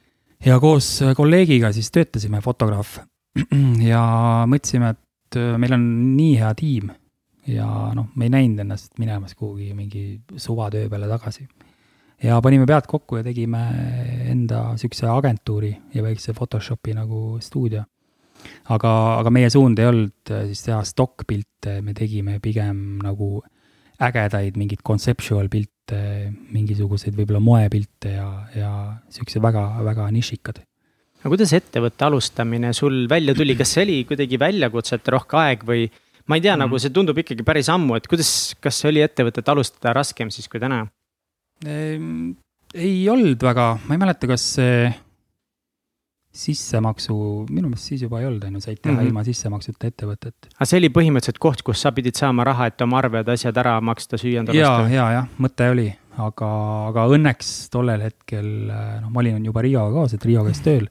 ja 0.45 0.61
koos 0.61 1.01
kolleegiga 1.17 1.73
siis 1.73 1.91
töötasime, 1.91 2.41
fotograaf 2.41 2.99
ja 3.93 4.03
mõtlesime, 4.47 4.93
et 4.93 5.41
äh, 5.41 5.57
meil 5.59 5.73
on 5.73 5.89
nii 6.17 6.37
hea 6.39 6.53
tiim 6.55 6.93
ja 7.51 7.67
noh, 7.97 8.11
me 8.17 8.29
ei 8.29 8.33
näinud 8.33 8.65
ennast 8.65 8.99
minemas 9.01 9.35
kuhugi 9.39 9.73
mingi 9.77 10.05
suvatöö 10.37 10.89
peale 10.89 11.09
tagasi. 11.09 11.47
ja 12.23 12.41
panime 12.43 12.67
pead 12.67 12.87
kokku 12.89 13.19
ja 13.21 13.25
tegime 13.25 13.63
enda 14.33 14.77
siukse 14.81 15.07
agentuuri 15.11 15.75
ja 15.95 16.03
väikse 16.03 16.33
Photoshopi 16.33 16.95
nagu 16.95 17.39
stuudio. 17.41 17.85
aga, 18.69 18.93
aga 19.19 19.31
meie 19.31 19.51
suund 19.51 19.79
ei 19.79 19.87
olnud 19.87 20.31
äh, 20.31 20.47
siis 20.51 20.65
teha 20.69 20.83
stokkpilte, 20.85 21.81
me 21.83 21.95
tegime 21.95 22.39
pigem 22.41 23.01
nagu 23.03 23.43
ägedaid 24.01 24.57
mingeid 24.59 24.83
conceptual 24.85 25.49
pilte, 25.49 26.33
mingisuguseid 26.53 27.15
võib-olla 27.17 27.41
moepilte 27.41 28.17
ja, 28.17 28.29
ja 28.57 28.71
siukse 29.13 29.41
väga-väga 29.43 30.09
nišikad 30.13 30.65
aga 31.25 31.33
kuidas 31.33 31.55
ettevõtte 31.57 32.05
alustamine 32.05 32.75
sul 32.77 33.07
välja 33.09 33.33
tuli, 33.37 33.55
kas 33.57 33.71
see 33.73 33.85
oli 33.87 34.01
kuidagi 34.05 34.37
väljakutsete 34.41 35.13
rohke 35.15 35.39
aeg 35.41 35.63
või 35.65 35.87
ma 36.27 36.37
ei 36.37 36.41
tea 36.41 36.55
mm, 36.55 36.61
-hmm. 36.61 36.65
nagu 36.67 36.79
see 36.79 36.91
tundub 36.91 37.19
ikkagi 37.19 37.43
päris 37.45 37.69
ammu, 37.69 37.97
et 37.97 38.07
kuidas, 38.11 38.55
kas 38.61 38.85
oli 38.85 39.03
ettevõtet 39.05 39.49
alustada 39.49 39.93
raskem 39.93 40.31
siis 40.31 40.49
kui 40.49 40.61
täna? 40.61 40.87
Ehm, 41.67 42.33
ei 42.75 43.09
olnud 43.09 43.43
väga, 43.43 43.79
ma 43.87 43.95
ei 43.95 43.99
mäleta, 43.99 44.27
kas 44.27 44.55
see 44.57 44.93
sissemaksu, 46.35 47.15
minu 47.47 47.69
meelest 47.71 47.93
siis 47.93 48.01
juba 48.03 48.19
ei 48.19 48.27
olnud, 48.27 48.43
on 48.49 48.57
ju, 48.59 48.61
said 48.65 48.81
teha 48.83 48.91
mm 48.93 48.97
Mhm. 48.97 49.05
-hmm. 49.05 49.09
ilma 49.09 49.25
sissemaksuta 49.25 49.87
ettevõtet. 49.87 50.35
aga 50.57 50.65
see 50.67 50.79
oli 50.79 50.89
põhimõtteliselt 50.89 51.39
koht, 51.39 51.63
kus 51.63 51.81
sa 51.83 51.93
pidid 51.93 52.17
saama 52.19 52.45
raha, 52.45 52.67
et 52.67 52.81
oma 52.83 52.99
arved, 52.99 53.29
asjad 53.29 53.57
ära 53.57 53.81
maksta, 53.81 54.17
süüa 54.19 54.41
endale 54.41 54.59
ja, 54.59 54.73
osta? 54.73 54.95
ja, 54.95 55.11
jah, 55.13 55.29
mõte 55.39 55.71
oli, 55.71 55.95
aga, 56.19 56.51
aga 56.89 57.07
õnneks 57.07 57.71
tollel 57.71 58.01
hetkel, 58.01 58.49
noh, 59.01 59.11
ma 59.11 59.21
olin 59.21 59.45
juba 59.45 59.63
Rioga 59.63 59.95
kaas, 60.01 60.15
et 60.15 60.25
Rio 60.25 60.45
käis 60.45 60.61
tööl. 60.61 60.89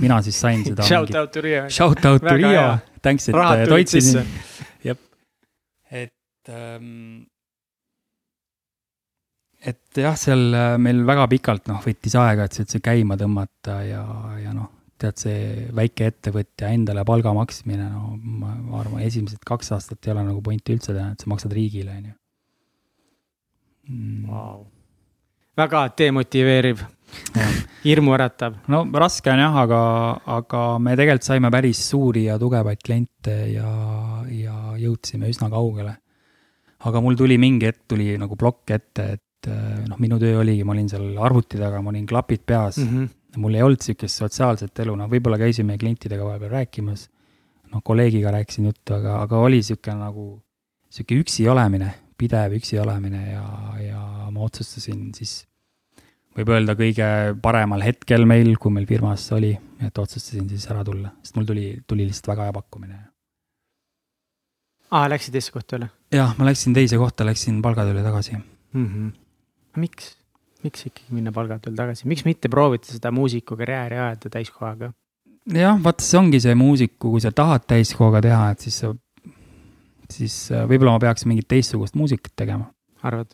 mina 0.00 0.22
siis 0.22 0.40
sain 0.40 0.64
seda. 0.68 0.82
Shout 0.82 1.14
out 1.14 1.32
to 1.32 1.40
Riia. 1.40 1.70
Shout 1.70 2.04
out 2.04 2.22
to 2.22 2.36
Rio 2.36 2.78
thanks, 3.02 3.28
et 3.28 3.34
tulid 3.34 3.68
toitsid 3.68 4.26
et 6.42 6.52
ähm, 6.52 7.24
et 9.62 9.98
jah, 10.02 10.16
seal 10.18 10.50
äh, 10.54 10.76
meil 10.82 11.04
väga 11.06 11.28
pikalt 11.30 11.68
noh, 11.70 11.82
võttis 11.84 12.16
aega, 12.18 12.46
et 12.46 12.56
see 12.56 12.64
üldse 12.64 12.80
käima 12.82 13.16
tõmmata 13.20 13.78
ja, 13.86 14.02
ja 14.42 14.54
noh, 14.56 14.70
tead, 15.02 15.18
see 15.22 15.68
väike 15.74 16.08
ettevõtja 16.10 16.72
endale 16.74 17.04
palga 17.06 17.34
maksmine, 17.36 17.86
no 17.92 18.16
ma, 18.18 18.56
arvan, 18.80 19.02
esimesed 19.06 19.42
kaks 19.46 19.72
aastat 19.76 20.02
ei 20.06 20.14
ole 20.14 20.26
nagu 20.26 20.42
pointi 20.44 20.74
üldse 20.74 20.94
teha, 20.94 21.12
et 21.14 21.22
sa 21.22 21.30
maksad 21.30 21.54
riigile, 21.54 21.94
on 21.94 22.10
ju. 22.10 22.18
Mm. 23.92 24.66
Väga 25.58 25.80
demotiveeriv, 25.98 26.84
hirmuäratav. 27.86 28.60
no 28.72 28.84
raske 28.98 29.30
on 29.30 29.42
jah, 29.42 29.58
aga, 29.64 29.80
aga 30.38 30.62
me 30.82 30.94
tegelikult 30.98 31.26
saime 31.26 31.50
päris 31.52 31.82
suuri 31.90 32.26
ja 32.28 32.38
tugevaid 32.40 32.80
kliente 32.82 33.34
ja, 33.52 33.72
ja 34.32 34.78
jõudsime 34.80 35.30
üsna 35.30 35.50
kaugele. 35.52 35.98
Aga 36.88 37.02
mul 37.04 37.16
tuli 37.18 37.38
mingi 37.40 37.68
hetk 37.70 37.84
tuli 37.90 38.14
nagu 38.20 38.38
plokk 38.38 38.74
ette, 38.76 39.08
et 39.16 39.50
eh, 39.50 39.82
noh, 39.88 39.98
minu 40.02 40.18
töö 40.22 40.40
oligi, 40.42 40.64
ma 40.66 40.74
olin 40.76 40.90
seal 40.90 41.18
arvuti 41.18 41.60
taga, 41.60 41.82
ma 41.84 41.92
olin 41.92 42.06
klapid 42.08 42.44
peas 42.46 42.78
mm. 42.82 42.88
-hmm. 42.88 43.42
mul 43.42 43.58
ei 43.58 43.62
olnud 43.66 43.84
sihukest 43.84 44.22
sotsiaalset 44.22 44.84
elu, 44.84 44.96
noh, 44.98 45.10
võib-olla 45.10 45.38
käisime 45.40 45.78
klientidega 45.78 46.24
vahepeal 46.24 46.56
rääkimas. 46.58 47.08
noh, 47.72 47.80
kolleegiga 47.84 48.30
rääkisin 48.30 48.66
juttu, 48.68 48.94
aga, 48.94 49.22
aga 49.22 49.38
oli 49.40 49.62
sihuke 49.62 49.94
nagu, 49.96 50.42
sihuke 50.92 51.16
üksi 51.22 51.48
olemine, 51.48 51.94
pidev 52.18 52.52
üksi 52.58 52.76
olemine 52.78 53.22
ja, 53.30 53.46
ja 53.80 54.02
ma 54.30 54.44
otsustasin 54.44 55.08
siis 55.16 55.46
võib 56.36 56.52
öelda 56.52 56.74
kõige 56.76 57.06
paremal 57.44 57.84
hetkel 57.84 58.26
meil, 58.28 58.56
kui 58.60 58.72
meil 58.74 58.86
firmas 58.88 59.24
oli, 59.36 59.52
et 59.80 59.98
otsustasin 59.98 60.48
siis 60.50 60.66
ära 60.72 60.84
tulla, 60.84 61.12
sest 61.22 61.38
mul 61.38 61.48
tuli, 61.48 61.66
tuli 61.88 62.06
lihtsalt 62.08 62.32
väga 62.32 62.48
hea 62.48 62.56
pakkumine. 62.56 63.00
Aa, 64.92 65.08
läksid 65.10 65.34
teise 65.36 65.54
kohta 65.54 65.80
üle 65.80 65.90
jah, 66.12 66.32
ma 66.38 66.48
läksin 66.48 66.74
teise 66.76 66.98
kohta, 67.00 67.26
läksin 67.26 67.60
palgatööle 67.64 68.02
tagasi. 68.04 68.36
mm? 68.36 68.86
-hmm. 68.86 69.12
miks, 69.80 70.16
miks 70.64 70.88
ikkagi 70.88 71.16
minna 71.16 71.32
palgatööl 71.32 71.76
tagasi, 71.76 72.08
miks 72.08 72.26
mitte 72.28 72.48
proovida 72.52 72.92
seda 72.92 73.12
muusikukarjääri 73.14 73.98
ajada 73.98 74.32
täiskohaga? 74.38 74.92
jah, 75.52 75.78
vaata, 75.84 76.04
see 76.04 76.18
ongi 76.18 76.40
see 76.40 76.54
muusiku, 76.54 77.14
kui 77.14 77.20
sa 77.24 77.32
tahad 77.32 77.66
täiskohaga 77.66 78.22
teha, 78.28 78.50
et 78.54 78.66
siis 78.66 78.82
sa, 78.84 78.92
siis 80.10 80.36
äh, 80.52 80.66
võib-olla 80.68 80.96
ma 80.98 81.06
peaks 81.06 81.26
mingit 81.26 81.48
teistsugust 81.48 81.96
muusikat 81.98 82.36
tegema. 82.36 82.70
arvad? 83.02 83.32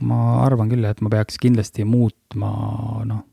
ma 0.00 0.20
arvan 0.46 0.70
küll, 0.70 0.86
et 0.88 1.02
ma 1.04 1.10
peaks 1.12 1.36
kindlasti 1.40 1.84
muutma, 1.84 2.54
noh, 3.04 3.26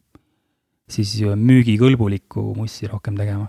siis 0.92 1.14
müügikõlbulikku 1.22 2.50
mussi 2.58 2.90
rohkem 2.92 3.16
tegema. 3.16 3.48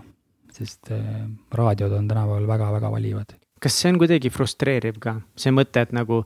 sest 0.53 0.91
äh, 0.91 1.27
raadiod 1.55 1.91
on 1.95 2.07
tänapäeval 2.07 2.47
väga-väga 2.47 2.91
valivad. 2.91 3.38
Kas 3.61 3.79
see 3.81 3.93
on 3.93 3.99
kuidagi 4.01 4.31
frustreeriv 4.33 4.99
ka, 5.03 5.15
see 5.39 5.53
mõte, 5.55 5.83
et 5.85 5.91
nagu, 5.95 6.21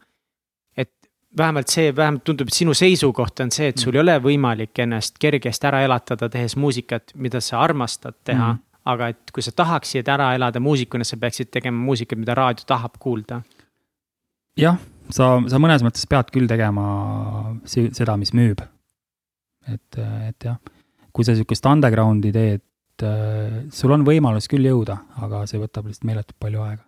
et 0.77 0.91
vähemalt 1.37 1.71
see, 1.73 1.93
vähemalt 1.95 2.23
tundub, 2.27 2.51
et 2.51 2.57
sinu 2.57 2.75
seisukoht 2.77 3.41
on 3.43 3.51
see, 3.53 3.71
et 3.73 3.81
sul 3.81 3.97
ei 3.97 4.03
ole 4.03 4.17
võimalik 4.23 4.83
ennast 4.85 5.17
kergesti 5.21 5.69
ära 5.69 5.83
elatada, 5.87 6.29
tehes 6.29 6.57
muusikat, 6.59 7.15
mida 7.15 7.41
sa 7.41 7.63
armastad 7.65 8.19
teha 8.23 8.53
mm. 8.53 8.59
Mhm. 8.59 8.69
aga 8.93 9.07
et 9.13 9.31
kui 9.31 9.43
sa 9.45 9.53
tahaksid 9.55 10.09
ära 10.11 10.33
elada 10.35 10.59
muusikuna, 10.59 11.05
sa 11.07 11.17
peaksid 11.17 11.51
tegema 11.51 11.79
muusikat, 11.85 12.19
mida 12.19 12.35
raadio 12.35 12.67
tahab 12.67 12.99
kuulda. 12.99 13.41
jah, 14.59 14.77
sa, 15.09 15.39
sa 15.47 15.59
mõnes 15.59 15.85
mõttes 15.85 16.05
pead 16.09 16.31
küll 16.35 16.47
tegema 16.47 16.85
seda, 17.65 18.17
mis 18.17 18.33
müüb. 18.35 18.61
et, 19.67 19.99
et 20.27 20.49
jah, 20.49 20.59
kui 21.13 21.25
sa 21.25 21.35
sihukest 21.37 21.65
underground'i 21.65 22.31
teed, 22.35 22.61
sul 23.73 23.91
on 23.95 24.03
võimalus 24.05 24.49
küll 24.51 24.67
jõuda, 24.67 24.97
aga 25.23 25.45
see 25.49 25.61
võtab 25.61 25.87
lihtsalt 25.87 26.09
meeletult 26.09 26.37
palju 26.39 26.61
aega. 26.65 26.83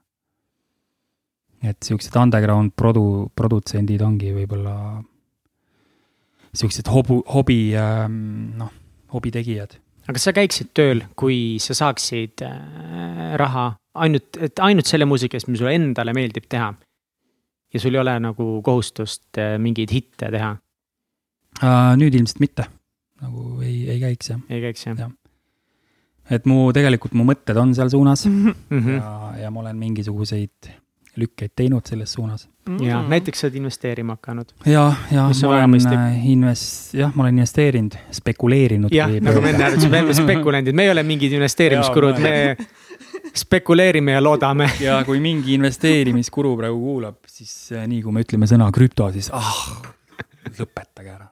Et 1.63 1.77
siuksed 1.83 2.15
underground 2.19 2.73
produ-, 2.75 3.27
produtsendid 3.35 4.01
ongi 4.01 4.33
võib-olla 4.35 5.03
siuksed 6.55 6.87
hobu, 6.91 7.21
hobi, 7.33 7.59
noh, 8.59 8.71
hobitegijad. 9.13 9.77
aga 10.07 10.21
sa 10.21 10.33
käiksid 10.35 10.71
tööl, 10.77 11.03
kui 11.17 11.57
sa 11.63 11.75
saaksid 11.77 12.43
äh, 12.45 13.33
raha 13.39 13.71
ainult, 13.95 14.37
et 14.43 14.61
ainult 14.63 14.89
selle 14.89 15.07
muusika 15.09 15.39
eest, 15.39 15.49
mis 15.49 15.59
sulle 15.61 15.75
endale 15.75 16.13
meeldib 16.15 16.47
teha. 16.51 16.73
ja 17.73 17.81
sul 17.81 17.95
ei 17.95 18.01
ole 18.03 18.15
nagu 18.23 18.61
kohustust 18.63 19.41
äh, 19.41 19.57
mingeid 19.61 19.91
hitte 19.91 20.31
teha, 20.31 20.55
nüüd 21.99 22.15
ilmselt 22.15 22.41
mitte, 22.43 22.67
nagu 23.23 23.61
ei, 23.63 23.85
ei 23.89 23.99
käiks 24.03 24.33
jah. 24.33 24.41
ei 24.49 24.63
käiks 24.63 24.87
jah 24.87 24.97
Jah. 24.99 25.11
et 26.37 26.47
mu, 26.49 26.71
tegelikult 26.75 27.13
mu 27.15 27.27
mõtted 27.27 27.57
on 27.59 27.75
seal 27.77 27.91
suunas 27.93 28.25
mm? 28.27 28.55
-hmm. 28.71 28.97
ja, 28.97 29.45
ja 29.45 29.51
ma 29.51 29.63
olen 29.65 29.77
mingisuguseid 29.79 30.71
lükkeid 31.15 31.51
teinud 31.55 31.85
selles 31.87 32.13
suunas. 32.13 32.49
ja 32.81 33.01
näiteks 33.07 33.39
sa 33.39 33.47
oled 33.47 33.55
investeerima 33.61 34.15
hakanud. 34.17 34.53
ja, 34.65 34.93
ja 35.11 35.27
ma 35.41 35.49
olen 35.49 35.75
äh, 35.91 36.25
invest-, 36.31 36.97
jah, 36.97 37.11
ma 37.15 37.23
olen 37.23 37.37
investeerinud, 37.37 37.97
spekuleerinud. 38.11 38.93
jah, 38.95 39.11
nagu 39.21 39.41
me 39.41 39.53
enne 39.53 39.67
arutasime, 39.69 39.91
me 39.91 40.01
oleme 40.03 40.17
spekulandid, 40.21 40.75
me 40.75 40.87
ei 40.87 40.91
ole 40.95 41.03
mingid 41.03 41.35
investeerimiskurud, 41.37 42.19
me 42.23 42.57
spekuleerime 43.35 44.17
ja 44.17 44.23
loodame. 44.23 44.69
ja 44.87 44.99
kui 45.05 45.19
mingi 45.23 45.55
investeerimiskuru 45.59 46.55
praegu 46.57 46.81
kuulab, 46.81 47.21
siis 47.29 47.55
äh, 47.75 47.87
nii 47.89 48.01
kui 48.05 48.15
me 48.15 48.25
ütleme 48.25 48.49
sõna 48.49 48.69
krüpto, 48.75 49.11
siis 49.15 49.31
ah, 49.35 49.55
lõpetage 50.59 51.15
ära. 51.15 51.31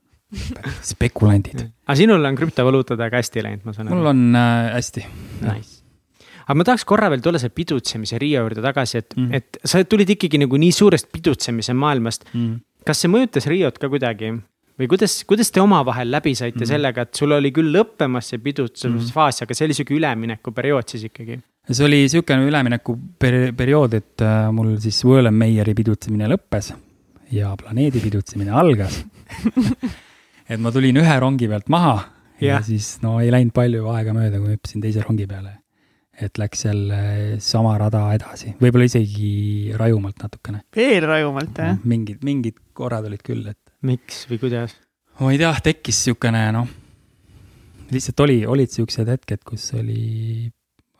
spekulandid. 0.81 1.67
aga 1.85 1.95
sinul 1.97 2.25
on 2.25 2.35
krüptovaluutadega 2.37 3.21
hästi 3.21 3.43
läinud, 3.45 3.65
ma 3.67 3.75
saan 3.75 3.91
mul 3.91 4.01
aru. 4.01 4.13
on 4.15 4.37
äh, 4.39 4.73
hästi. 4.79 5.07
Nice. 5.45 5.82
Aga 6.43 6.57
ma 6.59 6.67
tahaks 6.67 6.85
korra 6.87 7.09
veel 7.13 7.23
tulla 7.23 7.41
selle 7.41 7.55
pidutsemise 7.55 8.19
Riia 8.21 8.43
juurde 8.43 8.63
tagasi, 8.63 9.01
et 9.03 9.15
mm. 9.15 9.27
Mm., 9.27 9.41
et 9.41 9.69
sa 9.69 9.83
tulid 9.83 10.15
ikkagi 10.15 10.41
nagu 10.43 10.59
nii 10.59 10.71
suurest 10.75 11.11
pidutsemise 11.13 11.75
maailmast. 11.77 12.27
Mm. 12.33 12.61
kas 12.83 12.99
see 13.03 13.11
mõjutas 13.11 13.47
Riiot 13.47 13.79
ka 13.79 13.87
kuidagi 13.91 14.33
või 14.79 14.89
kuidas, 14.89 15.19
kuidas 15.29 15.51
te 15.53 15.61
omavahel 15.61 16.11
läbi 16.11 16.33
saite 16.35 16.57
mm. 16.57 16.65
Mhm. 16.65 16.71
sellega, 16.73 17.05
et 17.05 17.19
sul 17.19 17.35
oli 17.35 17.51
küll 17.55 17.73
lõppemas 17.73 18.31
see 18.33 18.41
pidutsemisfaas 18.43 19.41
mm., 19.41 19.45
aga 19.45 19.57
see 19.57 19.67
oli 19.67 19.77
sihuke 19.77 19.97
üleminekuperiood 19.97 20.95
siis 20.95 21.05
ikkagi. 21.09 21.39
see 21.69 21.85
oli 21.85 22.01
niisugune 22.03 22.49
üleminekuperiood, 22.49 23.99
et 23.99 24.25
äh, 24.25 24.47
mul 24.55 24.75
siis 24.83 25.03
Wurlenmeieri 25.07 25.75
pidutsemine 25.77 26.29
lõppes 26.31 26.73
ja 27.33 27.53
planeedi 27.57 28.01
pidutsemine 28.03 28.51
algas. 28.53 28.99
et 30.51 30.59
ma 30.59 30.73
tulin 30.73 30.97
ühe 31.01 31.19
rongi 31.19 31.47
pealt 31.49 31.69
maha 31.71 31.95
ja, 32.39 32.57
ja 32.57 32.61
siis 32.65 32.97
no 33.05 33.19
ei 33.23 33.31
läinud 33.33 33.53
palju 33.55 33.87
aega 33.93 34.15
mööda, 34.15 34.41
kui 34.41 34.57
hüppasin 34.57 34.83
teise 34.83 35.05
rongi 35.05 35.27
peale. 35.29 35.59
Et 36.21 36.37
läks 36.37 36.65
jälle 36.65 37.01
sama 37.41 37.73
rada 37.81 38.03
edasi, 38.13 38.53
võib-olla 38.61 38.85
isegi 38.85 39.73
rajumalt 39.79 40.21
natukene. 40.21 40.61
veel 40.75 41.05
rajumalt 41.09 41.57
jah? 41.57 41.77
mingid, 41.83 42.23
mingid 42.23 42.59
korrad 42.73 43.05
olid 43.09 43.23
küll, 43.25 43.47
et 43.49 43.57
miks 43.81 44.25
või 44.29 44.39
kuidas? 44.39 44.75
ma 45.19 45.31
ei 45.33 45.37
tea, 45.41 45.53
tekkis 45.63 46.03
niisugune 46.03 46.43
noh, 46.53 46.67
lihtsalt 47.93 48.19
oli, 48.25 48.43
olid 48.49 48.71
siuksed 48.73 49.09
hetked, 49.09 49.43
kus 49.45 49.67
oli, 49.77 50.49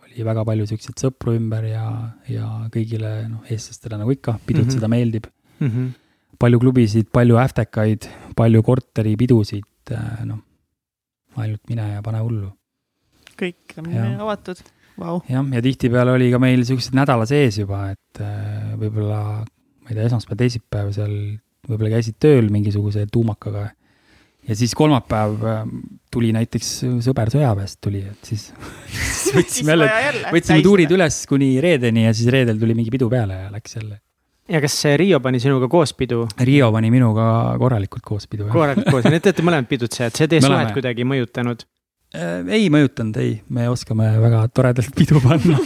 oli 0.06 0.26
väga 0.26 0.44
palju 0.46 0.68
siukseid 0.70 1.02
sõpru 1.06 1.34
ümber 1.38 1.66
ja, 1.70 1.86
ja 2.30 2.50
kõigile 2.74 3.14
noh, 3.30 3.46
eestlastele 3.50 3.98
nagu 4.02 4.14
ikka, 4.14 4.38
pidutseda 4.46 4.88
mm 4.88 4.94
Mhm. 4.94 4.94
-hmm. 4.94 4.98
meeldib. 4.98 5.26
Mm 5.60 5.70
-hmm. 5.70 5.92
palju 6.40 6.60
klubisid, 6.60 7.08
palju 7.12 7.38
äftekaid, 7.38 8.10
palju 8.36 8.64
korteripidusid, 8.64 9.94
noh, 10.26 10.40
ainult 11.38 11.62
mine 11.70 11.94
ja 11.94 12.02
pane 12.02 12.20
hullu. 12.20 12.52
kõik 13.38 13.78
on 13.78 13.92
Jah. 13.94 14.20
avatud, 14.22 14.58
vau. 15.00 15.22
jah, 15.30 15.46
ja 15.56 15.62
tihtipeale 15.64 16.16
oli 16.18 16.30
ka 16.34 16.40
meil 16.42 16.64
siuksed 16.68 16.96
nädala 16.98 17.28
sees 17.30 17.60
juba, 17.62 17.86
et 17.94 18.22
äh, 18.24 18.74
võib-olla, 18.80 19.22
ma 19.44 19.92
ei 19.92 19.98
tea, 19.98 20.10
esmaspäev, 20.10 20.42
teisipäev 20.44 20.92
seal 20.96 21.16
võib-olla 21.70 21.96
käisid 21.96 22.20
tööl 22.22 22.50
mingisuguse 22.54 23.06
tuumakaga. 23.12 23.70
ja 24.48 24.56
siis 24.60 24.74
kolmapäev 24.76 25.46
äh, 25.48 25.68
tuli 26.12 26.32
näiteks 26.36 26.72
sõber 27.06 27.32
sõjaväest 27.34 27.80
tuli, 27.82 28.04
et 28.12 28.26
siis, 28.30 28.50
siis 28.94 29.36
võtsime 29.38 29.78
jälle, 29.78 29.92
võtsime 30.36 30.64
tuurid. 30.66 30.96
üles 30.98 31.22
kuni 31.30 31.56
reedeni 31.64 32.08
ja 32.08 32.16
siis 32.16 32.32
reedel 32.34 32.60
tuli 32.62 32.76
mingi 32.78 32.94
pidu 32.94 33.10
peale 33.12 33.46
ja 33.46 33.54
läks 33.54 33.80
jälle. 33.80 34.02
ja 34.52 34.62
kas 34.64 34.80
see 34.86 34.98
Riio 35.00 35.22
pani 35.24 35.40
sinuga 35.44 35.70
koos 35.72 35.96
pidu? 35.98 36.26
Riio 36.40 36.72
pani 36.76 36.92
minuga 36.94 37.28
korralikult 37.60 38.06
koos 38.06 38.28
pidu. 38.28 38.50
korralikult 38.52 38.92
koos 38.92 39.08
ja 39.08 39.14
need 39.16 39.24
te 39.24 39.34
olete 39.34 39.48
mõlemad 39.48 39.72
pidutsejad, 39.72 40.18
see 40.18 40.30
teie 40.32 40.44
suhet 40.44 40.76
kuidagi 40.76 41.08
mõjutanud. 41.08 41.66
Äh, 42.14 42.44
ei 42.54 42.70
mõjutanud, 42.70 43.18
ei, 43.18 43.38
me 43.50 43.66
oskame 43.72 44.12
väga 44.22 44.44
toredalt 44.54 44.94
pidu 44.98 45.22
panna. 45.24 45.58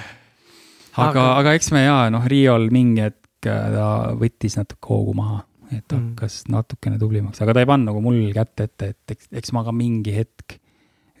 aga 1.00 1.24
Aga-, 1.40 1.54
eks 1.58 1.72
me 1.74 1.84
jaa, 1.84 2.04
noh, 2.14 2.26
Riiol 2.30 2.68
mingi 2.74 3.02
hetk 3.08 3.48
äh, 3.50 3.70
ta 3.74 3.86
võttis 4.18 4.58
natuke 4.60 4.92
hoogu 4.92 5.14
maha, 5.18 5.40
et 5.70 5.86
Mm. 5.90 6.12
hakkas 6.12 6.44
natukene 6.50 6.98
tublimaks, 6.98 7.42
aga 7.42 7.54
ta 7.54 7.62
ei 7.62 7.68
pannud 7.70 7.90
nagu 7.90 8.00
mul 8.02 8.32
kätt 8.34 8.62
ette, 8.62 8.92
et 8.94 9.14
eks, 9.14 9.28
eks 9.42 9.52
ma 9.54 9.62
ka 9.66 9.74
mingi 9.74 10.14
hetk 10.14 10.56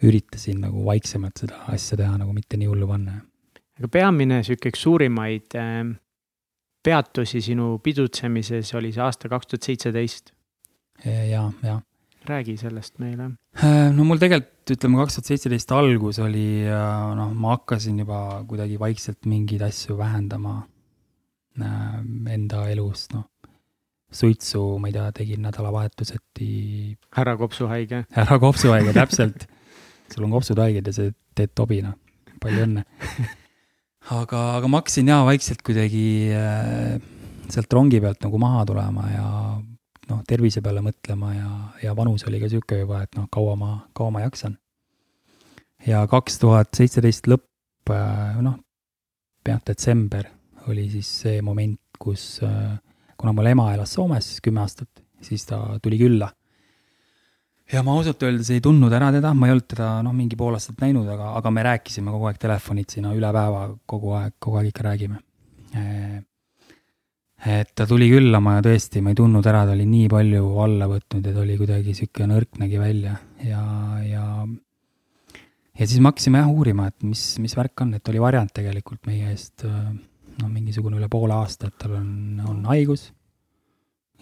üritasin 0.06 0.62
nagu 0.64 0.82
vaiksemalt 0.86 1.42
seda 1.42 1.58
asja 1.70 1.98
teha, 2.00 2.16
nagu 2.18 2.32
mitte 2.34 2.58
nii 2.58 2.70
hullu 2.70 2.86
panna. 2.88 3.20
aga 3.78 3.88
peamine 3.88 4.42
sihuke 4.46 4.72
üks 4.72 4.82
suurimaid 4.86 5.54
äh, 5.58 5.90
peatusi 6.82 7.42
sinu 7.44 7.78
pidutsemises 7.84 8.74
oli 8.78 8.92
see 8.94 9.02
aasta 9.04 9.28
kaks 9.28 9.50
tuhat 9.50 9.68
seitseteist. 9.68 10.32
ja, 11.04 11.50
ja. 11.62 11.80
Räägi 12.30 12.56
sellest 12.60 12.98
meile. 13.02 13.32
no 13.96 14.06
mul 14.06 14.20
tegelikult 14.22 14.74
ütleme, 14.74 15.00
kaks 15.02 15.18
tuhat 15.18 15.30
seitseteist 15.32 15.72
algus 15.74 16.20
oli, 16.22 16.62
noh, 17.18 17.32
ma 17.34 17.56
hakkasin 17.56 17.98
juba 18.04 18.20
kuidagi 18.48 18.78
vaikselt 18.80 19.26
mingeid 19.30 19.64
asju 19.66 19.98
vähendama 19.98 20.60
äh, 21.60 21.98
enda 22.36 22.66
elus, 22.70 23.08
noh. 23.14 23.26
suitsu, 24.10 24.62
ma 24.82 24.90
ei 24.90 24.94
tea, 24.96 25.06
tegin 25.14 25.44
nädalavahetuseti 25.46 26.50
härra 27.16 27.36
kopsuhaige. 27.38 28.04
ära 28.24 28.38
kopsuhaige, 28.42 28.94
täpselt. 28.96 29.46
sul 30.10 30.26
on 30.26 30.34
kopsud 30.34 30.58
haiged 30.58 30.86
ja 30.86 30.94
sa 30.94 31.10
teed 31.38 31.54
tobina, 31.54 31.94
palju 32.42 32.66
õnne. 32.66 32.86
aga, 34.20 34.44
aga 34.58 34.70
ma 34.70 34.80
hakkasin 34.82 35.10
jaa 35.12 35.22
vaikselt 35.28 35.62
kuidagi 35.66 36.04
äh, 36.34 36.96
sealt 37.50 37.72
rongi 37.74 38.00
pealt 38.02 38.22
nagu 38.24 38.38
maha 38.38 38.64
tulema 38.68 39.06
ja 39.10 39.28
noh, 40.10 40.22
tervise 40.28 40.62
peale 40.64 40.82
mõtlema 40.84 41.34
ja, 41.34 41.50
ja 41.84 41.94
vanus 41.96 42.26
oli 42.28 42.40
ka 42.42 42.50
sihuke 42.50 42.82
juba, 42.82 43.04
et 43.06 43.14
noh, 43.18 43.28
kaua 43.32 43.56
ma, 43.58 43.70
kaua 43.96 44.14
ma 44.14 44.24
jaksan. 44.24 44.56
ja 45.86 46.02
kaks 46.10 46.38
tuhat 46.42 46.74
seitseteist 46.76 47.30
lõpp, 47.30 47.94
noh, 48.42 48.58
peaaegu 49.44 49.66
detsember 49.70 50.28
oli 50.68 50.90
siis 50.92 51.08
see 51.22 51.40
moment, 51.42 51.80
kus 51.98 52.42
äh, 52.44 52.76
kuna 53.16 53.32
mul 53.36 53.48
ema 53.48 53.70
elas 53.74 53.94
Soomes 53.96 54.36
kümme 54.44 54.60
aastat, 54.60 54.90
siis 55.24 55.46
ta 55.48 55.62
tuli 55.82 55.98
külla 56.00 56.28
ja 57.72 57.82
ma 57.86 57.94
ausalt 57.96 58.22
öeldes 58.26 58.50
ei 58.54 58.62
tundnud 58.64 58.92
ära 58.96 59.10
teda, 59.14 59.32
ma 59.36 59.48
ei 59.48 59.54
olnud 59.54 59.68
teda 59.70 59.90
noh, 60.04 60.14
mingi 60.16 60.38
pool 60.38 60.56
aastat 60.58 60.80
näinud, 60.82 61.08
aga, 61.10 61.34
aga 61.38 61.52
me 61.54 61.64
rääkisime 61.66 62.12
kogu 62.14 62.30
aeg 62.30 62.40
telefonitsi, 62.42 63.02
no 63.04 63.14
üle 63.16 63.30
päeva 63.34 63.66
kogu 63.90 64.14
aeg, 64.18 64.36
kogu 64.42 64.60
aeg 64.60 64.72
ikka 64.72 64.86
räägime. 64.90 65.20
Et 67.46 67.70
ta 67.74 67.86
tuli 67.88 68.10
küllama 68.10 68.58
ja 68.58 68.64
tõesti, 68.64 69.00
ma 69.04 69.12
ei 69.12 69.18
tundnud 69.18 69.46
ära, 69.48 69.64
ta 69.68 69.76
oli 69.76 69.86
nii 69.88 70.08
palju 70.12 70.50
alla 70.64 70.88
võtnud 70.90 71.24
ja 71.26 71.36
ta 71.36 71.44
oli 71.44 71.56
kuidagi 71.60 71.94
sihuke 71.96 72.26
nõrk 72.28 72.60
nägi 72.60 72.80
välja. 72.80 73.14
Ja, 73.46 73.62
ja 74.04 74.24
ja 75.80 75.86
siis 75.86 76.00
me 76.00 76.10
hakkasime 76.10 76.42
jah 76.42 76.50
uurima, 76.52 76.90
et 76.90 77.06
mis, 77.06 77.24
mis 77.40 77.56
värk 77.56 77.86
on, 77.86 77.94
et 77.96 78.12
oli 78.12 78.20
varjand 78.20 78.52
tegelikult 78.52 79.08
meie 79.08 79.32
eest 79.32 79.64
noh, 79.64 80.50
mingisugune 80.50 81.00
üle 81.00 81.08
poole 81.08 81.38
aasta, 81.38 81.70
et 81.70 81.80
tal 81.80 81.96
on, 82.00 82.12
on 82.48 82.62
haigus. 82.68 83.08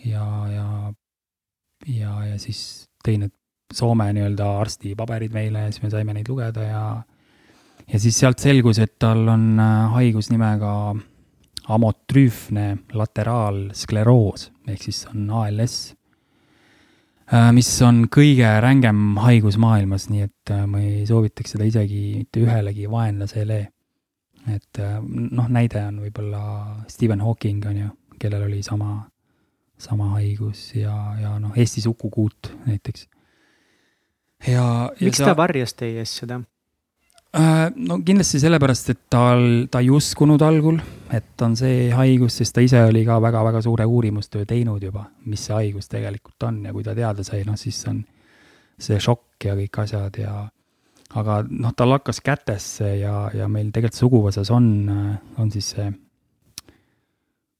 Ja, 0.07 0.25
ja 0.53 0.67
ja, 1.87 2.15
ja 2.27 2.39
siis 2.43 2.89
tõi 3.05 3.19
need 3.23 3.35
Soome 3.69 4.07
nii-öelda 4.17 4.47
arsti 4.63 4.95
paberid 4.97 5.35
meile 5.35 5.67
ja 5.67 5.73
siis 5.73 5.83
me 5.83 5.91
saime 5.93 6.15
neid 6.17 6.29
lugeda 6.31 6.63
ja 6.65 6.83
ja 7.85 7.99
siis 8.01 8.17
sealt 8.17 8.41
selgus, 8.41 8.79
et 8.81 8.95
tal 9.01 9.27
on 9.29 9.59
äh, 9.61 9.91
haigus 9.93 10.31
nimega 10.33 10.71
amotrüüfne 11.69 12.67
lateraalskleroos 12.97 14.51
ehk 14.69 14.85
siis 14.85 15.03
on 15.11 15.29
ALS, 15.43 15.77
mis 17.53 17.71
on 17.85 18.07
kõige 18.13 18.49
rängem 18.65 19.19
haigus 19.21 19.59
maailmas, 19.61 20.09
nii 20.09 20.25
et 20.25 20.53
äh, 20.55 20.65
ma 20.71 20.81
ei 20.81 21.05
soovitaks 21.09 21.57
seda 21.57 21.67
isegi 21.69 22.23
mitte 22.23 22.41
ühelegi 22.41 22.89
vaenlasele. 22.91 23.61
et 24.49 24.81
äh, 24.81 24.97
noh, 25.03 25.49
näide 25.53 25.85
on 25.85 26.01
võib-olla 26.07 26.43
Stephen 26.89 27.21
Hawking 27.21 27.67
on 27.69 27.77
ju, 27.83 27.89
kellel 28.19 28.47
oli 28.49 28.63
sama 28.63 29.03
sama 29.79 30.09
haigus 30.17 30.75
ja, 30.75 30.95
ja 31.23 31.39
noh, 31.39 31.55
Eestis 31.57 31.87
Uku 31.87 32.11
Kuut 32.11 32.53
näiteks. 32.67 33.09
ja, 34.47 34.65
ja 35.01 35.05
miks 35.05 35.23
ta 35.23 35.37
varjas 35.37 35.75
teie 35.79 36.03
eest 36.03 36.25
seda? 36.25 36.41
Äh, 37.37 37.71
no 37.77 37.99
kindlasti 38.01 38.39
sellepärast, 38.41 38.87
et 38.95 39.01
tal, 39.13 39.43
ta 39.69 39.83
ei 39.85 39.91
uskunud 39.93 40.41
algul, 40.41 40.79
et 41.13 41.43
on 41.45 41.59
see 41.61 41.91
haigus, 41.93 42.39
sest 42.41 42.55
ta 42.57 42.65
ise 42.65 42.81
oli 42.89 43.03
ka 43.05 43.19
väga-väga 43.21 43.61
suure 43.67 43.85
uurimustöö 43.85 44.47
teinud 44.49 44.83
juba, 44.83 45.05
mis 45.29 45.45
see 45.45 45.57
haigus 45.59 45.93
tegelikult 45.93 46.49
on. 46.49 46.63
Ja 46.65 46.73
kui 46.73 46.87
ta 46.87 46.97
teada 46.97 47.27
sai, 47.27 47.43
noh 47.45 47.61
siis 47.61 47.83
on 47.91 48.01
see 48.81 48.97
šokk 48.97 49.51
ja 49.51 49.59
kõik 49.59 49.83
asjad 49.85 50.17
ja 50.23 50.33
aga 51.21 51.43
noh, 51.51 51.77
tal 51.77 51.93
hakkas 51.99 52.23
kätesse 52.25 52.95
ja, 53.03 53.29
ja 53.37 53.49
meil 53.49 53.75
tegelikult 53.75 54.01
suguvõsas 54.01 54.49
on, 54.55 54.73
on 55.37 55.53
siis 55.53 55.73
see 55.77 55.89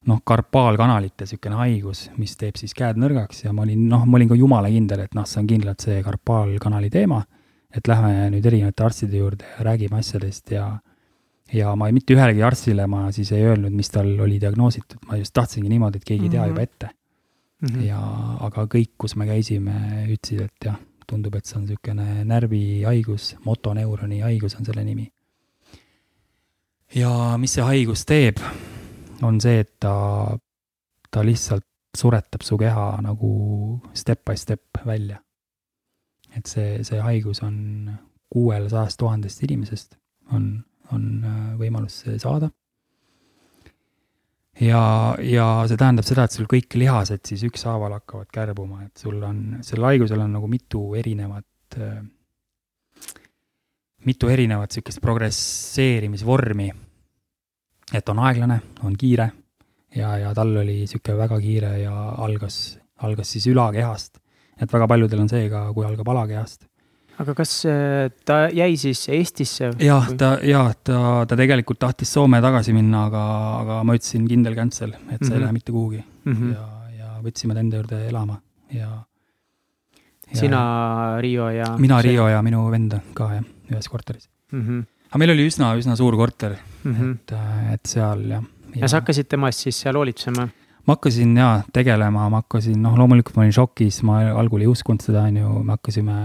noh, 0.09 0.23
karpaalkanalite 0.25 1.27
niisugune 1.27 1.61
haigus, 1.61 2.07
mis 2.17 2.39
teeb 2.41 2.57
siis 2.57 2.73
käed 2.73 2.97
nõrgaks. 2.97 3.45
Ja 3.45 3.53
ma 3.53 3.69
olin, 3.69 3.85
noh, 3.91 4.09
ma 4.09 4.17
olin 4.17 4.33
ka 4.33 4.39
jumala 4.39 4.73
kindel, 4.73 5.05
et 5.05 5.13
noh, 5.19 5.29
see 5.29 5.43
on 5.43 5.51
kindlalt 5.51 5.85
see 5.85 6.01
karpaalkanali 6.07 6.89
teema 6.89 7.21
et 7.77 7.89
lähme 7.89 8.31
nüüd 8.33 8.47
erinevate 8.49 8.85
arstide 8.85 9.21
juurde 9.21 9.45
ja 9.45 9.65
räägime 9.67 9.99
asjadest 9.99 10.51
ja 10.51 10.69
ja 11.53 11.73
ma 11.77 11.89
ei, 11.89 11.97
mitte 11.97 12.15
ühelegi 12.15 12.43
arstile 12.45 12.87
ma 12.87 13.07
siis 13.13 13.33
ei 13.33 13.45
öelnud, 13.49 13.73
mis 13.73 13.91
tal 13.91 14.09
oli 14.21 14.41
diagnoositud, 14.41 15.05
ma 15.09 15.17
just 15.17 15.33
tahtsingi 15.37 15.69
niimoodi, 15.73 16.01
et 16.01 16.05
keegi 16.05 16.29
ei 16.29 16.31
tea 16.37 16.43
Mhm. 16.43 16.49
juba 16.49 16.63
ette 16.63 16.91
mm. 17.61 17.69
-hmm. 17.69 17.85
ja 17.87 18.01
aga 18.41 18.65
kõik, 18.65 18.91
kus 18.99 19.17
me 19.17 19.27
käisime, 19.27 20.07
ütlesid, 20.09 20.41
et 20.45 20.65
jah, 20.65 20.77
tundub, 21.07 21.35
et 21.35 21.47
see 21.47 21.59
on 21.59 21.65
niisugune 21.65 22.25
närvihaigus, 22.25 23.37
motoneuroni 23.45 24.21
haigus 24.21 24.57
on 24.57 24.65
selle 24.65 24.85
nimi. 24.85 25.13
ja 26.95 27.37
mis 27.39 27.53
see 27.53 27.65
haigus 27.65 28.05
teeb, 28.05 28.37
on 29.23 29.41
see, 29.41 29.61
et 29.61 29.75
ta, 29.81 30.39
ta 31.11 31.25
lihtsalt 31.25 31.65
suretab 31.97 32.43
su 32.43 32.59
keha 32.59 32.99
nagu 33.03 33.81
step 33.95 34.25
by 34.25 34.37
step 34.37 34.63
välja. 34.87 35.19
Et 36.37 36.47
see, 36.47 36.83
see 36.85 37.01
haigus 37.03 37.43
on 37.47 37.57
kuuel 38.33 38.69
sajast 38.69 38.99
tuhandest 39.01 39.43
inimesest 39.47 39.97
on, 40.37 40.51
on 40.93 41.05
äh, 41.25 41.45
võimalus 41.61 42.03
saada 42.21 42.51
ja, 44.61 44.83
ja 45.23 45.47
see 45.71 45.81
tähendab 45.81 46.07
seda, 46.09 46.27
et 46.27 46.35
sul 46.35 46.49
kõik 46.51 46.77
lihased 46.81 47.25
siis 47.29 47.45
ükshaaval 47.49 47.97
hakkavad 47.99 48.31
kärbuma, 48.35 48.85
et 48.87 49.01
sul 49.01 49.21
on, 49.23 49.59
sellel 49.67 49.93
haigusel 49.93 50.23
on 50.25 50.37
nagu 50.39 50.51
mitu 50.51 50.83
erinevat, 50.99 51.79
mitu 54.09 54.31
erinevat 54.33 54.75
sihukest 54.75 55.03
progresseerimisvormi. 55.05 56.71
et 57.95 58.09
on 58.09 58.19
aeglane, 58.19 58.61
on 58.85 58.97
kiire 58.97 59.31
ja, 59.97 60.17
ja 60.19 60.35
tal 60.35 60.57
oli 60.57 60.87
sihuke 60.87 61.17
väga 61.17 61.41
kiire 61.41 61.79
ja 61.83 61.95
algas, 62.25 62.79
algas 62.97 63.33
siis 63.33 63.47
ülakehast. 63.47 64.18
Et 64.61 64.73
väga 64.73 64.87
paljudel 64.91 65.21
on 65.21 65.29
see 65.29 65.49
ka, 65.53 65.73
kui 65.75 65.87
algab 65.87 66.09
alakehast. 66.09 66.67
aga 67.19 67.35
kas 67.35 67.53
äh, 67.67 68.11
ta 68.25 68.49
jäi 68.55 68.77
siis 68.77 69.09
Eestisse? 69.09 69.73
jah, 69.83 70.07
ta, 70.19 70.39
ja 70.43 70.73
ta, 70.85 71.25
ta 71.29 71.37
tegelikult 71.37 71.79
tahtis 71.79 72.13
Soome 72.15 72.41
tagasi 72.45 72.73
minna, 72.77 73.07
aga, 73.11 73.23
aga 73.63 73.79
ma 73.85 73.95
ütlesin 73.99 74.29
kindel 74.29 74.55
cancel, 74.55 74.93
et 74.95 74.99
see 74.99 75.07
mm 75.19 75.19
-hmm. 75.19 75.33
ei 75.33 75.39
Mhm. 75.39 75.43
lähe 75.45 75.53
mitte 75.53 75.73
kuhugi 75.73 76.05
mm. 76.25 76.33
-hmm. 76.35 76.53
ja, 76.55 76.67
ja 76.99 77.09
võtsime 77.23 77.55
ta 77.55 77.61
enda 77.61 77.77
juurde 77.77 78.07
elama 78.09 78.41
ja, 78.73 78.89
ja. 80.33 80.39
sina, 80.41 80.61
Riio 81.21 81.49
ja? 81.51 81.77
mina, 81.79 82.03
Riio 82.03 82.29
ja 82.29 82.43
minu 82.43 82.71
vend 82.71 82.95
ka 83.15 83.33
jah, 83.35 83.45
ühes 83.71 83.89
korteris. 83.89 84.29
mm. 84.53 84.63
-hmm. 84.63 84.85
aga 85.11 85.19
meil 85.19 85.31
oli 85.31 85.47
üsna, 85.49 85.75
üsna 85.77 85.97
suur 85.97 86.17
korter 86.17 86.57
Mm 86.85 86.95
-hmm. 86.95 87.15
et, 87.15 87.33
et 87.75 87.87
seal 87.87 88.21
jah. 88.31 88.43
ja 88.77 88.89
sa 88.89 88.97
hakkasid 89.01 89.27
temast 89.29 89.59
siis 89.59 89.81
seal 89.81 89.97
hoolitsema? 89.97 90.49
Ma 90.89 90.97
hakkasin 90.97 91.35
jaa 91.37 91.57
tegelema, 91.75 92.29
ma 92.33 92.41
hakkasin, 92.43 92.79
noh, 92.83 92.95
loomulikult 92.97 93.37
ma 93.37 93.45
olin 93.45 93.55
šokis, 93.55 94.01
ma 94.09 94.23
algul 94.41 94.65
ei 94.65 94.71
uskunud 94.71 95.05
seda, 95.05 95.27
on 95.29 95.37
ju, 95.37 95.51
me 95.61 95.77
hakkasime 95.77 96.17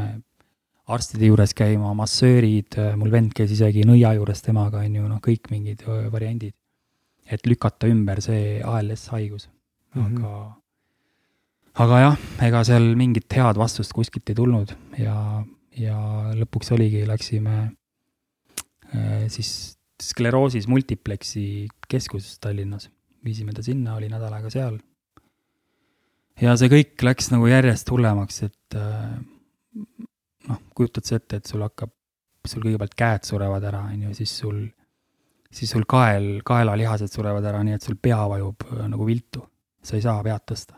arstide 0.94 1.30
juures 1.30 1.54
käima, 1.56 1.94
massöörid, 1.96 2.76
mul 3.00 3.12
vend 3.12 3.32
käis 3.36 3.52
isegi 3.56 3.86
nõia 3.88 4.14
juures 4.18 4.44
temaga, 4.44 4.82
on 4.84 4.98
ju, 5.00 5.06
noh, 5.08 5.22
kõik 5.24 5.52
mingid 5.52 5.86
variandid. 6.12 6.56
et 7.32 7.46
lükata 7.48 7.88
ümber 7.88 8.20
see 8.20 8.60
ALS 8.68 9.08
haigus, 9.14 9.48
aga 9.96 10.02
mm, 10.02 10.16
Mhm. 10.16 10.24
-hmm. 10.24 10.52
aga 11.84 12.00
jah, 12.00 12.18
ega 12.48 12.64
seal 12.64 12.96
mingit 12.96 13.34
head 13.34 13.56
vastust 13.58 13.94
kuskilt 13.94 14.30
ei 14.30 14.36
tulnud 14.36 14.74
ja, 14.98 15.44
ja 15.78 15.98
lõpuks 16.36 16.74
oligi, 16.76 17.06
läksime 17.08 17.72
äh, 18.94 19.24
siis 19.28 19.78
skleroosis 20.02 20.68
multiplexi 20.68 21.68
keskus 21.88 22.40
Tallinnas, 22.40 22.90
viisime 23.26 23.54
ta 23.56 23.64
sinna, 23.66 23.96
oli 23.98 24.10
nädal 24.12 24.34
aega 24.36 24.52
seal. 24.54 24.78
ja 26.42 26.56
see 26.60 26.72
kõik 26.72 27.06
läks 27.06 27.32
nagu 27.34 27.48
järjest 27.48 27.90
hullemaks, 27.94 28.42
et 28.48 28.78
äh, 28.80 29.18
noh, 30.50 30.62
kujutad 30.76 31.08
sa 31.08 31.20
ette, 31.20 31.40
et 31.40 31.50
sul 31.50 31.64
hakkab, 31.66 31.92
sul 32.48 32.64
kõigepealt 32.66 32.96
käed 33.00 33.28
surevad 33.28 33.66
ära, 33.70 33.84
on 33.92 34.08
ju, 34.08 34.14
siis 34.18 34.36
sul, 34.44 34.62
siis 35.54 35.72
sul 35.76 35.88
kael, 35.90 36.36
kaelalihased 36.46 37.12
surevad 37.14 37.46
ära, 37.50 37.64
nii 37.66 37.78
et 37.78 37.86
sul 37.86 38.00
pea 38.02 38.22
vajub 38.36 38.68
äh, 38.72 38.88
nagu 38.92 39.10
viltu. 39.10 39.48
sa 39.84 39.98
ei 39.98 40.04
saa 40.04 40.24
pead 40.24 40.44
tõsta. 40.48 40.78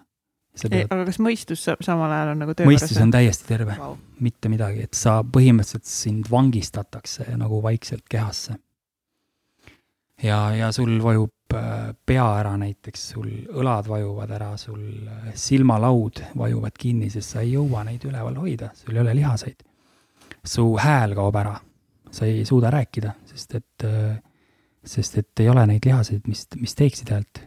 pead, 0.61 0.87
aga 0.89 1.03
kas 1.05 1.19
mõistus 1.21 1.63
sa- 1.67 1.77
samal 1.81 2.11
ajal 2.11 2.33
on 2.33 2.39
nagu 2.41 2.53
töö 2.57 2.65
mõistus 2.65 2.97
on 3.01 3.11
täiesti 3.13 3.45
terve 3.47 3.75
wow.. 3.77 3.97
mitte 4.19 4.49
midagi, 4.49 4.85
et 4.87 4.97
sa 4.97 5.19
põhimõtteliselt 5.23 5.85
sind 5.89 6.31
vangistatakse 6.31 7.27
nagu 7.37 7.61
vaikselt 7.63 8.05
kehasse. 8.09 8.57
ja, 10.23 10.39
ja 10.55 10.71
sul 10.71 10.97
vajub 11.03 11.55
äh, 11.55 11.91
pea 12.05 12.25
ära 12.39 12.55
näiteks, 12.61 13.09
sul 13.15 13.29
õlad 13.53 13.89
vajuvad 13.89 14.31
ära, 14.37 14.51
sul 14.57 14.81
äh, 15.07 15.29
silmalaud 15.33 16.21
vajuvad 16.37 16.77
kinni, 16.79 17.09
sest 17.13 17.35
sa 17.35 17.43
ei 17.43 17.55
jõua 17.55 17.83
neid 17.87 18.05
üleval 18.07 18.39
hoida, 18.43 18.71
sul 18.77 18.95
ei 18.95 19.03
ole 19.03 19.15
lihaseid. 19.21 19.63
su 20.45 20.75
hääl 20.77 21.15
kaob 21.17 21.35
ära, 21.41 21.55
sa 22.11 22.25
ei 22.25 22.45
suuda 22.45 22.69
rääkida, 22.69 23.15
sest 23.25 23.55
et, 23.55 23.85
sest 24.85 25.17
et 25.17 25.39
ei 25.41 25.49
ole 25.49 25.65
neid 25.67 25.85
lihaseid, 25.85 26.27
mis, 26.27 26.45
mis 26.61 26.75
teeksid 26.75 27.09
häält 27.09 27.41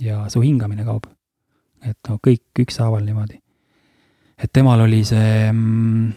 ja 0.00 0.24
su 0.28 0.40
hingamine 0.40 0.84
kaob. 0.84 1.06
et 1.84 1.98
no 2.08 2.18
kõik 2.22 2.62
ükshaaval 2.64 3.04
niimoodi 3.04 3.44
et 4.38 4.52
temal 4.52 4.82
oli 4.84 5.02
see 5.06 5.50
mm, 5.52 6.12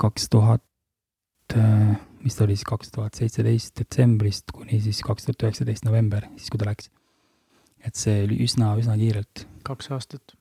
kaks 0.00 0.28
tuhat, 0.32 0.62
mis 2.24 2.36
ta 2.36 2.46
oli 2.46 2.56
siis, 2.56 2.66
kaks 2.68 2.92
tuhat 2.94 3.18
seitseteist 3.18 3.76
detsembrist 3.80 4.52
kuni 4.54 4.80
siis 4.84 5.02
kaks 5.06 5.28
tuhat 5.28 5.46
üheksateist 5.48 5.86
november, 5.86 6.26
siis 6.36 6.52
kui 6.52 6.60
ta 6.62 6.68
läks. 6.70 6.90
et 7.86 7.94
see 7.98 8.24
oli 8.24 8.40
üsna, 8.44 8.72
üsna 8.80 8.96
kiirelt. 8.98 9.46
kaks 9.66 9.90
aastat, 9.94 10.36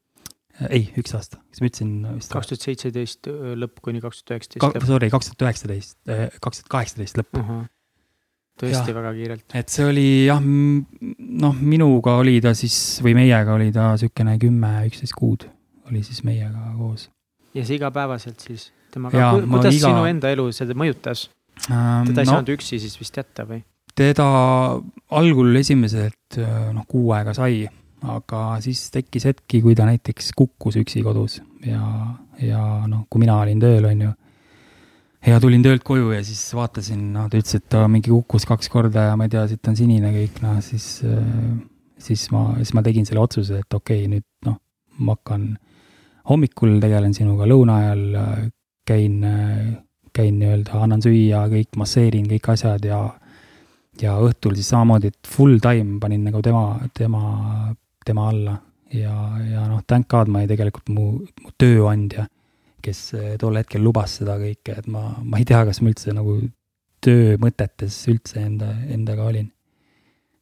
ei, 0.69 0.88
üks 0.99 1.15
aasta, 1.17 1.41
kas 1.51 1.61
ma 1.61 1.69
ütlesin 1.69 1.93
vist? 2.15 2.34
kaks 2.34 2.51
tuhat 2.51 2.67
seitseteist 2.69 3.32
lõpp 3.61 3.82
kuni 3.86 4.03
kaks 4.03 4.23
tuhat 4.23 4.38
üheksateist. 4.38 4.91
Sorry, 4.91 5.11
kaks 5.13 5.32
tuhat 5.32 5.47
üheksateist, 5.47 5.97
kaks 6.41 6.61
tuhat 6.61 6.71
kaheksateist 6.78 7.19
lõpp. 7.21 7.41
tõesti 8.61 8.93
Jah. 8.93 8.95
väga 8.95 9.12
kiirelt. 9.17 9.45
et 9.59 9.74
see 9.74 9.86
oli 9.89 10.08
jah, 10.29 10.39
noh, 10.41 11.59
minuga 11.59 12.16
oli 12.21 12.39
ta 12.43 12.55
siis 12.55 13.01
või 13.04 13.17
meiega 13.17 13.58
oli 13.58 13.71
ta 13.75 13.91
niisugune 13.93 14.37
kümme, 14.39 14.71
üksteist 14.87 15.17
kuud 15.17 15.49
oli 15.89 16.01
siis 16.08 16.24
meiega 16.24 16.71
koos. 16.78 17.09
ja 17.54 17.66
see 17.66 17.78
igapäevaselt 17.78 18.39
siis 18.39 18.70
temaga 18.95 19.33
kuidas 19.43 19.75
iga- 19.75 19.91
sinu 19.91 20.05
enda 20.08 20.32
elu 20.32 20.47
seda 20.55 20.78
mõjutas? 20.78 21.28
Teda 21.63 22.21
ei 22.21 22.27
no, 22.27 22.32
saanud 22.32 22.53
üksi 22.55 22.79
siis 22.82 22.99
vist 22.99 23.17
jätta 23.17 23.47
või? 23.47 23.61
teda 23.95 24.27
algul 25.15 25.55
esimesed 25.61 26.39
noh, 26.75 26.83
kuu 26.89 27.13
aega 27.15 27.33
sai, 27.37 27.63
aga 28.05 28.41
siis 28.63 28.83
tekkis 28.93 29.29
hetki, 29.29 29.61
kui 29.63 29.75
ta 29.77 29.87
näiteks 29.87 30.33
kukkus 30.37 30.77
üksi 30.82 31.03
kodus 31.05 31.39
ja, 31.65 31.82
ja 32.41 32.61
noh, 32.89 33.05
kui 33.09 33.23
mina 33.23 33.39
olin 33.41 33.61
tööl, 33.61 33.87
on 33.87 34.03
ju. 34.07 34.11
ja 35.29 35.39
tulin 35.41 35.63
töölt 35.65 35.86
koju 35.87 36.11
ja 36.13 36.21
siis 36.27 36.43
vaatasin, 36.57 37.07
noh, 37.15 37.29
ta 37.32 37.39
ütles, 37.39 37.57
et 37.57 37.67
ta 37.71 37.86
mingi 37.91 38.11
kukkus 38.11 38.47
kaks 38.49 38.69
korda 38.73 39.09
ja 39.09 39.15
ma 39.19 39.29
ei 39.29 39.33
tea, 39.33 39.45
siit 39.51 39.71
on 39.71 39.79
sinine 39.79 40.11
kõik, 40.15 40.41
noh 40.43 40.59
siis, 40.65 40.89
siis 42.09 42.27
ma, 42.36 42.49
siis 42.59 42.75
ma 42.77 42.83
tegin 42.86 43.07
selle 43.07 43.23
otsuse, 43.23 43.63
et 43.63 43.79
okei 43.79 44.03
okay,, 44.03 44.11
nüüd 44.17 44.27
noh, 44.49 44.59
ma 44.99 45.15
hakkan 45.15 45.53
hommikul 46.29 46.77
tegelen 46.83 47.15
sinuga, 47.15 47.47
lõuna 47.49 47.79
ajal 47.83 48.05
käin, 48.86 49.19
käin 50.16 50.39
nii-öelda, 50.39 50.79
annan 50.82 51.04
süüa, 51.04 51.46
kõik 51.51 51.75
masseerin 51.79 52.28
kõik 52.32 52.51
asjad 52.55 52.86
ja 52.87 53.01
ja 54.01 54.17
õhtul 54.20 54.55
siis 54.58 54.70
samamoodi, 54.74 55.12
et 55.13 55.28
full 55.32 55.59
time 55.63 56.00
panin 56.04 56.25
nagu 56.28 56.42
tema, 56.43 56.63
tema, 56.97 57.21
tema 58.05 58.29
alla 58.32 58.58
ja, 58.92 59.13
ja 59.39 59.66
noh, 59.70 59.82
thank 59.87 60.09
god 60.12 60.32
ma 60.32 60.42
olin 60.42 60.51
tegelikult 60.51 60.92
mu, 60.93 61.05
mu 61.43 61.54
tööandja, 61.59 62.28
kes 62.86 63.01
eh, 63.17 63.33
tol 63.42 63.58
hetkel 63.59 63.83
lubas 63.83 64.20
seda 64.20 64.37
kõike, 64.42 64.78
et 64.82 64.87
ma, 64.92 65.08
ma 65.24 65.42
ei 65.42 65.47
tea, 65.47 65.63
kas 65.67 65.82
ma 65.82 65.92
üldse 65.93 66.13
nagu 66.16 66.37
töö 67.05 67.36
mõtetes 67.42 67.97
üldse 68.12 68.42
enda, 68.42 68.71
endaga 68.92 69.28
olin. 69.29 69.51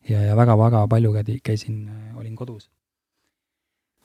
ja, 0.09 0.19
ja 0.21 0.35
väga-väga 0.35 0.87
palju 0.91 1.13
kädi- 1.13 1.39
käisin, 1.43 1.87
olin 2.17 2.35
kodus. 2.35 2.69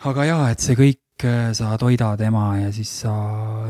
aga 0.05 0.25
jaa, 0.25 0.51
et 0.51 0.61
see 0.61 0.77
kõik, 0.79 1.01
sa 1.25 1.73
toidad 1.81 2.21
ema 2.23 2.45
ja 2.61 2.73
siis 2.75 2.91
sa, 3.03 3.15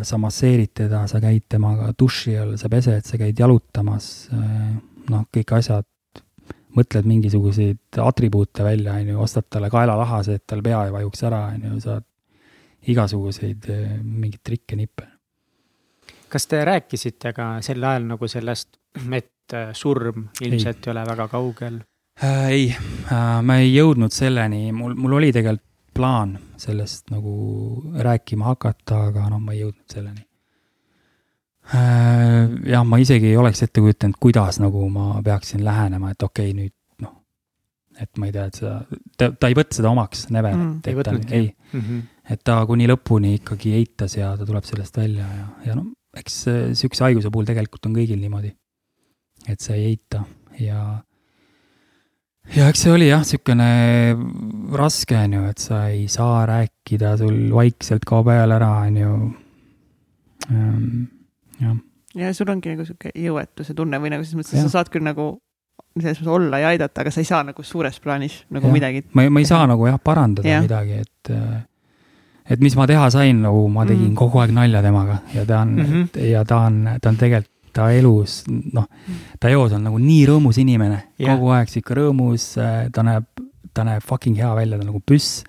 sa 0.04 0.18
masseerid 0.20 0.74
teda, 0.82 1.06
sa 1.08 1.20
käid 1.22 1.46
temaga 1.48 1.92
duši 1.98 2.36
all, 2.38 2.56
sa 2.60 2.68
pesed, 2.72 3.06
sa 3.08 3.20
käid 3.20 3.38
jalutamas, 3.38 4.28
noh, 5.08 5.24
kõik 5.34 5.54
asjad, 5.56 5.86
mõtled 6.76 7.08
mingisuguseid 7.08 8.00
atribuute 8.04 8.66
välja, 8.66 8.98
on 9.00 9.14
ju, 9.14 9.20
ostad 9.24 9.48
talle 9.48 9.70
kaelalahase, 9.72 10.38
et 10.38 10.46
tal 10.46 10.62
pea 10.62 10.84
ei 10.86 10.94
vajuks 10.94 11.24
ära, 11.30 11.44
on 11.54 11.68
ju, 11.70 11.80
saad 11.86 12.04
igasuguseid 12.88 13.70
eh, 13.72 13.94
mingeid 14.02 14.42
trikke-nippe 14.44 15.08
kas 16.28 16.46
te 16.46 16.60
rääkisite 16.64 17.32
ka 17.36 17.46
sel 17.64 17.84
ajal 17.84 18.04
nagu 18.10 18.28
sellest 18.28 18.78
et 19.16 19.56
äh, 19.56 19.70
surm 19.72 20.28
ilmselt 20.44 20.86
ei 20.86 20.92
ole 20.92 21.04
väga 21.08 21.28
kaugel. 21.28 21.80
äh,. 22.22 22.48
ei 22.48 22.68
äh,, 22.70 23.40
ma 23.42 23.56
ei 23.62 23.72
jõudnud 23.74 24.12
selleni, 24.12 24.72
mul, 24.72 24.94
mul 24.94 25.18
oli 25.20 25.32
tegelikult 25.32 25.64
plaan 25.98 26.36
sellest 26.60 27.10
nagu 27.12 27.34
rääkima 27.98 28.48
hakata, 28.52 29.02
aga 29.10 29.28
noh, 29.32 29.42
ma 29.42 29.54
ei 29.54 29.64
jõudnud 29.64 29.92
selleni 29.92 30.24
äh,. 31.74 32.48
jah, 32.72 32.86
ma 32.86 33.00
isegi 33.02 33.32
ei 33.32 33.36
oleks 33.40 33.62
ette 33.66 33.82
kujutanud, 33.84 34.18
kuidas 34.22 34.60
nagu 34.62 34.86
ma 34.94 35.10
peaksin 35.24 35.64
lähenema, 35.66 36.14
et 36.14 36.22
okei 36.22 36.52
okay,, 36.52 36.56
nüüd 36.62 37.04
noh, 37.04 37.14
et 38.00 38.10
ma 38.18 38.30
ei 38.30 38.36
tea, 38.36 38.46
et 38.48 38.62
seda, 38.62 38.78
ta, 39.18 39.32
ta 39.34 39.50
ei 39.50 39.58
võtnud 39.58 39.80
seda 39.82 39.92
omaks, 39.92 40.28
Never 40.34 40.56
Mm, 40.56 40.72
mm,, 40.78 40.80
ei 40.86 40.98
et 40.98 41.28
ta 41.28 41.36
ei, 41.42 41.54
Mhm. 41.68 42.00
et 42.32 42.40
ta 42.44 42.62
kuni 42.66 42.86
lõpuni 42.88 43.34
ikkagi 43.42 43.74
eitas 43.76 44.16
ja 44.16 44.32
ta 44.38 44.46
tuleb 44.48 44.64
sellest 44.64 44.96
välja 44.96 45.26
ja, 45.28 45.48
ja 45.66 45.74
no 45.76 45.90
eks 46.16 46.38
äh, 46.48 46.62
sihukese 46.78 47.04
haiguse 47.06 47.30
puhul 47.32 47.48
tegelikult 47.48 47.86
on 47.88 47.96
kõigil 47.98 48.20
niimoodi. 48.20 48.54
et 49.48 49.60
sa 49.60 49.74
ei 49.76 49.92
eita 49.92 50.24
ja, 50.60 51.02
ja 52.56 52.68
eks 52.68 52.84
see 52.84 52.92
oli 52.94 53.08
jah, 53.10 53.24
sihukene 53.26 53.68
raske 54.78 55.16
on 55.18 55.36
ju, 55.38 55.42
et 55.50 55.58
sa 55.62 55.82
ei 55.92 56.06
saa 56.12 56.46
rääkida, 56.48 57.16
sul 57.20 57.36
vaikselt 57.54 58.06
kaob 58.08 58.30
hääl 58.32 58.54
ära, 58.56 58.70
on 58.86 58.96
ju. 59.02 59.12
jah, 61.60 61.76
ja 62.14 62.32
sul 62.34 62.50
ongi 62.54 62.72
nagu 62.72 62.86
sihuke 62.88 63.12
jõuetuse 63.14 63.76
tunne 63.76 64.00
või 64.00 64.14
nagu 64.14 64.24
selles 64.24 64.40
mõttes, 64.40 64.56
et 64.56 64.68
sa 64.68 64.78
saad 64.78 64.92
küll 64.92 65.04
nagu 65.06 65.34
selles 65.98 66.20
mõttes 66.20 66.34
olla 66.34 66.60
ja 66.62 66.70
aidata, 66.74 67.02
aga 67.02 67.12
sa 67.14 67.22
ei 67.22 67.28
saa 67.28 67.42
nagu 67.46 67.64
suures 67.66 67.98
plaanis 68.00 68.42
nagu 68.54 68.68
Jah. 68.68 68.74
midagi. 68.74 69.02
ma, 69.12 69.26
ma 69.30 69.42
ei 69.42 69.48
saa 69.48 69.66
nagu 69.68 69.88
jah 69.88 69.98
parandada 70.02 70.48
ja. 70.48 70.62
midagi, 70.64 71.02
et 71.04 71.32
et 72.48 72.62
mis 72.64 72.76
ma 72.78 72.86
teha 72.88 73.10
sain, 73.12 73.42
nagu 73.44 73.66
ma 73.68 73.84
tegin 73.84 74.08
Mm. 74.08 74.12
mm. 74.12 74.16
kogu 74.16 74.40
aeg 74.40 74.54
nalja 74.56 74.82
temaga 74.82 75.18
ja 75.34 75.44
ta 75.44 75.60
on 75.60 75.74
mm. 75.76 75.84
-hmm. 75.84 76.24
ja 76.30 76.44
ta 76.44 76.56
on, 76.68 76.88
ta 77.02 77.08
on 77.08 77.16
tegelikult, 77.16 77.52
ta 77.74 77.90
elus, 77.94 78.40
noh, 78.48 78.86
ta 79.40 79.50
eos 79.52 79.74
on 79.76 79.84
nagu 79.88 80.00
nii 80.02 80.24
rõõmus 80.30 80.60
inimene 80.62 81.02
yeah., 81.18 81.34
kogu 81.34 81.52
aeg 81.56 81.70
sihuke 81.72 81.96
rõõmus, 81.98 82.50
ta 82.94 83.04
näeb, 83.06 83.26
ta 83.76 83.84
näeb 83.86 84.04
fucking 84.06 84.38
hea 84.38 84.50
välja, 84.56 84.78
ta 84.78 84.86
on 84.86 84.90
nagu 84.92 85.02
püss. 85.06 85.42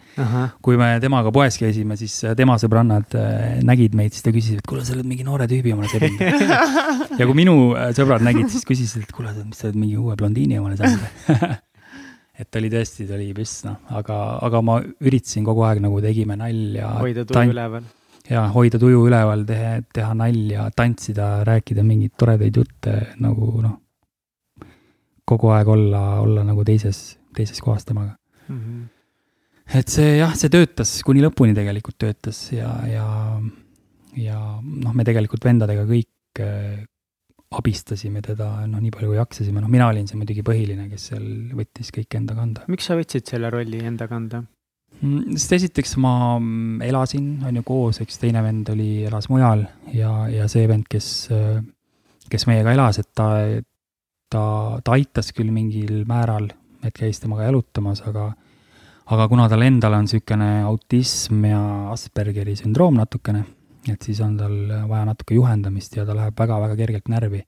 kui 0.66 0.78
me 0.80 0.92
temaga 1.04 1.32
poes 1.34 1.58
käisime, 1.60 1.98
siis 2.00 2.18
tema 2.38 2.58
sõbrannad 2.62 3.16
äh, 3.18 3.62
nägid 3.66 3.96
meid, 3.98 4.16
siis 4.16 4.26
ta 4.26 4.34
küsis, 4.36 4.60
et 4.60 4.68
kuule, 4.68 4.84
sa 4.86 4.96
oled 4.98 5.08
mingi 5.08 5.26
noore 5.28 5.48
tüübi 5.50 5.74
omale 5.76 5.90
sebinud. 5.92 6.54
ja 7.20 7.28
kui 7.30 7.38
minu 7.38 7.56
äh, 7.72 7.94
sõbrad 7.98 8.26
nägid, 8.26 8.52
siis 8.52 8.68
küsisid, 8.68 9.08
et 9.08 9.16
kuule, 9.16 9.34
mis 9.46 9.60
sa 9.60 9.70
oled 9.70 9.80
mingi 9.80 9.98
uue 10.00 10.18
blondiini 10.20 10.60
omale 10.60 10.78
saanud. 10.80 11.58
et 12.40 12.48
ta 12.48 12.60
oli 12.62 12.72
tõesti, 12.74 13.08
ta 13.08 13.16
oli 13.18 13.32
püss, 13.38 13.64
noh, 13.68 13.80
aga, 14.00 14.20
aga 14.48 14.62
ma 14.66 14.82
üritasin 14.84 15.48
kogu 15.48 15.64
aeg 15.68 15.82
nagu 15.84 16.04
tegime 16.04 16.38
nalja. 16.40 16.94
hoida 17.00 17.26
tuju 17.28 17.56
üleval. 17.56 17.88
Ja 18.30 18.46
hoida 18.54 18.80
tuju 18.82 19.06
üleval, 19.08 19.44
teha, 19.48 19.80
teha 19.94 20.12
nalja, 20.18 20.68
tantsida, 20.76 21.40
rääkida 21.48 21.86
mingeid 21.86 22.16
toredaid 22.20 22.60
jutte 22.62 22.96
nagu 23.24 23.64
noh, 23.64 23.78
kogu 25.30 25.52
aeg 25.54 25.72
olla, 25.74 26.04
olla 26.24 26.46
nagu 26.46 26.66
teises, 26.68 27.20
teises 27.36 27.62
kohas 27.64 27.88
temaga. 27.88 28.16
Mhm. 28.50 28.88
et 29.78 29.92
see 29.94 30.16
jah, 30.18 30.32
see 30.34 30.50
töötas, 30.50 30.96
kuni 31.06 31.22
lõpuni 31.22 31.54
tegelikult 31.54 32.00
töötas 32.02 32.38
ja, 32.50 32.70
ja, 32.90 33.10
ja 34.18 34.38
noh, 34.58 34.96
me 34.98 35.06
tegelikult 35.06 35.46
vendadega 35.46 35.84
kõik 35.86 36.42
äh, 36.42 36.80
abistasime 37.54 38.24
teda 38.26 38.48
noh, 38.66 38.82
nii 38.82 38.94
palju 38.94 39.12
kui 39.12 39.20
jaksasime, 39.20 39.62
noh, 39.62 39.70
mina 39.70 39.86
olin 39.92 40.10
see 40.10 40.18
muidugi 40.18 40.42
põhiline, 40.46 40.88
kes 40.90 41.12
seal 41.12 41.28
võttis 41.58 41.94
kõik 41.94 42.18
enda 42.18 42.38
kanda. 42.38 42.66
miks 42.70 42.90
sa 42.90 42.98
võtsid 42.98 43.30
selle 43.30 43.54
rolli 43.54 43.84
enda 43.86 44.10
kanda? 44.10 44.42
Mm, 45.00 45.38
sest 45.38 45.54
esiteks 45.60 45.96
ma 46.04 46.14
mm, 46.36 46.82
elasin, 46.90 47.28
on 47.48 47.56
ju, 47.56 47.64
koos, 47.64 48.02
eks 48.04 48.20
teine 48.20 48.44
vend 48.44 48.68
oli, 48.74 49.06
elas 49.08 49.30
mujal 49.32 49.64
ja, 49.96 50.12
ja 50.28 50.48
see 50.52 50.66
vend, 50.68 50.90
kes, 50.92 51.30
kes 52.30 52.48
meiega 52.50 52.74
elas, 52.76 53.00
et 53.00 53.08
ta, 53.16 53.30
ta, 54.28 54.44
ta 54.84 54.98
aitas 54.98 55.32
küll 55.36 55.54
mingil 55.56 56.04
määral, 56.10 56.50
et 56.84 56.96
käis 56.96 57.24
temaga 57.24 57.48
jalutamas, 57.48 58.04
aga 58.10 58.34
aga 59.10 59.26
kuna 59.32 59.48
tal 59.50 59.64
endal 59.66 59.96
on 59.98 60.06
niisugune 60.06 60.50
autism 60.68 61.46
ja 61.48 61.62
Aspergeri 61.94 62.54
sündroom 62.60 63.00
natukene, 63.00 63.46
et 63.90 64.04
siis 64.06 64.20
on 64.22 64.36
tal 64.38 64.58
vaja 64.90 65.08
natuke 65.08 65.38
juhendamist 65.38 65.96
ja 65.98 66.06
ta 66.06 66.18
läheb 66.18 66.38
väga-väga 66.38 66.76
kergelt 66.78 67.10
närvi. 67.10 67.42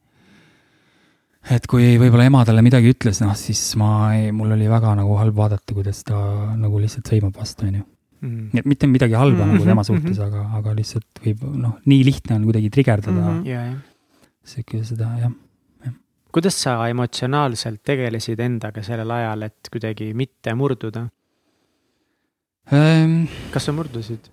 Et 1.49 1.65
kui 1.69 1.95
võib-olla 2.01 2.27
ema 2.29 2.43
talle 2.45 2.61
midagi 2.65 2.91
ütles, 2.93 3.21
noh 3.23 3.33
siis 3.37 3.61
ma 3.79 4.11
mul 4.35 4.53
oli 4.57 4.67
väga 4.69 4.93
nagu 4.99 5.17
halb 5.19 5.37
vaadata, 5.37 5.73
kuidas 5.73 6.03
ta 6.07 6.19
nagu 6.57 6.81
lihtsalt 6.81 7.09
sõimab 7.09 7.37
vastu, 7.37 7.67
on 7.69 7.79
ju. 7.81 7.87
Nii 8.21 8.61
et 8.61 8.67
mitte 8.69 8.85
midagi 8.85 9.15
halba 9.17 9.47
Mhm, 9.47 9.55
nagu 9.55 9.65
tema 9.65 9.81
mhm. 9.81 9.87
suhtes, 9.87 10.19
aga, 10.21 10.43
aga 10.59 10.75
lihtsalt 10.77 11.23
võib 11.23 11.45
noh, 11.57 11.79
nii 11.89 12.03
lihtne 12.05 12.35
on 12.37 12.43
kuidagi 12.45 12.69
trigerdada 12.69 13.17
mm. 13.17 13.39
-hmm. 13.39 13.47
ja, 13.49 13.63
jah. 13.65 13.79
sihuke 14.45 14.83
seda 14.85 15.07
jah. 15.17 15.31
kuidas 16.31 16.61
sa 16.61 16.75
emotsionaalselt 16.87 17.81
tegelesid 17.83 18.39
endaga 18.39 18.83
sellel 18.83 19.09
ajal, 19.11 19.41
et 19.49 19.71
kuidagi 19.73 20.13
mitte 20.13 20.53
murduda? 20.53 21.07
Ehm, 22.71 23.25
kas 23.51 23.65
sa 23.65 23.73
murdusid? 23.73 24.29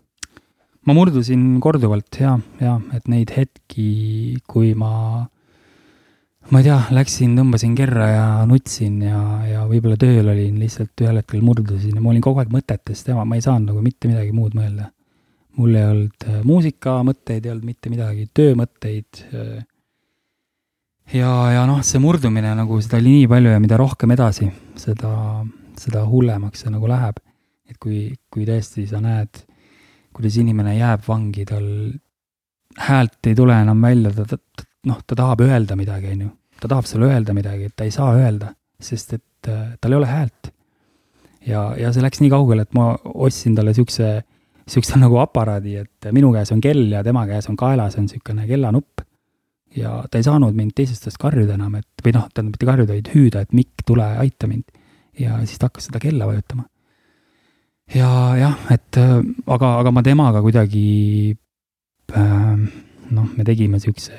ma 0.84 0.94
murdusin 0.96 1.58
korduvalt 1.60 2.20
ja, 2.20 2.38
ja 2.60 2.78
et 2.96 3.08
neid 3.08 3.32
hetki, 3.34 4.38
kui 4.48 4.74
ma, 4.78 5.26
ma 6.48 6.60
ei 6.60 6.66
tea, 6.66 6.78
läksin, 6.96 7.34
tõmbasin 7.36 7.74
kerra 7.76 8.06
ja 8.08 8.26
nutsin 8.48 9.00
ja, 9.04 9.20
ja 9.48 9.64
võib-olla 9.68 9.98
tööl 10.00 10.30
olin, 10.32 10.58
lihtsalt 10.60 11.04
ühel 11.04 11.20
hetkel 11.20 11.42
murdusin 11.44 11.96
ja 11.98 12.04
ma 12.04 12.12
olin 12.12 12.24
kogu 12.24 12.42
aeg 12.42 12.52
mõtetes 12.52 13.04
tema, 13.06 13.26
ma 13.28 13.38
ei 13.38 13.44
saanud 13.44 13.72
nagu 13.72 13.82
mitte 13.84 14.10
midagi 14.10 14.32
muud 14.36 14.56
mõelda. 14.58 14.90
mul 15.58 15.74
ei 15.74 15.84
olnud 15.84 16.28
äh, 16.28 16.38
muusikamõtteid, 16.46 17.44
ei 17.44 17.52
olnud 17.52 17.66
mitte 17.66 17.90
midagi, 17.90 18.28
töömõtteid. 18.34 19.24
ja, 21.12 21.32
ja 21.52 21.66
noh, 21.66 21.82
see 21.82 22.00
murdumine 22.00 22.54
nagu 22.54 22.80
seda 22.80 23.00
oli 23.02 23.18
nii 23.18 23.28
palju 23.28 23.52
ja 23.56 23.60
mida 23.60 23.76
rohkem 23.76 24.14
edasi, 24.14 24.48
seda, 24.76 25.12
seda 25.76 26.06
hullemaks 26.06 26.64
see 26.64 26.72
nagu 26.72 26.88
läheb. 26.88 27.20
et 27.68 27.76
kui, 27.76 28.16
kui 28.32 28.48
tõesti 28.48 28.86
sa 28.88 29.02
näed 29.04 29.44
kuidas 30.18 30.38
inimene 30.42 30.74
jääb 30.74 31.04
vangi, 31.06 31.44
tal 31.46 31.66
häält 32.88 33.30
ei 33.30 33.36
tule 33.38 33.54
enam 33.62 33.82
välja, 33.82 34.10
ta, 34.16 34.24
ta, 34.26 34.38
ta, 34.38 34.67
noh, 34.86 35.00
ta 35.06 35.16
tahab 35.18 35.42
öelda 35.46 35.76
midagi, 35.78 36.12
on 36.14 36.22
ju. 36.26 36.30
ta 36.60 36.68
tahab 36.68 36.86
sulle 36.86 37.10
öelda 37.10 37.34
midagi, 37.34 37.68
et 37.68 37.76
ta 37.76 37.86
ei 37.86 37.94
saa 37.94 38.12
öelda, 38.18 38.52
sest 38.80 39.14
et 39.18 39.50
äh, 39.50 39.74
tal 39.80 39.94
ei 39.94 40.00
ole 40.00 40.06
häält. 40.10 40.52
ja, 41.46 41.72
ja 41.78 41.92
see 41.92 42.04
läks 42.04 42.22
nii 42.22 42.30
kaugele, 42.32 42.66
et 42.66 42.74
ma 42.76 42.92
ostsin 43.14 43.56
talle 43.56 43.74
siukse, 43.74 44.22
siukse 44.68 45.00
nagu 45.00 45.18
aparaadi, 45.22 45.76
et 45.82 46.10
minu 46.12 46.32
käes 46.34 46.52
on 46.54 46.60
kell 46.60 46.90
ja 46.92 47.02
tema 47.04 47.26
käes 47.26 47.48
on 47.48 47.56
kaelas 47.56 47.98
on 47.98 48.08
siukene 48.08 48.46
kellanupp. 48.46 49.04
ja 49.76 50.02
ta 50.10 50.18
ei 50.18 50.26
saanud 50.26 50.56
mind 50.56 50.74
teisest 50.76 51.06
otsast 51.06 51.20
karjuda 51.20 51.58
enam, 51.58 51.78
et 51.80 52.04
või 52.04 52.16
noh, 52.16 52.26
tähendab 52.32 52.56
mitte 52.56 52.66
karjuda, 52.66 52.96
vaid 52.96 53.14
hüüda, 53.14 53.44
et 53.44 53.52
Mikk, 53.52 53.86
tule 53.86 54.06
aita 54.24 54.50
mind. 54.50 54.66
ja 55.18 55.38
siis 55.44 55.58
ta 55.58 55.70
hakkas 55.70 55.90
seda 55.90 56.00
kella 56.02 56.26
vajutama 56.30 56.68
ja 57.94 58.10
jah, 58.36 58.56
et 58.72 58.96
äh, 59.00 59.18
aga, 59.46 59.78
aga 59.80 59.92
ma 59.92 60.02
temaga 60.04 60.42
kuidagi 60.44 61.36
äh, 62.12 62.56
noh, 63.10 63.28
me 63.36 63.44
tegime 63.46 63.80
siukse 63.80 64.12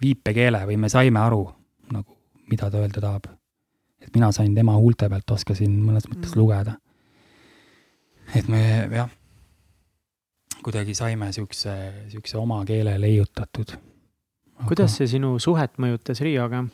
viipekeele 0.00 0.64
või 0.68 0.76
me 0.80 0.88
saime 0.92 1.20
aru 1.20 1.44
nagu, 1.92 2.16
mida 2.50 2.70
ta 2.70 2.78
öelda 2.78 3.00
tahab. 3.00 3.26
et 4.00 4.14
mina 4.14 4.30
sain 4.32 4.54
tema 4.54 4.72
huulte 4.80 5.08
pealt, 5.12 5.30
oskasin 5.30 5.74
mõnes 5.84 6.06
mõttes 6.08 6.34
Mm. 6.34 6.38
lugeda. 6.40 6.76
et 8.34 8.48
me 8.48 8.88
jah, 8.92 9.10
kuidagi 10.62 10.94
saime 10.94 11.32
siukse, 11.32 11.74
siukse 12.08 12.36
oma 12.38 12.64
keele 12.64 12.96
leiutatud. 13.00 13.76
kuidas 14.68 14.96
see 14.96 15.06
sinu 15.06 15.38
suhet 15.38 15.76
mõjutas 15.78 16.20
Rioga? 16.20 16.64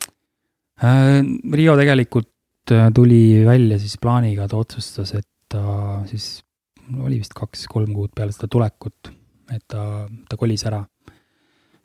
Äh, 0.83 1.23
Rio 1.53 1.75
tegelikult 1.77 2.71
äh, 2.71 2.89
tuli 2.93 3.45
välja 3.45 3.79
siis 3.79 3.97
plaaniga, 3.97 4.47
ta 4.47 4.57
otsustas, 4.57 5.13
et 5.17 5.27
ta 5.49 6.03
siis 6.05 6.43
oli 7.03 7.19
vist 7.19 7.33
kaks-kolm 7.35 7.93
kuud 7.95 8.11
peale 8.15 8.31
seda 8.31 8.47
tulekut, 8.51 9.09
et 9.51 9.63
ta, 9.67 10.07
ta 10.29 10.37
kolis 10.37 10.63
ära. 10.67 10.83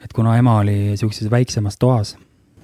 Et 0.04 0.12
kuna 0.14 0.36
ema 0.38 0.58
oli 0.60 0.96
siukses 0.98 1.30
väiksemas 1.30 1.78
toas 1.78 2.16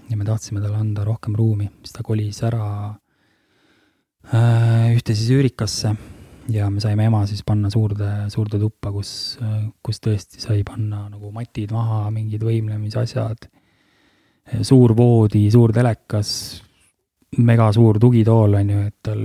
ja 0.09 0.17
me 0.17 0.25
tahtsime 0.25 0.61
talle 0.61 0.79
anda 0.81 1.05
rohkem 1.07 1.37
ruumi, 1.39 1.69
siis 1.83 1.95
ta 1.97 2.05
kolis 2.07 2.43
ära 2.47 2.69
äh, 4.33 4.95
ühte 4.95 5.15
siis 5.15 5.31
üürikasse 5.37 5.95
ja 6.53 6.69
me 6.73 6.81
saime 6.81 7.07
ema 7.09 7.25
siis 7.29 7.45
panna 7.47 7.71
suurde, 7.71 8.09
suurde 8.33 8.61
tuppa, 8.61 8.93
kus, 8.93 9.11
kus 9.85 10.01
tõesti 10.05 10.41
sai 10.43 10.63
panna 10.67 11.05
nagu 11.11 11.33
matid 11.35 11.73
maha, 11.75 12.07
mingid 12.15 12.45
võimlemisasjad, 12.45 13.49
suur 14.65 14.95
voodi, 14.97 15.45
suur 15.53 15.75
telekas, 15.77 16.31
megasuur 17.45 18.01
tugitool 18.01 18.57
on 18.57 18.73
ju, 18.73 18.87
et 18.89 18.97
tal, 19.05 19.23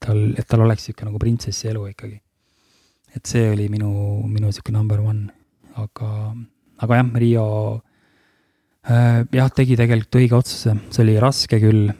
tal, 0.00 0.22
et 0.38 0.48
tal 0.48 0.64
oleks 0.64 0.88
niisugune 0.88 1.10
nagu 1.10 1.20
printsessi 1.20 1.68
elu 1.72 1.86
ikkagi. 1.92 2.18
et 3.12 3.28
see 3.28 3.50
oli 3.52 3.68
minu, 3.68 3.90
minu 4.24 4.48
niisugune 4.48 4.78
number 4.78 5.02
one, 5.04 5.26
aga, 5.76 6.32
aga 6.82 7.00
jah, 7.00 7.10
Riio 7.22 7.46
äh, 8.86 9.22
jah, 9.38 9.50
tegi 9.54 9.78
tegelikult 9.80 10.20
õige 10.22 10.38
otsuse, 10.38 10.76
see 10.90 11.04
oli 11.04 11.18
raske 11.22 11.60
küll, 11.62 11.92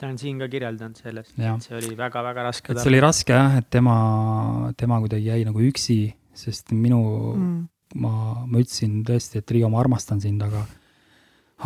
ta 0.00 0.08
on 0.08 0.16
siin 0.20 0.40
ka 0.40 0.48
kirjeldanud 0.52 1.00
sellest, 1.00 1.34
jah. 1.40 1.58
see 1.60 1.76
oli 1.76 1.92
väga-väga 1.98 2.46
raske 2.48 2.72
et 2.72 2.82
see 2.82 2.92
oli 2.92 3.02
raske 3.04 3.36
jah, 3.36 3.58
et 3.60 3.68
tema, 3.72 3.96
tema 4.80 5.00
kuidagi 5.02 5.28
jäi 5.28 5.44
nagu 5.48 5.62
üksi, 5.70 6.02
sest 6.36 6.72
minu 6.72 7.00
mm. 7.34 7.56
ma, 8.00 8.12
ma 8.46 8.60
ütlesin 8.62 9.00
tõesti, 9.06 9.42
et 9.42 9.56
Riio, 9.56 9.72
ma 9.72 9.82
armastan 9.82 10.22
sind, 10.22 10.42
aga 10.46 10.64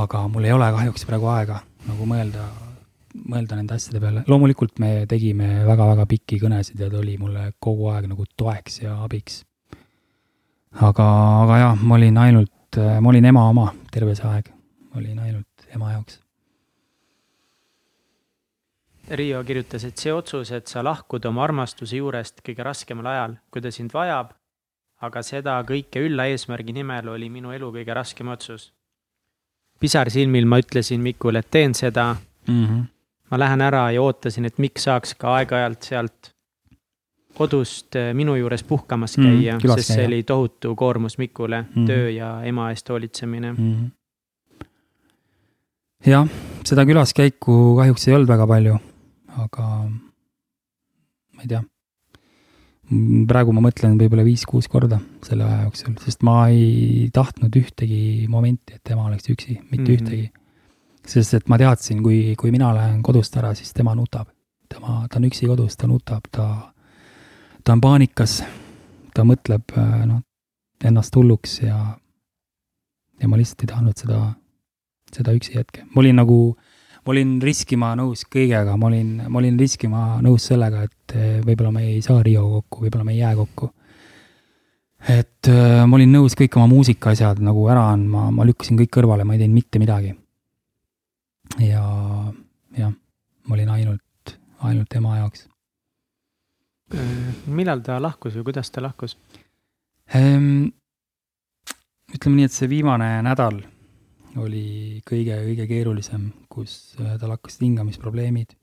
aga 0.02 0.26
mul 0.31 0.47
ei 0.48 0.55
ole 0.55 0.68
kahjuks 0.74 1.06
praegu 1.06 1.28
aega 1.31 1.60
nagu 1.86 2.06
mõelda, 2.09 2.44
mõelda 3.31 3.59
nende 3.59 3.76
asjade 3.76 4.01
peale. 4.02 4.24
loomulikult 4.31 4.81
me 4.82 5.05
tegime 5.10 5.62
väga-väga 5.68 6.06
pikki 6.10 6.40
kõnesid 6.43 6.81
ja 6.81 6.90
ta 6.90 6.98
oli 6.98 7.16
mulle 7.20 7.52
kogu 7.62 7.90
aeg 7.93 8.09
nagu 8.10 8.26
toeks 8.36 8.82
ja 8.82 8.97
abiks. 9.05 9.43
Aga, 10.80 11.06
aga 11.44 11.59
jah, 11.59 11.82
ma 11.82 11.94
olin 11.94 12.18
ainult, 12.18 12.78
ma 13.01 13.09
olin 13.09 13.24
ema 13.24 13.48
oma 13.48 13.72
terve 13.92 14.14
see 14.14 14.28
aeg, 14.28 14.51
olin 14.96 15.18
ainult 15.18 15.68
ema 15.74 15.92
jaoks. 15.92 16.20
Riio 19.10 19.42
kirjutas, 19.44 19.84
et 19.84 20.01
see 20.01 20.12
otsus, 20.12 20.51
et 20.56 20.66
sa 20.66 20.82
lahkud 20.82 21.24
oma 21.28 21.44
armastuse 21.44 21.98
juurest 21.98 22.40
kõige 22.44 22.64
raskemal 22.64 23.10
ajal, 23.12 23.36
kui 23.52 23.60
ta 23.60 23.70
sind 23.70 23.92
vajab, 23.92 24.32
aga 25.05 25.22
seda 25.22 25.59
kõike 25.68 26.01
ülla 26.06 26.24
eesmärgi 26.32 26.72
nimel 26.72 27.10
oli 27.12 27.28
minu 27.28 27.52
elu 27.52 27.68
kõige 27.74 27.94
raskem 27.94 28.28
otsus. 28.32 28.72
pisar 29.78 30.09
silmil 30.10 30.46
ma 30.46 30.59
ütlesin 30.62 31.02
Mikule, 31.02 31.38
et 31.38 31.51
teen 31.51 31.74
seda, 31.74 32.16
Mm 32.46 32.66
-hmm. 32.66 32.84
ma 33.30 33.38
lähen 33.38 33.60
ära 33.60 33.90
ja 33.90 34.02
ootasin, 34.02 34.44
et 34.44 34.59
Mikk 34.59 34.78
saaks 34.78 35.14
ka 35.14 35.34
aeg-ajalt 35.36 35.82
sealt 35.82 36.34
kodust 37.35 37.97
eh, 37.97 38.12
minu 38.15 38.36
juures 38.39 38.62
puhkamas 38.65 39.19
Mm, 39.19 39.24
käia 39.24 39.59
mm,, 39.59 39.74
sest 39.77 39.94
see 39.94 40.06
oli 40.06 40.23
tohutu 40.23 40.74
koormus 40.77 41.19
Mikule 41.19 41.65
mm, 41.65 41.86
töö 41.86 42.09
ja 42.11 42.31
ema 42.44 42.70
eest 42.70 42.89
hoolitsemine 42.89 43.52
mm.. 43.52 43.93
Jah, 46.05 46.27
seda 46.69 46.85
külaskäiku 46.85 47.77
kahjuks 47.78 48.09
ei 48.09 48.15
olnud 48.16 48.28
väga 48.28 48.44
palju, 48.48 48.74
aga 49.40 49.69
ma 49.89 51.44
ei 51.44 51.48
tea. 51.48 51.62
praegu 53.31 53.55
ma 53.56 53.62
mõtlen 53.65 53.94
võib-olla 53.97 54.27
viis-kuus 54.27 54.69
korda 54.69 54.98
selle 55.24 55.47
aja 55.47 55.62
jooksul, 55.62 55.94
sest 56.02 56.20
ma 56.28 56.43
ei 56.52 57.09
tahtnud 57.15 57.56
ühtegi 57.56 58.28
momenti, 58.28 58.77
et 58.77 58.85
tema 58.85 59.06
oleks 59.09 59.31
üksi, 59.32 59.56
mitte 59.70 59.81
mm. 59.81 59.86
-hmm. 59.86 59.94
ühtegi. 59.97 60.31
sest 61.06 61.35
et 61.40 61.48
ma 61.48 61.56
teadsin, 61.59 62.02
kui, 62.02 62.35
kui 62.36 62.52
mina 62.52 62.74
lähen 62.74 63.02
kodust 63.02 63.36
ära, 63.36 63.55
siis 63.55 63.73
tema 63.73 63.94
nutab. 63.94 64.28
tema, 64.69 65.06
ta 65.09 65.19
on 65.19 65.24
üksi 65.24 65.47
kodus, 65.47 65.77
ta 65.77 65.86
nutab, 65.86 66.28
ta, 66.31 66.73
ta 67.65 67.73
on 67.73 67.81
paanikas, 67.81 68.43
ta 69.16 69.24
mõtleb 69.24 69.73
noh, 70.09 70.20
ennast 70.85 71.16
hulluks 71.16 71.59
ja, 71.65 71.78
ja 73.20 73.31
ma 73.31 73.39
lihtsalt 73.41 73.65
ei 73.65 73.70
tahtnud 73.73 74.01
seda, 74.01 74.20
seda 75.15 75.35
üksi 75.36 75.57
hetke. 75.57 75.86
ma 75.91 76.03
olin 76.03 76.20
nagu, 76.20 76.39
ma 77.05 77.15
olin 77.15 77.36
riskima 77.43 77.95
nõus 77.99 78.27
kõigega, 78.28 78.77
ma 78.81 78.91
olin, 78.91 79.15
ma 79.28 79.41
olin 79.41 79.57
riskima 79.61 80.05
nõus 80.24 80.51
sellega, 80.51 80.85
et 80.85 81.16
eh, 81.16 81.39
võib-olla 81.45 81.73
me 81.74 81.86
ei 81.93 82.03
saa 82.05 82.23
Rioga 82.27 82.61
kokku, 82.61 82.85
võib-olla 82.85 83.09
me 83.09 83.16
ei 83.16 83.23
jää 83.23 83.35
kokku. 83.41 83.70
et 85.09 85.49
äh, 85.53 85.85
ma 85.86 85.97
olin 85.97 86.15
nõus 86.16 86.36
kõik 86.36 86.57
oma 86.57 86.69
muusikaasjad 86.70 87.41
nagu 87.45 87.66
ära 87.69 87.89
andma, 87.93 88.31
ma 88.32 88.45
lükkasin 88.49 88.78
kõik 88.81 88.93
kõrvale, 88.99 89.24
ma 89.24 89.36
ei 89.36 89.45
teinud 89.45 89.61
mitte 89.61 89.81
midagi. 89.81 90.15
ja, 91.61 91.85
jah, 92.77 92.93
ma 93.49 93.57
olin 93.57 93.74
ainult, 93.78 94.39
ainult 94.61 95.01
ema 95.01 95.19
jaoks. 95.23 95.49
Millal 97.47 97.82
ta 97.85 98.01
lahkus 98.02 98.36
või 98.39 98.51
kuidas 98.51 98.70
ta 98.70 98.82
lahkus? 98.85 99.16
Ehm, 100.15 100.66
ütleme 102.15 102.36
nii, 102.36 102.48
et 102.48 102.55
see 102.55 102.69
viimane 102.70 103.09
nädal 103.24 103.62
oli 104.43 105.01
kõige-kõige 105.06 105.66
keerulisem, 105.70 106.28
kus 106.51 106.97
äh, 107.01 107.16
tal 107.20 107.35
hakkasid 107.36 107.66
hingamisprobleemid. 107.69 108.56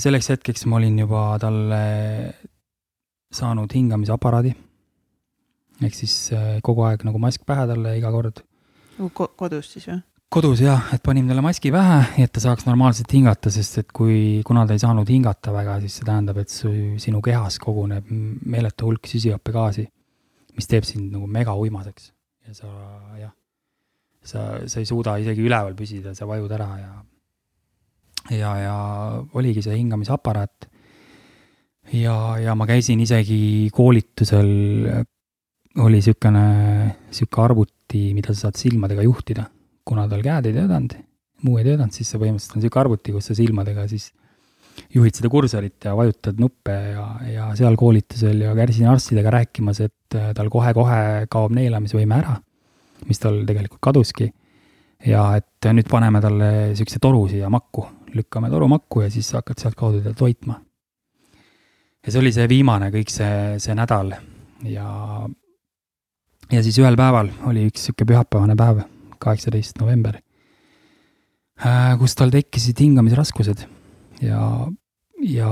selleks 0.00 0.30
hetkeks 0.32 0.64
ma 0.66 0.78
olin 0.78 0.98
juba 0.98 1.38
talle 1.38 1.80
saanud 3.32 3.72
hingamisaparaadi. 3.74 4.54
ehk 5.82 5.94
siis 5.94 6.32
äh, 6.32 6.60
kogu 6.62 6.82
aeg 6.84 7.04
nagu 7.04 7.18
mask 7.18 7.46
pähe 7.46 7.66
talle 7.66 7.96
iga 7.98 8.10
kord. 8.10 8.42
Ko 9.14 9.28
kodus 9.36 9.72
siis 9.72 9.86
või? 9.88 10.00
Kodus 10.30 10.60
jah, 10.62 10.92
et 10.94 11.02
panin 11.02 11.26
talle 11.26 11.42
maski 11.42 11.72
pähe, 11.74 12.22
et 12.22 12.30
ta 12.30 12.40
saaks 12.42 12.62
normaalselt 12.68 13.10
hingata, 13.10 13.50
sest 13.50 13.80
et 13.82 13.88
kui, 13.94 14.44
kuna 14.46 14.62
ta 14.66 14.76
ei 14.76 14.82
saanud 14.82 15.08
hingata 15.10 15.50
väga, 15.54 15.80
siis 15.82 15.98
see 15.98 16.06
tähendab, 16.06 16.38
et 16.38 16.54
su, 16.54 16.70
sinu 17.02 17.18
kehas 17.24 17.58
koguneb 17.62 18.06
meeletu 18.10 18.92
hulk 18.92 19.10
süsihappegaasi, 19.10 19.88
mis 20.54 20.70
teeb 20.70 20.86
sind 20.86 21.10
nagu 21.16 21.26
mega 21.26 21.56
uimaseks 21.58 22.12
ja 22.46 22.54
sa 22.54 22.70
jah, 23.18 23.34
sa, 24.22 24.46
sa 24.70 24.78
ei 24.78 24.86
suuda 24.86 25.18
isegi 25.18 25.42
üleval 25.50 25.74
püsida, 25.74 26.14
sa 26.14 26.30
vajud 26.30 26.54
ära 26.54 26.70
ja 26.78 26.92
ja, 28.38 28.54
ja 28.62 28.78
oligi 29.34 29.66
see 29.66 29.80
hingamisaparaat. 29.80 30.70
ja, 31.98 32.16
ja 32.38 32.54
ma 32.54 32.70
käisin 32.70 33.02
isegi 33.02 33.70
koolitusel, 33.74 34.50
oli 35.80 35.98
niisugune, 35.98 36.50
niisugune 37.08 37.48
arvuti, 37.50 38.10
mida 38.14 38.30
sa 38.30 38.46
saad 38.46 38.62
silmadega 38.62 39.02
juhtida 39.02 39.50
kuna 39.90 40.06
tal 40.10 40.22
käed 40.22 40.46
ei 40.46 40.54
töötanud, 40.54 40.96
muu 41.42 41.58
ei 41.58 41.66
töötanud, 41.66 41.94
siis 41.94 42.10
see 42.12 42.20
põhimõtteliselt 42.22 42.56
on 42.56 42.62
niisugune 42.62 42.84
arvuti, 42.84 43.14
kus 43.16 43.30
sa 43.30 43.36
silmadega 43.38 43.86
siis 43.90 44.10
juhid 44.94 45.16
seda 45.18 45.30
kursorit 45.32 45.86
ja 45.86 45.94
vajutad 45.98 46.38
nuppe 46.40 46.74
ja, 46.92 47.06
ja 47.26 47.48
seal 47.58 47.76
koolitusel 47.78 48.44
ja 48.46 48.52
käisin 48.56 48.90
arstidega 48.90 49.32
rääkimas, 49.34 49.82
et 49.86 50.16
äh, 50.18 50.30
tal 50.36 50.50
kohe-kohe 50.52 51.26
kaob 51.32 51.54
neelamisvõime 51.56 52.20
ära, 52.20 52.36
mis 53.08 53.22
tal 53.22 53.42
tegelikult 53.48 53.82
kaduski. 53.82 54.30
ja 55.06 55.22
et 55.38 55.66
nüüd 55.72 55.88
paneme 55.88 56.20
talle 56.20 56.50
niisuguse 56.70 57.00
toru 57.00 57.24
siia 57.28 57.48
makku, 57.50 57.86
lükkame 58.14 58.50
toru 58.52 58.68
makku 58.68 59.00
ja 59.06 59.10
siis 59.10 59.32
hakkad 59.32 59.58
sealtkaudu 59.58 60.02
teda 60.04 60.14
toitma. 60.14 60.60
ja 62.06 62.12
see 62.12 62.20
oli 62.20 62.32
see 62.32 62.48
viimane 62.48 62.92
kõik 62.94 63.10
see, 63.10 63.58
see 63.58 63.74
nädal 63.74 64.14
ja, 64.68 64.88
ja 66.52 66.62
siis 66.62 66.78
ühel 66.78 66.96
päeval 67.00 67.34
oli 67.50 67.66
üks 67.72 67.88
niisugune 67.88 68.12
pühapäevane 68.14 68.56
päev 68.56 68.84
kaheksateist 69.20 69.80
november, 69.80 70.18
kus 72.00 72.16
tal 72.16 72.32
tekkisid 72.32 72.80
hingamisraskused 72.80 73.66
ja, 74.24 74.40
ja 75.22 75.50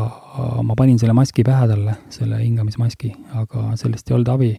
ma 0.64 0.76
panin 0.78 0.98
selle 1.00 1.14
maski 1.16 1.44
pähe 1.46 1.68
talle, 1.70 1.96
selle 2.12 2.40
hingamismaski, 2.42 3.12
aga 3.40 3.70
sellest 3.80 4.10
ei 4.10 4.16
olnud 4.16 4.32
abi. 4.32 4.50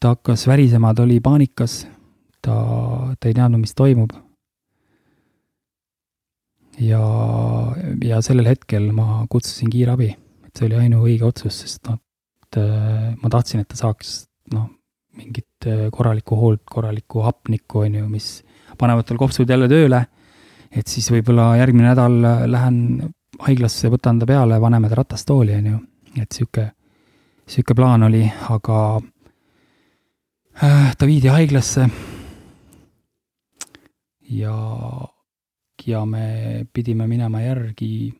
ta 0.00 0.14
hakkas 0.14 0.46
värisema, 0.46 0.94
ta 0.94 1.02
oli 1.02 1.20
paanikas, 1.24 1.86
ta, 2.44 2.56
ta 3.18 3.28
ei 3.28 3.34
teadnud, 3.34 3.64
mis 3.64 3.74
toimub. 3.74 4.12
ja, 6.80 7.02
ja 8.04 8.20
sellel 8.22 8.46
hetkel 8.52 8.92
ma 8.92 9.24
kutsusin 9.30 9.70
kiirabi, 9.70 10.12
et 10.46 10.56
see 10.56 10.68
oli 10.68 10.82
ainuõige 10.84 11.26
otsus, 11.26 11.62
sest 11.64 11.88
noh, 11.88 11.98
et 12.46 12.60
äh, 12.60 13.14
ma 13.22 13.30
tahtsin, 13.32 13.64
et 13.64 13.68
ta 13.68 13.80
saaks 13.80 14.28
noh, 14.54 14.68
mingit 15.18 15.66
äh, 15.66 15.88
korralikku 15.94 16.38
hoolt, 16.38 16.64
korralikku 16.70 17.22
hapnikku, 17.26 17.84
on 17.86 17.98
ju, 18.00 18.06
mis 18.10 18.30
panevad 18.78 19.08
tal 19.08 19.20
kopsud 19.20 19.50
jälle 19.50 19.68
tööle. 19.70 20.06
et 20.68 20.86
siis 20.86 21.06
võib-olla 21.08 21.54
järgmine 21.56 21.88
nädal 21.88 22.18
äh, 22.28 22.42
lähen 22.46 22.80
haiglasse, 23.40 23.88
võtan 23.88 24.18
ta 24.20 24.26
peale, 24.28 24.58
paneme 24.60 24.90
ta 24.90 24.98
ratastooli, 25.00 25.54
on 25.56 25.70
ju, 25.70 25.78
et 26.20 26.34
sihuke, 26.34 26.66
sihuke 27.48 27.76
plaan 27.78 28.04
oli, 28.08 28.24
aga 28.52 28.78
äh, 30.62 30.92
ta 30.98 31.08
viidi 31.08 31.32
haiglasse. 31.32 31.88
ja, 34.28 34.54
ja 35.86 36.04
me 36.04 36.66
pidime 36.72 37.06
minema 37.08 37.40
järgi 37.42 38.12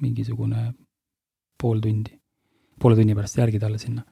mingisugune 0.00 0.72
pool 1.60 1.80
tundi, 1.80 2.14
poole 2.80 2.96
tunni 2.98 3.14
pärast 3.14 3.38
järgi 3.38 3.58
talle 3.58 3.78
sinna 3.78 4.02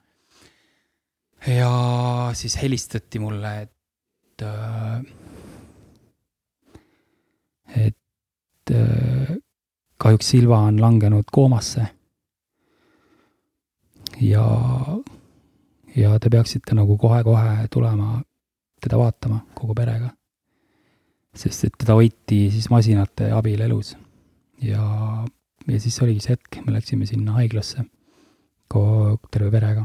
ja 1.47 2.31
siis 2.35 2.63
helistati 2.63 3.19
mulle, 3.19 3.63
et, 3.63 4.45
et 7.77 8.71
äh, 8.71 9.37
kahjuks 9.99 10.31
Silva 10.31 10.59
on 10.59 10.81
langenud 10.81 11.25
koomasse. 11.33 11.87
ja, 14.21 14.47
ja 15.97 16.19
te 16.19 16.31
peaksite 16.31 16.75
nagu 16.79 16.97
kohe-kohe 16.99 17.69
tulema 17.71 18.21
teda 18.81 18.99
vaatama 18.99 19.41
kogu 19.55 19.75
perega. 19.75 20.11
sest 21.35 21.65
et 21.65 21.73
teda 21.79 21.95
hoiti 21.95 22.51
siis 22.51 22.71
masinate 22.71 23.33
abil 23.33 23.61
elus. 23.61 23.97
ja, 24.63 25.25
ja 25.69 25.81
siis 25.81 26.03
oligi 26.03 26.21
see 26.21 26.37
hetk, 26.37 26.63
me 26.67 26.73
läksime 26.73 27.07
sinna 27.07 27.33
haiglasse 27.41 27.85
terve 29.33 29.51
perega 29.51 29.85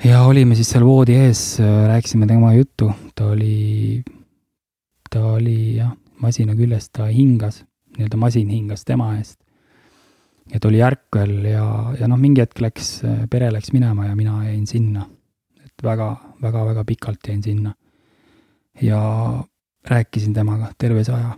ja 0.00 0.22
olime 0.24 0.56
siis 0.58 0.70
seal 0.72 0.84
voodi 0.86 1.16
ees, 1.18 1.58
rääkisime 1.60 2.26
tema 2.26 2.52
juttu, 2.54 2.90
ta 3.14 3.28
oli, 3.34 4.02
ta 5.10 5.24
oli 5.34 5.76
jah, 5.76 5.92
masina 6.22 6.56
küljes, 6.58 6.88
ta 6.94 7.08
hingas, 7.10 7.62
nii-öelda 7.96 8.20
masin 8.20 8.50
hingas 8.52 8.86
tema 8.88 9.12
eest. 9.18 9.38
ja 10.52 10.60
ta 10.60 10.68
oli 10.68 10.82
ärkvel 10.82 11.44
ja, 11.46 11.66
ja 12.00 12.08
noh, 12.08 12.18
mingi 12.20 12.42
hetk 12.42 12.60
läks, 12.60 13.02
pere 13.30 13.52
läks 13.52 13.72
minema 13.72 14.08
ja 14.08 14.16
mina 14.16 14.42
jäin 14.46 14.66
sinna. 14.66 15.06
et 15.64 15.84
väga, 15.84 16.16
väga, 16.42 16.64
väga 16.66 16.84
pikalt 16.84 17.28
jäin 17.28 17.42
sinna. 17.42 17.74
ja 18.82 19.44
rääkisin 19.88 20.34
temaga 20.34 20.72
terve 20.78 21.04
see 21.04 21.14
aja. 21.14 21.36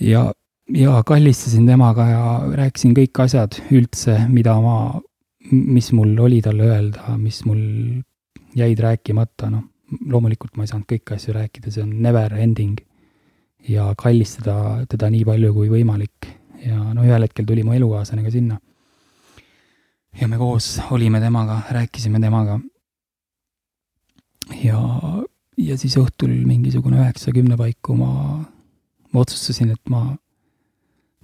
ja, 0.00 0.32
ja 0.68 1.02
kallistasin 1.06 1.66
temaga 1.66 2.06
ja 2.06 2.24
rääkisin 2.54 2.94
kõik 2.94 3.24
asjad 3.24 3.58
üldse, 3.70 4.18
mida 4.28 4.60
ma 4.60 5.00
mis 5.50 5.92
mul 5.92 6.14
oli 6.20 6.40
talle 6.42 6.68
öelda, 6.70 7.16
mis 7.18 7.42
mul 7.44 7.62
jäid 8.56 8.78
rääkimata, 8.78 9.50
noh, 9.50 9.64
loomulikult 10.08 10.56
ma 10.56 10.64
ei 10.64 10.70
saanud 10.70 10.88
kõiki 10.88 11.16
asju 11.16 11.34
rääkida, 11.36 11.72
see 11.72 11.82
on 11.84 11.96
never 12.04 12.32
ending 12.40 12.78
ja 13.68 13.92
kallistada 13.98 14.84
teda 14.90 15.10
nii 15.12 15.24
palju 15.26 15.52
kui 15.54 15.70
võimalik 15.70 16.28
ja 16.62 16.78
no 16.94 17.04
ühel 17.06 17.26
hetkel 17.26 17.46
tuli 17.46 17.64
mu 17.66 17.74
elukaaslane 17.76 18.24
ka 18.24 18.30
sinna. 18.30 18.58
ja 20.20 20.28
me 20.28 20.38
koos 20.38 20.78
olime 20.90 21.20
temaga, 21.20 21.62
rääkisime 21.70 22.20
temaga. 22.20 22.60
ja, 24.62 24.80
ja 25.56 25.78
siis 25.78 25.96
õhtul 25.96 26.34
mingisugune 26.46 27.00
üheksa-kümne 27.02 27.56
paiku 27.56 27.96
ma, 27.96 28.12
ma 29.12 29.20
otsustasin, 29.20 29.72
et 29.76 29.88
ma, 29.88 30.04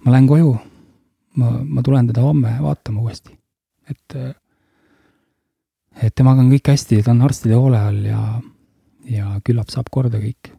ma 0.05 0.11
lähen 0.11 0.27
koju. 0.27 0.55
ma, 1.35 1.51
ma 1.63 1.83
tulen 1.83 2.07
teda 2.07 2.21
homme 2.21 2.55
vaatama 2.61 3.01
uuesti, 3.01 3.38
et 3.89 4.19
et 5.99 6.15
temaga 6.15 6.43
on 6.43 6.51
kõik 6.53 6.71
hästi, 6.71 7.01
ta 7.03 7.11
on 7.11 7.25
arstide 7.27 7.57
hoole 7.59 7.79
all 7.79 7.99
ja, 8.05 8.21
ja 9.09 9.33
küllap 9.43 9.71
saab 9.73 9.89
korda 9.91 10.21
kõik 10.21 10.53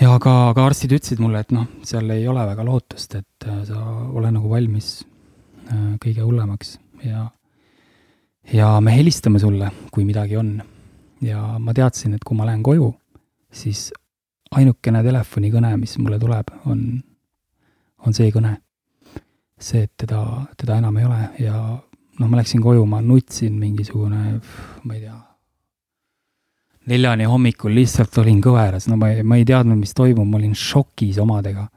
ja 0.00 0.12
aga, 0.16 0.34
aga 0.50 0.66
arstid 0.68 0.94
ütlesid 0.96 1.22
mulle, 1.22 1.40
et 1.42 1.52
noh, 1.54 1.68
seal 1.86 2.10
ei 2.14 2.26
ole 2.28 2.44
väga 2.48 2.64
lootust, 2.66 3.16
et 3.18 3.48
äh, 3.48 3.62
sa 3.68 3.80
ole 4.12 4.30
nagu 4.34 4.50
valmis 4.50 5.00
äh, 5.70 5.96
kõige 6.02 6.24
hullemaks 6.26 6.76
ja 7.06 7.28
ja 8.52 8.76
me 8.80 8.94
helistame 8.94 9.40
sulle, 9.42 9.72
kui 9.90 10.04
midagi 10.06 10.36
on. 10.36 10.60
ja 11.24 11.56
ma 11.58 11.72
teadsin, 11.74 12.14
et 12.14 12.24
kui 12.24 12.36
ma 12.36 12.44
lähen 12.46 12.62
koju, 12.62 12.90
siis 13.50 13.88
ainukene 14.52 15.02
telefonikõne, 15.02 15.72
mis 15.80 15.96
mulle 15.98 16.18
tuleb, 16.20 16.52
on, 16.68 16.82
on 18.06 18.14
see 18.14 18.28
kõne. 18.30 18.52
see, 19.60 19.82
et 19.86 19.92
teda, 19.96 20.22
teda 20.56 20.76
enam 20.80 20.96
ei 21.00 21.06
ole 21.08 21.20
ja 21.40 21.60
noh, 22.18 22.28
ma 22.28 22.40
läksin 22.40 22.62
koju, 22.64 22.84
ma 22.88 23.00
nutsin 23.04 23.56
mingisugune, 23.60 24.40
ma 24.84 24.96
ei 24.96 25.00
tea, 25.00 25.16
neljani 26.86 27.26
hommikul 27.28 27.74
lihtsalt 27.74 28.18
olin 28.22 28.40
kõveras, 28.44 28.86
no 28.90 28.98
ma 29.00 29.10
ei, 29.12 29.24
ma 29.26 29.40
ei 29.40 29.46
teadnud, 29.48 29.78
mis 29.80 29.94
toimub, 29.96 30.28
ma 30.28 30.38
olin 30.40 30.54
šokis 30.56 31.18
omadega. 31.22 31.68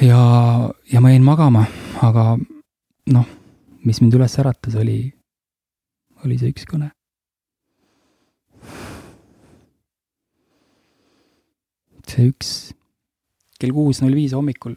ja, 0.00 0.22
ja 0.92 1.02
ma 1.02 1.12
jäin 1.12 1.26
magama, 1.26 1.66
aga 2.02 2.36
noh, 3.10 3.26
mis 3.84 4.00
mind 4.00 4.16
üles 4.18 4.38
äratas, 4.40 4.78
oli, 4.78 5.02
oli 6.24 6.38
see 6.38 6.54
üks 6.54 6.66
kõne. 6.70 6.92
see 12.10 12.26
üks 12.26 12.48
kell 13.62 13.70
kuus 13.70 14.00
null 14.02 14.16
viis 14.18 14.32
hommikul 14.34 14.72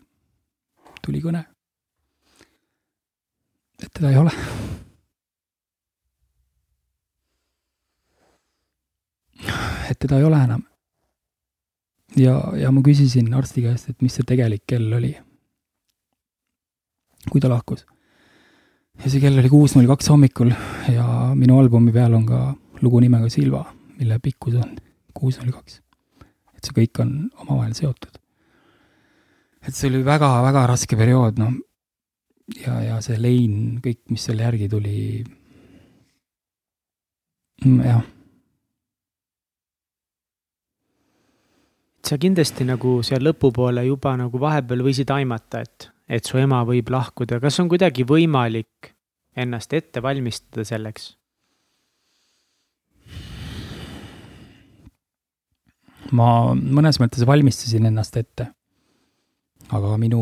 tuli 1.05 1.21
kõne. 1.21 1.43
et 3.83 3.91
teda 3.91 4.11
ei 4.11 4.17
ole 4.17 4.31
et 9.89 9.99
teda 9.99 10.19
ei 10.19 10.27
ole 10.27 10.39
enam. 10.43 10.63
ja, 12.17 12.35
ja 12.57 12.71
ma 12.71 12.83
küsisin 12.85 13.33
arsti 13.33 13.65
käest, 13.65 13.89
et 13.89 14.01
mis 14.05 14.15
see 14.15 14.27
tegelik 14.27 14.65
kell 14.69 14.93
oli. 14.99 15.13
kui 17.29 17.41
ta 17.41 17.51
lahkus. 17.51 17.85
ja 19.03 19.09
see 19.09 19.21
kell 19.23 19.39
oli 19.39 19.51
kuus 19.51 19.75
null 19.75 19.89
kaks 19.89 20.09
hommikul 20.13 20.53
ja 20.93 21.05
minu 21.35 21.59
albumi 21.59 21.93
peal 21.95 22.17
on 22.19 22.25
ka 22.25 22.41
lugu 22.81 22.99
nimega 23.03 23.29
Silva, 23.29 23.65
mille 23.99 24.19
pikkus 24.19 24.59
on 24.59 24.75
kuus 25.13 25.39
null 25.41 25.55
kaks. 25.55 25.81
et 26.57 26.63
see 26.65 26.81
kõik 26.81 27.05
on 27.05 27.15
omavahel 27.45 27.75
seotud. 27.77 28.22
Et 29.63 29.75
see 29.75 29.89
oli 29.91 30.03
väga-väga 30.05 30.65
raske 30.73 30.97
periood, 30.99 31.39
noh. 31.39 31.53
ja, 32.59 32.79
ja 32.89 32.97
see 33.03 33.19
lein, 33.21 33.79
kõik, 33.83 34.03
mis 34.11 34.27
selle 34.29 34.43
järgi 34.47 34.69
tuli. 34.71 34.97
jah 37.63 38.03
sa 42.03 42.19
kindlasti 42.19 42.65
nagu 42.67 42.97
seal 43.05 43.23
lõpupoole 43.23 43.85
juba 43.87 44.13
nagu 44.19 44.39
vahepeal 44.39 44.83
võisid 44.85 45.11
aimata, 45.15 45.63
et, 45.63 45.87
et 46.11 46.27
su 46.27 46.39
ema 46.41 46.61
võib 46.67 46.91
lahkuda, 46.91 47.39
kas 47.43 47.59
on 47.63 47.71
kuidagi 47.71 48.05
võimalik 48.07 48.93
ennast 49.39 49.73
ette 49.73 50.03
valmistada 50.03 50.67
selleks? 50.67 51.13
ma 56.13 56.53
mõnes 56.53 56.99
mõttes 57.01 57.23
valmistasin 57.25 57.87
ennast 57.89 58.17
ette. 58.19 58.51
Aga 59.71 59.97
minu, 59.97 60.21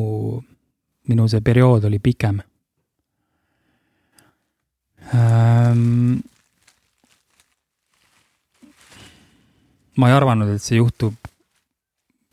minu 1.10 1.28
see 1.32 1.42
periood 1.42 1.86
oli 1.90 2.00
pikem 2.00 2.42
ähm,. 5.14 6.20
ma 9.98 10.10
ei 10.10 10.16
arvanud, 10.16 10.50
et 10.56 10.64
see 10.64 10.78
juhtub 10.80 11.18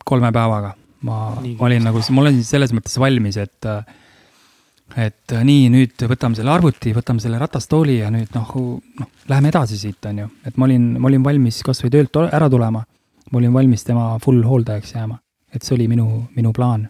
kolme 0.05 0.31
päevaga, 0.33 0.73
ma 1.05 1.17
Nii, 1.41 1.57
olin 1.61 1.83
nagu, 1.85 2.01
ma 2.15 2.21
olin 2.23 2.39
selles 2.43 2.71
mõttes 2.73 2.95
valmis, 3.01 3.37
et 3.37 3.67
et 4.97 5.33
nii, 5.45 5.67
nüüd 5.69 6.01
võtame 6.09 6.37
selle 6.37 6.49
arvuti, 6.49 6.95
võtame 6.97 7.21
selle 7.21 7.37
ratastooli 7.37 7.99
ja 7.99 8.07
nüüd 8.09 8.31
noh, 8.33 8.55
noh, 9.01 9.11
läheme 9.29 9.51
edasi 9.51 9.77
siit, 9.77 10.01
on 10.09 10.23
ju. 10.23 10.29
et 10.49 10.57
ma 10.57 10.65
olin, 10.65 10.95
ma 10.97 11.11
olin 11.11 11.25
valmis 11.25 11.61
kasvõi 11.65 11.91
töölt 11.93 12.13
to- 12.15 12.25
ära 12.31 12.49
tulema 12.49 12.81
ma 13.31 13.37
olin 13.37 13.53
valmis 13.53 13.83
tema 13.83 14.17
full 14.23 14.43
hooldajaks 14.45 14.93
jääma, 14.95 15.19
et 15.53 15.65
see 15.65 15.75
oli 15.75 15.87
minu, 15.91 16.07
minu 16.35 16.53
plaan. 16.55 16.87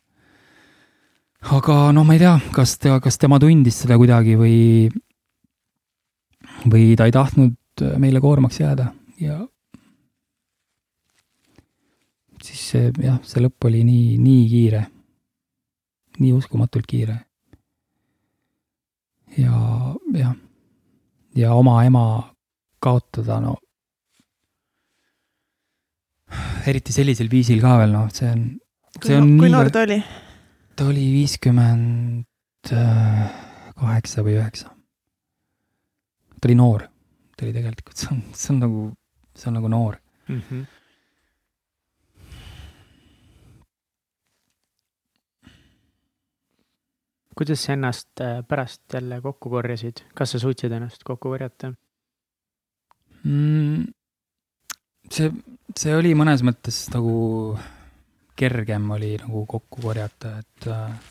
Aga 1.39 1.91
noh, 1.95 2.03
ma 2.03 2.15
ei 2.15 2.19
tea, 2.19 2.35
kas 2.55 2.75
ta, 2.81 2.99
kas 3.03 3.17
tema 3.17 3.39
tundis 3.39 3.79
seda 3.83 3.97
kuidagi 3.99 4.35
või, 4.39 4.89
või 6.67 6.91
ta 6.99 7.07
ei 7.07 7.15
tahtnud 7.15 7.85
meile 8.01 8.19
koormaks 8.19 8.59
jääda 8.59 8.89
ja 9.23 9.39
siis 12.43 12.65
see 12.73 12.91
jah, 13.03 13.19
see 13.23 13.43
lõpp 13.43 13.69
oli 13.69 13.85
nii, 13.87 14.17
nii 14.19 14.43
kiire, 14.51 14.83
nii 16.19 16.35
uskumatult 16.35 16.87
kiire. 16.89 17.17
ja, 19.37 19.55
jah, 20.19 20.35
ja 21.35 21.55
oma 21.55 21.79
ema 21.87 22.05
kaotada, 22.83 23.39
no 23.39 23.55
eriti 26.67 26.93
sellisel 26.93 27.29
viisil 27.31 27.61
ka 27.63 27.77
veel, 27.79 27.93
noh, 27.95 28.09
see 28.13 28.27
on, 28.29 28.49
see 28.99 29.15
on 29.15 29.37
kui 29.37 29.47
nii 29.47 29.55
noor 29.55 29.71
ta 29.73 29.87
oli? 29.87 30.03
Ta 30.79 30.85
oli 30.87 31.09
viiskümmend 31.11 32.69
kaheksa 33.75 34.23
või 34.23 34.37
üheksa. 34.37 34.69
ta 36.39 36.47
oli 36.47 36.55
noor, 36.55 36.85
ta 37.35 37.43
oli 37.43 37.51
tegelikult, 37.51 37.97
see 37.99 38.11
on, 38.13 38.21
see 38.31 38.53
on 38.53 38.61
nagu, 38.63 38.83
see 39.35 39.49
on 39.51 39.57
nagu 39.59 39.71
noor. 39.73 39.97
mm. 40.29 40.41
-hmm. 40.49 40.67
kuidas 47.39 47.63
sa 47.63 47.73
ennast 47.73 48.21
äh, 48.21 48.39
pärast 48.47 48.81
jälle 48.93 49.21
kokku 49.21 49.49
korjasid, 49.49 49.99
kas 50.15 50.31
sa 50.31 50.39
suutsid 50.39 50.71
ennast 50.71 51.03
kokku 51.03 51.29
korjata? 51.29 51.73
mm,. 53.23 53.83
see, 55.11 55.31
see 55.75 55.95
oli 55.95 56.15
mõnes 56.15 56.43
mõttes 56.43 56.87
nagu 56.95 57.59
kergem 58.39 58.91
oli 58.95 59.15
nagu 59.21 59.45
kokku 59.49 59.81
korjata, 59.83 60.37
et 60.39 60.69
äh, 60.71 61.09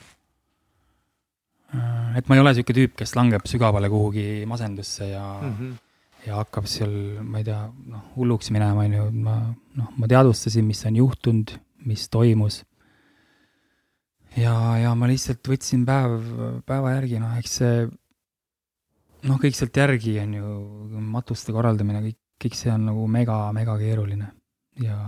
et 2.17 2.29
ma 2.29 2.37
ei 2.37 2.41
ole 2.41 2.55
niisugune 2.55 2.79
tüüp, 2.81 2.97
kes 2.97 3.13
langeb 3.19 3.45
sügavale 3.49 3.91
kuhugi 3.93 4.47
masendusse 4.49 5.11
ja 5.11 5.25
mm, 5.43 5.55
-hmm. 5.59 5.75
ja 6.27 6.41
hakkab 6.41 6.67
seal, 6.67 6.95
ma 7.23 7.43
ei 7.43 7.45
tea, 7.45 7.61
noh, 7.93 8.07
hulluks 8.17 8.51
minema, 8.51 8.87
on 8.87 8.97
ju, 8.97 9.11
ma 9.13 9.37
noh, 9.77 9.93
ma 9.97 10.09
teadvustasin, 10.09 10.65
mis 10.65 10.85
on 10.89 10.97
juhtunud, 10.97 11.53
mis 11.85 12.09
toimus. 12.09 12.65
ja, 14.37 14.55
ja 14.79 14.95
ma 14.95 15.09
lihtsalt 15.09 15.49
võtsin 15.49 15.85
päev, 15.87 16.21
päeva 16.67 16.95
järgi, 16.97 17.21
noh, 17.21 17.37
eks 17.39 17.59
see 17.61 17.89
noh, 19.29 19.39
kõik 19.43 19.57
sealt 19.57 19.77
järgi 19.77 20.19
on 20.23 20.35
ju, 20.35 20.55
matuste 21.15 21.53
korraldamine, 21.53 22.01
kõik, 22.07 22.21
kõik 22.45 22.57
see 22.57 22.73
on 22.73 22.87
nagu 22.89 23.07
mega-mega 23.11 23.77
keeruline 23.81 24.31
ja, 24.81 24.99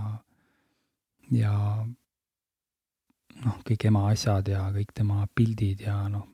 ja 1.31 1.55
noh, 3.45 3.61
kõik 3.65 3.87
ema 3.89 4.07
asjad 4.11 4.49
ja 4.51 4.65
kõik 4.73 4.93
tema 4.95 5.25
pildid 5.35 5.85
ja 5.85 5.95
noh, 6.11 6.25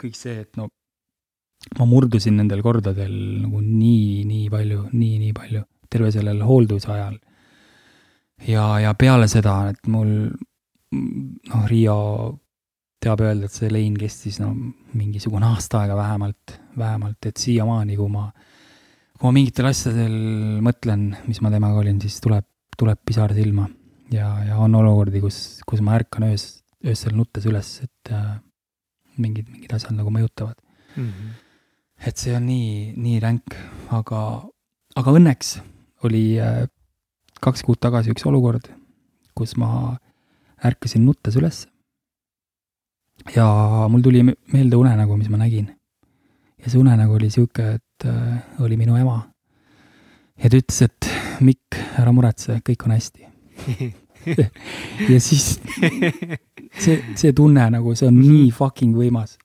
kõik 0.00 0.16
see, 0.18 0.42
et 0.44 0.58
no 0.60 0.68
ma 1.78 1.86
murdusin 1.88 2.36
nendel 2.38 2.62
kordadel 2.62 3.14
nagu 3.42 3.62
nii, 3.62 4.24
nii 4.28 4.50
palju, 4.52 4.88
nii, 4.92 5.14
nii 5.24 5.36
palju 5.36 5.62
terve 5.90 6.10
sellel 6.14 6.42
hoolduse 6.46 6.90
ajal. 6.92 7.16
ja, 8.46 8.66
ja 8.82 8.92
peale 8.98 9.28
seda, 9.30 9.58
et 9.72 9.88
mul 9.90 10.10
noh, 10.26 11.64
Riio 11.70 11.96
teab 13.02 13.22
öelda, 13.22 13.46
et 13.48 13.54
see 13.54 13.70
lein 13.70 13.96
kestis 13.98 14.38
no 14.42 14.52
mingisugune 14.96 15.46
aasta 15.48 15.82
aega 15.82 15.96
vähemalt, 15.98 16.56
vähemalt, 16.78 17.28
et 17.28 17.40
siiamaani, 17.40 17.96
kui 17.98 18.12
ma, 18.12 18.26
kui 19.16 19.28
ma 19.28 19.34
mingitel 19.36 19.70
asjadel 19.70 20.16
mõtlen, 20.64 21.10
mis 21.28 21.42
ma 21.44 21.52
temaga 21.52 21.82
olin, 21.82 22.00
siis 22.02 22.18
tuleb, 22.24 22.46
tuleb 22.76 23.02
pisar 23.06 23.34
silma 23.36 23.66
ja, 24.12 24.28
ja 24.44 24.56
on 24.62 24.74
olukordi, 24.74 25.20
kus, 25.20 25.60
kus 25.66 25.80
ma 25.84 25.96
ärkan 25.98 26.28
öös, 26.30 26.62
öösel 26.86 27.14
nuttes 27.16 27.46
üles, 27.48 27.70
et 27.84 28.12
äh, 28.12 28.36
mingid, 29.18 29.48
mingid 29.52 29.72
asjad 29.76 29.96
nagu 29.96 30.10
mõjutavad. 30.14 30.56
Mhm. 30.96 31.34
et 32.06 32.16
see 32.20 32.32
on 32.36 32.44
nii, 32.46 32.92
nii 32.96 33.18
ränk, 33.20 33.54
aga, 33.92 34.20
aga 34.96 35.12
õnneks 35.16 35.54
oli 36.04 36.38
äh, 36.40 36.66
kaks 37.40 37.62
kuud 37.64 37.80
tagasi 37.80 38.12
üks 38.12 38.24
olukord, 38.28 38.68
kus 39.36 39.56
ma 39.60 39.96
ärkasin 40.64 41.04
nuttes 41.04 41.36
üles. 41.36 41.66
ja 43.34 43.46
mul 43.88 44.02
tuli 44.04 44.22
me- 44.22 44.36
meelde 44.52 44.76
unenägu, 44.76 45.16
mis 45.16 45.28
ma 45.28 45.36
nägin. 45.40 45.70
ja 46.58 46.70
see 46.70 46.80
unenägu 46.80 47.14
oli 47.16 47.30
sihuke, 47.30 47.74
et 47.80 48.04
äh, 48.08 48.42
oli 48.60 48.76
minu 48.76 48.96
ema. 48.96 49.30
ja 50.36 50.50
ta 50.50 50.56
ütles, 50.56 50.82
et 50.82 51.12
Mikk, 51.40 51.76
ära 52.00 52.12
muretse, 52.16 52.60
kõik 52.64 52.84
on 52.86 52.92
hästi. 52.96 53.26
ja 55.12 55.20
siis 55.20 55.60
see, 56.78 56.96
see 57.14 57.32
tunne 57.36 57.66
nagu, 57.70 57.94
see 57.98 58.08
on 58.10 58.18
nii 58.20 58.50
fucking 58.54 58.96
võimas. 58.96 59.36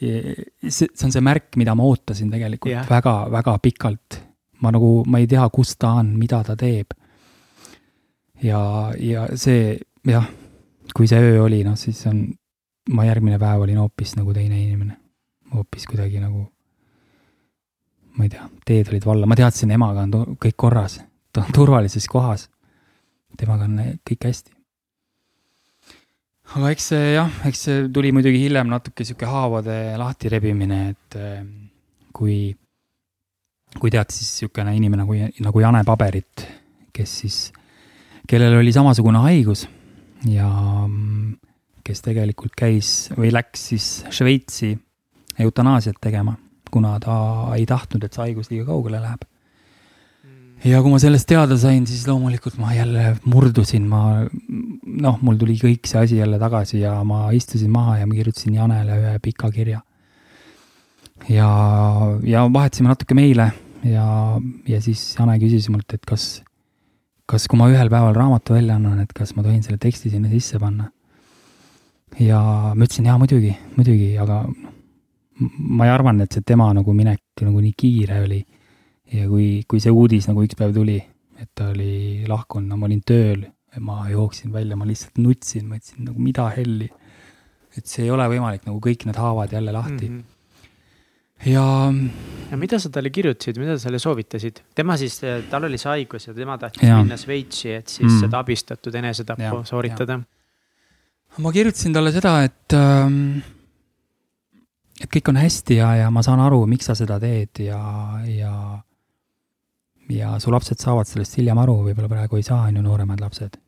see, 0.00 0.34
see 0.70 1.06
on 1.06 1.12
see 1.12 1.24
märk, 1.24 1.52
mida 1.60 1.74
ma 1.76 1.84
ootasin 1.84 2.30
tegelikult 2.32 2.72
Jah. 2.72 2.88
väga-väga 2.88 3.58
pikalt. 3.62 4.20
ma 4.60 4.72
nagu, 4.72 5.04
ma 5.08 5.20
ei 5.20 5.26
tea, 5.28 5.46
kus 5.52 5.76
ta 5.80 5.96
on, 6.00 6.14
mida 6.18 6.42
ta 6.44 6.56
teeb. 6.56 6.94
ja, 8.42 8.60
ja 8.98 9.26
see 9.34 9.78
jah, 10.08 10.28
kui 10.94 11.08
see 11.10 11.20
öö 11.20 11.42
oli, 11.44 11.62
noh 11.64 11.76
siis 11.78 12.00
on, 12.10 12.24
ma 12.94 13.04
järgmine 13.08 13.38
päev 13.38 13.66
olin 13.66 13.82
hoopis 13.82 14.16
nagu 14.16 14.34
teine 14.34 14.62
inimene. 14.62 14.96
hoopis 15.54 15.86
kuidagi 15.90 16.20
nagu, 16.22 16.46
ma 18.16 18.24
ei 18.24 18.32
tea, 18.32 18.48
teed 18.66 18.92
olid 18.92 19.06
valla, 19.06 19.26
ma 19.26 19.36
teadsin, 19.38 19.70
emaga 19.74 20.06
on 20.06 20.36
kõik 20.38 20.56
korras, 20.56 21.00
ta 21.32 21.44
on 21.44 21.52
turvalises 21.54 22.06
kohas. 22.08 22.48
Temaga 23.40 23.66
on 23.68 23.78
kõik 24.06 24.26
hästi. 24.28 24.56
aga 26.56 26.70
eks 26.74 26.88
see 26.92 27.12
jah, 27.14 27.34
eks 27.46 27.66
see 27.66 27.82
tuli 27.94 28.10
muidugi 28.14 28.42
hiljem 28.42 28.70
natuke 28.70 29.06
sihuke 29.06 29.28
haavade 29.30 29.76
lahtirebimine, 30.00 30.80
et 30.90 31.18
eh, 31.20 31.44
kui, 32.12 32.38
kui 33.78 33.92
tead 33.94 34.10
siis 34.14 34.32
niisugune 34.32 34.74
inimene 34.76 35.04
nagu, 35.04 35.18
nagu 35.46 35.62
Jane 35.62 35.84
Paberit, 35.86 36.46
kes 36.92 37.18
siis, 37.22 37.38
kellel 38.28 38.58
oli 38.58 38.74
samasugune 38.74 39.22
haigus 39.28 39.66
ja 40.28 40.50
mm, 40.86 41.38
kes 41.86 42.04
tegelikult 42.04 42.54
käis 42.58 43.10
või 43.16 43.32
läks 43.32 43.70
siis 43.72 43.88
Šveitsi 44.12 44.74
eutanaasiat 45.40 45.98
tegema, 46.02 46.34
kuna 46.70 46.98
ta 47.02 47.16
ei 47.56 47.66
tahtnud, 47.66 48.04
et 48.04 48.14
see 48.14 48.26
haigus 48.26 48.50
liiga 48.50 48.68
kaugele 48.68 49.00
läheb. 49.02 49.24
Ja 50.64 50.80
kui 50.82 50.92
ma 50.92 50.98
sellest 51.00 51.28
teada 51.30 51.56
sain, 51.60 51.86
siis 51.88 52.04
loomulikult 52.08 52.58
ma 52.60 52.74
jälle 52.74 53.14
murdusin, 53.24 53.86
ma 53.88 54.02
noh, 54.26 55.20
mul 55.24 55.38
tuli 55.40 55.56
kõik 55.60 55.88
see 55.88 56.02
asi 56.04 56.20
jälle 56.20 56.40
tagasi 56.42 56.82
ja 56.82 56.98
ma 57.06 57.30
istusin 57.36 57.72
maha 57.72 58.00
ja 58.00 58.08
ma 58.08 58.18
kirjutasin 58.18 58.58
Janele 58.58 58.98
ühe 59.00 59.16
pika 59.24 59.50
kirja. 59.54 59.80
ja, 61.28 61.48
ja 62.24 62.44
vahetasime 62.52 62.92
natuke 62.92 63.16
meile 63.16 63.50
ja, 63.84 64.06
ja 64.68 64.80
siis 64.84 65.02
Jane 65.18 65.38
küsis 65.40 65.68
mult, 65.72 65.88
et 65.94 66.04
kas, 66.08 66.42
kas, 67.28 67.48
kui 67.48 67.60
ma 67.60 67.70
ühel 67.72 67.92
päeval 67.92 68.16
raamatu 68.16 68.56
välja 68.56 68.76
annan, 68.76 69.00
et 69.04 69.12
kas 69.16 69.34
ma 69.36 69.44
tohin 69.46 69.62
selle 69.64 69.80
teksti 69.80 70.12
sinna 70.12 70.28
sisse 70.32 70.60
panna. 70.60 70.90
ja 72.20 72.40
ma 72.74 72.84
ütlesin 72.84 73.08
jaa, 73.08 73.18
muidugi, 73.20 73.56
muidugi, 73.78 74.12
aga 74.20 74.42
noh, 74.44 74.76
ma 75.80 75.86
ei 75.88 75.92
arvanud, 75.94 76.26
et 76.26 76.36
see 76.36 76.44
tema 76.44 76.68
nagu 76.76 76.92
minek 76.92 77.40
nagu 77.40 77.62
nii 77.64 77.76
kiire 77.78 78.20
oli 78.26 78.42
ja 79.12 79.28
kui, 79.30 79.48
kui 79.68 79.82
see 79.82 79.92
uudis 79.94 80.28
nagu 80.30 80.44
üks 80.46 80.58
päev 80.58 80.74
tuli, 80.76 80.98
et 81.40 81.50
ta 81.56 81.70
oli 81.72 82.26
lahkunud, 82.28 82.68
no 82.70 82.78
ma 82.80 82.88
olin 82.88 83.02
tööl, 83.06 83.46
ma 83.80 84.02
jooksin 84.10 84.52
välja, 84.54 84.76
ma 84.78 84.88
lihtsalt 84.88 85.20
nutsin, 85.22 85.68
ma 85.68 85.78
ütlesin 85.78 86.08
nagu 86.08 86.22
mida 86.22 86.48
helli. 86.56 86.90
et 87.78 87.86
see 87.86 88.02
ei 88.02 88.10
ole 88.10 88.24
võimalik 88.26 88.64
nagu 88.66 88.80
kõik 88.82 89.04
need 89.06 89.18
haavad 89.20 89.52
jälle 89.54 89.70
lahti 89.72 90.08
mm. 90.08 90.16
-hmm. 90.18 91.50
ja 91.52 91.66
ja 92.50 92.56
mida 92.58 92.80
sa 92.82 92.90
talle 92.90 93.10
kirjutasid, 93.14 93.60
mida 93.62 93.78
sa 93.78 93.86
talle 93.86 93.98
soovitasid? 93.98 94.60
tema 94.74 94.96
siis, 94.96 95.20
tal 95.50 95.64
oli 95.64 95.78
see 95.78 95.90
haigus 95.90 96.26
ja 96.26 96.34
tema 96.34 96.58
tahtis 96.58 96.82
Jaa. 96.82 96.98
minna 96.98 97.16
Šveitsi, 97.16 97.70
et 97.70 97.88
siis 97.88 98.12
Mm. 98.12 98.20
seda 98.20 98.38
abistatud 98.38 98.94
enesetappu 98.94 99.62
sooritada. 99.64 100.20
ma 101.38 101.52
kirjutasin 101.52 101.92
talle 101.92 102.12
seda, 102.12 102.42
et 102.42 102.74
ähm, 102.74 103.38
et 105.00 105.08
kõik 105.08 105.28
on 105.28 105.36
hästi 105.36 105.76
ja, 105.76 105.94
ja 105.94 106.10
ma 106.10 106.22
saan 106.22 106.40
aru, 106.40 106.66
miks 106.66 106.90
sa 106.90 106.94
seda 106.94 107.20
teed 107.20 107.62
ja, 107.64 107.80
ja 108.26 108.82
ja 110.10 110.32
su 110.40 110.52
lapsed 110.52 110.80
saavad 110.80 111.08
sellest 111.08 111.36
hiljem 111.38 111.58
aru, 111.62 111.76
võib-olla 111.88 112.10
praegu 112.10 112.38
ei 112.38 112.46
saa, 112.46 112.66
on 112.68 112.80
ju, 112.80 112.84
nooremad 112.86 113.20
lapsed. 113.22 113.58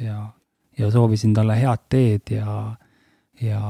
ja, 0.00 0.18
ja 0.78 0.90
soovisin 0.92 1.34
talle 1.36 1.56
head 1.56 1.86
teed 1.92 2.34
ja, 2.36 2.76
ja 3.40 3.60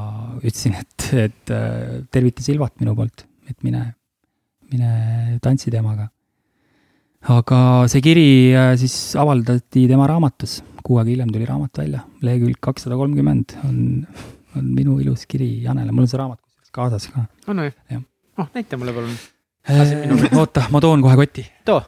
ütlesin, 0.42 0.78
et, 0.80 1.08
et 1.26 1.54
äh, 1.54 2.02
tervita 2.10 2.42
Silvat 2.42 2.74
minu 2.80 2.96
poolt, 2.98 3.26
et 3.50 3.58
mine, 3.66 3.84
mine 4.72 5.38
tantsi 5.42 5.70
temaga. 5.70 6.08
aga 7.36 7.60
see 7.90 8.02
kiri 8.04 8.30
äh, 8.54 8.72
siis 8.80 8.96
avaldati 9.18 9.86
tema 9.90 10.08
raamatus, 10.10 10.62
kuu 10.86 10.98
aega 11.00 11.12
hiljem 11.12 11.30
tuli 11.34 11.46
raamat 11.46 11.84
välja, 11.84 12.02
lehekülg 12.22 12.58
kakssada 12.62 12.98
kolmkümmend 12.98 13.58
on, 13.66 13.78
on 14.56 14.66
minu 14.74 14.98
ilus 15.02 15.26
kiri 15.30 15.62
Janele, 15.62 15.94
mul 15.94 16.06
on 16.06 16.10
see 16.10 16.20
raamat 16.22 16.42
kaasas 16.76 17.08
ka. 17.12 17.24
on 17.48 17.64
või 17.64 17.72
oh, 18.38 18.48
näita 18.54 18.78
mulle 18.80 18.94
palun. 18.96 19.14
Käest. 19.66 20.32
oota, 20.36 20.66
ma 20.70 20.82
toon 20.82 21.02
kohe 21.04 21.16
koti. 21.18 21.46
too. 21.64 21.80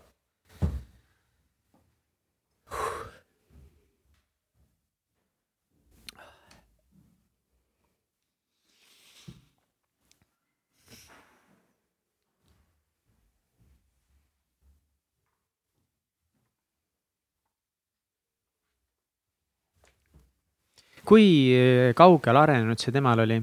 Kui 21.09 21.29
eh, 21.57 21.93
kaugel 21.97 22.41
arenenud 22.43 22.81
see 22.81 22.95
temal 22.95 23.25
oli? 23.25 23.39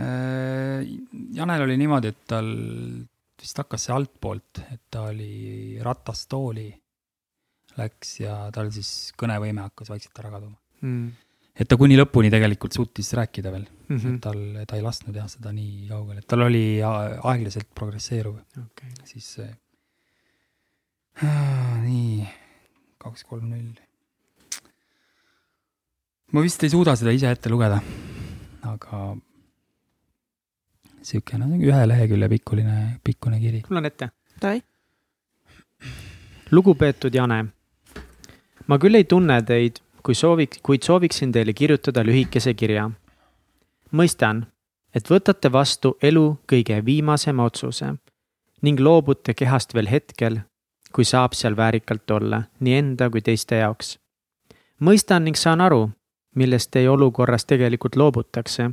Äh, 0.00 0.80
Janel 1.36 1.66
oli 1.66 1.76
niimoodi, 1.80 2.14
et 2.14 2.22
tal 2.30 2.48
vist 3.40 3.60
hakkas 3.60 3.88
see 3.88 3.94
altpoolt, 3.94 4.62
et 4.72 4.82
ta 4.90 5.08
oli 5.10 5.76
ratastooli 5.84 6.70
läks 7.74 8.18
ja 8.22 8.38
tal 8.54 8.70
siis 8.72 9.12
kõnevõime 9.18 9.66
hakkas 9.66 9.90
vaikselt 9.92 10.22
ära 10.22 10.32
kaduma. 10.38 10.58
Mm 10.86 11.12
et 11.54 11.70
ta 11.70 11.76
kuni 11.78 11.94
lõpuni 11.98 12.30
tegelikult 12.34 12.74
suutis 12.74 13.12
rääkida 13.14 13.52
veel 13.54 13.64
mm, 13.64 13.96
-hmm. 13.96 13.98
-hmm. 14.04 14.20
tal, 14.20 14.38
ta 14.66 14.76
ei 14.76 14.82
lasknud 14.82 15.16
jah 15.16 15.28
seda 15.30 15.52
nii 15.54 15.86
kaugele, 15.88 16.18
et 16.18 16.26
tal 16.26 16.42
oli 16.48 16.82
aeglaselt 16.82 17.68
progresseeruv, 17.74 18.36
okay.. 18.64 18.90
siis 19.04 19.28
ah. 21.22 21.78
nii, 21.88 22.26
kaks, 22.98 23.24
kolm, 23.28 23.50
null. 23.52 23.74
Ma 26.34 26.42
vist 26.42 26.64
ei 26.66 26.70
suuda 26.72 26.96
seda 26.98 27.12
ise 27.14 27.30
ette 27.30 27.50
lugeda, 27.50 27.76
aga 28.66 29.00
siukene 31.06 31.46
no, 31.46 31.58
ühe 31.62 31.84
lehekülje 31.86 32.28
pikkuline, 32.32 32.78
pikkune 33.06 33.38
kiri. 33.38 33.62
mul 33.68 33.78
on 33.78 33.86
ette. 33.86 34.10
Lugupeetud 36.50 37.14
Jane. 37.14 37.44
ma 38.66 38.78
küll 38.82 38.98
ei 38.98 39.04
tunne 39.04 39.38
teid, 39.46 39.78
kui 40.02 40.14
sooviks, 40.18 40.58
kuid 40.62 40.82
sooviksin 40.82 41.32
teile 41.32 41.54
kirjutada 41.54 42.02
lühikese 42.02 42.54
kirja. 42.54 42.90
mõistan, 43.92 44.46
et 44.94 45.06
võtate 45.10 45.52
vastu 45.52 45.96
elu 46.02 46.26
kõige 46.50 46.82
viimasema 46.84 47.44
otsuse 47.44 47.94
ning 48.62 48.80
loobute 48.80 49.34
kehast 49.34 49.74
veel 49.74 49.86
hetkel, 49.86 50.40
kui 50.92 51.04
saab 51.04 51.34
seal 51.34 51.54
väärikalt 51.56 52.10
olla 52.10 52.42
nii 52.60 52.74
enda 52.74 53.10
kui 53.10 53.22
teiste 53.22 53.62
jaoks. 53.62 53.98
mõistan 54.80 55.30
ning 55.30 55.36
saan 55.36 55.60
aru, 55.60 55.92
millest 56.34 56.70
teie 56.70 56.90
olukorras 56.90 57.44
tegelikult 57.44 57.96
loobutakse. 57.96 58.70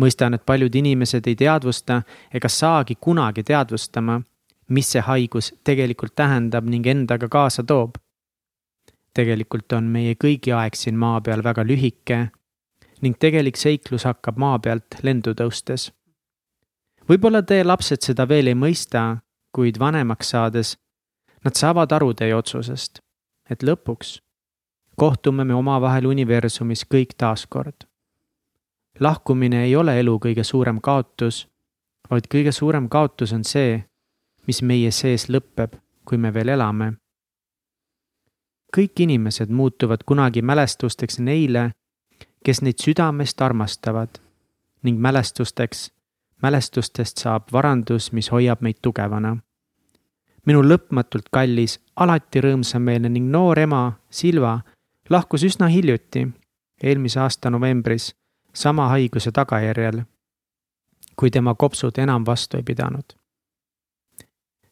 mõistan, 0.00 0.34
et 0.34 0.46
paljud 0.46 0.74
inimesed 0.74 1.26
ei 1.26 1.36
teadvusta 1.36 2.02
ega 2.34 2.48
saagi 2.48 2.96
kunagi 3.00 3.42
teadvustama, 3.42 4.20
mis 4.68 4.92
see 4.92 5.00
haigus 5.00 5.52
tegelikult 5.64 6.14
tähendab 6.14 6.64
ning 6.64 6.86
endaga 6.86 7.28
kaasa 7.28 7.62
toob. 7.62 7.98
tegelikult 9.14 9.72
on 9.72 9.84
meie 9.84 10.14
kõigi 10.14 10.52
aeg 10.54 10.74
siin 10.74 10.96
maa 10.96 11.20
peal 11.20 11.42
väga 11.42 11.64
lühike 11.64 12.30
ning 13.02 13.16
tegelik 13.18 13.56
seiklus 13.56 14.04
hakkab 14.04 14.38
maa 14.38 14.58
pealt 14.58 15.02
lendu 15.02 15.34
tõustes. 15.34 15.90
võib-olla 17.08 17.42
teie 17.42 17.64
lapsed 17.64 18.02
seda 18.02 18.28
veel 18.28 18.46
ei 18.46 18.54
mõista, 18.54 19.18
kuid 19.52 19.78
vanemaks 19.78 20.30
saades 20.30 20.76
nad 21.44 21.54
saavad 21.54 21.92
aru 21.92 22.14
teie 22.14 22.34
otsusest, 22.34 23.00
et 23.50 23.62
lõpuks 23.62 24.20
kohtume 25.00 25.44
me 25.44 25.54
omavahel 25.54 26.04
universumis 26.04 26.84
kõik 26.94 27.14
taaskord. 27.16 27.86
lahkumine 29.00 29.62
ei 29.64 29.76
ole 29.76 30.00
elu 30.00 30.18
kõige 30.24 30.44
suurem 30.44 30.80
kaotus, 30.80 31.48
vaid 32.10 32.26
kõige 32.34 32.52
suurem 32.52 32.88
kaotus 32.88 33.32
on 33.32 33.44
see, 33.44 33.84
mis 34.46 34.60
meie 34.62 34.90
sees 34.90 35.28
lõpeb, 35.28 35.78
kui 36.04 36.18
me 36.18 36.34
veel 36.34 36.48
elame. 36.48 36.92
kõik 38.76 39.00
inimesed 39.00 39.48
muutuvad 39.48 40.04
kunagi 40.06 40.42
mälestusteks 40.42 41.18
neile, 41.18 41.70
kes 42.44 42.60
neid 42.62 42.76
südamest 42.84 43.40
armastavad 43.42 44.20
ning 44.82 45.00
mälestusteks, 45.00 45.90
mälestustest 46.42 47.18
saab 47.18 47.48
varandus, 47.52 48.12
mis 48.12 48.30
hoiab 48.30 48.60
meid 48.60 48.76
tugevana. 48.82 49.36
minu 50.46 50.62
lõpmatult 50.62 51.32
kallis, 51.32 51.80
alati 51.96 52.40
rõõmsameelne 52.40 53.08
ning 53.08 53.30
noor 53.30 53.58
ema 53.58 53.92
Silva 54.10 54.60
lahkus 55.10 55.44
üsna 55.44 55.66
hiljuti, 55.66 56.28
eelmise 56.82 57.20
aasta 57.20 57.50
novembris, 57.50 58.14
sama 58.54 58.88
haiguse 58.88 59.32
tagajärjel, 59.32 60.02
kui 61.16 61.30
tema 61.30 61.54
kopsud 61.54 61.98
enam 61.98 62.26
vastu 62.26 62.56
ei 62.56 62.62
pidanud. 62.62 63.16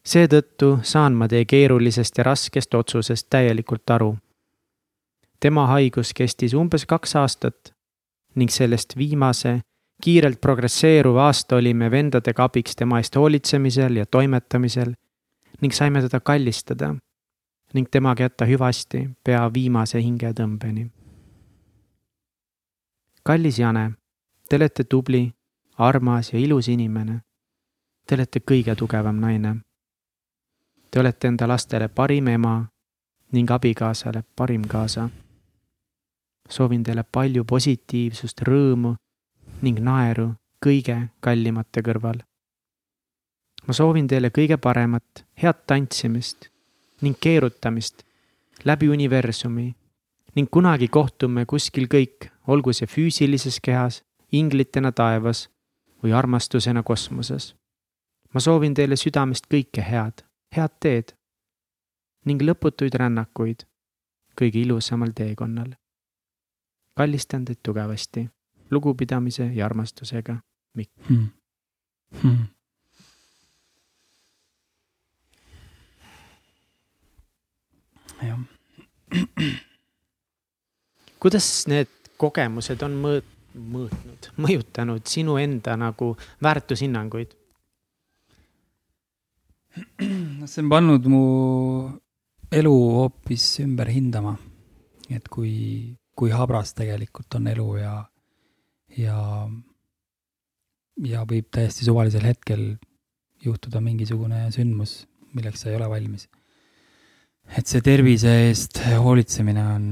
seetõttu 0.09 0.79
saan 0.83 1.13
ma 1.13 1.27
teie 1.27 1.45
keerulisest 1.45 2.17
ja 2.17 2.23
raskest 2.23 2.73
otsusest 2.73 3.27
täielikult 3.29 3.89
aru. 3.89 4.17
tema 5.39 5.67
haigus 5.67 6.13
kestis 6.13 6.53
umbes 6.53 6.85
kaks 6.85 7.15
aastat 7.15 7.73
ning 8.35 8.49
sellest 8.49 8.97
viimase 8.97 9.59
kiirelt 10.03 10.41
progresseeruv 10.41 11.17
aasta 11.17 11.55
olime 11.55 11.91
vendadega 11.91 12.43
abiks 12.43 12.75
tema 12.75 12.97
eest 12.97 13.15
hoolitsemisel 13.15 13.95
ja 13.95 14.05
toimetamisel 14.05 14.93
ning 15.61 15.73
saime 15.73 16.01
teda 16.01 16.19
kallistada 16.19 16.95
ning 17.73 17.87
temaga 17.91 18.23
jätta 18.23 18.45
hüvasti 18.45 19.09
pea 19.23 19.53
viimase 19.53 20.01
hingetõmbeni. 20.01 20.89
kallis 23.23 23.59
Jane, 23.59 23.91
te 24.49 24.55
olete 24.55 24.83
tubli, 24.83 25.33
armas 25.77 26.33
ja 26.33 26.39
ilus 26.39 26.67
inimene. 26.67 27.19
Te 28.07 28.15
olete 28.15 28.39
kõige 28.39 28.75
tugevam 28.75 29.19
naine. 29.21 29.55
Te 30.91 30.99
olete 30.99 31.27
enda 31.27 31.47
lastele 31.47 31.87
parim 31.87 32.27
ema 32.27 32.65
ning 33.31 33.51
abikaasale 33.51 34.23
parim 34.35 34.67
kaasa. 34.67 35.09
soovin 36.49 36.83
teile 36.83 37.03
palju 37.03 37.43
positiivsust, 37.45 38.41
rõõmu 38.41 38.95
ning 39.61 39.79
naeru 39.79 40.33
kõige 40.65 41.09
kallimate 41.19 41.81
kõrval. 41.81 42.19
ma 43.67 43.73
soovin 43.73 44.07
teile 44.07 44.29
kõige 44.29 44.57
paremat, 44.57 45.25
head 45.35 45.55
tantsimist 45.67 46.48
ning 47.01 47.15
keerutamist 47.21 48.03
läbi 48.65 48.89
universumi 48.89 49.75
ning 50.35 50.49
kunagi 50.51 50.87
kohtume 50.87 51.45
kuskil 51.45 51.87
kõik, 51.87 52.29
olgu 52.47 52.73
see 52.73 52.87
füüsilises 52.87 53.59
kehas, 53.63 54.03
inglitena 54.31 54.91
taevas 54.91 55.47
või 56.03 56.13
armastusena 56.13 56.83
kosmoses. 56.83 57.55
ma 58.33 58.39
soovin 58.39 58.73
teile 58.73 58.95
südamest 58.95 59.47
kõike 59.49 59.81
head, 59.81 60.23
head 60.55 60.73
teed 60.79 61.15
ning 62.25 62.41
lõputuid 62.41 62.93
rännakuid 62.93 63.65
kõige 64.39 64.59
ilusamal 64.59 65.11
teekonnal. 65.15 65.73
kallistan 66.95 67.45
teid 67.45 67.59
tugevasti, 67.63 68.29
lugupidamise 68.71 69.51
ja 69.53 69.65
armastusega, 69.65 70.37
Mikk. 70.75 70.91
Hmm. 71.09 71.27
Hmm. 72.21 72.45
Jah, 78.23 78.39
kuidas 81.21 81.49
need 81.71 81.91
kogemused 82.19 82.83
on 82.85 82.97
mõõt-, 83.03 83.35
mõõtnud, 83.55 84.29
mõjutanud 84.37 85.07
sinu 85.09 85.37
enda 85.41 85.75
nagu 85.79 86.13
väärtushinnanguid? 86.43 87.35
see 90.49 90.63
on 90.63 90.69
pannud 90.71 91.05
mu 91.07 91.23
elu 92.51 92.75
hoopis 92.97 93.45
ümber 93.63 93.89
hindama. 93.93 94.37
et 95.09 95.25
kui, 95.27 95.95
kui 96.13 96.29
habras 96.29 96.75
tegelikult 96.77 97.35
on 97.39 97.47
elu 97.49 97.67
ja, 97.79 97.93
ja, 98.97 99.17
ja 101.01 101.23
võib 101.25 101.47
täiesti 101.49 101.87
suvalisel 101.87 102.27
hetkel 102.29 102.75
juhtuda 103.41 103.81
mingisugune 103.81 104.43
sündmus, 104.53 105.07
milleks 105.33 105.63
sa 105.63 105.71
ei 105.71 105.79
ole 105.79 105.87
valmis. 105.89 106.27
Et 107.57 107.67
see 107.67 107.81
tervise 107.85 108.31
eest 108.45 108.81
hoolitsemine 109.01 109.65
on 109.75 109.85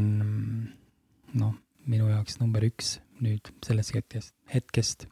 noh, 1.41 1.53
minu 1.89 2.09
jaoks 2.11 2.39
number 2.41 2.65
üks 2.67 2.97
nüüd 3.23 3.49
sellest 3.65 3.95
hetkest, 3.97 4.33
hetkest. 4.53 5.07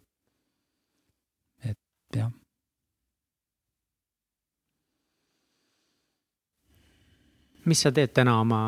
et 1.65 1.79
jah 2.15 2.29
mis 7.65 7.81
sa 7.81 7.91
teed 7.93 8.13
täna 8.13 8.37
oma, 8.41 8.61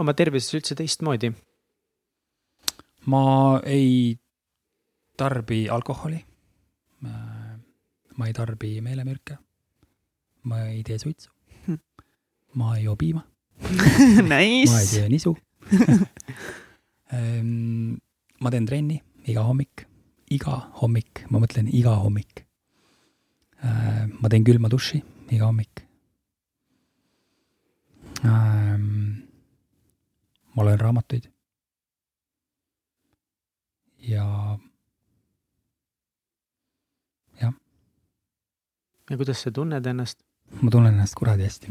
oma 0.00 0.14
tervises 0.16 0.56
üldse 0.56 0.76
teistmoodi? 0.78 1.32
ma 3.08 3.22
ei 3.64 4.16
tarbi 5.16 5.66
alkoholi. 5.72 6.18
ma 8.16 8.26
ei 8.26 8.32
tarbi 8.36 8.80
meelemürke. 8.84 9.38
ma 10.44 10.64
ei 10.68 10.82
tee 10.82 10.98
suitsu. 10.98 11.30
Ma 12.54 12.76
ei 12.76 12.84
joo 12.84 12.96
piima, 12.96 13.22
ma 14.28 14.38
ei 14.38 14.64
Nice. 14.64 14.96
tee 14.96 15.08
nisu. 15.08 15.36
ma 18.40 18.50
teen 18.50 18.66
trenni 18.66 19.02
iga 19.28 19.42
hommik, 19.44 19.84
iga 20.30 20.54
hommik, 20.80 21.24
ma 21.30 21.38
mõtlen 21.42 21.68
iga 21.72 21.96
hommik. 22.04 22.44
ma 24.20 24.28
teen 24.28 24.44
külma 24.46 24.68
duši 24.70 25.02
iga 25.34 25.46
hommik. 25.50 25.84
ma 30.54 30.62
loen 30.64 30.80
raamatuid. 30.80 31.28
ja 34.08 34.24
ja 37.40 37.52
kuidas 39.16 39.42
sa 39.42 39.50
tunned 39.50 39.86
ennast? 39.86 40.22
Ma 40.62 40.72
tunnen 40.72 40.94
ennast 40.94 41.16
kuradi 41.18 41.46
hästi. 41.46 41.70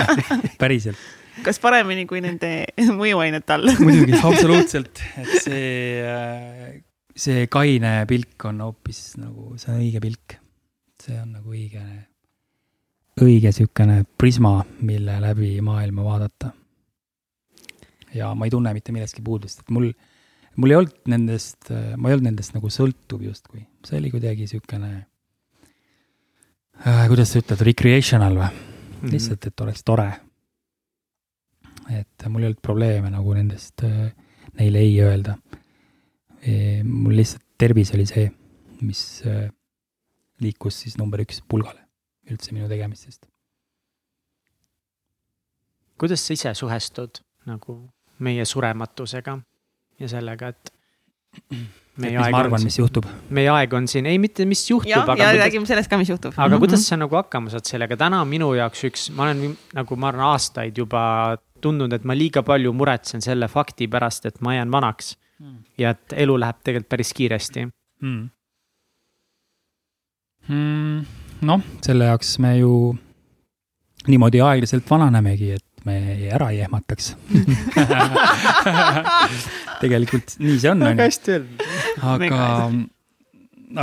päriselt. 0.60 1.00
kas 1.44 1.60
paremini 1.62 2.06
kui 2.08 2.22
nende 2.24 2.52
mõjuainete 3.00 3.56
all? 3.56 3.72
muidugi, 3.84 4.18
absoluutselt, 4.18 5.02
et 5.20 5.32
see, 5.46 6.76
see 7.16 7.48
kaine 7.52 7.94
pilk 8.10 8.48
on 8.50 8.62
hoopis 8.66 9.02
nagu, 9.20 9.54
see 9.60 9.72
on 9.72 9.82
õige 9.82 10.04
pilk. 10.04 10.38
see 11.00 11.16
on 11.16 11.34
nagu 11.38 11.54
õige, 11.54 11.82
õige 13.24 13.52
niisugune 13.52 14.02
prisma, 14.20 14.58
mille 14.84 15.16
läbi 15.22 15.54
maailma 15.64 16.04
vaadata. 16.06 16.52
ja 18.14 18.34
ma 18.34 18.46
ei 18.46 18.52
tunne 18.52 18.74
mitte 18.76 18.92
millestki 18.92 19.24
puudust, 19.24 19.64
et 19.64 19.72
mul, 19.74 19.90
mul 20.60 20.74
ei 20.74 20.82
olnud 20.82 21.08
nendest, 21.10 21.72
ma 21.96 22.10
ei 22.10 22.18
olnud 22.18 22.28
nendest 22.32 22.58
nagu 22.58 22.70
sõltuv 22.72 23.24
justkui, 23.30 23.64
see 23.86 23.98
oli 24.02 24.12
kuidagi 24.12 24.44
äh,, 24.44 25.00
kuidas 26.84 27.32
sa 27.32 27.42
ütled, 27.42 27.62
recreational 27.66 28.36
või? 28.40 28.50
Mhm. 29.00 29.12
lihtsalt, 29.14 29.46
et 29.46 29.60
oleks 29.60 29.84
tore. 29.84 30.10
et 31.90 32.26
mul 32.28 32.44
ei 32.44 32.50
olnud 32.50 32.60
probleeme 32.62 33.10
nagu 33.10 33.32
nendest 33.34 33.82
äh, 33.82 34.12
neile 34.58 34.78
ei 34.78 35.00
öelda. 35.02 35.38
mul 36.84 37.16
lihtsalt 37.16 37.42
tervis 37.58 37.90
oli 37.94 38.06
see, 38.06 38.30
mis 38.80 39.22
äh, 39.26 39.50
liikus 40.40 40.80
siis 40.80 40.96
number 40.98 41.20
üks 41.20 41.42
pulgale 41.48 41.82
üldse 42.30 42.54
minu 42.54 42.68
tegemistest. 42.68 43.26
kuidas 45.98 46.26
sa 46.26 46.32
ise 46.32 46.54
suhestud 46.54 47.20
nagu 47.46 47.90
meie 48.18 48.44
surematusega 48.44 49.38
ja 50.00 50.08
sellega, 50.08 50.48
et 50.48 50.72
meie 52.00 52.16
mis 52.16 52.22
aeg 52.24 52.32
ma 52.32 52.38
on 52.38 52.46
arvan, 52.46 52.64
mis 52.64 52.78
juhtub? 52.78 53.06
meie 53.36 53.50
aeg 53.52 53.74
on 53.76 53.88
siin, 53.90 54.08
ei 54.10 54.18
mitte 54.22 54.46
mis 54.48 54.62
juhtub, 54.70 54.94
aga 54.96 55.16
ja 55.18 55.30
kuidas, 55.30 55.42
räägime 55.44 55.68
sellest 55.68 55.92
ka, 55.92 55.98
mis 56.00 56.10
juhtub. 56.12 56.34
aga 56.36 56.58
kuidas 56.62 56.86
sa 56.88 56.98
nagu 57.00 57.18
hakkama 57.18 57.52
saad 57.52 57.68
sellega, 57.68 57.98
täna 58.00 58.22
on 58.24 58.30
minu 58.30 58.52
jaoks 58.58 58.84
üks, 58.88 59.06
ma 59.16 59.28
olen 59.28 59.54
nagu 59.76 60.00
ma 60.00 60.10
arvan 60.10 60.26
aastaid 60.32 60.78
juba 60.80 61.02
tundnud, 61.60 61.92
et 61.92 62.06
ma 62.08 62.16
liiga 62.16 62.42
palju 62.46 62.72
muretsen 62.76 63.24
selle 63.24 63.48
fakti 63.52 63.88
pärast, 63.90 64.26
et 64.30 64.40
ma 64.44 64.56
jään 64.56 64.72
vanaks 64.72 65.14
ja 65.80 65.94
et 65.94 66.16
elu 66.24 66.36
läheb 66.40 66.60
tegelikult 66.64 66.90
päris 66.96 67.14
kiiresti. 67.16 67.66
mm.. 68.04 68.28
Mm, 70.50 71.02
noh, 71.46 71.60
selle 71.84 72.08
jaoks 72.08 72.38
me 72.42 72.56
ju 72.58 72.72
niimoodi 74.08 74.40
aeglaselt 74.42 74.88
vananemegi, 74.88 75.50
et 75.58 75.66
me 75.88 75.96
ära 76.30 76.50
ei 76.52 76.60
ehmataks. 76.64 77.14
tegelikult 79.82 80.36
nii 80.40 80.58
see 80.60 80.72
on, 80.72 80.84
ju. 80.84 80.96
hästi 81.00 81.36
öeldud. 81.36 81.64
aga, 82.12 82.42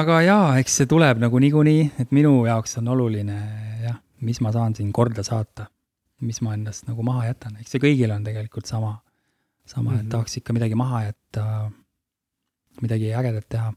aga 0.03 0.19
jaa, 0.25 0.45
eks 0.61 0.77
see 0.81 0.89
tuleb 0.89 1.21
nagu 1.23 1.41
niikuinii, 1.41 1.83
et 2.03 2.13
minu 2.15 2.33
jaoks 2.47 2.77
on 2.81 2.91
oluline 2.93 3.39
jah, 3.83 3.97
mis 4.27 4.39
ma 4.45 4.53
saan 4.55 4.77
siin 4.77 4.93
korda 4.93 5.25
saata. 5.25 5.63
mis 6.21 6.39
ma 6.41 6.55
endast 6.57 6.87
nagu 6.87 7.03
maha 7.05 7.27
jätan, 7.27 7.59
eks 7.61 7.75
see 7.75 7.81
kõigil 7.81 8.09
on 8.09 8.23
tegelikult 8.25 8.65
sama, 8.65 8.95
sama 9.65 9.91
mm, 9.91 9.97
-hmm. 9.97 9.97
Mhm. 9.97 10.05
et 10.05 10.13
tahaks 10.13 10.37
ikka 10.39 10.53
midagi 10.53 10.75
maha 10.75 11.03
jätta, 11.03 11.43
midagi 12.81 13.13
ägedat 13.13 13.45
teha. 13.49 13.73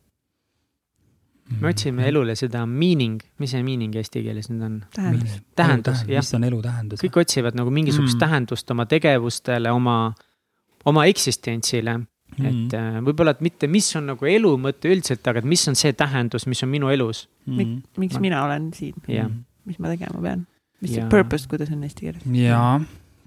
Me 1.60 1.68
otsime. 1.72 2.06
elule 2.08 2.34
seda 2.38 2.62
meaning, 2.66 3.18
mis 3.42 3.50
see 3.54 3.62
meaning 3.66 3.94
eesti 3.98 4.22
keeles 4.22 4.50
nüüd 4.52 4.62
on? 4.66 4.76
tähendus. 4.94 5.34
tähendus, 5.58 6.04
jah. 6.06 6.22
mis 6.22 6.34
on 6.38 6.44
elu 6.46 6.60
tähendus? 6.62 7.02
kõik 7.02 7.18
otsivad 7.24 7.58
nagu 7.58 7.70
mingisugust 7.74 8.14
Mm. 8.14 8.18
mm. 8.18 8.24
tähendust 8.26 8.70
oma 8.70 8.86
tegevustele, 8.86 9.72
oma, 9.74 9.96
oma 10.86 11.04
eksistentsile 11.10 11.96
mm., 11.98 12.46
et 12.46 12.74
äh, 12.78 13.00
võib-olla, 13.04 13.34
et 13.34 13.40
mitte, 13.44 13.66
mis 13.66 13.88
on 13.98 14.06
nagu 14.12 14.26
elu 14.30 14.52
mõte 14.62 14.88
üldiselt, 14.92 15.26
aga 15.26 15.42
et 15.42 15.48
mis 15.50 15.66
on 15.68 15.74
see 15.78 15.92
tähendus, 15.92 16.46
mis 16.46 16.62
on 16.62 16.70
minu 16.70 16.88
elus. 16.94 17.24
Mm. 17.46 17.80
miks 17.98 18.14
Ma- 18.14 18.20
mina 18.28 18.44
olen 18.46 18.70
siin, 18.76 18.94
jah, 19.10 19.30
mis 19.66 19.78
ma 19.82 19.90
tegema 19.92 20.22
pean? 20.22 20.46
mis 20.80 20.94
see 20.94 21.02
Ja- 21.02 21.08
purpose, 21.12 21.48
kuidas 21.50 21.70
on 21.74 21.82
eesti 21.84 22.06
keeles? 22.06 22.22
jaa, 22.38 22.78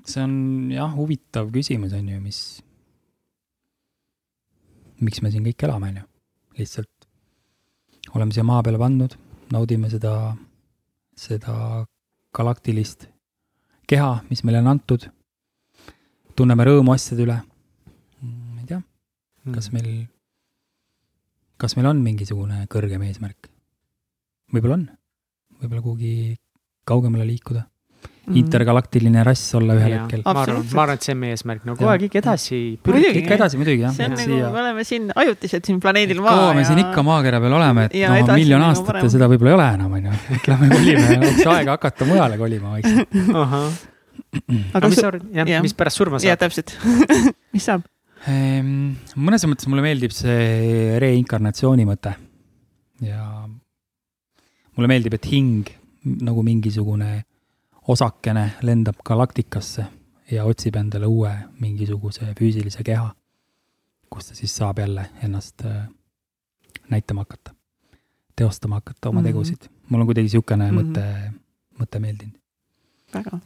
see 0.06 0.24
on 0.24 0.72
jah, 0.72 0.96
huvitav 0.96 1.52
küsimus 1.54 1.94
on 1.94 2.08
ju, 2.10 2.22
mis, 2.24 2.40
miks 5.04 5.22
me 5.22 5.32
siin 5.34 5.44
kõik 5.46 5.66
elame, 5.68 5.92
on 5.92 6.00
ju. 6.02 6.06
lihtsalt 6.62 6.90
oleme 8.16 8.34
siia 8.34 8.46
maa 8.46 8.62
peale 8.64 8.80
pandud, 8.82 9.16
naudime 9.54 9.90
seda, 9.90 10.14
seda 11.18 11.86
galaktilist 12.36 13.08
keha, 13.90 14.24
mis 14.30 14.44
meile 14.44 14.62
on 14.64 14.72
antud. 14.74 15.10
tunneme 16.36 16.66
rõõmu 16.66 16.94
asjade 16.94 17.24
üle. 17.28 17.42
ma 18.22 18.62
ei 18.62 18.66
tea, 18.66 18.82
Mm. 19.44 19.54
kas 19.54 19.72
meil, 19.74 20.08
kas 21.58 21.76
meil 21.76 21.88
on 21.88 22.00
mingisugune 22.02 22.66
kõrgem 22.72 23.02
eesmärk? 23.04 23.50
võib-olla 24.54 24.74
on, 24.74 24.86
võib-olla 25.60 25.82
kuhugi 25.82 26.38
kaugemale 26.86 27.26
liikuda, 27.28 27.66
Mhm. 28.24 28.38
intergalaktiline 28.40 29.24
rass 29.28 29.50
olla 29.58 29.74
ühel 29.76 29.92
Jaa, 29.92 30.04
hetkel. 30.06 30.22
ma 30.24 30.44
arvan, 30.46 30.62
ma 30.72 30.84
arvan, 30.86 30.96
et 30.96 31.04
see 31.04 31.12
on 31.12 31.18
meie 31.20 31.34
eesmärk, 31.36 31.66
no 31.68 31.74
kogu 31.76 31.90
Jah. 31.90 31.96
aeg 31.98 32.04
ikka 32.08 32.20
edasi. 32.22 32.60
Muidugi. 32.88 33.20
ikka 33.20 33.34
edasi 33.36 33.58
muidugi 33.60 33.82
jah, 33.84 33.92
see 33.98 34.06
on 34.08 34.14
et 34.16 34.22
nagu, 34.22 34.38
me 34.54 34.62
oleme 34.62 34.86
siin 34.88 35.10
ajutiselt 35.24 35.68
siin 35.68 35.82
planeedil 35.84 36.22
Maa 36.24 36.36
kaua 36.38 36.54
me 36.56 36.64
siin 36.70 36.80
ikka 36.86 37.04
maakera 37.04 37.42
peal 37.44 37.56
oleme, 37.58 37.84
et 37.90 37.98
ja 38.00 38.14
noh, 38.14 38.22
edasi 38.22 38.40
miljon 38.40 38.64
aastat 38.64 38.88
parem. 38.94 39.04
ja 39.04 39.14
seda 39.18 39.28
võib-olla 39.28 39.52
ei 39.52 39.58
ole 39.58 39.66
enam, 39.76 39.98
on 40.00 40.08
ju. 40.08 40.20
et 40.38 40.48
lähme 40.54 40.70
kolime, 40.72 41.10
oleks 41.18 41.50
aega 41.56 41.76
hakata 41.76 42.08
mujale 42.08 42.38
kolima 42.40 42.72
vaikselt. 42.78 43.18
aga 43.44 43.60
aga 44.80 44.94
mis 44.94 45.02
sa 45.04 45.10
arvad, 45.12 45.28
jah 45.42 45.52
jah., 45.56 45.66
mis 45.68 45.76
pärast 45.84 46.00
surma 46.00 46.24
saab? 46.24 46.40
täpselt. 46.46 46.78
mis 47.58 47.68
saab? 47.68 47.84
Ehm, 48.32 48.94
mõnes 49.20 49.44
mõttes 49.52 49.68
mulle 49.68 49.84
meeldib 49.84 50.16
see 50.16 50.96
reinkarnatsiooni 51.04 51.84
mõte 51.92 52.16
ja 53.04 53.20
mulle 54.80 54.90
meeldib, 54.96 55.20
et 55.20 55.28
hing 55.28 55.68
nagu 56.24 56.40
mingisugune 56.46 57.26
osakene 57.88 58.52
lendab 58.62 58.96
galaktikasse 59.06 59.86
ja 60.32 60.46
otsib 60.46 60.76
endale 60.76 61.06
uue 61.06 61.32
mingisuguse 61.60 62.34
füüsilise 62.40 62.84
keha, 62.84 63.10
kus 64.10 64.28
ta 64.30 64.36
siis 64.36 64.56
saab 64.56 64.80
jälle 64.80 65.10
ennast 65.24 65.66
äh, 65.66 65.88
näitama 66.90 67.22
hakata, 67.22 67.54
teostama 68.36 68.76
hakata 68.76 69.10
oma 69.10 69.20
Mhm. 69.22 69.28
tegusid. 69.28 69.68
mul 69.90 70.02
on 70.02 70.08
kuidagi 70.08 70.26
niisugune 70.30 70.72
Mhm. 70.72 70.80
mõte, 70.80 71.34
mõte 71.80 72.00
meeldinud, 72.00 72.38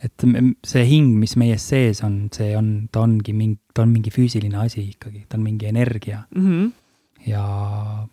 et 0.03 0.23
see 0.65 0.85
hing, 0.85 1.15
mis 1.19 1.35
meie 1.35 1.57
sees 1.57 2.03
on, 2.03 2.29
see 2.31 2.55
on, 2.57 2.89
ta 2.91 3.01
ongi 3.01 3.33
mingi, 3.33 3.59
ta 3.73 3.81
on 3.81 3.89
mingi 3.89 4.09
füüsiline 4.11 4.55
asi 4.57 4.89
ikkagi, 4.93 5.25
ta 5.29 5.37
on 5.37 5.43
mingi 5.43 5.65
energia 5.65 6.23
Mhm. 6.35 6.71
ja, 7.27 8.07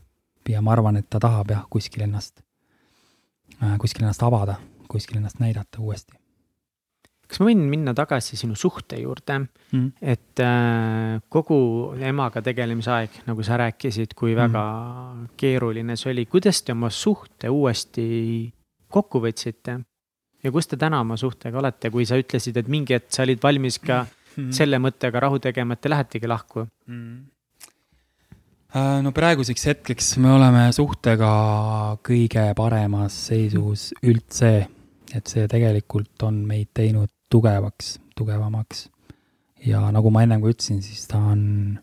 ja 0.48 0.60
ma 0.62 0.72
arvan, 0.72 0.96
et 0.96 1.10
ta 1.10 1.18
tahab 1.20 1.50
jah, 1.50 1.66
kuskil 1.70 2.02
ennast, 2.02 2.40
kuskil 3.78 4.02
ennast 4.02 4.22
avada, 4.22 4.56
kuskil 4.94 5.20
ennast 5.20 5.42
näidata 5.42 5.82
uuesti 5.82 6.16
kas 7.24 7.40
ma 7.40 7.48
võin 7.48 7.62
minna 7.66 7.94
tagasi 7.96 8.36
sinu 8.36 8.54
suhte 8.58 8.98
juurde, 9.00 9.38
mm.. 9.72 9.86
et 10.02 10.42
äh, 10.44 11.22
kogu 11.32 11.56
emaga 11.98 12.42
tegelemise 12.44 12.92
aeg, 12.94 13.22
nagu 13.26 13.46
sa 13.46 13.56
rääkisid, 13.62 14.12
kui 14.18 14.36
väga 14.36 14.64
keeruline 15.40 15.96
see 15.96 16.12
oli, 16.12 16.26
kuidas 16.30 16.60
te 16.62 16.76
oma 16.76 16.92
suhte 16.92 17.50
uuesti 17.50 18.04
kokku 18.92 19.24
võtsite? 19.24 19.80
ja 20.44 20.52
kus 20.52 20.68
te 20.68 20.76
täna 20.76 21.00
oma 21.00 21.16
suhtega 21.16 21.58
olete, 21.58 21.88
kui 21.90 22.04
sa 22.04 22.20
ütlesid, 22.20 22.60
et 22.60 22.68
mingi 22.68 22.92
hetk 22.94 23.08
sa 23.16 23.24
olid 23.24 23.40
valmis 23.42 23.80
ka 23.80 24.04
Mm. 24.34 24.50
selle 24.54 24.80
mõttega 24.82 25.22
rahu 25.22 25.38
tegema, 25.42 25.74
et 25.74 25.82
te 25.84 25.90
lähetegi 25.92 26.30
lahku? 26.30 26.66
Mm. 26.90 27.26
Äh, 28.74 29.00
no 29.06 29.12
praeguseks 29.14 29.68
hetkeks 29.70 30.14
me 30.22 30.32
oleme 30.34 30.66
suhtega 30.74 31.30
kõige 32.06 32.48
paremas 32.58 33.14
seisus 33.28 33.92
üldse, 34.02 34.66
et 35.14 35.26
see 35.30 35.48
tegelikult 35.50 36.22
on 36.26 36.40
meid 36.48 36.70
teinud 36.74 37.10
tugevaks, 37.30 37.98
tugevamaks. 38.16 38.88
ja 39.64 39.80
nagu 39.92 40.10
ma 40.12 40.22
ennem 40.24 40.42
ka 40.42 40.52
ütlesin, 40.52 40.82
siis 40.84 41.06
ta 41.08 41.18
on, 41.32 41.78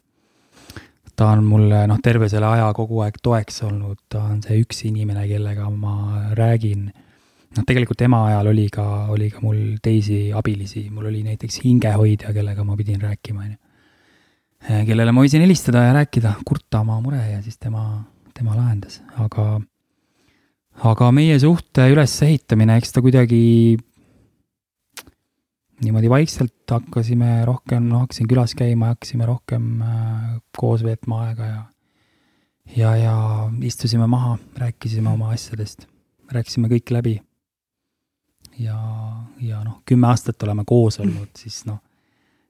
ta 1.17 1.31
on 1.33 1.43
mulle 1.45 1.85
noh, 1.89 1.99
terve 2.03 2.29
selle 2.29 2.49
aja 2.49 2.67
kogu 2.77 3.01
aeg 3.05 3.17
toeks 3.23 3.63
olnud, 3.67 3.99
ta 4.09 4.23
on 4.29 4.41
see 4.45 4.59
üks 4.61 4.83
inimene, 4.89 5.25
kellega 5.29 5.69
ma 5.73 5.95
räägin 6.37 6.91
noh, 6.91 7.65
tegelikult 7.65 8.03
ema 8.05 8.21
ajal 8.29 8.51
oli 8.53 8.67
ka, 8.73 8.85
oli 9.13 9.31
ka 9.33 9.41
mul 9.43 9.59
teisi 9.83 10.21
abilisi, 10.35 10.87
mul 10.93 11.09
oli 11.11 11.23
näiteks 11.25 11.61
hingehoidja, 11.65 12.33
kellega 12.35 12.65
ma 12.67 12.77
pidin 12.79 13.01
rääkima, 13.01 13.47
onju. 13.47 13.57
kellele 14.87 15.11
ma 15.11 15.25
võisin 15.25 15.43
helistada 15.43 15.87
ja 15.87 15.97
rääkida, 15.97 16.37
kurta 16.47 16.83
oma 16.85 16.99
mure 17.03 17.23
ja 17.31 17.41
siis 17.41 17.57
tema, 17.57 18.03
tema 18.37 18.55
lahendas, 18.55 19.01
aga, 19.19 19.55
aga 20.81 21.11
meie 21.13 21.37
suhte 21.39 21.85
ülesehitamine, 21.93 22.77
eks 22.81 22.95
ta 22.95 23.03
kuidagi 23.05 23.77
niimoodi 25.81 26.09
vaikselt 26.09 26.71
hakkasime 26.71 27.41
rohkem, 27.45 27.89
no 27.89 28.03
hakkasin 28.03 28.29
külas 28.29 28.55
käima, 28.57 28.93
hakkasime 28.93 29.27
rohkem 29.29 29.81
äh, 29.85 30.39
koos 30.57 30.85
veetma 30.85 31.25
aega 31.27 31.49
ja 31.49 31.61
ja, 32.77 32.95
ja 32.95 33.15
istusime 33.61 34.07
maha, 34.07 34.37
rääkisime 34.57 35.09
oma 35.09 35.31
asjadest, 35.35 35.87
rääkisime 36.31 36.69
kõik 36.71 36.93
läbi 36.93 37.15
ja, 38.59 38.77
ja 39.41 39.63
noh, 39.63 39.81
kümme 39.85 40.07
aastat 40.11 40.43
oleme 40.43 40.63
koos 40.67 40.99
olnud, 41.01 41.31
siis 41.37 41.63
noh, 41.67 41.81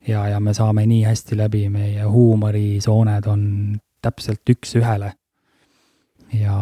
ja, 0.07 0.27
ja 0.27 0.39
me 0.39 0.53
saame 0.53 0.85
nii 0.89 1.03
hästi 1.07 1.37
läbi, 1.39 1.67
meie 1.69 2.05
huumorisooned 2.05 3.27
on 3.31 3.43
täpselt 4.01 4.49
üks-ühele. 4.49 5.13
ja, 6.33 6.57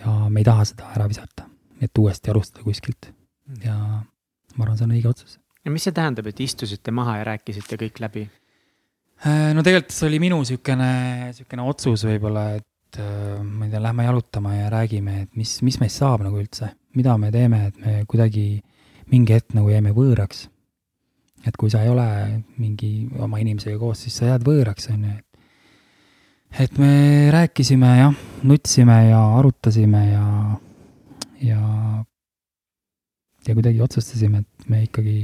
ja 0.00 0.14
me 0.28 0.42
ei 0.42 0.46
taha 0.46 0.64
seda 0.68 0.90
ära 0.96 1.08
visata, 1.10 1.48
et 1.82 1.98
uuesti 1.98 2.32
alustada 2.32 2.64
kuskilt 2.66 3.10
ja 3.64 3.76
ma 4.54 4.64
arvan, 4.64 4.78
see 4.78 4.86
on 4.88 4.94
õige 4.96 5.10
otsus. 5.10 5.38
ja 5.64 5.72
mis 5.72 5.84
see 5.86 5.94
tähendab, 5.96 6.28
et 6.30 6.40
istusite 6.40 6.94
maha 6.94 7.18
ja 7.20 7.26
rääkisite 7.32 7.78
kõik 7.80 8.00
läbi? 8.02 8.28
Äh, 9.24 9.50
no 9.56 9.64
tegelikult 9.64 9.94
see 9.94 10.08
oli 10.10 10.20
minu 10.22 10.40
niisugune, 10.42 10.92
niisugune 11.30 11.66
otsus 11.70 12.06
võib-olla, 12.08 12.46
et 12.58 13.00
äh, 13.00 13.42
ma 13.42 13.68
ei 13.68 13.74
tea, 13.74 13.82
lähme 13.84 14.08
jalutama 14.08 14.56
ja 14.56 14.72
räägime, 14.72 15.20
et 15.26 15.38
mis, 15.38 15.56
mis 15.66 15.78
meist 15.82 16.02
saab 16.02 16.24
nagu 16.26 16.40
üldse, 16.40 16.72
mida 16.98 17.16
me 17.20 17.30
teeme, 17.34 17.68
et 17.70 17.78
me 17.82 18.00
kuidagi 18.10 18.48
mingi 19.12 19.36
hetk 19.36 19.54
nagu 19.56 19.70
jäime 19.72 19.94
võõraks. 19.96 20.48
et 21.44 21.56
kui 21.60 21.68
sa 21.68 21.82
ei 21.84 21.90
ole 21.92 22.06
mingi 22.56 23.06
oma 23.20 23.36
inimesega 23.42 23.76
koos, 23.78 24.00
siis 24.06 24.14
sa 24.16 24.30
jääd 24.32 24.46
võõraks, 24.46 24.88
on 24.94 25.02
ju, 25.04 25.16
et 25.18 25.33
et 26.60 26.78
me 26.78 27.30
rääkisime 27.34 27.96
jah, 27.98 28.14
nutsime 28.42 28.98
ja 29.08 29.22
arutasime 29.38 30.04
ja, 30.12 30.26
ja 31.42 31.60
ja 33.48 33.54
kuidagi 33.54 33.82
otsustasime, 33.84 34.38
et 34.44 34.68
me 34.72 34.84
ikkagi, 34.86 35.18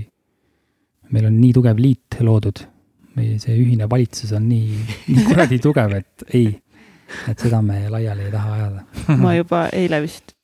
meil 1.10 1.30
on 1.30 1.40
nii 1.40 1.54
tugev 1.56 1.78
liit 1.80 2.20
loodud 2.20 2.60
meie 3.16 3.38
see 3.42 3.56
ühine 3.58 3.88
valitsus 3.90 4.32
on 4.36 4.48
nii, 4.48 4.82
nii 5.08 5.24
kuradi 5.28 5.60
tugev, 5.62 5.94
et 6.00 6.26
ei, 6.36 6.50
et 7.30 7.42
seda 7.42 7.62
me 7.64 7.82
laiali 7.92 8.28
ei 8.28 8.34
taha 8.34 8.52
ajada. 8.58 8.84
ma 9.22 9.34
juba 9.36 9.64
eile 9.76 10.02
vist 10.04 10.34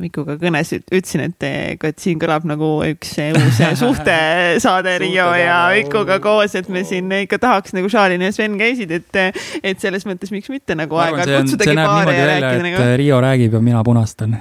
Mikuga 0.00 0.36
kõnes 0.38 0.68
üt- 0.76 0.92
ütlesin, 0.92 1.22
et, 1.26 1.46
et 1.88 2.02
siin 2.02 2.20
kõlab 2.20 2.44
nagu 2.46 2.68
üks 2.86 3.14
eh, 3.22 3.32
uus 3.34 3.60
eh, 3.64 3.72
suhtesaade 3.78 4.92
Riio 5.02 5.24
ja 5.40 5.56
Mikuga 5.74 6.18
oo. 6.18 6.22
koos, 6.22 6.54
et 6.58 6.68
me 6.72 6.84
siin 6.86 7.10
ikka 7.22 7.38
tahaks 7.42 7.74
nagu 7.74 7.88
Šalin 7.90 8.22
ja 8.22 8.30
Sven 8.34 8.54
käisid, 8.60 8.92
et, 8.94 9.18
et 9.64 9.82
selles 9.82 10.06
mõttes 10.06 10.30
miks 10.34 10.52
mitte 10.52 10.76
nagu 10.78 11.00
aeg-ajalt 11.02 11.48
kutsudagi 11.48 11.74
paare 11.80 12.14
ja 12.14 12.28
rääkida 12.30 12.66
nagu. 12.68 12.84
Riio 13.00 13.22
räägib 13.24 13.56
ja 13.58 13.62
mina 13.64 13.82
punastan. 13.86 14.36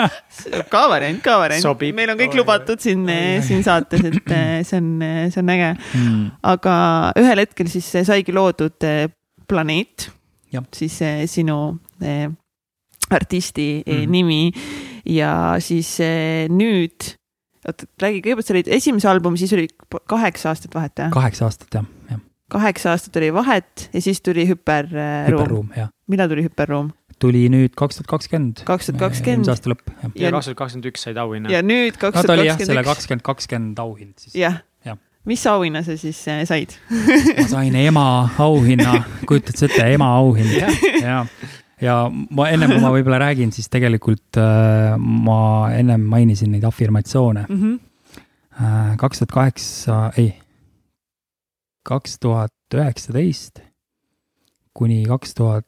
ka 0.74 0.82
variant, 0.90 1.22
ka 1.22 1.38
variant 1.44 1.86
meil 1.96 2.14
on 2.16 2.20
kõik 2.24 2.34
lubatud 2.40 2.82
siin, 2.82 3.06
siin 3.46 3.62
saates, 3.66 4.02
et 4.08 4.34
eh, 4.34 4.58
see 4.66 4.80
on, 4.80 4.90
see 5.30 5.44
on 5.44 5.54
äge. 5.54 5.70
aga 6.56 6.76
ühel 7.20 7.44
hetkel 7.44 7.70
siis 7.70 7.92
saigi 8.08 8.34
loodud 8.34 8.88
eh, 8.88 9.06
Planeet 9.46 10.10
siis 10.74 11.00
eh, 11.02 11.26
sinu 11.30 11.76
eh, 12.02 12.28
artisti 13.10 13.82
mm. 13.86 13.92
-hmm. 13.92 14.10
nimi 14.10 14.52
ja 15.06 15.56
siis 15.62 16.00
eh, 16.00 16.48
nüüd, 16.50 17.12
oota 17.66 17.86
räägi 18.02 18.22
kõigepealt, 18.24 18.48
sa 18.48 18.54
olid 18.56 18.70
esimese 18.78 19.08
albumi, 19.10 19.38
siis 19.38 19.52
oli 19.56 19.68
kaheksa 20.08 20.50
aastat 20.54 20.74
vahet 20.74 20.98
jah? 20.98 21.10
kaheksa 21.14 21.46
aastat 21.46 21.74
jah, 21.74 21.86
jah, 22.10 22.20
kaheksa 22.52 22.94
aastat 22.94 23.16
oli 23.22 23.32
vahet 23.34 23.88
ja 23.92 24.02
siis 24.02 24.22
tuli 24.22 24.46
hüperruum. 24.48 25.32
hüperruum 25.32 25.74
jah. 25.76 25.90
millal 26.10 26.30
tuli 26.32 26.46
hüperruum? 26.46 26.92
tuli 27.22 27.46
nüüd 27.48 27.72
kaks 27.78 27.96
tuhat 28.00 28.10
kakskümmend. 28.10 28.62
2020. 28.68 29.30
eelmise 29.30 29.52
aasta 29.54 29.72
lõpp, 29.72 29.84
jah. 29.88 30.10
ja 30.14 30.26
Ja- 30.28 30.32
kaks 30.34 30.50
tuhat 30.50 30.58
kakskümmend 30.62 30.90
üks 30.92 31.06
said 31.06 31.20
auhinna. 31.20 31.50
ja 31.52 31.62
nüüd 31.64 31.96
no 31.96 32.00
kaks 32.06 32.22
ta 32.22 32.32
oli 32.32 32.44
tuhat 32.44 32.52
jah, 32.52 32.58
selle 32.66 32.82
kakskümmend 32.84 33.22
üks. 33.22 33.26
kakskümmend 33.26 33.28
kakskümmend 33.30 33.84
auhind 33.86 34.16
siis. 34.18 34.34
jah 34.34 34.62
Jah., 34.86 34.98
mis 35.24 35.42
auhinna 35.50 35.82
sa 35.82 35.96
siis 35.98 36.18
eh, 36.28 36.44
said? 36.46 36.76
ma 37.40 37.48
sain 37.50 37.74
ema 37.74 38.06
auhinna, 38.38 39.00
kujutad 39.28 39.56
sa 39.58 39.66
ette, 39.70 39.86
ema 39.96 40.12
auhind 40.20 40.52
ja, 40.60 41.24
ja 41.82 41.96
ma 42.10 42.48
ennem 42.50 42.72
kui 42.72 42.80
ma 42.82 42.94
võib-olla 42.94 43.20
räägin, 43.26 43.52
siis 43.52 43.68
tegelikult 43.72 44.40
äh, 44.40 44.96
ma 44.96 45.70
ennem 45.76 46.06
mainisin 46.08 46.52
neid 46.54 46.64
afirmatsioone. 46.64 47.46
Mhm. 47.48 47.76
kaks 48.96 49.18
tuhat 49.20 49.32
kaheksa, 49.32 49.96
ei, 50.16 50.30
kaks 51.84 52.18
tuhat 52.18 52.52
üheksateist 52.74 53.60
kuni 54.76 55.04
kaks 55.08 55.34
tuhat 55.34 55.66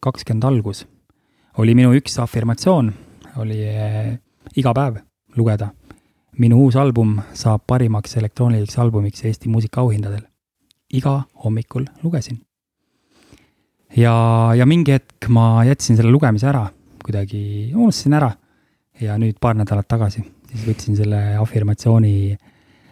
kakskümmend 0.00 0.44
algus 0.46 0.84
oli 1.58 1.74
minu 1.74 1.90
üks 1.98 2.14
afirmatsioon, 2.22 2.92
oli 3.42 3.64
äh, 3.66 4.12
iga 4.56 4.74
päev 4.74 5.00
lugeda. 5.36 5.72
minu 6.38 6.60
uus 6.62 6.76
album 6.78 7.16
saab 7.34 7.64
parimaks 7.66 8.16
elektrooniliseks 8.16 8.78
albumiks 8.78 9.24
Eesti 9.24 9.48
muusikaauhindadel. 9.48 10.22
iga 10.92 11.22
hommikul 11.44 11.84
lugesin. 12.02 12.38
Ja, 13.96 14.14
ja 14.56 14.66
mingi 14.68 14.92
hetk 14.96 15.28
ma 15.32 15.64
jätsin 15.68 15.98
selle 15.98 16.12
lugemise 16.12 16.48
ära, 16.50 16.66
kuidagi 17.04 17.72
unustasin 17.74 18.18
ära. 18.18 18.32
ja 19.00 19.14
nüüd 19.14 19.36
paar 19.40 19.54
nädalat 19.54 19.86
tagasi, 19.86 20.24
siis 20.50 20.64
võtsin 20.66 20.96
selle 20.98 21.20
afirmatsiooni, 21.38 22.34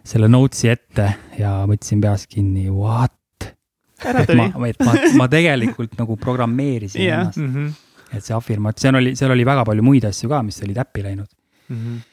selle 0.07 0.29
notes'i 0.31 0.71
ette 0.71 1.09
ja 1.39 1.65
võtsin 1.67 2.01
peas 2.01 2.29
kinni, 2.31 2.69
what? 2.71 3.13
et 4.07 4.35
ma 4.37 4.69
et 4.69 4.85
ma, 4.85 4.95
ma 5.17 5.27
tegelikult 5.33 5.97
nagu 5.99 6.17
programmeerisin 6.21 7.03
Jah. 7.03 7.25
ennast 7.25 7.41
mm. 7.41 7.55
-hmm. 7.55 8.17
et 8.17 8.25
see 8.25 8.37
afirmatsioon 8.37 9.01
oli, 9.01 9.17
seal 9.17 9.33
oli 9.35 9.47
väga 9.47 9.65
palju 9.65 9.83
muid 9.83 10.05
asju 10.05 10.29
ka, 10.31 10.43
mis 10.43 10.63
olid 10.63 10.79
äppi 10.79 11.03
läinud. 11.03 11.29
Mm 11.69 11.77
-hmm. 11.77 12.05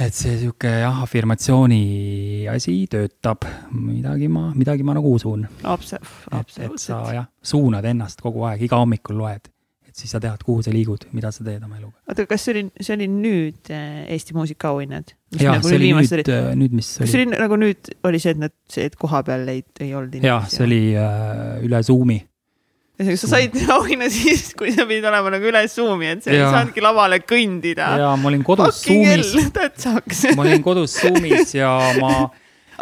Et 0.00 0.16
see 0.16 0.36
sihuke 0.40 0.70
jah, 0.82 1.02
afirmatsiooni 1.04 2.46
asi 2.50 2.76
töötab, 2.90 3.44
midagi 3.76 4.28
ma, 4.32 4.48
midagi 4.56 4.86
ma 4.86 4.96
nagu 4.96 5.14
usun. 5.18 5.44
Abs-, 5.68 5.96
et, 5.98 6.06
sa 6.06 6.38
absoluutselt. 6.40 7.10
jah, 7.18 7.26
suunad 7.44 7.88
ennast 7.88 8.22
kogu 8.24 8.46
aeg, 8.48 8.64
iga 8.68 8.80
hommikul 8.80 9.20
loed. 9.20 9.50
et 9.92 10.00
siis 10.00 10.14
sa 10.14 10.22
tead, 10.24 10.40
kuhu 10.40 10.62
sa 10.64 10.72
liigud, 10.72 11.02
mida 11.12 11.28
sa 11.34 11.44
teed 11.44 11.60
oma 11.66 11.76
eluga. 11.76 11.92
oota, 12.08 12.24
kas 12.30 12.46
see 12.46 12.54
oli, 12.54 12.64
see 12.80 12.94
oli 12.96 13.08
nüüd 13.12 13.68
äh, 13.68 14.06
Eesti 14.14 14.36
muusikaauhinnad? 14.38 15.12
jah, 15.36 15.60
see 15.60 15.76
oli 15.76 15.92
nüüd, 15.92 16.32
nüüd, 16.62 16.76
mis 16.80 16.94
kas 16.96 17.12
see 17.12 17.26
oli, 17.26 17.34
oli 17.34 17.42
nagu 17.44 17.60
nüüd 17.60 17.92
oli 18.08 18.22
see, 18.22 18.32
et 18.32 18.40
nad, 18.40 18.56
see, 18.72 18.88
et 18.88 18.96
koha 18.96 19.20
peal 19.28 19.44
ei, 19.52 19.60
ei 19.84 19.92
olnud 19.98 20.24
jah, 20.24 20.48
see 20.48 20.64
oli 20.64 20.82
äh, 20.96 21.60
üle 21.68 21.84
Zoomi 21.84 22.22
ühesõnaga, 23.02 23.22
sa 23.22 23.32
said 23.34 23.72
auhinna 23.76 24.10
siis, 24.12 24.52
kui 24.58 24.74
sa 24.74 24.86
pidid 24.88 25.08
olema 25.10 25.32
nagu 25.34 25.50
üle 25.50 25.64
Zoomi, 25.70 26.12
et 26.16 26.24
sa 26.24 26.32
ei 26.34 26.42
saanudki 26.42 26.84
lavale 26.84 27.22
kõndida. 27.24 27.94
ja 28.02 28.12
ma 28.16 28.30
olin 28.32 28.44
kodus 28.46 28.84
Fucking 28.84 29.26
Zoomis, 29.26 30.24
ma 30.38 30.46
olin 30.46 30.64
kodus 30.64 31.00
Zoomis 31.00 31.56
ja 31.58 31.74
ma 32.00 32.14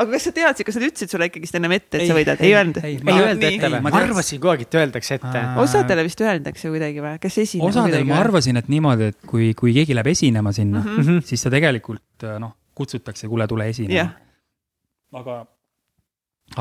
aga 0.00 0.14
kas 0.14 0.26
sa 0.28 0.32
teadsid, 0.34 0.66
kas 0.66 0.78
nad 0.78 0.86
ütlesid 0.86 1.12
sulle 1.12 1.28
ikkagist 1.28 1.56
ennem 1.58 1.74
ette, 1.76 1.98
et 1.98 2.08
sa 2.08 2.16
võidad? 2.16 2.40
ei 2.44 2.54
öelnud? 2.56 2.78
ei, 2.86 2.96
ei 3.00 3.22
öelda 3.24 3.48
Ei, 3.48 3.58
ette 3.58 3.70
ma 3.72 3.80
või? 3.80 3.84
ma 3.88 4.02
arvasin 4.04 4.40
kogu 4.40 4.52
aeg, 4.54 4.64
et 4.66 4.78
öeldakse 4.80 5.18
ette 5.18 5.42
osadele 5.62 6.04
vist 6.06 6.22
öeldakse 6.24 6.72
kuidagi 6.72 7.04
või, 7.04 7.18
kes 7.22 7.38
esineb 7.44 7.68
osadel 7.68 8.06
ma. 8.08 8.20
arvasin, 8.22 8.60
et 8.60 8.70
niimoodi, 8.72 9.10
et 9.12 9.30
kui, 9.30 9.50
kui 9.58 9.74
keegi 9.76 9.96
läheb 9.96 10.12
esinema 10.12 10.54
sinna 10.56 10.82
mm, 10.84 10.98
-hmm. 11.00 11.22
Siis 11.26 11.44
ta 11.44 11.52
tegelikult 11.52 12.28
noh, 12.42 12.54
kutsutakse, 12.74 13.28
kuule, 13.28 13.46
tule 13.50 13.68
esinema 13.72 13.98
jah. 13.98 14.14
aga, 15.20 15.40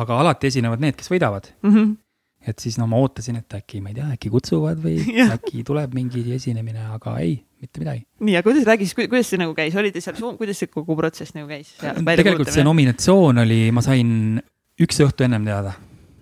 aga 0.04 0.20
alati 0.26 0.52
esinevad 0.52 0.84
need, 0.84 0.98
kes 1.00 1.12
võidavad. 1.12 1.54
Mhm. 1.64 1.98
Et 2.48 2.64
siis 2.64 2.78
no 2.80 2.88
ma 2.90 3.00
ootasin, 3.02 3.40
et 3.42 3.56
äkki, 3.60 3.82
ma 3.84 3.92
ei 3.92 3.98
tea, 3.98 4.08
äkki 4.16 4.32
kutsuvad 4.32 4.80
või 4.84 5.02
äkki 5.36 5.64
tuleb 5.68 5.96
mingi 5.98 6.24
esinemine, 6.36 6.86
aga 6.96 7.18
ei, 7.24 7.36
mitte 7.60 7.84
midagi. 7.84 8.06
nii, 8.24 8.38
aga 8.40 8.48
kuidas, 8.48 8.68
räägi 8.70 8.88
siis, 8.88 8.96
kuidas 9.02 9.32
see 9.32 9.42
nagu 9.42 9.56
käis, 9.58 9.76
olite 9.80 10.04
seal, 10.04 10.20
kuidas 10.40 10.62
see 10.64 10.72
kogu 10.72 10.96
protsess 11.00 11.36
nagu 11.36 11.50
käis? 11.52 11.74
tegelikult 11.80 12.52
see 12.54 12.66
nominatsioon 12.68 13.44
oli, 13.44 13.60
ma 13.76 13.84
sain 13.86 14.40
üks 14.80 15.04
õhtu 15.04 15.28
ennem 15.28 15.48
teada. 15.48 15.76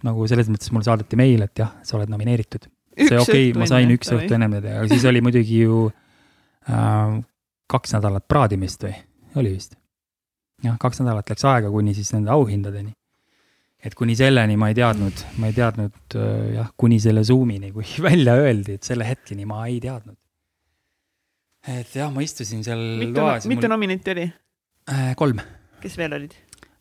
nagu 0.08 0.28
selles 0.30 0.50
mõttes 0.54 0.70
mulle 0.74 0.88
saadeti 0.88 1.18
meil, 1.20 1.42
et 1.46 1.58
jah, 1.60 1.74
sa 1.86 1.98
oled 1.98 2.12
nomineeritud. 2.14 2.68
see 2.98 3.18
okei 3.18 3.50
okay,, 3.50 3.58
ma 3.58 3.70
sain 3.70 3.92
üks 3.94 4.14
õhtu. 4.14 4.34
ennem 4.38 4.58
teada, 4.58 4.80
aga 4.82 4.94
siis 4.94 5.06
oli 5.10 5.22
muidugi 5.26 5.66
ju 5.66 5.88
äh, 6.70 7.20
kaks 7.70 7.94
nädalat 7.98 8.26
praadimist 8.28 8.88
või, 8.88 8.96
oli 9.38 9.54
vist? 9.58 9.78
jah, 10.66 10.78
kaks 10.82 11.04
nädalat 11.04 11.30
läks 11.30 11.46
aega 11.46 11.70
kuni 11.74 11.94
siis 11.98 12.10
nende 12.16 12.34
auhindadeni. 12.34 12.96
Et 13.84 13.96
kuni 13.98 14.16
selleni 14.18 14.58
ma 14.60 14.72
ei 14.72 14.78
teadnud, 14.78 15.24
ma 15.42 15.50
ei 15.50 15.56
teadnud 15.56 16.18
äh, 16.18 16.56
jah, 16.58 16.72
kuni 16.78 17.00
selle 17.02 17.24
Zoom'ini, 17.28 17.72
kui 17.76 17.86
välja 18.08 18.38
öeldi, 18.42 18.78
et 18.80 18.88
selle 18.88 19.08
hetkeni 19.08 19.46
ma 19.50 19.66
ei 19.68 19.80
teadnud. 19.84 20.18
et 21.68 21.96
jah, 21.96 22.12
ma 22.14 22.24
istusin 22.26 22.64
seal 22.66 22.82
mitu, 23.02 23.20
toas 23.20 23.46
ja 23.46 23.52
mitu 23.52 23.68
mul 23.68 23.76
nominenti 23.76 24.16
oli, 24.16 24.28
äh, 24.94 25.14
kolm 25.20 25.42
kes 25.84 25.98
veel 26.00 26.18
olid? 26.18 26.34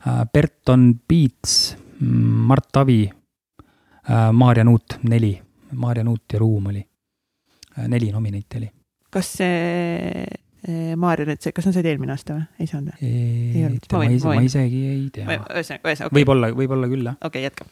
äh,. 0.06 0.24
Berton 0.32 0.94
Piits, 1.08 1.76
Mart 2.00 2.70
Tavi 2.72 3.04
äh,, 3.06 4.32
Maarja 4.32 4.64
Nuut, 4.64 4.98
neli, 5.08 5.34
Maarja 5.72 6.04
Nuut 6.04 6.32
ja 6.32 6.38
Ruum 6.38 6.72
oli 6.72 6.82
äh,, 7.78 7.88
neli 7.88 8.12
nominenti 8.12 8.62
oli. 8.62 8.72
kas 9.10 9.32
see 9.40 10.45
Maarja 10.98 11.26
nüüd, 11.28 11.46
kas 11.54 11.68
nad 11.68 11.76
said 11.76 11.86
eelmine 11.86 12.12
aasta 12.16 12.34
või? 12.38 12.44
ei 12.62 12.66
saanud 12.70 12.96
või? 12.96 13.12
Ei 13.12 13.64
olnud. 13.68 13.86
ma, 13.92 14.04
ise, 14.10 14.26
ma 14.32 14.42
isegi 14.48 14.82
ei 14.90 15.06
tea. 15.14 15.26
ühesõnaga, 15.30 15.88
ühesõnaga, 15.92 16.10
okei, 16.10 16.18
võib-olla, 16.20 16.52
võib-olla 16.58 16.88
küll 16.90 17.06
jah. 17.10 17.18
okei, 17.28 17.44
jätka. 17.46 17.66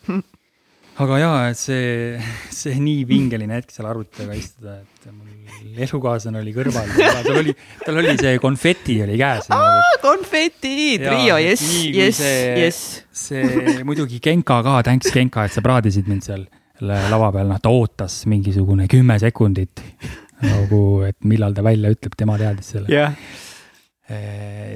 aga 1.05 1.19
jaa, 1.19 1.39
et 1.51 1.59
see, 1.59 1.85
see 2.61 2.77
nii 2.79 3.05
pingeline 3.11 3.57
hetk 3.59 3.75
seal 3.75 3.89
arvuti 3.91 4.15
taga 4.21 4.37
istuda, 4.39 4.77
et 4.85 5.09
mul 5.11 5.79
elukaaslane 5.85 6.39
oli 6.43 6.53
kõrval 6.55 6.91
tal 7.27 7.39
oli, 7.41 7.55
tal 7.85 7.99
oli 8.03 8.15
see 8.21 8.35
konfeti 8.43 9.01
oli 9.03 9.17
käes. 9.19 9.49
konfeti, 10.03 10.75
Jaa, 10.99 11.09
trio, 11.09 11.39
jess 11.43 11.71
jess, 11.95 12.21
jess. 12.61 12.83
see 13.11 13.81
muidugi 13.87 14.21
Genka 14.23 14.61
ka, 14.67 14.83
thanks 14.87 15.11
Genka, 15.15 15.49
et 15.49 15.57
sa 15.57 15.65
praadisid 15.65 16.07
mind 16.11 16.27
seal 16.27 16.45
la- 16.85 17.07
lava 17.11 17.31
peal, 17.35 17.49
noh, 17.51 17.59
ta 17.63 17.71
ootas 17.75 18.21
mingisugune 18.31 18.87
kümme 18.91 19.19
sekundit 19.23 19.83
nagu, 20.45 20.81
et 21.09 21.19
millal 21.29 21.55
ta 21.57 21.65
välja 21.65 21.93
ütleb, 21.95 22.15
tema 22.19 22.37
teadis 22.41 22.73
selle. 22.75 22.91
jah, 22.93 23.15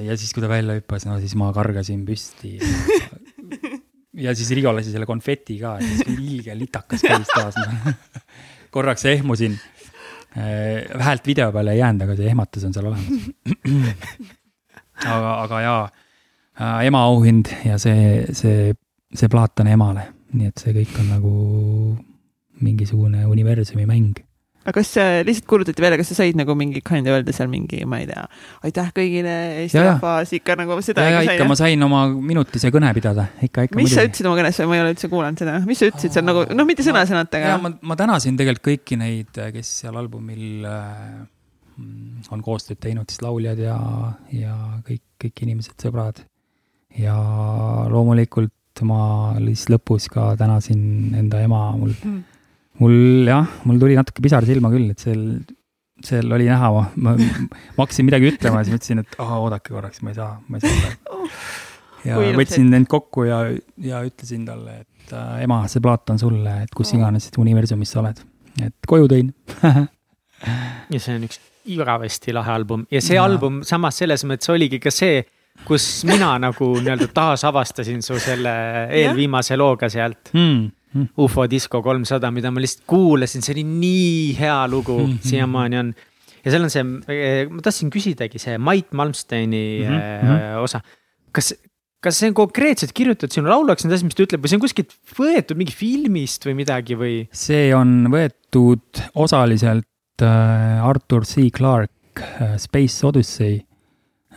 ja 0.05 0.17
siis, 0.17 0.33
kui 0.33 0.43
ta 0.43 0.49
välja 0.51 0.77
hüppas, 0.79 1.05
no 1.07 1.19
siis 1.21 1.35
ma 1.39 1.51
kargasin 1.55 2.01
püsti. 2.07 2.57
ja 4.25 4.33
siis 4.35 4.49
Rigo 4.57 4.73
lasi 4.75 4.93
selle 4.93 5.07
konfeti 5.09 5.59
ka, 5.61 5.77
siis 5.83 6.03
ilge 6.15 6.55
litakas 6.57 7.05
käis 7.05 7.29
taas. 7.33 7.59
korraks 8.73 9.05
ehmusin. 9.09 9.57
häält 10.99 11.25
video 11.25 11.51
peale 11.51 11.73
ei 11.73 11.79
jäänud, 11.79 12.05
aga 12.05 12.15
see 12.17 12.29
ehmatus 12.29 12.67
on 12.67 12.75
seal 12.75 12.91
olemas. 12.91 13.31
aga, 15.15 15.33
aga 15.45 15.61
jaa, 15.65 15.81
ema 16.85 17.03
auhind 17.09 17.49
ja 17.65 17.79
see, 17.81 18.27
see, 18.37 18.73
see 19.13 19.31
plaat 19.31 19.63
on 19.63 19.71
emale, 19.71 20.05
nii 20.33 20.51
et 20.51 20.61
see 20.61 20.75
kõik 20.75 20.97
on 21.01 21.11
nagu 21.15 21.33
mingisugune 22.59 23.25
universumi 23.25 23.87
mäng 23.89 24.19
aga 24.69 24.75
kas 24.77 24.91
lihtsalt 25.25 25.47
kuulutati 25.49 25.83
välja, 25.83 25.97
kas 25.99 26.11
sa 26.13 26.19
said 26.21 26.37
nagu 26.39 26.55
mingi 26.57 26.81
kind 26.85 27.09
of 27.09 27.17
öelda 27.17 27.33
seal 27.35 27.49
mingi, 27.51 27.81
ma 27.89 28.01
ei 28.03 28.07
tea, 28.09 28.25
aitäh 28.69 28.91
kõigile 28.95 29.35
Eesti 29.63 29.79
Ja, 29.79 29.85
ja. 29.85 29.95
rahvas, 29.95 30.33
ikka 30.37 30.55
nagu 30.59 30.77
seda 30.85 31.05
ja, 31.05 31.17
ja 31.17 31.23
ikka 31.25 31.39
ikka 31.39 31.49
ma 31.49 31.57
sain 31.59 31.85
oma 31.85 32.03
minutise 32.13 32.71
kõne 32.73 32.91
pidada, 32.97 33.29
ikka, 33.45 33.67
ikka 33.69 33.79
mis 33.79 33.95
sa 33.95 34.05
ütlesid 34.07 34.29
oma 34.29 34.39
kõnes 34.39 34.61
ma 34.61 34.77
ei 34.77 34.83
ole 34.85 34.93
üldse 34.95 35.09
kuulanud 35.11 35.41
seda, 35.43 35.57
mis 35.67 35.81
sa 35.81 35.89
ütlesid 35.89 36.15
seal 36.15 36.27
nagu, 36.27 36.45
noh, 36.53 36.69
mitte 36.69 36.85
sõna-sõnalt, 36.85 37.35
ja 37.39 37.55
aga 37.55 37.59
ma, 37.65 37.73
ma 37.91 37.99
tänasin 37.99 38.39
tegelikult 38.39 38.67
kõiki 38.69 38.99
neid, 38.99 39.41
kes 39.55 39.73
seal 39.83 39.97
albumil 39.99 40.67
äh, 40.69 41.19
on 42.33 42.43
koostööd 42.45 42.79
teinud, 42.83 43.09
siis 43.09 43.23
lauljad 43.23 43.61
ja, 43.61 43.77
ja 44.35 44.55
kõik, 44.85 45.03
kõik 45.23 45.45
inimesed, 45.47 45.77
sõbrad. 45.81 46.23
ja 46.97 47.15
loomulikult 47.91 48.83
ma 48.87 49.35
siis 49.39 49.67
lõpus 49.71 50.07
ka 50.11 50.33
tänasin 50.39 51.15
enda 51.19 51.41
ema, 51.43 51.69
mul, 51.77 51.95
Mm. 51.99 52.23
Mul 52.79 53.29
jah, 53.29 53.47
mul 53.67 53.79
tuli 53.81 53.97
natuke 53.99 54.23
pisar 54.23 54.47
silma 54.47 54.71
küll, 54.73 54.89
et 54.93 55.03
seal, 55.03 55.23
seal 56.05 56.35
oli 56.35 56.47
näha, 56.49 56.69
ma, 56.73 56.85
ma, 57.05 57.15
hakkasin 57.79 58.07
midagi 58.07 58.31
ütlema 58.33 58.61
ja 58.61 58.67
siis 58.67 58.77
mõtlesin, 58.77 59.03
et 59.03 59.19
aa, 59.23 59.39
oodake 59.43 59.73
korraks, 59.75 60.03
ma 60.05 60.13
ei 60.13 60.19
saa, 60.19 60.31
ma 60.47 60.59
ei 60.59 60.65
saa 60.65 60.77
praegu. 60.85 61.27
ja 62.07 62.21
ilus 62.23 62.39
võtsin 62.43 62.79
end 62.79 62.89
kokku 62.91 63.27
ja, 63.27 63.41
ja 63.83 64.01
ütlesin 64.07 64.47
talle, 64.47 64.81
et 64.85 65.15
äh, 65.15 65.43
ema, 65.45 65.61
see 65.71 65.83
plaat 65.83 66.15
on 66.15 66.21
sulle, 66.21 66.55
et 66.65 66.73
kus 66.75 66.95
iganes 66.95 67.29
universumis 67.37 67.95
sa 67.95 68.03
oled. 68.03 68.23
et 68.63 68.89
koju 68.89 69.11
tõin. 69.11 69.33
ja 70.93 70.99
see 71.03 71.19
on 71.19 71.27
üks 71.27 71.41
igavesti 71.69 72.33
lahe 72.33 72.53
album 72.55 72.85
ja 72.91 73.01
see 73.03 73.17
Jaa. 73.17 73.25
album 73.27 73.59
samas 73.67 73.99
selles 73.99 74.23
mõttes 74.27 74.49
oligi 74.53 74.79
ka 74.81 74.91
see, 74.93 75.21
kus 75.67 75.85
mina 76.07 76.31
nagu 76.41 76.71
nii-öelda 76.83 77.09
taasavastasin 77.13 78.01
su 78.05 78.19
selle 78.23 78.53
eelviimase 79.01 79.57
looga 79.59 79.89
sealt. 79.91 80.31
Mm. 80.33 80.69
Ufo 81.21 81.45
disko 81.49 81.81
kolmsada, 81.85 82.31
mida 82.33 82.51
ma 82.51 82.61
lihtsalt 82.63 82.85
kuulasin, 82.89 83.43
see 83.45 83.53
oli 83.57 83.63
nii 83.63 84.35
hea 84.39 84.59
lugu 84.71 84.95
mm. 84.99 85.11
-hmm., 85.11 85.29
siiamaani 85.29 85.77
on. 85.77 85.93
ja 86.45 86.51
seal 86.51 86.63
on 86.63 86.69
see, 86.73 86.83
ma 87.49 87.61
tahtsin 87.61 87.89
küsidagi 87.93 88.39
see 88.41 88.57
Mait 88.57 88.91
Malmsteini 88.93 89.65
mm 89.85 89.91
Mhm, 89.93 90.31
-hmm. 90.31 90.63
osa. 90.63 90.81
kas, 91.31 91.53
kas 92.01 92.19
see 92.19 92.29
on 92.31 92.33
konkreetselt 92.33 92.91
kirjutatud 92.95 93.31
sinu 93.35 93.49
lauluks, 93.51 93.83
need 93.85 93.93
asjad, 93.93 94.07
mis 94.07 94.15
ta 94.17 94.23
ütleb 94.23 94.41
või 94.41 94.49
see 94.49 94.57
on 94.57 94.65
kuskilt 94.65 94.93
võetud 95.19 95.57
mingi 95.59 95.75
filmist 95.75 96.45
või 96.47 96.55
midagi 96.63 96.95
või? 96.97 97.15
see 97.31 97.69
on 97.75 98.07
võetud 98.09 99.03
osaliselt 99.13 99.85
äh, 100.25 100.85
Arthur 100.85 101.25
C 101.25 101.49
Clarke 101.51 101.93
Space 102.57 103.05
Odyssey 103.07 103.61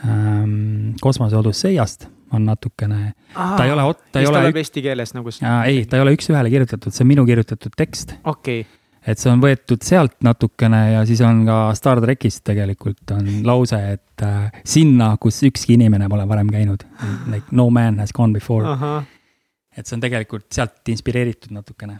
ähm,, 0.04 0.94
kosmose 1.00 1.36
Odüsseiast 1.38 2.08
on 2.32 2.46
natukene, 2.48 3.00
ta 3.34 3.64
ei 3.66 3.72
ole, 3.74 3.88
ta 4.12 4.22
ei 4.22 4.28
ole 4.30 4.44
eesti 4.50 4.84
keeles 4.84 5.14
nagu, 5.16 5.32
ei, 5.66 5.82
ta 5.88 5.98
ei 5.98 6.04
ole 6.04 6.14
üks-ühele 6.16 6.52
kirjutatud, 6.52 6.94
see 6.94 7.04
on 7.04 7.10
minu 7.10 7.26
kirjutatud 7.28 7.74
tekst. 7.78 8.16
okei 8.22 8.62
okay., 8.64 8.78
et 9.02 9.18
see 9.18 9.32
on 9.32 9.40
võetud 9.42 9.82
sealt 9.82 10.14
natukene 10.22 10.82
ja 10.92 11.00
siis 11.08 11.20
on 11.26 11.42
ka 11.48 11.56
Star 11.74 11.98
trackist 12.04 12.44
tegelikult 12.46 13.14
on 13.16 13.32
lause, 13.48 13.80
et 13.96 14.22
äh, 14.22 14.62
sinna, 14.62 15.16
kus 15.22 15.40
ükski 15.48 15.74
inimene 15.74 16.06
pole 16.12 16.22
varem 16.30 16.52
käinud. 16.54 16.84
Like 17.32 17.50
no 17.50 17.66
man 17.74 17.98
has 17.98 18.14
gone 18.14 18.30
before. 18.36 18.76
ahah, 18.76 19.02
et 19.74 19.88
see 19.88 19.98
on 19.98 20.06
tegelikult 20.06 20.46
sealt 20.54 20.94
inspireeritud 20.94 21.54
natukene. 21.56 21.98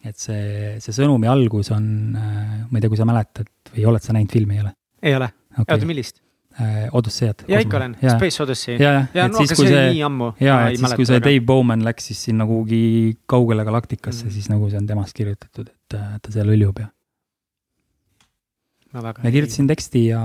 et 0.00 0.16
see, 0.16 0.78
see 0.80 0.96
sõnumi 0.96 1.28
algus 1.28 1.68
on, 1.76 1.86
ma 2.16 2.72
ei 2.72 2.80
tea, 2.80 2.88
kui 2.88 2.96
sa 2.96 3.04
mäletad 3.04 3.50
või 3.74 3.84
oled 3.90 4.00
sa 4.00 4.16
näinud 4.16 4.32
filmi, 4.32 4.56
ei 4.56 4.62
ole 4.64 4.72
ei 5.02 5.16
ole, 5.16 5.28
oota, 5.58 5.74
okay.? 5.74 5.86
millist? 5.88 6.20
Odysseyad. 6.92 7.44
ja 7.48 7.60
ikka 7.62 7.78
olen, 7.80 7.96
Space 8.02 8.42
Odyssey. 8.42 8.76
ja, 8.76 8.92
ja, 8.92 9.02
ja 9.14 9.26
et 9.26 9.34
no 9.34 9.42
siis, 9.42 9.52
kui 9.58 9.68
see 9.68 9.82
ja, 9.96 10.56
et 10.68 10.78
siis, 10.78 10.94
kui 10.98 11.08
see 11.08 11.20
Dave 11.24 11.42
Bowman 11.46 11.84
läks 11.86 12.10
siis 12.10 12.22
sinna 12.28 12.46
kuhugi 12.48 13.18
kaugele 13.30 13.64
galaktikasse 13.68 14.24
Mm. 14.24 14.28
mm., 14.28 14.34
siis 14.34 14.48
nagu 14.50 14.70
see 14.70 14.80
on 14.80 14.88
temast 14.88 15.16
kirjutatud, 15.16 15.70
et 15.70 15.98
äh, 15.98 16.16
ta 16.22 16.32
seal 16.34 16.50
hõljub 16.52 16.80
ja. 16.82 16.88
ma 18.92 19.12
kirjutasin 19.30 19.68
teksti 19.70 20.06
ja, 20.10 20.24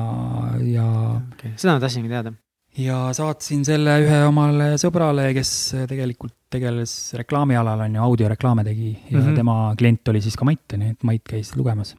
ja, 0.66 0.88
okay.. 1.34 1.54
seda 1.56 1.76
ma 1.76 1.84
tahtsingi 1.84 2.12
teada. 2.12 2.34
ja 2.82 3.02
saatsin 3.16 3.66
selle 3.68 4.00
ühe 4.04 4.24
omale 4.28 4.74
sõbrale, 4.82 5.30
kes 5.38 5.52
tegelikult 5.88 6.36
tegeles 6.56 7.14
reklaamialal, 7.20 7.86
on 7.88 8.00
ju, 8.00 8.08
audioreklaame 8.10 8.66
tegi 8.68 8.92
ja 8.94 9.20
mm 9.20 9.22
-hmm. 9.22 9.36
tema 9.36 9.76
klient 9.78 10.14
oli 10.14 10.22
siis 10.22 10.36
ka 10.36 10.46
Mait, 10.46 10.66
on 10.74 10.82
ju, 10.82 10.96
et 10.98 11.04
Mait 11.04 11.24
käis 11.24 11.56
lugemas 11.56 11.96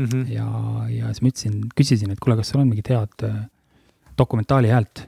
Mhm. 0.00 0.26
ja, 0.32 0.46
ja 0.88 1.10
siis 1.10 1.22
ma 1.22 1.32
ütlesin, 1.32 1.56
küsisin, 1.76 2.12
et 2.14 2.20
kuule, 2.22 2.38
kas 2.38 2.52
sul 2.52 2.62
on 2.62 2.70
mingit 2.70 2.88
head 2.92 3.24
äh, 3.26 3.40
dokumentaali 4.20 4.72
häält. 4.72 5.06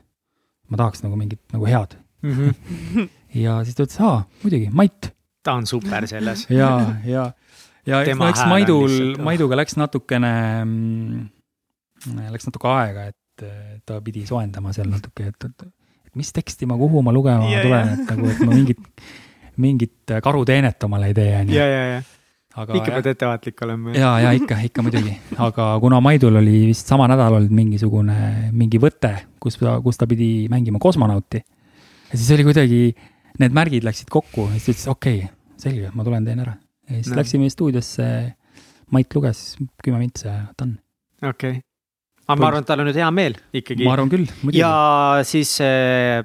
ma 0.73 0.81
tahaks 0.81 1.05
nagu 1.05 1.19
mingit 1.21 1.43
nagu 1.53 1.69
head 1.69 1.99
ja 3.45 3.59
siis 3.67 3.77
ta 3.77 3.85
ütles, 3.85 3.99
aa, 4.01 4.23
muidugi, 4.45 4.71
Mait 4.73 5.13
ta 5.43 5.57
on 5.59 5.67
super 5.67 6.07
selles. 6.07 6.47
ja, 6.61 6.71
ja, 7.05 7.27
ja 7.87 8.05
Tema 8.07 8.31
eks 8.33 8.45
Maidul 8.49 8.87
oh. 8.87 9.25
Maiduga 9.27 9.59
läks 9.59 9.77
natukene, 9.81 10.33
läks 12.31 12.49
natuke 12.49 12.71
aega, 12.73 13.09
et 13.13 13.47
eh, 13.47 13.77
ta 13.87 14.01
pidi 14.05 14.25
soojendama 14.29 14.75
seal 14.77 14.91
natuke, 14.93 15.33
et, 15.33 15.49
et, 15.49 15.69
et 16.07 16.17
mis 16.19 16.33
teksti 16.35 16.69
ma, 16.71 16.79
kuhu 16.81 17.03
ma 17.05 17.15
lugema 17.15 17.51
ja, 17.51 17.63
tulen, 17.67 17.95
et 17.97 18.15
nagu, 18.15 18.31
et 18.31 18.43
ma 18.47 18.55
mingit, 18.55 19.07
mingit 19.63 20.17
karuteenet 20.25 20.89
omale 20.89 21.11
ei 21.11 21.19
tee, 21.19 21.31
on 21.41 21.53
ju. 21.53 21.63
Aga 22.61 22.77
ikka 22.77 22.93
pead 22.97 23.09
ettevaatlik 23.15 23.63
olema. 23.65 23.95
ja, 23.97 24.11
ja 24.21 24.33
ikka, 24.37 24.59
ikka 24.69 24.85
muidugi, 24.85 25.15
aga 25.41 25.69
kuna 25.81 26.01
Maidul 26.05 26.37
oli 26.41 26.67
vist 26.73 26.91
sama 26.91 27.09
nädal 27.11 27.39
olnud 27.39 27.55
mingisugune, 27.57 28.19
mingi 28.53 28.81
võte, 28.83 29.13
kus 29.43 29.57
ta, 29.61 29.79
kus 29.85 30.01
ta 30.01 30.09
pidi 30.11 30.49
mängima 30.53 30.81
kosmonauti. 30.83 31.41
ja 32.11 32.15
siis 32.19 32.31
oli 32.37 32.47
kuidagi, 32.51 32.83
need 33.41 33.57
märgid 33.57 33.87
läksid 33.89 34.13
kokku 34.13 34.49
ja 34.51 34.59
siis 34.61 34.67
ta 34.67 34.73
ütles, 34.75 34.89
okei 34.93 35.19
okay,, 35.25 35.35
selge, 35.65 35.91
ma 35.97 36.05
tulen 36.07 36.29
teen 36.29 36.45
ära. 36.45 36.57
ja 36.89 36.99
siis 36.99 37.13
No. 37.13 37.21
läksime 37.23 37.51
stuudiosse, 37.53 38.09
Mait 38.93 39.15
luges 39.17 39.57
kümme 39.81 40.03
mintse 40.03 40.29
ja 40.29 40.51
done. 40.59 40.77
okei. 41.25 41.63
aga 42.27 42.37
ma 42.41 42.51
arvan, 42.51 42.67
et 42.67 42.69
tal 42.69 42.83
on 42.83 42.91
nüüd 42.91 42.99
hea 43.01 43.09
meel 43.11 43.39
ikkagi 43.57 43.87
ma. 43.87 43.95
arvan 43.97 44.13
küll, 44.13 44.29
muidugi. 44.43 44.61
ja 44.61 45.25
siis 45.25 45.55
äh, 45.65 46.21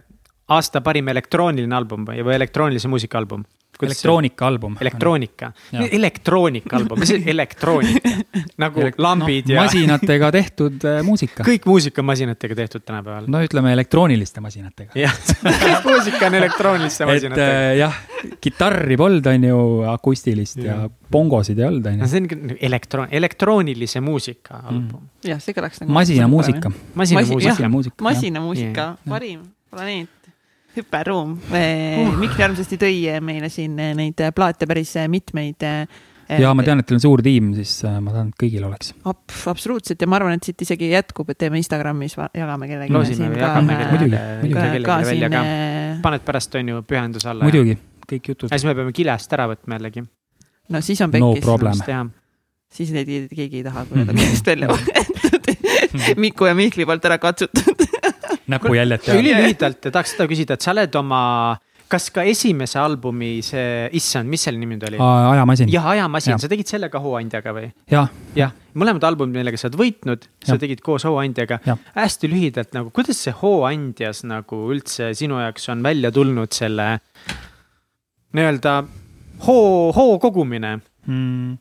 aasta 0.51 0.81
parim 0.83 1.07
elektrooniline 1.11 1.75
album 1.75 2.03
või, 2.07 2.19
või 2.25 2.35
elektroonilise 2.35 2.91
muusika 2.91 3.19
album. 3.19 3.45
elektroonikaalbum. 3.85 4.77
elektroonika, 4.81 5.51
Jaa. 5.71 5.87
elektroonika 5.91 6.77
album, 6.77 6.99
mis 7.01 7.11
see 7.13 7.23
elektroonika, 7.35 8.13
nagu 8.57 8.83
Elek- 8.83 9.01
lambid 9.01 9.49
no, 9.49 9.55
ja 9.55 9.65
masinatega 9.65 10.31
tehtud 10.35 10.85
äh, 10.87 10.99
muusika. 11.05 11.45
kõik 11.47 11.67
muusika 11.69 12.01
on 12.03 12.09
masinatega 12.11 12.57
tehtud 12.61 12.85
tänapäeval. 12.85 13.27
no 13.31 13.41
ütleme 13.45 13.73
elektrooniliste 13.77 14.43
masinatega. 14.43 14.95
jah, 14.99 15.17
kõik 15.65 15.89
muusika 15.89 16.29
on 16.29 16.39
elektrooniliste 16.41 17.03
et 17.03 17.11
masinatega. 17.13 17.57
äh, 17.57 17.73
jah, 17.81 17.99
kitarri 18.43 18.97
polnud, 18.99 19.27
on 19.33 19.49
ju, 19.49 19.59
akustilist 19.93 20.63
ja, 20.63 20.79
ja 20.83 20.89
bongosid 21.11 21.59
ei 21.59 21.67
olnud, 21.67 21.91
on 21.91 22.01
no 22.01 22.07
ju. 22.07 22.13
see 22.13 22.23
on 22.23 22.31
küll 22.31 22.55
elektroon, 22.69 23.11
elektroonilise 23.21 24.01
muusika 24.05 24.63
album 24.63 25.03
mm.. 25.03 25.11
jah, 25.33 25.43
see 25.43 25.57
kõlaks 25.57 25.83
nagu. 25.83 25.93
masinamuusika. 25.99 26.73
masinamuusika. 26.95 28.09
masinamuusika. 28.09 28.89
parim 29.07 29.45
planeet, 29.69 30.09
hüperruum. 30.81 31.37
Mikk 32.21 32.39
armsasti 32.45 32.77
tõi 32.81 32.99
meile 33.25 33.49
siin 33.53 33.75
neid 33.77 34.21
plaate 34.35 34.67
päris 34.69 34.93
mitmeid. 35.11 35.63
ja 36.27 36.51
ma 36.57 36.63
tean, 36.65 36.81
et 36.81 36.87
teil 36.89 36.97
on 36.97 37.03
suur 37.05 37.21
tiim, 37.23 37.53
siis 37.55 37.73
ma 38.03 38.11
tahan, 38.11 38.31
et 38.33 38.39
kõigil 38.43 38.65
oleks. 38.67 38.91
Ab-, 39.07 39.35
absoluutselt 39.53 40.01
ja 40.03 40.09
ma 40.11 40.19
arvan, 40.19 40.35
et 40.37 40.43
siit 40.49 40.61
isegi 40.65 40.89
jätkub, 40.91 41.29
et 41.31 41.39
teeme 41.39 41.59
Instagramis, 41.61 42.17
jagame 42.35 42.67
kellelegi. 42.67 42.93
loosime 42.93 43.29
või 43.33 43.41
jagame 43.41 43.79
kellelegi 44.43 45.11
välja 45.11 45.29
ka., 45.33 45.43
paned 46.03 46.25
pärast, 46.27 46.55
on 46.59 46.73
ju, 46.73 46.81
pühenduse 46.87 47.29
alla. 47.31 47.47
muidugi, 47.47 47.77
kõik 48.07 48.31
jutud 48.33 48.51
ja. 48.51 48.57
siis 48.59 48.67
me 48.67 48.75
peame 48.77 48.93
kilest 48.95 49.33
ära 49.37 49.47
võtma 49.53 49.79
jällegi. 49.79 50.03
no 50.69 50.81
siis 50.83 51.01
on 51.01 51.11
No 51.15 51.31
pekkis 51.33 51.45
problem. 51.47 51.79
teha. 51.85 52.03
siis 52.77 52.91
neid 52.91 53.07
keegi 53.31 53.61
ei 53.61 53.63
taha, 53.65 53.85
kui 53.87 54.03
nad 54.03 54.11
on 54.11 54.19
käest 54.19 54.45
välja 54.51 54.67
võetud. 54.73 55.47
Miku 56.21 56.45
ja 56.45 56.53
Mihkli 56.57 56.85
poolt 56.85 57.05
ära 57.07 57.17
katsutud. 57.23 57.87
Näpujäljed 58.51 59.05
teada. 59.05 59.21
ülilühidalt 59.21 59.87
tahaks 59.91 60.15
seda 60.15 60.27
küsida, 60.29 60.57
et 60.57 60.65
sa 60.65 60.71
oled 60.73 60.95
oma, 60.99 61.21
kas 61.87 62.09
ka 62.11 62.23
esimese 62.27 62.79
albumi 62.81 63.37
see, 63.45 63.87
issand, 63.95 64.27
mis 64.31 64.43
selle 64.47 64.59
nimi 64.59 64.75
nüüd 64.75 64.87
oli? 64.89 64.99
ajamasin. 64.99 65.69
jah, 65.71 65.85
Ajamasin, 65.93 66.33
Jah. 66.35 66.41
sa 66.43 66.49
tegid 66.51 66.67
selle 66.67 66.89
ka 66.93 66.99
hooandjaga 67.03 67.53
või? 67.55 67.69
jah, 67.91 68.09
jah, 68.35 68.51
mõlemad 68.75 69.03
albumid, 69.07 69.39
millega 69.39 69.59
sa 69.59 69.69
oled 69.69 69.79
võitnud, 69.79 70.27
sa 70.45 70.57
tegid 70.61 70.81
koos 70.85 71.05
hooandjaga 71.07 71.59
hästi 71.95 72.31
lühidalt 72.31 72.75
nagu, 72.75 72.91
kuidas 72.95 73.19
see 73.23 73.35
hooandjas 73.41 74.23
nagu 74.27 74.65
üldse 74.73 75.13
sinu 75.17 75.39
jaoks 75.43 75.69
on 75.73 75.83
välja 75.85 76.11
tulnud 76.15 76.51
selle 76.55 76.97
nii-öelda 78.37 78.77
hoo, 79.47 79.91
hoo 79.95 80.19
kogumine? 80.19 80.77
mm, 81.07 81.57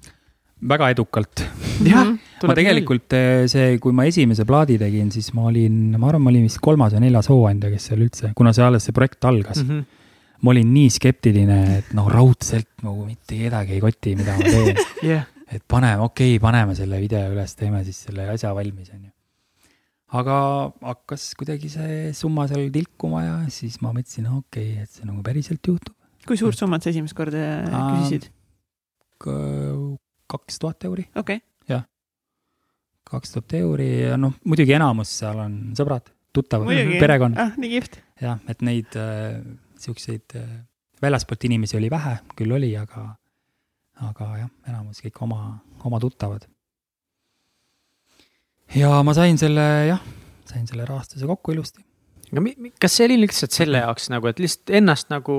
väga 0.65 0.89
edukalt. 0.95 1.43
jah, 1.85 2.15
ma 2.49 2.57
tegelikult 2.57 3.13
eh, 3.17 3.45
see, 3.51 3.77
kui 3.83 3.95
ma 3.97 4.07
esimese 4.09 4.47
plaadi 4.49 4.79
tegin, 4.81 5.11
siis 5.13 5.29
ma 5.37 5.47
olin, 5.51 5.97
ma 5.97 6.09
arvan, 6.09 6.25
ma 6.25 6.33
olin 6.33 6.47
vist 6.47 6.61
kolmas 6.65 6.95
või 6.97 7.07
neljas 7.07 7.29
hooandja, 7.33 7.71
kes 7.73 7.89
seal 7.91 8.05
üldse, 8.07 8.33
kuna 8.39 8.55
see 8.57 8.65
alles 8.65 8.89
see 8.89 8.97
projekt 8.97 9.25
algas 9.29 9.61
mm. 9.61 9.69
mm. 9.69 9.81
-hmm. 9.81 10.39
ma 10.47 10.55
olin 10.55 10.71
nii 10.73 10.93
skeptiline, 10.97 11.59
et 11.81 11.91
noh, 11.97 12.09
raudselt 12.13 12.71
nagu 12.87 13.05
mitte 13.09 13.41
kedagi 13.43 13.77
ei 13.77 13.83
koti, 13.85 14.15
mida 14.17 14.39
ma 14.39 14.55
teen. 14.55 14.81
jah, 15.13 15.27
et 15.53 15.65
paneme, 15.69 16.01
okei 16.09 16.37
okay,, 16.37 16.43
paneme 16.43 16.79
selle 16.79 17.03
video 17.03 17.27
üles, 17.35 17.53
teeme 17.59 17.85
siis 17.85 18.01
selle 18.09 18.31
asja 18.33 18.55
valmis, 18.57 18.89
onju. 18.97 19.13
aga 20.17 20.39
hakkas 20.95 21.29
kuidagi 21.37 21.69
see 21.69 22.01
summa 22.17 22.49
seal 22.49 22.71
tilkuma 22.73 23.27
ja 23.27 23.37
siis 23.53 23.77
ma 23.85 23.93
mõtlesin, 23.93 24.33
okei 24.33 24.73
okay,, 24.73 24.89
et 24.89 24.91
see 24.91 25.05
nagu 25.05 25.21
päriselt 25.27 25.61
juhtub. 25.61 25.93
kui 26.27 26.41
suurt 26.41 26.57
summat 26.57 26.83
sa 26.83 26.91
esimest 26.95 27.15
korda 27.15 27.45
küsisid? 27.69 28.33
Kaks 30.31 30.59
tuhat 30.63 30.85
euri, 30.89 31.07
okei, 31.17 31.41
kaks 33.11 33.37
tuhat 33.37 33.55
euri 33.61 33.89
ja 34.09 34.17
noh, 34.21 34.35
muidugi 34.49 34.75
enamus 34.77 35.13
seal 35.21 35.39
on 35.45 35.55
sõbrad, 35.79 36.11
tuttavad, 36.35 36.71
perekond 37.01 37.39
ah, 37.41 37.55
nii 37.61 37.71
kihvt. 37.77 38.01
jah, 38.23 38.41
et 38.51 38.65
neid 38.67 38.97
äh, 38.99 39.39
siukseid 39.81 40.37
äh, 40.39 40.51
väljaspoolt 41.03 41.47
inimesi 41.49 41.79
oli 41.79 41.91
vähe, 41.93 42.17
küll 42.39 42.55
oli, 42.57 42.73
aga, 42.81 43.09
aga 44.09 44.31
jah, 44.43 44.53
enamus 44.73 45.03
kõik 45.05 45.21
oma, 45.27 45.41
oma 45.87 46.01
tuttavad. 46.03 46.49
ja 48.75 48.91
ma 49.07 49.15
sain 49.17 49.39
selle 49.39 49.67
jah, 49.93 50.03
sain 50.51 50.67
selle 50.67 50.89
rahastuse 50.89 51.29
kokku 51.31 51.55
ilusti. 51.55 51.85
aga 52.33 52.43
mi- 52.43 52.73
kas 52.81 52.99
see 52.99 53.07
oli 53.07 53.21
lihtsalt 53.23 53.55
selle 53.55 53.85
jaoks 53.85 54.11
nagu, 54.11 54.27
et 54.33 54.43
lihtsalt 54.43 54.75
ennast 54.81 55.15
nagu 55.15 55.37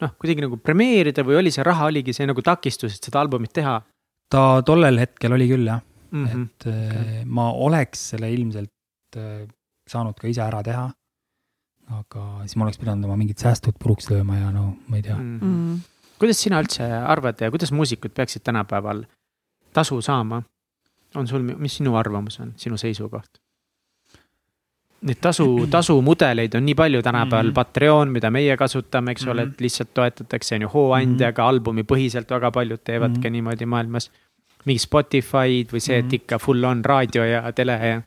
noh, 0.00 0.16
kuidagi 0.16 0.44
nagu 0.44 0.56
premeerida 0.60 1.24
või 1.28 1.42
oli 1.42 1.52
see 1.52 1.64
raha 1.66 1.90
oligi 1.92 2.16
see 2.16 2.24
nagu 2.28 2.40
takistus, 2.44 2.96
et 2.96 3.04
seda 3.10 3.20
albumit 3.20 3.52
teha 3.52 3.82
ta 4.30 4.62
tollel 4.66 4.98
hetkel 4.98 5.36
oli 5.36 5.48
küll 5.50 5.66
jah 5.68 5.82
mm? 6.10 6.18
mm, 6.18 6.26
-hmm. 6.26 6.44
et 6.44 6.66
okay. 6.66 7.24
ma 7.24 7.50
oleks 7.52 8.08
selle 8.12 8.30
ilmselt 8.32 9.16
äh, 9.16 9.46
saanud 9.86 10.18
ka 10.18 10.28
ise 10.28 10.42
ära 10.42 10.62
teha. 10.66 10.86
aga 11.96 12.22
siis 12.42 12.56
ma 12.56 12.66
oleks 12.66 12.78
pidanud 12.82 13.04
oma 13.06 13.16
mingid 13.16 13.38
säästud 13.38 13.76
puruks 13.78 14.10
lööma 14.10 14.40
ja 14.40 14.50
no 14.50 14.76
ma 14.88 14.96
ei 14.96 15.02
tea. 15.02 15.16
Mm 15.16 15.38
-hmm. 15.40 15.78
kuidas 16.18 16.42
sina 16.42 16.60
üldse 16.62 16.82
arvad 16.82 17.40
ja 17.40 17.50
kuidas 17.50 17.72
muusikud 17.72 18.10
peaksid 18.10 18.42
tänapäeval 18.42 19.04
tasu 19.72 20.00
saama? 20.02 20.42
on 21.14 21.26
sul, 21.26 21.42
mis 21.42 21.76
sinu 21.76 21.96
arvamus 21.96 22.40
on, 22.40 22.52
sinu 22.56 22.76
seisukoht? 22.76 23.38
Neid 25.02 25.18
tasu, 25.20 25.46
tasumudeleid 25.76 26.54
on 26.54 26.64
nii 26.64 26.74
palju 26.74 27.02
tänapäeval 27.02 27.46
Mhm. 27.46 27.46
mm, 27.46 27.50
-hmm. 27.50 27.54
Patreon, 27.54 28.08
mida 28.10 28.30
meie 28.30 28.56
kasutame, 28.56 29.10
eks 29.10 29.26
ole, 29.26 29.44
Mhm. 29.44 29.52
et 29.52 29.60
lihtsalt 29.60 29.94
toetatakse, 29.94 30.54
on 30.54 30.62
ju, 30.62 30.68
hooandjaga 30.68 31.42
mm 31.42 31.46
-hmm. 31.46 31.50
albumipõhiselt 31.50 32.30
väga 32.30 32.50
paljud 32.50 32.80
teevadki 32.84 33.12
mm 33.18 33.20
Mhm. 33.20 33.26
-hmm. 33.26 33.30
niimoodi 33.32 33.66
maailmas. 33.66 34.10
mingi 34.66 34.78
Spotify'd 34.78 35.68
või 35.72 35.80
see, 35.80 35.98
et 35.98 36.04
Mhm. 36.06 36.14
ikka 36.14 36.38
full 36.38 36.64
on 36.64 36.84
raadio 36.84 37.24
ja 37.24 37.52
tele 37.52 37.72
ja 37.72 38.02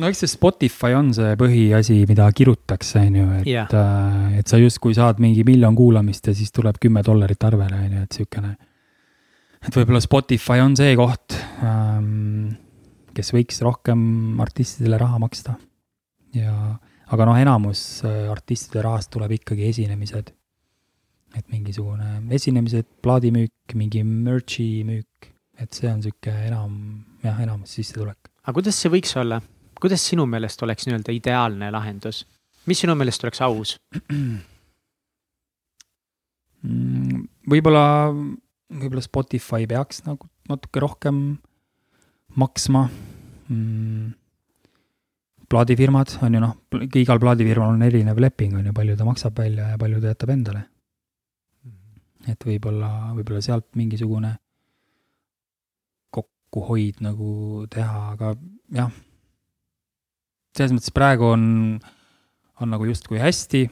no 0.00 0.06
eks 0.06 0.18
see 0.20 0.26
Spotify 0.28 0.92
on 0.94 1.14
see 1.14 1.34
põhiasi, 1.36 2.04
mida 2.08 2.30
kirutakse, 2.32 2.98
on 2.98 3.16
ju, 3.16 3.26
et 3.40 3.46
yeah., 3.46 4.38
et 4.38 4.46
sa 4.46 4.58
justkui 4.58 4.94
saad 4.94 5.18
mingi 5.18 5.44
miljon 5.44 5.74
kuulamist 5.74 6.26
ja 6.26 6.34
siis 6.34 6.52
tuleb 6.52 6.74
kümme 6.80 7.02
dollarit 7.06 7.44
arvele, 7.44 7.74
on 7.84 7.92
ju, 7.92 8.02
et 8.02 8.12
siukene. 8.12 8.56
et 9.68 9.74
võib-olla 9.76 10.00
Spotify 10.00 10.60
on 10.60 10.76
see 10.76 10.96
koht, 10.96 11.38
kes 13.14 13.32
võiks 13.32 13.62
rohkem 13.62 14.40
artistidele 14.40 14.98
raha 14.98 15.18
maksta. 15.18 15.54
ja, 16.34 16.54
aga 17.12 17.26
noh, 17.28 17.38
enamus 17.38 18.02
äh, 18.06 18.26
artistide 18.32 18.82
rahast 18.84 19.12
tuleb 19.14 19.36
ikkagi 19.38 19.68
esinemised. 19.70 20.32
et 21.34 21.48
mingisugune 21.50 22.20
esinemised, 22.30 22.86
plaadimüük, 23.02 23.74
mingi 23.74 24.04
merch'i 24.06 24.84
müük, 24.86 25.32
et 25.58 25.74
see 25.74 25.88
on 25.90 25.98
sihuke 26.02 26.30
enam, 26.46 26.76
jah, 27.24 27.40
enamus 27.42 27.74
sissetulek. 27.74 28.30
aga 28.44 28.54
kuidas 28.54 28.78
see 28.78 28.92
võiks 28.92 29.16
olla? 29.18 29.40
kuidas 29.80 30.04
sinu 30.06 30.26
meelest 30.30 30.62
oleks 30.62 30.86
nii-öelda 30.86 31.12
ideaalne 31.14 31.70
lahendus? 31.74 32.24
mis 32.70 32.80
sinu 32.84 32.94
meelest 32.98 33.24
oleks 33.26 33.42
aus? 33.44 33.76
võib-olla, 37.52 37.86
võib-olla 38.72 39.04
Spotify 39.04 39.66
peaks 39.68 40.04
nagu 40.06 40.28
natuke 40.48 40.80
rohkem 40.82 41.16
maksma 42.40 42.88
mm.. 43.48 44.12
Plaadifirmad 45.50 46.16
on 46.22 46.36
ju 46.36 46.40
noh, 46.42 46.54
igal 47.00 47.20
plaadifirmal 47.20 47.74
on 47.74 47.82
erinev 47.86 48.20
leping 48.20 48.56
on 48.58 48.68
ju, 48.68 48.72
palju 48.76 48.96
ta 48.96 49.06
maksab 49.08 49.38
välja 49.38 49.72
ja 49.72 49.80
palju 49.80 50.00
ta 50.00 50.12
jätab 50.12 50.32
endale. 50.34 50.64
et 52.24 52.40
võib-olla, 52.40 53.12
võib-olla 53.12 53.42
sealt 53.44 53.66
mingisugune 53.76 54.30
kokkuhoid 56.14 57.02
nagu 57.04 57.66
teha, 57.70 58.14
aga 58.14 58.32
jah. 58.72 58.92
selles 60.56 60.72
mõttes 60.72 60.94
praegu 60.94 61.28
on, 61.34 61.44
on 62.62 62.70
nagu 62.72 62.86
justkui 62.88 63.20
hästi. 63.20 63.66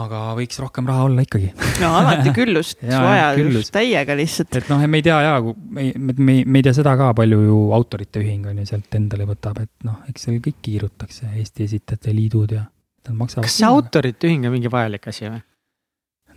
Aga 0.00 0.20
võiks 0.38 0.58
rohkem 0.62 0.86
raha 0.88 1.04
olla 1.08 1.24
ikkagi, 1.26 1.50
no 1.82 1.90
alati 1.98 2.32
küllust 2.36 2.80
vaja 2.88 3.32
täiega 3.74 4.16
lihtsalt. 4.16 4.56
et 4.60 4.70
noh, 4.72 4.82
me 4.88 5.00
ei 5.00 5.06
tea 5.06 5.18
ja, 5.26 5.34
me, 5.42 5.86
me, 5.92 6.16
me, 6.16 6.36
me 6.46 6.60
ei 6.60 6.66
tea 6.66 6.74
seda 6.76 6.94
ka, 6.98 7.12
palju 7.18 7.40
ju 7.44 7.60
autorite 7.76 8.22
ühing 8.22 8.48
on 8.48 8.62
ju 8.62 8.68
sealt 8.72 8.98
endale 8.98 9.28
võtab, 9.28 9.62
et 9.64 9.72
noh, 9.88 10.00
eks 10.10 10.28
seal 10.28 10.40
kõik 10.44 10.60
kiirutakse, 10.64 11.28
Eesti 11.36 11.68
Esitajate 11.68 12.16
Liidud 12.16 12.56
ja 12.56 12.64
nad 12.64 13.16
maksavad. 13.18 13.48
kas 13.48 13.58
see? 13.60 13.68
autorite 13.68 14.30
ühing 14.30 14.48
on 14.48 14.56
mingi 14.56 14.72
vajalik 14.72 15.08
asi 15.12 15.28
või? 15.28 15.42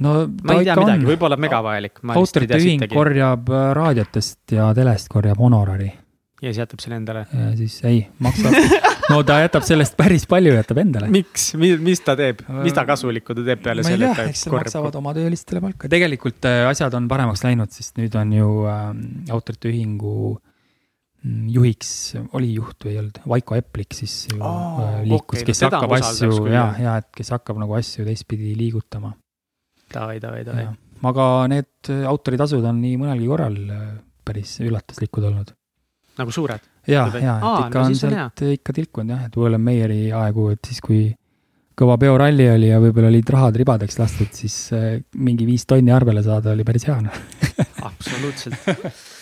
no 0.03 0.15
ma 0.27 0.59
ei 0.59 0.67
tea 0.67 0.79
midagi, 0.81 1.11
võib-olla 1.13 1.39
megavajalik. 1.39 2.01
autorite 2.15 2.59
ühing 2.59 2.89
korjab 2.91 3.53
raadiotest 3.79 4.57
ja 4.57 4.71
telest 4.77 5.11
korjab 5.11 5.39
honorari 5.39 5.93
ja 6.41 6.51
siis 6.51 6.59
jätab 6.59 6.81
selle 6.83 6.97
endale. 6.99 7.23
siis 7.55 7.77
ei, 7.87 8.01
maksab, 8.23 8.55
no 9.11 9.19
ta 9.27 9.37
jätab 9.39 9.65
sellest 9.67 9.95
päris 9.99 10.25
palju, 10.29 10.55
jätab 10.57 10.81
endale. 10.81 11.09
miks, 11.13 11.53
mis 11.55 12.01
ta 12.03 12.17
teeb, 12.19 12.41
mis 12.63 12.75
ta 12.75 12.85
kasulikku 12.87 13.35
ta 13.37 13.45
teeb 13.47 13.61
peale 13.63 13.85
ma 13.85 13.91
ei 13.91 13.95
selle, 13.95 14.09
tea, 14.17 14.25
eks 14.33 14.47
nad 14.49 14.57
maksavad 14.57 14.97
oma 14.99 15.13
töölistele 15.15 15.63
palka, 15.63 15.91
tegelikult 15.91 16.49
äh, 16.49 16.65
asjad 16.69 16.97
on 16.99 17.07
paremaks 17.11 17.45
läinud, 17.45 17.71
sest 17.75 18.01
nüüd 18.01 18.17
on 18.19 18.35
ju 18.35 18.49
äh, 18.71 18.83
autorite 19.35 19.71
ühingu 19.71 20.15
mm, 20.35 21.49
juhiks, 21.55 21.91
oli 22.35 22.51
juht 22.57 22.87
või 22.87 22.95
ei 22.95 23.03
olnud, 23.03 23.21
Vaiko 23.35 23.59
Eplik 23.59 23.95
siis 23.97 24.17
ju 24.33 24.39
äh, 24.41 25.03
liikus 25.07 25.39
okay,, 25.39 25.45
no 25.45 25.51
kes 25.51 25.63
teda 25.63 25.83
hakkab 25.83 25.99
asju 26.01 26.47
ja 26.51 26.65
ja 26.83 26.97
et 27.03 27.11
kes 27.15 27.31
hakkab 27.37 27.61
nagu 27.63 27.79
asju 27.79 28.07
teistpidi 28.07 28.57
liigutama. 28.59 29.15
davai, 29.93 30.19
davai, 30.19 30.43
davai. 30.47 30.71
aga 31.15 31.29
need 31.51 31.93
äh, 31.95 32.03
autoritasud 32.11 32.65
on 32.67 32.83
nii 32.83 32.99
mõnelgi 33.05 33.31
korral 33.31 33.61
äh, 33.71 33.93
päris 34.25 34.59
üllatuslikud 34.65 35.31
olnud. 35.31 35.55
Nagu 36.19 36.31
suured. 36.31 36.63
ja, 36.87 37.05
ja, 37.13 37.37
et 37.37 37.65
ikka 37.65 37.79
no 37.79 37.85
on 37.85 37.93
siis 37.93 38.03
on 38.07 38.15
sealt 38.17 38.43
ikka 38.53 38.75
tilkunud 38.79 39.15
jah, 39.15 39.25
et 39.29 39.37
Willem 39.39 39.63
Meieri 39.65 40.01
aegu, 40.15 40.49
et 40.55 40.69
siis 40.69 40.81
kui 40.83 41.07
kõva 41.75 41.97
peoralli 41.99 42.47
oli 42.49 42.69
ja 42.69 42.79
võib-olla 42.79 43.09
olid 43.11 43.33
rahad 43.35 43.57
ribadeks 43.59 43.99
lastud, 43.99 44.31
siis 44.35 44.55
äh, 44.75 45.01
mingi 45.19 45.47
viis 45.47 45.67
tonni 45.67 45.91
arvele 45.91 46.23
saada 46.23 46.53
oli 46.55 46.63
päris 46.67 46.87
hea 46.87 47.01
noh. 47.03 47.19
absoluutselt. 47.89 48.63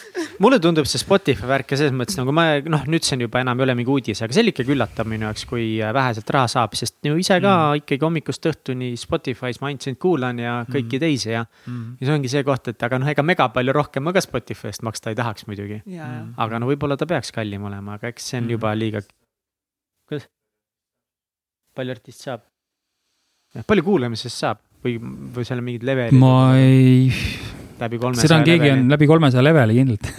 mulle 0.43 0.59
tundub 0.63 0.87
see 0.89 1.01
Spotify 1.01 1.49
värk 1.49 1.73
ja 1.73 1.79
selles 1.81 1.95
mõttes 1.97 2.17
nagu 2.19 2.33
ma 2.35 2.45
noh, 2.61 2.85
nüüd 2.89 3.05
see 3.05 3.17
on 3.17 3.25
juba 3.25 3.41
enam 3.43 3.59
ei 3.59 3.67
ole 3.67 3.75
mingi 3.79 3.93
uudis, 3.93 4.21
aga 4.25 4.35
see 4.35 4.43
oli 4.45 4.53
ikkagi 4.53 4.73
üllatav 4.75 5.09
minu 5.09 5.27
jaoks, 5.27 5.45
kui 5.49 5.65
väheselt 5.97 6.29
raha 6.35 6.51
saab, 6.51 6.77
sest 6.79 6.97
ju 7.05 7.17
ise 7.19 7.39
ka 7.43 7.53
mm. 7.53 7.83
ikkagi 7.83 8.07
hommikust 8.07 8.49
õhtuni 8.53 8.93
Spotify's 8.99 9.61
ma 9.61 9.71
ainult 9.71 9.87
sind 9.89 9.99
kuulan 10.01 10.39
ja 10.41 10.59
kõiki 10.69 10.97
mm. 10.97 11.03
teisi 11.03 11.33
ja. 11.33 11.43
ja 11.43 12.07
see 12.07 12.15
ongi 12.15 12.31
see 12.31 12.45
koht, 12.47 12.71
et 12.73 12.87
aga 12.87 13.01
noh, 13.01 13.11
ega 13.11 13.25
mega 13.25 13.49
palju 13.53 13.75
rohkem 13.75 14.07
ma 14.07 14.15
ka 14.15 14.23
Spotify 14.23 14.71
eest 14.71 14.85
maksta 14.87 15.13
ei 15.13 15.19
tahaks 15.19 15.49
muidugi. 15.49 15.81
aga 16.37 16.61
no 16.61 16.69
võib-olla 16.71 16.97
ta 16.99 17.09
peaks 17.09 17.33
kallim 17.35 17.67
olema, 17.69 17.99
aga 17.99 18.13
eks 18.13 18.31
see 18.31 18.39
on 18.39 18.43
Mm. 18.43 18.55
juba 18.57 18.73
liiga. 18.75 19.01
kuidas? 20.07 20.27
palju 21.75 21.95
artist 21.95 22.25
saab? 22.25 22.43
palju 23.67 23.83
kuulamisest 23.85 24.41
saab 24.43 24.61
või, 24.83 24.97
või 25.33 25.47
seal 25.47 25.61
on 25.61 25.67
mingid 25.67 25.85
levelid? 25.87 26.19
ma 26.19 26.57
ei, 26.59 27.11
läbi 27.79 27.99
kolmesaja 28.01 28.27
seda 28.27 28.39
on, 28.39 28.45
keegi 28.47 28.71
on 28.73 28.85
läbi 28.91 29.07
kolmesaja 29.09 29.43
leveli 29.43 29.79
kindlalt. 29.79 30.09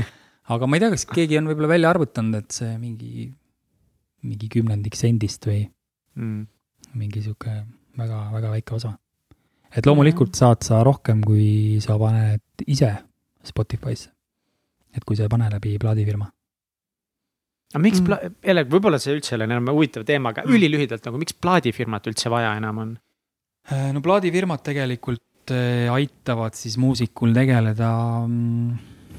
aga 0.54 0.66
ma 0.68 0.76
ei 0.76 0.82
tea, 0.84 0.90
kas 0.94 1.06
keegi 1.10 1.38
on 1.40 1.48
võib-olla 1.50 1.70
välja 1.74 1.92
arvutanud, 1.94 2.36
et 2.42 2.56
see 2.58 2.74
mingi, 2.80 3.28
mingi 4.28 4.50
kümnendik 4.52 4.98
sendist 4.98 5.46
või 5.48 5.62
mm.. 6.18 6.44
mingi 7.00 7.24
sihuke 7.24 7.56
väga-väga 7.98 8.52
väike 8.56 8.76
osa. 8.76 8.94
et 9.74 9.86
loomulikult 9.86 10.36
saad 10.38 10.62
sa 10.66 10.82
rohkem, 10.86 11.22
kui 11.26 11.80
sa 11.84 11.98
paned 11.98 12.66
ise 12.66 12.92
Spotify'sse. 13.44 14.10
et 14.94 15.04
kui 15.04 15.16
sa 15.16 15.26
ei 15.26 15.32
pane 15.32 15.50
läbi 15.50 15.76
plaadifirma. 15.78 16.30
aga 17.74 17.82
miks 17.82 18.00
Mm. 18.00 18.10
mm., 18.10 18.34
jälle 18.44 18.64
võib-olla 18.70 18.98
see 19.02 19.14
üldse 19.16 19.34
ei 19.34 19.40
ole 19.40 19.50
enam 19.50 19.72
huvitav 19.74 20.04
teema, 20.04 20.30
aga 20.30 20.44
Mm. 20.44 20.56
ülilühidalt 20.58 21.04
nagu 21.06 21.18
miks 21.18 21.32
plaadifirmat 21.34 22.06
üldse 22.06 22.30
vaja 22.30 22.56
enam 22.56 22.78
on? 22.78 22.98
Äh, 23.72 23.92
no 23.92 24.00
plaadifirmad 24.04 24.62
tegelikult 24.62 25.22
aitavad 25.92 26.54
siis 26.56 26.76
muusikul 26.80 27.34
tegeleda 27.36 27.90
mm, 28.26 28.70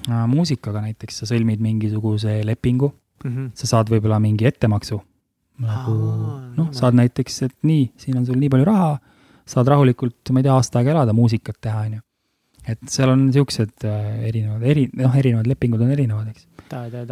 äh, 0.09 0.23
muusikaga, 0.31 0.85
näiteks 0.85 1.21
sa 1.21 1.29
sõlmid 1.29 1.61
mingisuguse 1.63 2.39
lepingu, 2.47 2.93
sa 3.57 3.69
saad 3.69 3.91
võib-olla 3.91 4.19
mingi 4.21 4.47
ettemaksu. 4.49 5.01
nagu 5.63 5.93
noh, 6.57 6.71
saad 6.75 6.97
näiteks, 6.99 7.37
et 7.47 7.53
nii, 7.63 7.85
siin 7.97 8.17
on 8.19 8.25
sul 8.27 8.35
nii 8.41 8.49
palju 8.51 8.65
raha, 8.67 8.89
saad 9.47 9.69
rahulikult, 9.71 10.33
ma 10.35 10.41
ei 10.41 10.47
tea, 10.47 10.55
aasta 10.55 10.81
aega 10.81 10.91
elada, 10.97 11.13
muusikat 11.15 11.61
teha, 11.63 11.85
on 11.87 11.93
ju. 11.95 12.01
et 12.73 12.81
seal 12.91 13.13
on 13.13 13.29
siuksed 13.33 13.85
äh, 13.87 14.09
erinevad, 14.31 14.65
eri, 14.67 14.89
noh, 14.99 15.15
erinevad 15.15 15.47
lepingud 15.47 15.85
on 15.85 15.93
erinevad, 15.95 16.33
eks. 16.33 16.47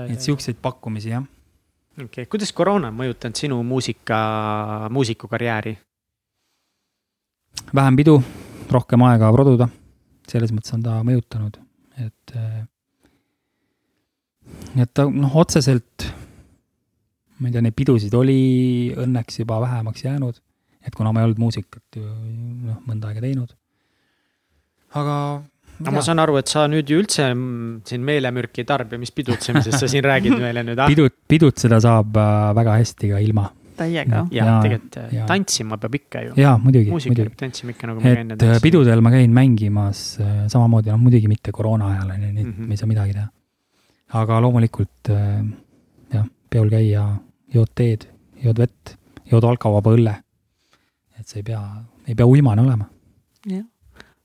et 0.10 0.28
siukseid 0.28 0.60
pakkumisi 0.62 1.14
jah. 1.14 1.24
okei 1.96 2.06
okay., 2.06 2.26
kuidas 2.26 2.52
koroona 2.52 2.92
on 2.92 3.00
mõjutanud 3.00 3.40
sinu 3.46 3.64
muusika, 3.64 4.20
muusikukarjääri? 4.92 5.78
vähem 7.76 7.96
pidu, 7.96 8.18
rohkem 8.76 9.04
aega 9.08 9.30
produda, 9.36 9.68
selles 10.30 10.54
mõttes 10.56 10.74
on 10.76 10.84
ta 10.86 11.00
mõjutanud, 11.06 11.60
et. 12.04 12.36
et 14.80 14.94
ta 14.94 15.08
noh, 15.10 15.38
otseselt, 15.44 16.08
ma 17.40 17.50
ei 17.50 17.56
tea, 17.56 17.64
neid 17.66 17.78
pidusid 17.78 18.14
oli 18.18 18.40
õnneks 19.06 19.42
juba 19.44 19.60
vähemaks 19.64 20.06
jäänud, 20.06 20.40
et 20.84 20.96
kuna 20.96 21.14
ma 21.14 21.22
ei 21.22 21.30
olnud 21.30 21.42
muusikat 21.42 22.00
ju 22.00 22.04
noh, 22.04 22.80
mõnda 22.88 23.12
aega 23.12 23.24
teinud. 23.24 23.56
aga. 25.00 25.18
no 25.84 25.96
ma 25.96 26.04
saan 26.06 26.22
aru, 26.24 26.38
et 26.42 26.52
sa 26.52 26.68
nüüd 26.72 26.90
ju 26.90 27.02
üldse 27.02 27.32
siin 27.90 28.06
meelemürki 28.06 28.64
ei 28.64 28.70
tarbi, 28.70 29.00
mis 29.02 29.12
pidutsemisest 29.16 29.80
sa 29.80 29.90
siin 29.92 30.06
räägid 30.06 30.38
meile 30.40 30.66
nüüd, 30.68 30.80
ah? 30.80 30.92
pidut, 30.92 31.16
pidutseda 31.28 31.82
saab 31.84 32.18
äh, 32.20 32.48
väga 32.60 32.80
hästi 32.82 33.14
ka 33.14 33.22
ilma. 33.24 33.50
täiega. 33.84 34.24
ja 34.32 34.46
Jaa, 34.48 34.58
tegelikult 34.66 34.98
äh, 35.04 35.14
jaa. 35.20 35.28
tantsima 35.30 35.78
peab 35.84 35.96
ikka 36.00 36.22
ju. 36.30 36.34
jaa, 36.42 36.56
muidugi, 36.64 36.90
muusika 36.96 37.14
muidugi 37.14 37.30
peab. 37.34 37.40
tantsima 37.46 37.76
ikka 37.76 37.88
nagu 37.92 38.02
ma 38.02 38.16
käin 38.18 38.32
et 38.38 38.44
äh,. 38.50 38.58
pidudel 38.64 39.02
ma 39.06 39.12
käin 39.14 39.32
mängimas 39.36 40.02
äh, 40.24 40.34
samamoodi, 40.52 40.92
noh 40.94 41.00
muidugi 41.06 41.28
mitte 41.32 41.52
koroona 41.56 41.92
ajal 41.94 42.16
on 42.18 42.26
ju, 42.28 42.32
nii 42.34 42.46
et 42.48 42.52
Mhm. 42.56 42.68
me 42.68 42.74
ei 42.78 42.82
saa 42.82 42.88
midagi 42.92 43.14
teha. 43.20 43.30
aga 44.24 44.40
loomulikult 44.46 45.10
jah, 46.14 46.26
peol 46.54 46.70
käia, 46.70 47.06
jood 47.54 47.72
teed, 47.76 48.06
jood 48.44 48.60
vett, 48.62 48.96
jood 49.32 49.44
alkovaba 49.50 49.94
õlle. 49.96 50.16
et 51.20 51.28
sa 51.30 51.38
ei 51.40 51.44
pea, 51.48 51.62
ei 52.08 52.16
pea 52.16 52.26
uimane 52.30 52.62
olema. 52.62 52.86
jah, 53.50 53.64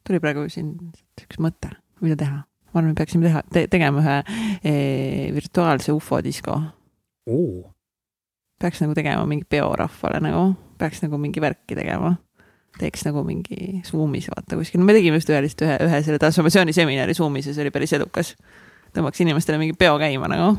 tuli 0.04 0.20
praegu 0.20 0.48
siin 0.52 0.74
üks 1.22 1.38
mõte, 1.40 1.70
mida 2.04 2.16
teha. 2.20 2.42
ma 2.72 2.80
arvan, 2.82 2.90
me 2.92 2.98
peaksime 3.00 3.24
teha 3.24 3.42
te,, 3.52 3.66
tegema 3.72 4.02
ühe 4.02 4.16
e, 4.62 4.72
virtuaalse 5.36 5.92
ufodisko. 5.96 6.58
Peaks 8.58 8.80
nagu 8.82 8.94
tegema 8.96 9.26
mingi 9.28 9.46
peo 9.48 9.68
rahvale 9.78 10.20
nagu, 10.22 10.52
peaks 10.80 11.02
nagu 11.04 11.20
mingi 11.20 11.42
värki 11.42 11.76
tegema. 11.78 12.16
teeks 12.78 13.02
nagu 13.08 13.24
mingi 13.26 13.80
Zoomis 13.82 14.28
vaata 14.30 14.54
kuskil, 14.58 14.78
no 14.78 14.86
me 14.86 14.94
tegime 14.94 15.18
just 15.18 15.30
ühe 15.32 15.40
lihtsalt 15.42 15.64
ühe, 15.66 15.76
ühe 15.88 16.00
selle 16.06 16.20
transformatsiooniseminari 16.22 17.16
Zoomis 17.18 17.48
ja 17.48 17.54
see 17.54 17.64
oli 17.64 17.74
päris 17.74 17.94
edukas. 17.98 18.34
tõmbaks 18.94 19.22
inimestele 19.24 19.58
mingi 19.62 19.76
peo 19.78 19.96
käima 19.98 20.30
nagu. 20.30 20.52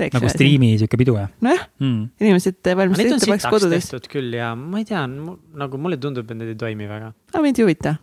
nagu 0.00 0.32
striimi 0.32 0.72
sihuke 0.78 0.98
pidu 1.00 1.16
jah 1.18 1.30
Nojah. 1.44 1.66
mm.. 1.78 2.04
inimesed 2.20 2.54
on 2.54 2.58
ette, 2.58 2.76
paneks 2.78 3.24
sitaks 3.24 3.48
kodudes. 3.52 3.90
tehtud 3.90 4.10
küll 4.10 4.34
ja 4.38 4.54
ma 4.58 4.82
ei 4.82 4.88
tea, 4.88 5.02
nagu 5.06 5.82
mulle 5.82 6.00
tundub, 6.02 6.30
et 6.30 6.38
need 6.38 6.54
ei 6.54 6.60
toimi 6.66 6.88
väga. 6.90 7.12
aga 7.34 7.44
mind 7.44 7.58
ei 7.60 7.66
huvita. 7.68 7.96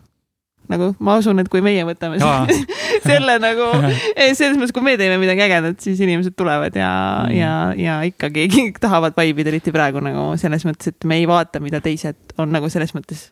Nagu 0.71 0.89
ma 0.99 1.17
usun, 1.21 1.39
et 1.43 1.49
kui 1.51 1.61
meie 1.65 1.83
võtame 1.87 2.19
Jaa. 2.21 2.45
selle 3.07 3.37
nagu, 3.43 3.69
selles 4.39 4.57
mõttes, 4.59 4.73
kui 4.75 4.83
me 4.85 4.95
teeme 4.99 5.17
midagi 5.21 5.45
ägedat, 5.47 5.79
siis 5.83 5.99
inimesed 6.03 6.35
tulevad 6.37 6.75
ja 6.77 6.91
Mm. 7.27 7.33
ja, 7.37 7.51
ja 7.77 7.95
ikkagi 8.07 8.47
tahavad 8.83 9.15
vaibida, 9.17 9.49
eriti 9.51 9.71
praegu 9.75 9.99
nagu 10.03 10.29
selles 10.39 10.63
mõttes, 10.67 10.91
et 10.93 11.07
me 11.09 11.17
ei 11.21 11.25
vaata, 11.29 11.59
mida 11.63 11.79
teised 11.83 12.35
on 12.41 12.51
nagu 12.53 12.69
selles 12.73 12.93
mõttes. 12.95 13.29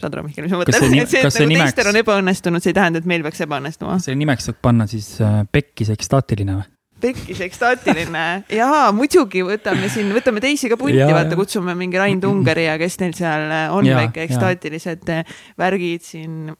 saad 0.00 0.12
aru, 0.12 0.26
Mihkel, 0.28 0.44
mis 0.44 0.52
ma 0.52 0.60
mõtlen 0.60 0.76
et 0.76 1.08
see, 1.08 1.20
et 1.24 1.30
nagu 1.32 1.48
nimeks- 1.50 1.72
teistel 1.74 1.88
on 1.92 1.96
ebaõnnestunud, 2.02 2.62
see 2.64 2.70
ei 2.74 2.76
tähenda, 2.76 3.00
et 3.00 3.06
meil 3.08 3.22
peaks 3.24 3.40
ebaõnnestuma. 3.46 3.98
selle 4.04 4.18
nimeks 4.20 4.44
saab 4.50 4.58
panna 4.62 4.86
siis 4.90 5.14
äh, 5.24 5.42
pekkis 5.52 5.88
ekstaatiline 5.96 6.58
või? 6.58 6.66
Pekkis 7.00 7.40
ekstaatiline 7.46 8.24
jaa, 8.56 8.88
muidugi 8.96 9.42
võtame 9.46 9.90
siin, 9.92 10.12
võtame 10.16 10.40
teisi 10.44 10.70
ka 10.72 10.78
punti, 10.80 11.00
vaata, 11.00 11.36
kutsume 11.38 11.74
mingi 11.78 12.00
Rain 12.00 12.20
Tungeri 12.22 12.66
ja 12.66 12.76
kes 12.80 12.98
neil 13.02 13.16
seal 13.16 13.50
on 13.74 13.88
Jaa, 13.88 14.04
väike 14.04 14.24
ekstaatilised 14.26 15.10
eh, 15.12 15.34
värgid 15.60 16.06
siin, 16.06 16.54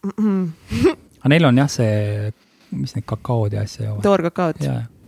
aga 1.21 1.33
neil 1.33 1.49
on 1.49 1.63
jah, 1.63 1.71
see, 1.73 2.35
mis 2.75 2.97
need 2.97 3.07
kakaod 3.09 3.57
ja 3.57 3.65
asja 3.67 3.89
joovad. 3.89 4.05
toorkakaod. 4.05 4.63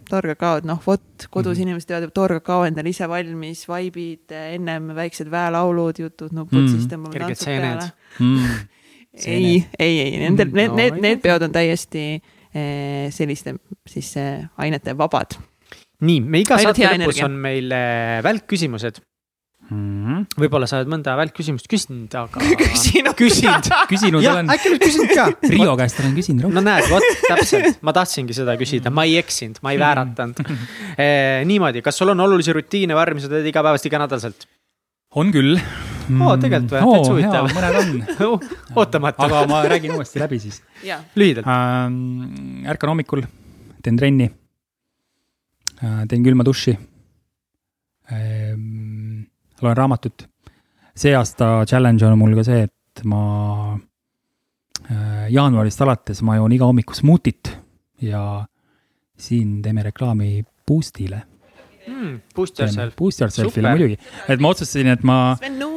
toorkakaod, 0.08 0.64
noh 0.68 0.80
vot, 0.86 1.04
kodus 1.28 1.52
mm. 1.52 1.60
-hmm. 1.60 1.62
inimesed 1.66 1.92
teevad 1.92 2.14
toorkakao 2.16 2.64
endale 2.70 2.94
ise 2.94 3.08
valmis, 3.08 3.66
vaibid, 3.68 4.32
ennem 4.32 4.94
väiksed 4.96 5.30
väelaulud, 5.30 6.00
jutud, 6.00 6.32
nupud 6.32 6.58
mm. 6.58 6.66
-hmm. 6.66 6.72
siis 6.72 6.88
tõmbame 6.88 7.20
tantsud 7.20 7.52
peale 7.52 7.90
mm.. 8.18 8.58
ei, 9.26 9.64
ei, 9.78 10.00
ei, 10.00 10.18
nendel, 10.24 10.50
need 10.52 10.74
need, 10.80 11.00
need 11.04 11.20
peod 11.20 11.44
on 11.44 11.52
täiesti 11.52 12.22
selliste 12.54 13.56
siis 13.88 14.14
eh, 14.20 14.46
ainete 14.56 14.96
vabad. 14.98 15.36
nii, 16.00 16.22
me 16.22 16.42
iga 16.44 16.56
Ainult 16.56 16.78
saate 16.78 16.98
lõpus 17.02 17.22
on 17.26 17.38
meil 17.42 17.72
äh, 17.74 18.18
välkküsimused. 18.24 19.00
mm. 19.68 20.22
võib-olla 20.40 20.68
sa 20.70 20.78
oled 20.78 20.90
mõnda 20.92 21.16
välkküsimust 21.18 21.68
küsinud, 21.68 22.14
aga. 22.16 22.40
küsinud. 22.62 23.14
küsinud. 23.18 23.70
küsinud 23.92 24.28
olen, 24.32 24.52
äkki 24.54 24.72
oled 24.72 24.84
küsinud 24.84 25.14
ka. 25.14 25.28
Riio 25.54 25.76
käest 25.80 26.00
olen 26.02 26.14
küsinud 26.16 26.46
rohkem. 26.46 26.60
no 26.60 26.64
näed, 26.64 26.88
vot 26.92 27.24
täpselt, 27.26 27.82
ma 27.84 27.96
tahtsingi 27.96 28.36
seda 28.36 28.56
küsida, 28.60 28.94
ma 28.94 29.04
ei 29.08 29.18
eksinud, 29.20 29.60
ma 29.64 29.74
ei 29.74 29.82
vääratanud 29.82 30.44
eh,. 30.44 31.42
niimoodi, 31.48 31.84
kas 31.84 32.00
sul 32.00 32.14
on 32.14 32.26
olulisi 32.28 32.56
rutiine 32.56 32.96
või 32.96 33.04
harjumusi, 33.04 33.32
teed 33.32 33.52
igapäevaselt, 33.52 33.92
iganädalaselt? 33.92 34.48
On 35.14 35.32
küll. 35.32 35.56
Oo, 36.08 36.36
tegelikult 36.40 36.72
või? 36.72 36.80
Täitsa 36.80 37.12
huvitav. 37.12 37.48
mõned 37.52 37.78
on, 37.78 38.38
ootamatu, 38.80 39.24
aga 39.26 39.42
ma 39.50 39.60
räägin 39.68 39.92
uuesti 39.96 40.22
läbi 40.22 40.38
siis 40.40 40.62
lühidalt. 41.18 41.44
ähm,. 41.44 42.64
ärkan 42.68 42.94
hommikul, 42.94 43.26
teen 43.84 43.98
trenni 44.00 44.30
äh,, 45.82 46.06
teen 46.08 46.24
külma 46.24 46.46
duši 46.48 46.78
ähm,. 48.12 49.28
loen 49.60 49.76
raamatut. 49.76 50.24
see 50.96 51.12
aasta 51.14 51.66
challenge 51.68 52.06
on 52.06 52.18
mul 52.18 52.34
ka 52.40 52.46
see, 52.48 52.64
et 52.64 53.04
ma 53.04 53.76
äh, 54.88 55.28
jaanuarist 55.28 55.84
alates 55.84 56.24
ma 56.24 56.40
joon 56.40 56.56
iga 56.56 56.64
hommiku 56.72 56.96
smuutit 56.96 57.52
ja 58.00 58.46
siin 59.18 59.60
teeme 59.62 59.82
reklaami 59.82 60.44
Boostile. 60.66 61.22
Mm, 61.88 62.20
Boost 62.36 62.60
yourself. 62.60 62.94
Boost 62.98 63.22
Yourselfile 63.24 63.72
muidugi, 63.74 63.98
et 64.28 64.42
ma 64.42 64.52
otsustasin, 64.54 64.92
et 64.92 65.04
ma 65.06 65.18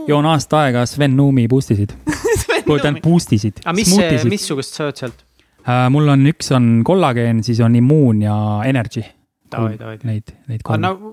joon 0.10 0.28
aasta 0.30 0.66
aega 0.66 0.86
Sven 0.90 1.16
Nuumi 1.18 1.48
Boostisid, 1.52 1.96
tähendab 2.68 3.02
Boostisid. 3.06 3.64
aga 3.64 3.76
mis, 3.78 3.96
missugust 4.30 4.78
sa 4.78 4.90
jood 4.90 5.02
sealt? 5.06 5.26
Äh, 5.62 5.88
mul 5.94 6.10
on, 6.10 6.24
üks 6.32 6.52
on 6.58 6.70
kollageen, 6.86 7.44
siis 7.46 7.60
on 7.62 7.76
immuun 7.78 8.24
ja 8.26 8.36
energy. 8.68 9.04
Davai, 9.52 9.76
davai. 9.76 9.98
Neid, 10.08 10.32
neid 10.48 10.62
aga 10.62 10.68
kolme. 10.70 10.82
nagu, 10.86 11.10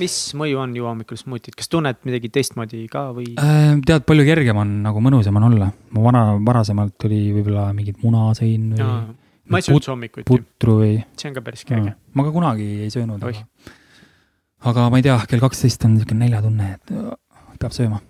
mis 0.00 0.16
mõju 0.36 0.58
on 0.58 0.72
juua 0.74 0.90
hommikul 0.90 1.20
smuutit, 1.20 1.54
kas 1.56 1.70
tunned 1.70 2.00
midagi 2.08 2.30
teistmoodi 2.34 2.82
ka 2.90 3.04
või? 3.14 3.30
Äh, 3.38 3.78
tead, 3.86 4.02
palju 4.08 4.26
kergem 4.26 4.58
on, 4.58 4.74
nagu 4.84 5.02
mõnusam 5.04 5.38
on 5.38 5.46
olla. 5.52 5.70
ma 5.94 6.04
vana, 6.04 6.24
varasemalt 6.44 7.06
oli 7.08 7.22
võib-olla 7.36 7.70
mingit 7.76 8.02
muna 8.02 8.32
sõin 8.38 8.72
või 8.74 8.88
ma 9.48 9.60
ei 9.60 9.64
söönud 9.64 9.80
üldse 9.80 9.92
hommikuti, 9.92 10.26
putru 10.28 10.78
või. 10.82 10.96
see 11.18 11.30
on 11.30 11.36
ka 11.36 11.44
päris 11.44 11.64
kerge. 11.68 11.94
ma 12.18 12.26
ka 12.26 12.32
kunagi 12.34 12.66
ei 12.84 12.90
söönud, 12.92 13.22
Oih. 13.24 13.38
aga, 13.40 13.77
aga 14.66 14.88
ma 14.90 14.98
ei 14.98 15.06
tea, 15.06 15.16
kell 15.30 15.42
kaksteist 15.42 15.84
on 15.86 15.94
niisugune 15.94 16.26
näljatunne, 16.26 16.74
et 16.76 16.92
äh, 16.94 17.10
peab 17.62 17.74
sööma. 17.76 18.00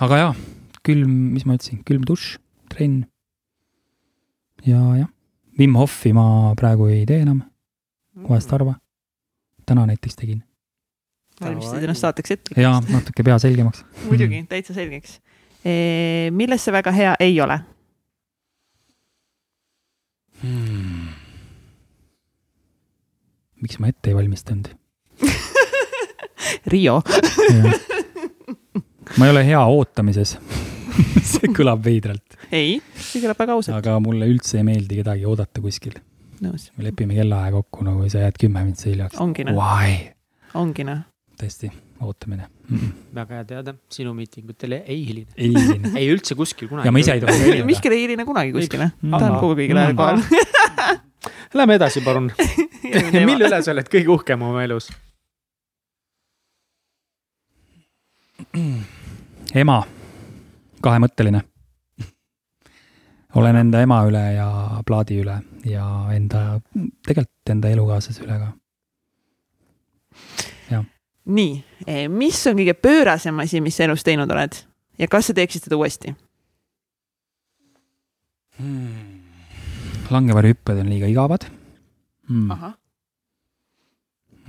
aga 0.00 0.20
jaa, 0.24 0.34
külm, 0.86 1.14
mis 1.34 1.46
ma 1.46 1.58
ütlesin, 1.58 1.82
külm 1.88 2.04
dušš, 2.08 2.36
trenn. 2.72 3.04
ja 4.66 4.82
jah, 5.02 5.10
Wim 5.60 5.74
Hofi 5.76 6.14
ma 6.16 6.54
praegu 6.56 6.88
ei 6.88 7.02
tee 7.08 7.20
enam, 7.24 7.42
vahest 8.28 8.52
harva. 8.56 8.78
täna 9.66 9.86
näiteks 9.86 10.16
tegin 10.18 10.40
valmistasid 11.40 11.86
ennast 11.86 12.04
saateks 12.04 12.34
ette. 12.36 12.60
ja 12.60 12.72
natuke 12.88 13.24
pea 13.26 13.38
selgemaks. 13.42 13.84
muidugi, 14.08 14.42
täitsa 14.48 14.76
selgeks. 14.76 15.18
milles 16.36 16.64
see 16.64 16.74
väga 16.74 16.92
hea 16.96 17.14
ei 17.20 17.40
ole? 17.44 17.60
hmm.. 20.42 21.08
miks 23.60 23.80
ma 23.80 23.92
ette 23.92 24.12
ei 24.12 24.16
valmistanud? 24.16 24.79
Riio. 26.66 27.00
ma 29.18 29.26
ei 29.26 29.32
ole 29.32 29.44
hea 29.46 29.62
ootamises 29.66 30.36
see 31.30 31.50
kõlab 31.54 31.82
veidralt, 31.84 32.38
ei, 32.52 32.78
see 32.94 33.22
kõlab 33.22 33.38
väga 33.40 33.56
ausalt. 33.56 33.78
aga 33.80 33.98
mulle 34.02 34.28
üldse 34.30 34.60
ei 34.60 34.66
meeldi 34.66 35.00
kedagi 35.00 35.26
oodata 35.28 35.62
kuskil. 35.64 35.98
me 36.40 36.54
lepime 36.86 37.18
kellaaja 37.18 37.54
kokku, 37.58 37.84
nagu 37.86 38.08
sa 38.12 38.24
jääd 38.24 38.40
kümme 38.40 38.64
minutit 38.64 38.92
hiljaks. 38.92 39.20
ongi 39.22 39.46
noh, 39.48 39.60
ongi 40.60 40.86
noh. 40.88 41.04
tõesti, 41.40 41.70
ootamine 42.04 42.46
mm. 42.46 42.78
-mm. 42.78 42.94
väga 43.20 43.40
hea 43.40 43.44
teada, 43.52 43.74
sinu 43.92 44.14
miitingutele 44.14 44.82
ei 44.86 45.04
hiline. 45.06 45.30
ei 45.36 45.52
hiline. 45.54 45.92
ei 46.00 46.08
üldse 46.14 46.38
kuskil 46.38 46.68
kunagi. 46.68 46.88
ja 46.88 46.92
ma 46.92 47.04
ise 47.04 47.18
ei 47.18 47.22
tohi 47.24 47.38
hilineda. 47.44 47.68
Mihkel 47.68 47.96
ei 47.96 48.02
hiline 48.06 48.26
kunagi 48.28 48.56
kuskile, 48.56 48.90
ta 49.10 49.22
on 49.26 49.38
kogu 49.38 49.60
kõigil 49.62 49.84
ajal 49.84 49.96
kohal. 49.98 50.24
Lähme 51.54 51.74
edasi, 51.74 52.00
palun. 52.00 52.30
mille 53.30 53.48
üle 53.48 53.58
sa 53.62 53.72
oled 53.74 53.88
kõige 53.90 54.12
uhkem 54.14 54.42
oma 54.46 54.62
elus? 54.64 54.90
ema, 59.62 59.82
kahemõtteline. 60.82 61.42
olen 63.34 63.56
enda 63.56 63.82
ema 63.84 64.00
üle 64.08 64.22
ja 64.34 64.48
plaadi 64.86 65.20
üle 65.22 65.36
ja 65.64 65.84
enda, 66.14 66.60
tegelikult 67.06 67.52
enda 67.54 67.70
elukaaslase 67.70 68.24
üle 68.24 68.38
ka. 68.40 68.48
nii, 71.30 71.52
mis 72.10 72.40
on 72.50 72.58
kõige 72.58 72.74
pöörasem 72.74 73.38
asi, 73.38 73.60
mis 73.60 73.76
sa 73.76 73.84
elus 73.86 74.02
teinud 74.02 74.30
oled 74.30 74.56
ja 74.98 75.08
kas 75.08 75.30
sa 75.30 75.36
teeksid 75.36 75.68
seda 75.68 75.78
uuesti? 75.78 76.14
langevarjuhüpped 80.10 80.82
on 80.82 80.90
liiga 80.90 81.06
igavad 81.08 81.46
mm.. 82.28 82.50
ahah, 82.50 82.74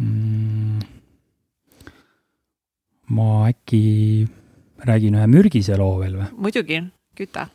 Mm. 0.02 0.61
Ma 3.12 3.48
äkki 3.50 3.82
räägin 4.88 5.18
ühe 5.20 5.28
mürgise 5.30 5.78
loo 5.80 6.00
veel 6.02 6.18
või? 6.20 6.30
muidugi, 6.48 6.80
küta. 7.18 7.48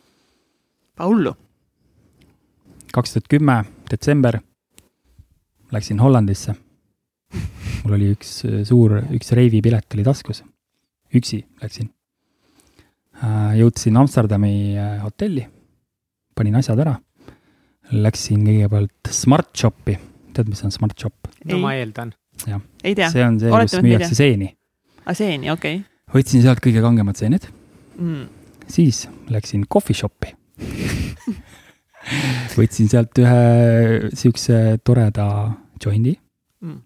Paullu. 0.97 1.35
kaks 2.93 3.17
tuhat 3.17 3.27
kümme 3.29 3.63
detsember 3.91 4.41
läksin 5.73 6.01
Hollandisse. 6.01 6.55
mul 7.85 7.97
oli 7.99 8.13
üks 8.15 8.41
äh, 8.47 8.63
suur, 8.67 8.99
üks 9.15 9.33
reivipilet 9.37 9.95
oli 9.95 10.05
taskus, 10.07 10.43
üksi 11.15 11.43
läksin. 11.63 11.91
jõudsin 13.57 13.97
Amsterdami 13.97 14.77
äh, 14.77 14.99
hotelli, 15.03 15.47
panin 16.37 16.59
asjad 16.61 16.83
ära, 16.85 16.97
läksin 17.93 18.45
kõigepealt 18.47 19.11
Smart 19.15 19.53
Shopi, 19.57 19.97
tead, 20.37 20.51
mis 20.53 20.63
on 20.67 20.75
Smart 20.75 20.99
Shop? 20.99 21.31
no 21.45 21.57
Ei. 21.57 21.63
ma 21.63 21.75
eeldan. 21.79 22.13
ei 22.85 22.95
tea, 22.95 23.11
see 23.11 23.25
on 23.25 23.41
see, 23.41 23.51
kus 23.51 23.79
müüakse 23.83 24.19
seeni. 24.19 24.53
Aseeni, 25.07 25.51
okei 25.51 25.85
võtsin 26.15 26.45
sealt 26.45 26.63
kõige 26.65 26.83
kangemad 26.85 27.19
seened, 27.19 27.49
mm.. 27.99 28.27
siis 28.71 29.07
läksin 29.33 29.67
coffee 29.71 29.97
shop'i. 29.97 30.35
võtsin 32.59 32.89
sealt 32.89 33.19
ühe 33.19 34.13
siukse 34.17 34.79
toreda 34.85 35.27
joindi 35.83 36.17
Mm. 36.65 36.79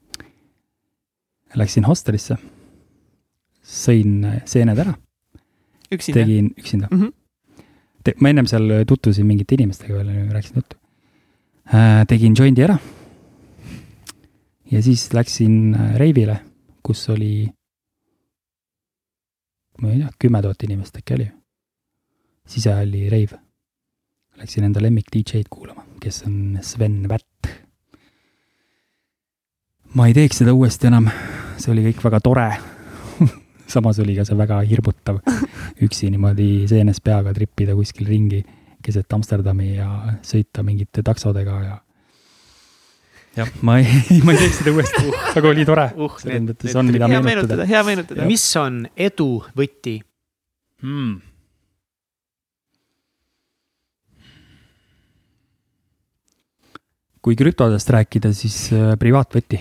Läksin 1.55 1.85
hostelisse, 1.87 2.35
sõin 3.63 4.25
seened 4.51 4.81
ära, 4.83 4.97
üksinda. 5.95 6.19
tegin 6.19 6.49
üksinda 6.59 6.89
Mm 6.91 7.01
-hmm. 7.01 7.13
Te,. 8.03 8.15
ma 8.19 8.29
ennem 8.29 8.47
seal 8.47 8.85
tutvusin 8.87 9.27
mingite 9.27 9.55
inimestega 9.55 9.95
veel, 9.95 10.33
rääkisin 10.33 10.57
juttu. 10.57 10.77
tegin 12.09 12.35
joindi 12.35 12.63
ära. 12.63 12.79
ja 14.71 14.83
siis 14.83 15.13
läksin 15.13 15.75
äh, 15.75 15.97
reivile, 15.97 16.41
kus 16.83 17.09
oli, 17.09 17.49
ma 19.81 19.93
ei 19.93 20.01
tea, 20.03 20.11
kümme 20.19 20.43
tuhat 20.43 20.63
inimest 20.67 20.97
äkki 21.01 21.15
oli. 21.15 21.31
sisehalli 22.51 23.09
reiv. 23.11 23.37
Läksin 24.41 24.65
enda 24.65 24.83
lemmik 24.83 25.11
DJ-d 25.13 25.47
kuulama, 25.51 25.85
kes 26.01 26.23
on 26.27 26.59
Sven 26.63 27.09
Vätt. 27.09 27.51
ma 29.95 30.07
ei 30.07 30.15
teeks 30.15 30.43
seda 30.43 30.55
uuesti 30.55 30.87
enam, 30.87 31.11
see 31.59 31.73
oli 31.73 31.85
kõik 31.91 32.05
väga 32.05 32.21
tore. 32.21 32.49
samas 33.75 33.99
oli 34.03 34.17
ka 34.17 34.25
see 34.25 34.39
väga 34.39 34.61
hirmutav 34.67 35.21
üksi 35.85 36.11
niimoodi 36.11 36.67
seenes 36.71 37.01
peaga 37.01 37.35
tripida 37.35 37.77
kuskil 37.79 38.09
ringi 38.09 38.43
keset 38.83 39.13
Amsterdami 39.13 39.75
ja 39.77 40.17
sõita 40.27 40.65
mingite 40.67 41.05
taksodega 41.07 41.57
ja. 41.65 41.79
jah, 43.41 43.51
ma 43.67 43.79
ei, 43.81 44.05
ma 44.27 44.35
ei 44.35 44.43
teeks 44.45 44.61
seda 44.61 44.75
uuesti, 44.77 45.17
aga 45.35 45.51
oli 45.55 45.67
tore 45.69 45.89
Uh, 45.97 46.13
selles 46.21 46.37
need- 46.37 46.53
mõttes 46.53 46.77
on, 46.79 46.93
mida 46.93 47.09
hea 47.09 47.23
meenutada 47.25 47.41
meenutada, 47.41 47.67
hea 47.69 47.83
meenutada. 47.87 48.29
mis 48.29 48.45
on 48.61 48.85
edu 49.09 49.33
võti? 49.57 49.97
hmm.. 50.85 51.19
kui 57.21 57.37
krüptodest 57.37 57.91
rääkida, 57.93 58.33
siis 58.33 58.71
äh, 58.73 58.95
privaatvõti, 59.01 59.61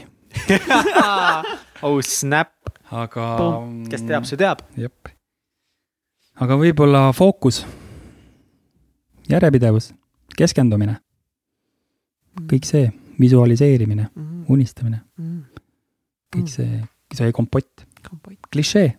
oh 1.88 2.00
snap, 2.06 2.54
aga. 2.88 3.26
kes 3.92 4.06
teab, 4.08 4.28
see 4.30 4.40
teab. 4.40 4.64
jep. 4.80 5.12
aga 6.40 6.56
võib-olla 6.62 7.10
fookus, 7.16 7.66
järjepidevus, 9.28 9.92
keskendumine, 10.40 11.02
kõik 12.48 12.70
see, 12.70 12.88
visualiseerimine, 13.20 14.08
mm. 14.16 14.46
unistamine, 14.50 15.02
-hmm. 15.20 15.62
kõik 16.36 16.50
see, 16.52 16.80
see 17.14 17.32
kompott, 17.36 17.86
kompott, 18.10 18.40
klišee. 18.54 18.94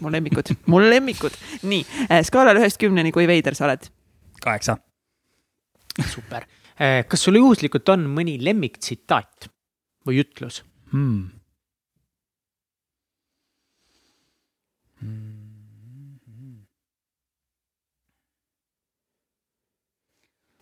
mu 0.00 0.10
lemmikud, 0.10 0.50
mu 0.72 0.80
lemmikud. 0.80 1.32
nii, 1.62 1.84
skaalal 2.26 2.60
ühest 2.62 2.80
kümneni, 2.80 3.12
kui 3.12 3.26
veider 3.26 3.54
sa 3.54 3.68
oled? 3.68 3.88
kaheksa. 4.42 4.76
super. 6.08 6.46
kas 7.08 7.22
sul 7.22 7.38
juhuslikult 7.40 7.88
on 7.88 8.04
mõni 8.18 8.36
lemmiktsitaat 8.42 9.50
või 10.06 10.20
ütlus? 10.24 10.62
hmm.. 10.92 11.30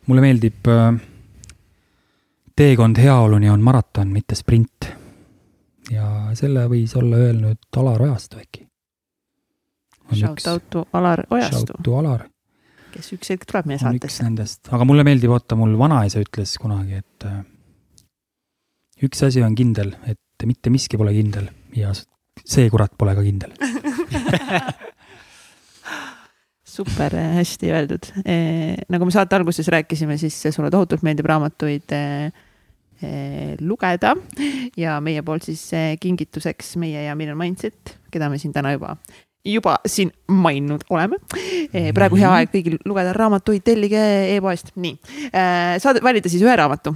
mulle 0.06 0.20
meeldib 0.20 0.68
äh, 0.68 0.96
teekond 2.56 2.98
heaoluni 2.98 3.50
on 3.50 3.60
maraton, 3.60 4.12
mitte 4.14 4.34
sprint. 4.34 4.90
ja 5.90 6.34
selle 6.34 6.68
võis 6.70 6.94
olla 6.96 7.16
öelnud 7.16 7.76
Alar 7.76 8.02
Ojastu 8.02 8.38
äkki. 8.40 8.68
Shout 10.14 10.46
out 10.46 10.70
to 10.70 10.86
Alar 10.92 11.24
Ojastu 11.30 11.66
Shout, 11.66 11.82
to 11.84 11.98
Alar 11.98 12.28
kes 12.94 13.10
üks 13.16 13.32
hetk 13.34 13.46
tuleb 13.50 13.66
meie 13.68 13.80
on 13.82 13.96
üks 13.98 14.06
saatesse. 14.06 14.26
nendest, 14.28 14.60
aga 14.74 14.86
mulle 14.86 15.04
meeldib, 15.06 15.32
oota, 15.34 15.58
mul 15.58 15.74
vanaisa 15.80 16.22
ütles 16.22 16.54
kunagi, 16.62 17.00
et 17.02 17.26
äh, 17.28 17.42
üks 19.06 19.24
asi 19.26 19.42
on 19.44 19.56
kindel, 19.58 19.94
et 20.06 20.46
mitte 20.46 20.70
miski 20.72 21.00
pole 21.00 21.14
kindel 21.16 21.48
ja 21.74 21.92
see 22.44 22.68
kurat 22.70 22.94
pole 22.98 23.14
ka 23.16 23.24
kindel. 23.24 23.54
super 26.74 27.14
äh, 27.18 27.36
hästi 27.40 27.70
öeldud. 27.74 28.10
nagu 28.90 29.06
me 29.06 29.14
saate 29.14 29.38
alguses 29.38 29.68
rääkisime, 29.74 30.18
siis 30.20 30.40
sulle 30.50 30.70
tohutult 30.74 31.04
meeldib 31.06 31.26
raamatuid 31.30 31.94
eh, 31.94 32.43
lugeda 33.60 34.14
ja 34.76 35.00
meie 35.00 35.22
poolt 35.22 35.42
siis 35.46 35.62
eh, 35.72 35.94
kingituseks 36.00 36.76
meie 36.82 37.04
ja 37.06 37.14
Millel 37.14 37.36
Mindset, 37.38 37.98
keda 38.10 38.28
me 38.30 38.38
siin 38.38 38.52
täna 38.52 38.72
juba 38.72 38.96
juba 39.44 39.76
siin 39.86 40.10
maininud 40.28 40.86
oleme. 40.90 41.18
praegu 41.94 42.16
hea 42.16 42.30
aeg 42.32 42.48
kõigil 42.52 42.78
lugeda 42.88 43.12
raamatuid, 43.12 43.60
tellige 43.64 44.00
e-poest, 44.36 44.70
nii. 44.80 44.94
saad 45.84 46.00
valida 46.02 46.28
siis 46.32 46.42
ühe 46.46 46.54
raamatu. 46.56 46.94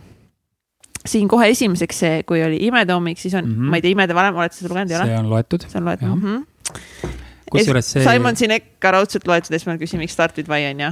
siin 1.07 1.29
kohe 1.29 1.49
esimeseks, 1.53 2.01
kui 2.27 2.41
oli 2.45 2.57
Imetoomik, 2.67 3.19
siis 3.19 3.35
on 3.35 3.45
mm, 3.45 3.51
Mhm. 3.53 3.61
-hmm. 3.61 3.71
ma 3.71 3.77
ei 3.77 3.83
tea, 3.83 3.91
Imede 3.91 4.15
valem, 4.15 4.37
oled 4.37 4.53
sa 4.53 4.59
seda 4.65 4.75
lugenud, 4.75 4.91
ei 4.91 4.97
ole? 4.97 5.07
see 5.07 5.19
on 5.19 5.31
loetud, 5.31 5.69
see 5.69 5.79
on 5.79 5.85
loetud 5.85 6.09
jah. 6.09 7.18
mm. 7.49 7.57
kusjuures 7.57 7.91
see 7.95 8.05
Simon 8.05 8.37
Sinek 8.39 8.75
ka 8.83 8.93
raudselt 8.95 9.27
loetud, 9.29 9.57
ma 9.67 9.77
küsin, 9.81 10.01
miks 10.03 10.15
Start 10.17 10.37
with 10.37 10.51
Why 10.51 10.69
on 10.71 10.81
ju? 10.85 10.91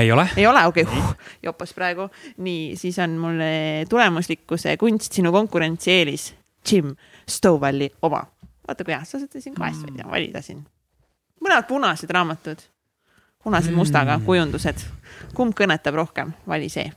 ei 0.00 0.12
ole, 0.12 0.26
ei 0.36 0.46
ole, 0.46 0.64
okei 0.66 0.84
okay., 0.84 1.30
jopas 1.42 1.72
praegu. 1.76 2.08
nii, 2.42 2.76
siis 2.76 2.98
on 3.02 3.16
mul 3.20 3.40
eh, 3.40 3.82
tulemuslikkuse 3.90 4.76
kunst, 4.80 5.12
sinu 5.12 5.32
konkurentsieelis, 5.32 6.32
Jim 6.70 6.94
Stovali 7.28 7.90
oma. 8.02 8.24
vaata 8.68 8.84
kui 8.84 8.94
hea, 8.94 9.04
sa 9.04 9.18
saad 9.18 9.38
siin 9.38 9.54
kahest 9.58 9.86
välja 9.86 10.08
valida 10.10 10.42
siin. 10.42 10.64
mõlemad 11.42 11.68
punased 11.68 12.10
raamatud, 12.10 12.66
punased 13.44 13.74
mustaga 13.74 14.18
Mm. 14.18 14.26
kujundused. 14.26 14.84
kumb 15.34 15.54
kõnetab 15.54 15.94
rohkem, 15.94 16.34
vali 16.46 16.68
see. 16.68 16.92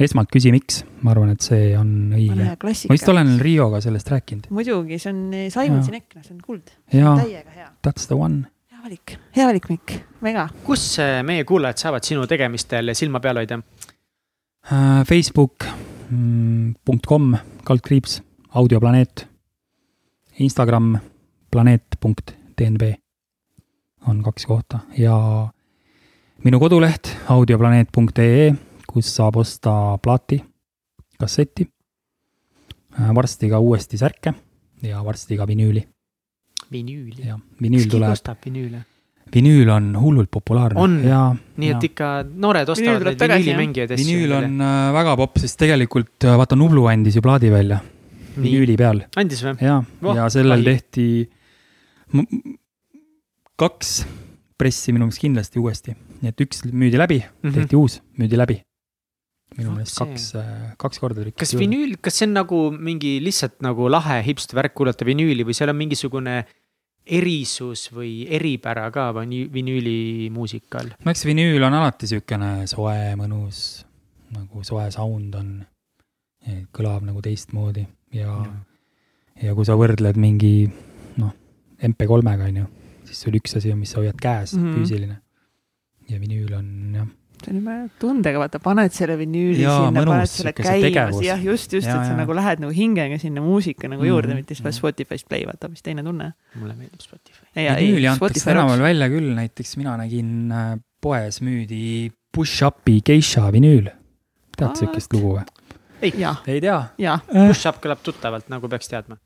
Esmalt 0.00 0.30
küsi, 0.32 0.52
miks, 0.54 0.82
ma 1.02 1.12
arvan, 1.12 1.34
et 1.34 1.44
see 1.44 1.72
on 1.78 2.12
õige. 2.16 2.36
ma 2.38 2.72
vist. 2.72 3.08
olen 3.12 3.34
Rioga 3.42 3.82
sellest 3.84 4.08
rääkinud 4.12 4.48
muidugi, 4.54 4.98
see 5.02 5.12
on 5.12 5.22
eh, 5.36 5.46
Simon. 5.52 5.84
Sinek, 5.84 6.08
see 6.20 6.34
on 6.34 6.40
kuld, 6.44 6.72
täiega 6.90 7.56
hea. 7.56 7.68
that's 7.86 8.08
the 8.08 8.18
one. 8.18 8.46
hea 8.72 8.82
valik, 8.84 9.16
hea 9.36 9.48
valik, 9.50 9.68
Mikk, 9.72 9.96
väga. 10.24 10.48
kus 10.66 10.86
äh, 11.02 11.20
meie 11.26 11.44
kuulajad 11.48 11.84
saavad 11.86 12.08
sinu 12.08 12.26
tegemistel 12.30 12.94
silma 12.98 13.20
peal 13.24 13.42
hoida? 13.42 13.60
Äh, 14.72 15.02
Facebook 15.08 15.66
mm, 16.10 16.74
kaldkriips, 17.64 18.20
audioplaneet. 18.54 19.26
Instagram 20.40 20.96
planeet.dnb 21.52 22.82
on 24.08 24.22
kaks 24.22 24.46
kohta 24.46 24.78
ja 24.98 25.14
minu 26.44 26.58
koduleht 26.60 27.10
audioplaneet.ee, 27.28 28.54
kus 28.92 29.08
saab 29.16 29.36
osta 29.40 29.98
plaati, 30.02 30.42
kasseti. 31.18 31.68
varsti 33.14 33.48
ka 33.48 33.58
uuesti 33.58 33.98
särke 33.98 34.34
ja 34.82 35.04
varsti 35.04 35.36
ka 35.36 35.46
vinüüli 35.48 35.86
vinüüli. 36.72 37.26
ja 37.26 37.38
vinüül 37.62 37.88
tuleb, 37.90 38.10
ostab 38.16 38.36
vinüüle? 38.46 38.82
vinüül 39.34 39.68
on 39.72 39.92
hullult 40.00 40.30
populaarne 40.30 40.80
On? 40.80 40.98
ja, 41.04 41.20
nii 41.56 41.72
et 41.74 41.86
ikka 41.90 42.10
noored 42.26 42.68
ostavad 42.74 43.06
neid 43.06 43.20
vinüülimängijaid 43.22 43.94
asju. 43.96 44.06
vinüül 44.06 44.36
on 44.38 44.60
äh, 44.60 44.88
väga 44.96 45.16
popp, 45.20 45.40
sest 45.42 45.60
tegelikult 45.60 46.26
äh, 46.28 46.36
vaata 46.40 46.58
Nublu 46.58 46.86
andis 46.90 47.16
ju 47.18 47.24
plaadi 47.24 47.52
välja 47.52 47.80
vinüüli 48.36 48.76
peal 48.80 49.04
andis 49.20 49.44
või? 49.44 49.56
ja 49.64 49.78
Voh, 50.02 50.18
ja 50.18 50.28
sellel 50.32 50.64
kahju. 50.64 50.68
tehti 50.72 51.06
kaks 53.62 54.02
pressi 54.58 54.92
minu 54.94 55.08
meelest 55.08 55.22
kindlasti 55.22 55.62
uuesti, 55.62 55.96
nii 56.22 56.30
et 56.32 56.44
üks 56.44 56.64
müüdi 56.68 57.00
läbi 57.00 57.22
mm. 57.22 57.32
-hmm. 57.42 57.54
tehti 57.56 57.78
uus, 57.78 58.00
müüdi 58.18 58.38
läbi. 58.38 58.60
Minu 59.58 59.74
meelest 59.74 59.98
kaks, 59.98 60.26
kaks 60.80 61.02
korda 61.02 61.22
trükiti. 61.22 61.40
kas 61.44 61.54
vinüül, 61.58 61.96
kas 62.00 62.20
see 62.20 62.28
on 62.28 62.34
nagu 62.40 62.64
mingi 62.72 63.16
lihtsalt 63.24 63.60
nagu 63.64 63.88
lahe 63.92 64.20
hipster 64.26 64.58
värk 64.58 64.74
kuulata 64.78 65.06
vinüüli 65.08 65.46
või 65.48 65.56
seal 65.56 65.72
on 65.72 65.80
mingisugune 65.80 66.42
erisus 67.02 67.88
või 67.92 68.26
eripära 68.30 68.88
ka 68.94 69.10
vini- 69.16 69.48
vinüülimuusikal? 69.52 70.94
no 71.04 71.14
eks 71.14 71.24
vinüül 71.26 71.62
on 71.66 71.74
alati 71.80 72.10
siukene 72.10 72.66
soe, 72.70 73.14
mõnus, 73.18 73.82
nagu 74.34 74.62
soe 74.66 74.88
sound 74.94 75.34
on, 75.38 75.54
kõlab 76.74 77.06
nagu 77.06 77.22
teistmoodi 77.22 77.86
ja 78.14 78.36
mm., 78.42 78.60
ja 79.42 79.54
kui 79.56 79.66
sa 79.66 79.76
võrdled 79.78 80.18
mingi 80.20 80.68
noh, 81.20 81.32
MP3-ga 81.82 82.48
on 82.50 82.62
ju, 82.62 82.68
siis 83.08 83.24
sul 83.24 83.38
üks 83.38 83.56
asi 83.58 83.72
on, 83.72 83.80
mis 83.82 83.92
sa 83.94 84.00
hoiad 84.02 84.18
käes 84.20 84.54
mm. 84.54 84.62
-hmm. 84.62 84.78
füüsiline. 84.78 85.16
ja 86.08 86.20
vinüül 86.20 86.54
on 86.54 86.68
jah, 86.94 87.08
see 87.44 87.52
on 87.52 87.58
juba 87.60 87.76
tundega, 88.02 88.40
vaata, 88.42 88.60
paned 88.62 88.94
selle 88.96 89.16
vinüüli 89.20 89.64
Jaa, 89.64 89.88
sinna, 89.88 90.04
paned 90.08 90.30
selle 90.30 90.52
käima, 90.56 91.06
jah, 91.24 91.42
just, 91.42 91.72
just, 91.76 91.88
et 91.88 92.06
sa 92.08 92.16
nagu 92.18 92.36
lähed 92.36 92.62
nagu 92.62 92.74
hingega 92.76 93.18
sinna 93.22 93.44
muusika 93.44 93.90
nagu 93.90 94.06
juurde 94.06 94.32
mm, 94.32 94.42
mitte 94.42 94.56
siis 94.56 94.64
paned 94.64 94.76
mhm. 94.76 94.80
Spotify'st 94.82 95.28
play, 95.30 95.46
vaata, 95.48 95.68
hoopis 95.68 95.86
teine 95.86 96.04
tunne. 96.06 96.32
mulle 96.58 96.76
meeldib 96.78 97.04
Spotify. 97.04 97.46
vinüüli 97.56 98.10
antakse 98.12 98.46
tänaval 98.46 98.84
välja 98.84 99.10
küll, 99.12 99.32
näiteks 99.38 99.76
mina 99.80 99.96
nägin 100.00 100.52
äh, 100.52 100.76
poes 101.02 101.42
müüdi 101.44 102.12
Push-Upi 102.32 103.00
geisha 103.04 103.50
vinüül. 103.52 103.90
tead 104.56 104.68
What? 104.68 104.80
siukest 104.80 105.12
lugu 105.16 105.36
või? 105.38 105.46
jah, 106.18 106.42
ei 106.46 106.60
tea. 106.62 106.78
jah, 106.98 107.26
Push-up 107.30 107.82
kõlab 107.82 108.02
tuttavalt, 108.04 108.48
nagu 108.52 108.70
peaks 108.70 108.90
teadma, 108.90 109.18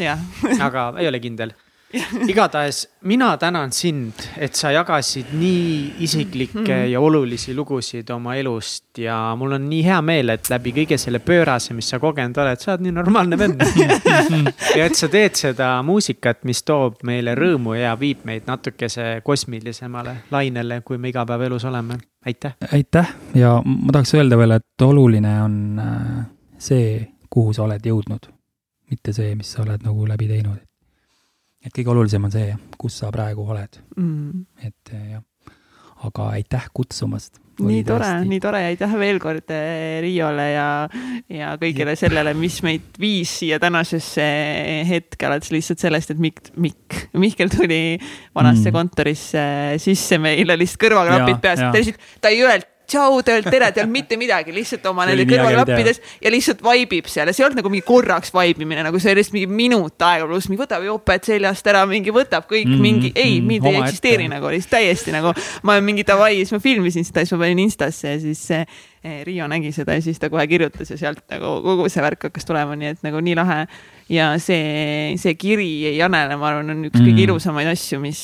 jah. 0.00 0.20
aga 0.68 0.92
ei 1.00 1.08
ole 1.10 1.22
kindel. 1.22 1.54
igatahes 2.32 2.88
mina 3.06 3.36
tänan 3.36 3.72
sind, 3.72 4.12
et 4.36 4.54
sa 4.58 4.70
jagasid 4.74 5.26
nii 5.32 5.94
isiklikke 6.04 6.74
Mhm. 6.76 6.90
ja 6.92 7.00
olulisi 7.00 7.54
lugusid 7.54 8.10
oma 8.10 8.34
elust 8.34 8.98
ja 8.98 9.34
mul 9.38 9.52
on 9.52 9.68
nii 9.70 9.84
hea 9.84 10.00
meel, 10.02 10.28
et 10.34 10.50
läbi 10.50 10.72
kõige 10.72 10.98
selle 10.98 11.18
pöörase, 11.18 11.74
mis 11.74 11.88
sa 11.88 11.98
kogenud 12.02 12.36
oled, 12.42 12.58
sa 12.60 12.72
oled 12.72 12.82
nii 12.86 12.92
normaalne 12.92 13.38
vend. 13.38 13.62
ja 14.78 14.86
et 14.86 14.94
sa 14.98 15.08
teed 15.08 15.38
seda 15.38 15.70
muusikat, 15.86 16.42
mis 16.44 16.62
toob 16.66 17.02
meile 17.06 17.34
rõõmu 17.38 17.76
ja 17.78 17.94
viib 18.00 18.24
meid 18.24 18.46
natukese 18.50 19.20
kosmilisemale 19.24 20.16
lainele, 20.30 20.80
kui 20.84 20.98
me 20.98 21.08
igapäevaelus 21.14 21.64
oleme. 21.64 21.98
aitäh. 22.26 22.56
aitäh 22.72 23.14
ja 23.34 23.62
ma 23.64 23.92
tahaks 23.92 24.14
öelda 24.14 24.38
veel, 24.38 24.50
et 24.58 24.82
oluline 24.82 25.42
on 25.42 25.78
äh, 25.78 26.24
see, 26.58 27.06
kuhu 27.30 27.52
sa 27.52 27.62
oled 27.62 27.86
jõudnud, 27.86 28.26
mitte 28.90 29.12
see, 29.12 29.34
mis 29.34 29.52
sa 29.52 29.62
oled 29.62 29.82
nagu 29.86 30.06
läbi 30.08 30.28
teinud. 30.28 30.58
Et 31.66 31.72
kõige 31.74 31.90
olulisem 31.92 32.24
on 32.28 32.30
see, 32.34 32.52
kus 32.78 33.00
sa 33.02 33.10
praegu 33.14 33.42
oled, 33.50 33.80
Mm. 33.96 34.44
et 34.62 34.92
äh, 34.94 35.10
jah. 35.16 35.22
aga 36.04 36.26
aitäh 36.36 36.66
kutsumast. 36.76 37.38
nii 37.56 37.84
tore, 37.88 38.08
nii 38.28 38.38
tore 38.44 38.58
ja 38.60 38.68
aitäh 38.68 38.90
veel 39.00 39.16
kord 39.18 39.48
eh, 39.50 39.96
Riiole 40.04 40.44
ja, 40.52 40.66
ja 41.32 41.54
kõigele 41.56 41.94
sellele, 41.96 42.34
mis 42.36 42.58
meid 42.62 42.98
viis 43.00 43.32
siia 43.40 43.56
tänasesse 43.58 44.26
hetke, 44.90 45.24
alates 45.26 45.50
lihtsalt 45.54 45.80
sellest, 45.80 46.12
et 46.12 46.20
Mikk, 46.20 46.50
Mikk, 46.60 46.98
Mihkel 47.16 47.48
tuli 47.48 47.96
vanasse 48.36 48.68
Mm. 48.68 48.76
kontorisse 48.76 49.44
sisse 49.80 50.18
meile 50.20 50.58
lihtsalt 50.60 50.84
kõrvaklapid 50.84 51.40
peas, 51.40 51.64
ta 51.64 51.72
lihtsalt, 51.80 51.96
ta 52.20 52.28
ei 52.28 52.42
öelnud 52.44 52.68
tšau, 52.86 53.18
öelnud 53.20 53.50
tere, 53.50 53.72
öelnud 53.72 53.92
mitte 53.92 54.20
midagi, 54.20 54.54
lihtsalt 54.54 54.86
oma 54.90 55.08
nende 55.08 55.26
kõrvaklappides 55.30 56.02
ja 56.22 56.32
lihtsalt 56.32 56.62
vaibib 56.64 57.10
seal 57.10 57.30
ja 57.30 57.34
see 57.34 57.44
ei 57.44 57.48
olnud 57.48 57.62
nagu 57.62 57.72
mingi 57.72 57.86
korraks 57.86 58.32
vaibimine, 58.34 58.84
nagu 58.86 59.00
see 59.02 59.12
oli 59.12 59.22
lihtsalt 59.22 59.38
mingi 59.38 59.50
minut 59.64 60.06
aega 60.06 60.28
pluss 60.28 60.50
mingi 60.50 60.62
võtab 60.62 60.86
joped 60.86 61.26
seljast 61.26 61.72
ära, 61.72 61.82
mingi 61.90 62.14
võtab 62.14 62.46
kõik 62.50 62.66
Mm, 62.66 62.82
mingi, 62.82 63.12
ei 63.14 63.40
mm, 63.40 63.46
mind 63.46 63.66
ei 63.66 63.78
eksisteeri 63.80 64.26
nagu, 64.30 64.50
lihtsalt 64.52 64.74
täiesti 64.76 65.14
nagu 65.14 65.32
ma 65.66 65.76
olen 65.76 65.86
mingi 65.86 66.04
davai, 66.06 66.34
siis 66.40 66.52
ma 66.54 66.60
filmisin 66.62 67.06
seda, 67.06 67.24
siis 67.24 67.36
ma 67.36 67.44
panin 67.44 67.62
Instasse 67.64 68.14
ja 68.14 68.20
siis 68.22 68.42
eh, 68.54 68.66
Riio 69.26 69.46
nägi 69.50 69.70
seda 69.74 69.94
ja 69.94 70.02
siis 70.02 70.18
ta 70.18 70.30
kohe 70.32 70.46
kirjutas 70.50 70.90
ja 70.90 70.98
sealt 70.98 71.22
nagu 71.30 71.56
kogu 71.64 71.88
see 71.92 72.02
värk 72.04 72.28
hakkas 72.28 72.48
tulema, 72.48 72.76
nii 72.78 72.92
et 72.96 73.06
nagu 73.06 73.22
nii 73.22 73.36
lahe. 73.38 73.60
ja 74.12 74.32
see, 74.42 75.14
see 75.20 75.34
kiri 75.38 75.96
Janele, 75.96 76.38
ma 76.38 76.50
arvan, 76.50 76.74
on 76.74 76.88
üks 76.90 76.98
mm. 76.98 77.06
Kõige 77.06 77.26
ilusamaid 77.26 77.70
asju, 77.70 78.00
mis, 78.02 78.22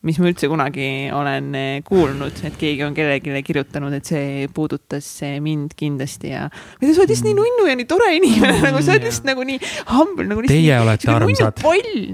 mis 0.00 0.16
ma 0.16 0.30
üldse 0.30 0.48
kunagi 0.48 1.10
olen 1.12 1.48
eh, 1.58 1.82
kuulnud, 1.84 2.38
et 2.48 2.54
keegi 2.56 2.84
on 2.86 2.94
kellelegi 2.96 3.42
kirjutanud, 3.44 3.92
et 3.92 4.08
see 4.08 4.46
puudutas 4.56 5.04
eh, 5.26 5.34
mind 5.44 5.74
kindlasti 5.76 6.30
ja. 6.30 6.46
ma 6.48 6.80
ei 6.80 6.88
tea, 6.88 6.94
sa 6.96 7.02
oled 7.02 7.12
lihtsalt 7.12 7.28
nii 7.28 7.36
nunnu 7.36 7.66
ja 7.68 7.74
nii 7.76 7.88
tore 7.90 8.08
inimene, 8.16 8.54
nagu 8.64 8.80
sa 8.80 8.94
oled 8.94 9.04
lihtsalt 9.04 9.28
nagu 9.28 9.44
nii 9.50 9.58
humble, 9.90 10.26
nagu. 10.30 10.46
Teie 10.48 10.78
olete 10.80 11.12
armsad. 11.12 11.60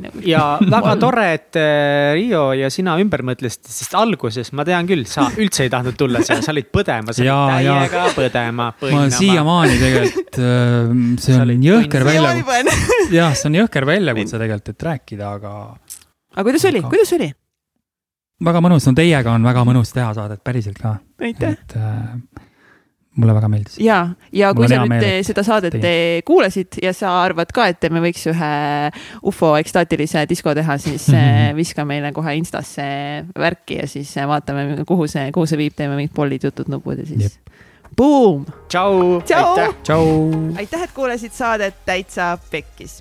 nagu. 0.03 0.25
ja 0.27 0.43
väga 0.67 0.97
tore, 1.05 1.29
et 1.37 1.61
äh, 1.63 2.11
Riio 2.19 2.43
ja 2.59 2.73
sina 2.75 2.97
ümber 3.03 3.23
mõtlesite, 3.31 3.71
sest 3.71 3.95
alguses 3.99 4.51
ma 4.51 4.67
tean 4.67 4.91
küll, 4.91 5.07
sa 5.07 5.29
üldse 5.39 5.69
ei 5.69 5.73
tahtnud 5.77 5.95
tulla 6.01 6.27
siia, 6.27 6.41
sa 6.43 6.57
olid 6.57 6.73
põdema, 6.75 7.15
sa 7.15 7.23
olid 7.23 7.55
täiega 7.55 8.11
põdema, 8.19 8.71
ma 8.83 8.91
olen 8.91 9.15
siiamaani 9.15 9.81
tegelikult, 9.85 10.43
see 11.23 11.39
on 11.39 11.67
jõhker 11.71 12.11
väljakutse, 12.11 13.09
jah, 13.15 13.31
see 13.39 13.53
on 13.55 13.63
jõhker 13.63 13.87
väljakutse 13.95 14.43
tegelikult, 14.43 14.75
et 14.75 14.87
rääkida, 14.91 15.35
aga 15.39 15.59
aga 16.35 16.49
kuidas 16.51 16.67
oli, 16.75 16.83
kuidas 16.91 17.15
oli? 17.15 17.31
Väga 18.45 18.61
mõnus, 18.65 18.87
no 18.89 18.97
teiega 18.97 19.37
on 19.37 19.47
väga 19.47 19.65
mõnus 19.69 19.95
teha 19.95 20.11
saadet 20.17 20.43
päriselt 20.45 20.79
ka, 20.81 20.97
aitäh. 21.23 21.57
et 21.57 21.77
äh, 21.81 22.45
mulle 23.17 23.35
väga 23.37 23.49
meeldis. 23.49 23.79
ja, 23.81 23.99
ja 24.33 24.53
Mul 24.53 24.63
kui 24.65 24.71
sa 24.71 24.81
nüüd 24.83 24.93
meel, 24.93 25.07
et 25.09 25.29
seda 25.29 25.45
saadet 25.47 25.77
eh, 25.81 26.21
kuulasid 26.27 26.79
ja 26.83 26.93
sa 26.97 27.15
arvad 27.23 27.53
ka, 27.57 27.69
et 27.73 27.89
me 27.93 28.03
võiks 28.05 28.27
ühe 28.33 28.53
ufo 29.27 29.55
ekstaatilise 29.61 30.27
disko 30.29 30.55
teha, 30.57 30.79
siis 30.83 31.09
eh, 31.17 31.51
viska 31.57 31.87
meile 31.89 32.13
kohe 32.17 32.37
Instasse 32.37 32.87
värki 33.33 33.81
ja 33.81 33.89
siis 33.91 34.13
vaatame, 34.29 34.85
kuhu 34.89 35.09
see, 35.11 35.31
kuhu 35.35 35.49
see 35.49 35.61
viib, 35.65 35.77
teeme 35.79 35.97
mingid 35.99 36.15
pollid, 36.17 36.45
jutud, 36.51 36.71
nupud 36.73 37.01
ja 37.01 37.09
siis. 37.09 37.41
Boom, 37.97 38.45
tšau. 38.69 39.23
Tšau. 39.25 40.07
aitäh, 40.61 40.83
et 40.85 40.93
kuulasid 40.93 41.33
saadet 41.33 41.85
Täitsa 41.89 42.35
Pekkis. 42.51 43.01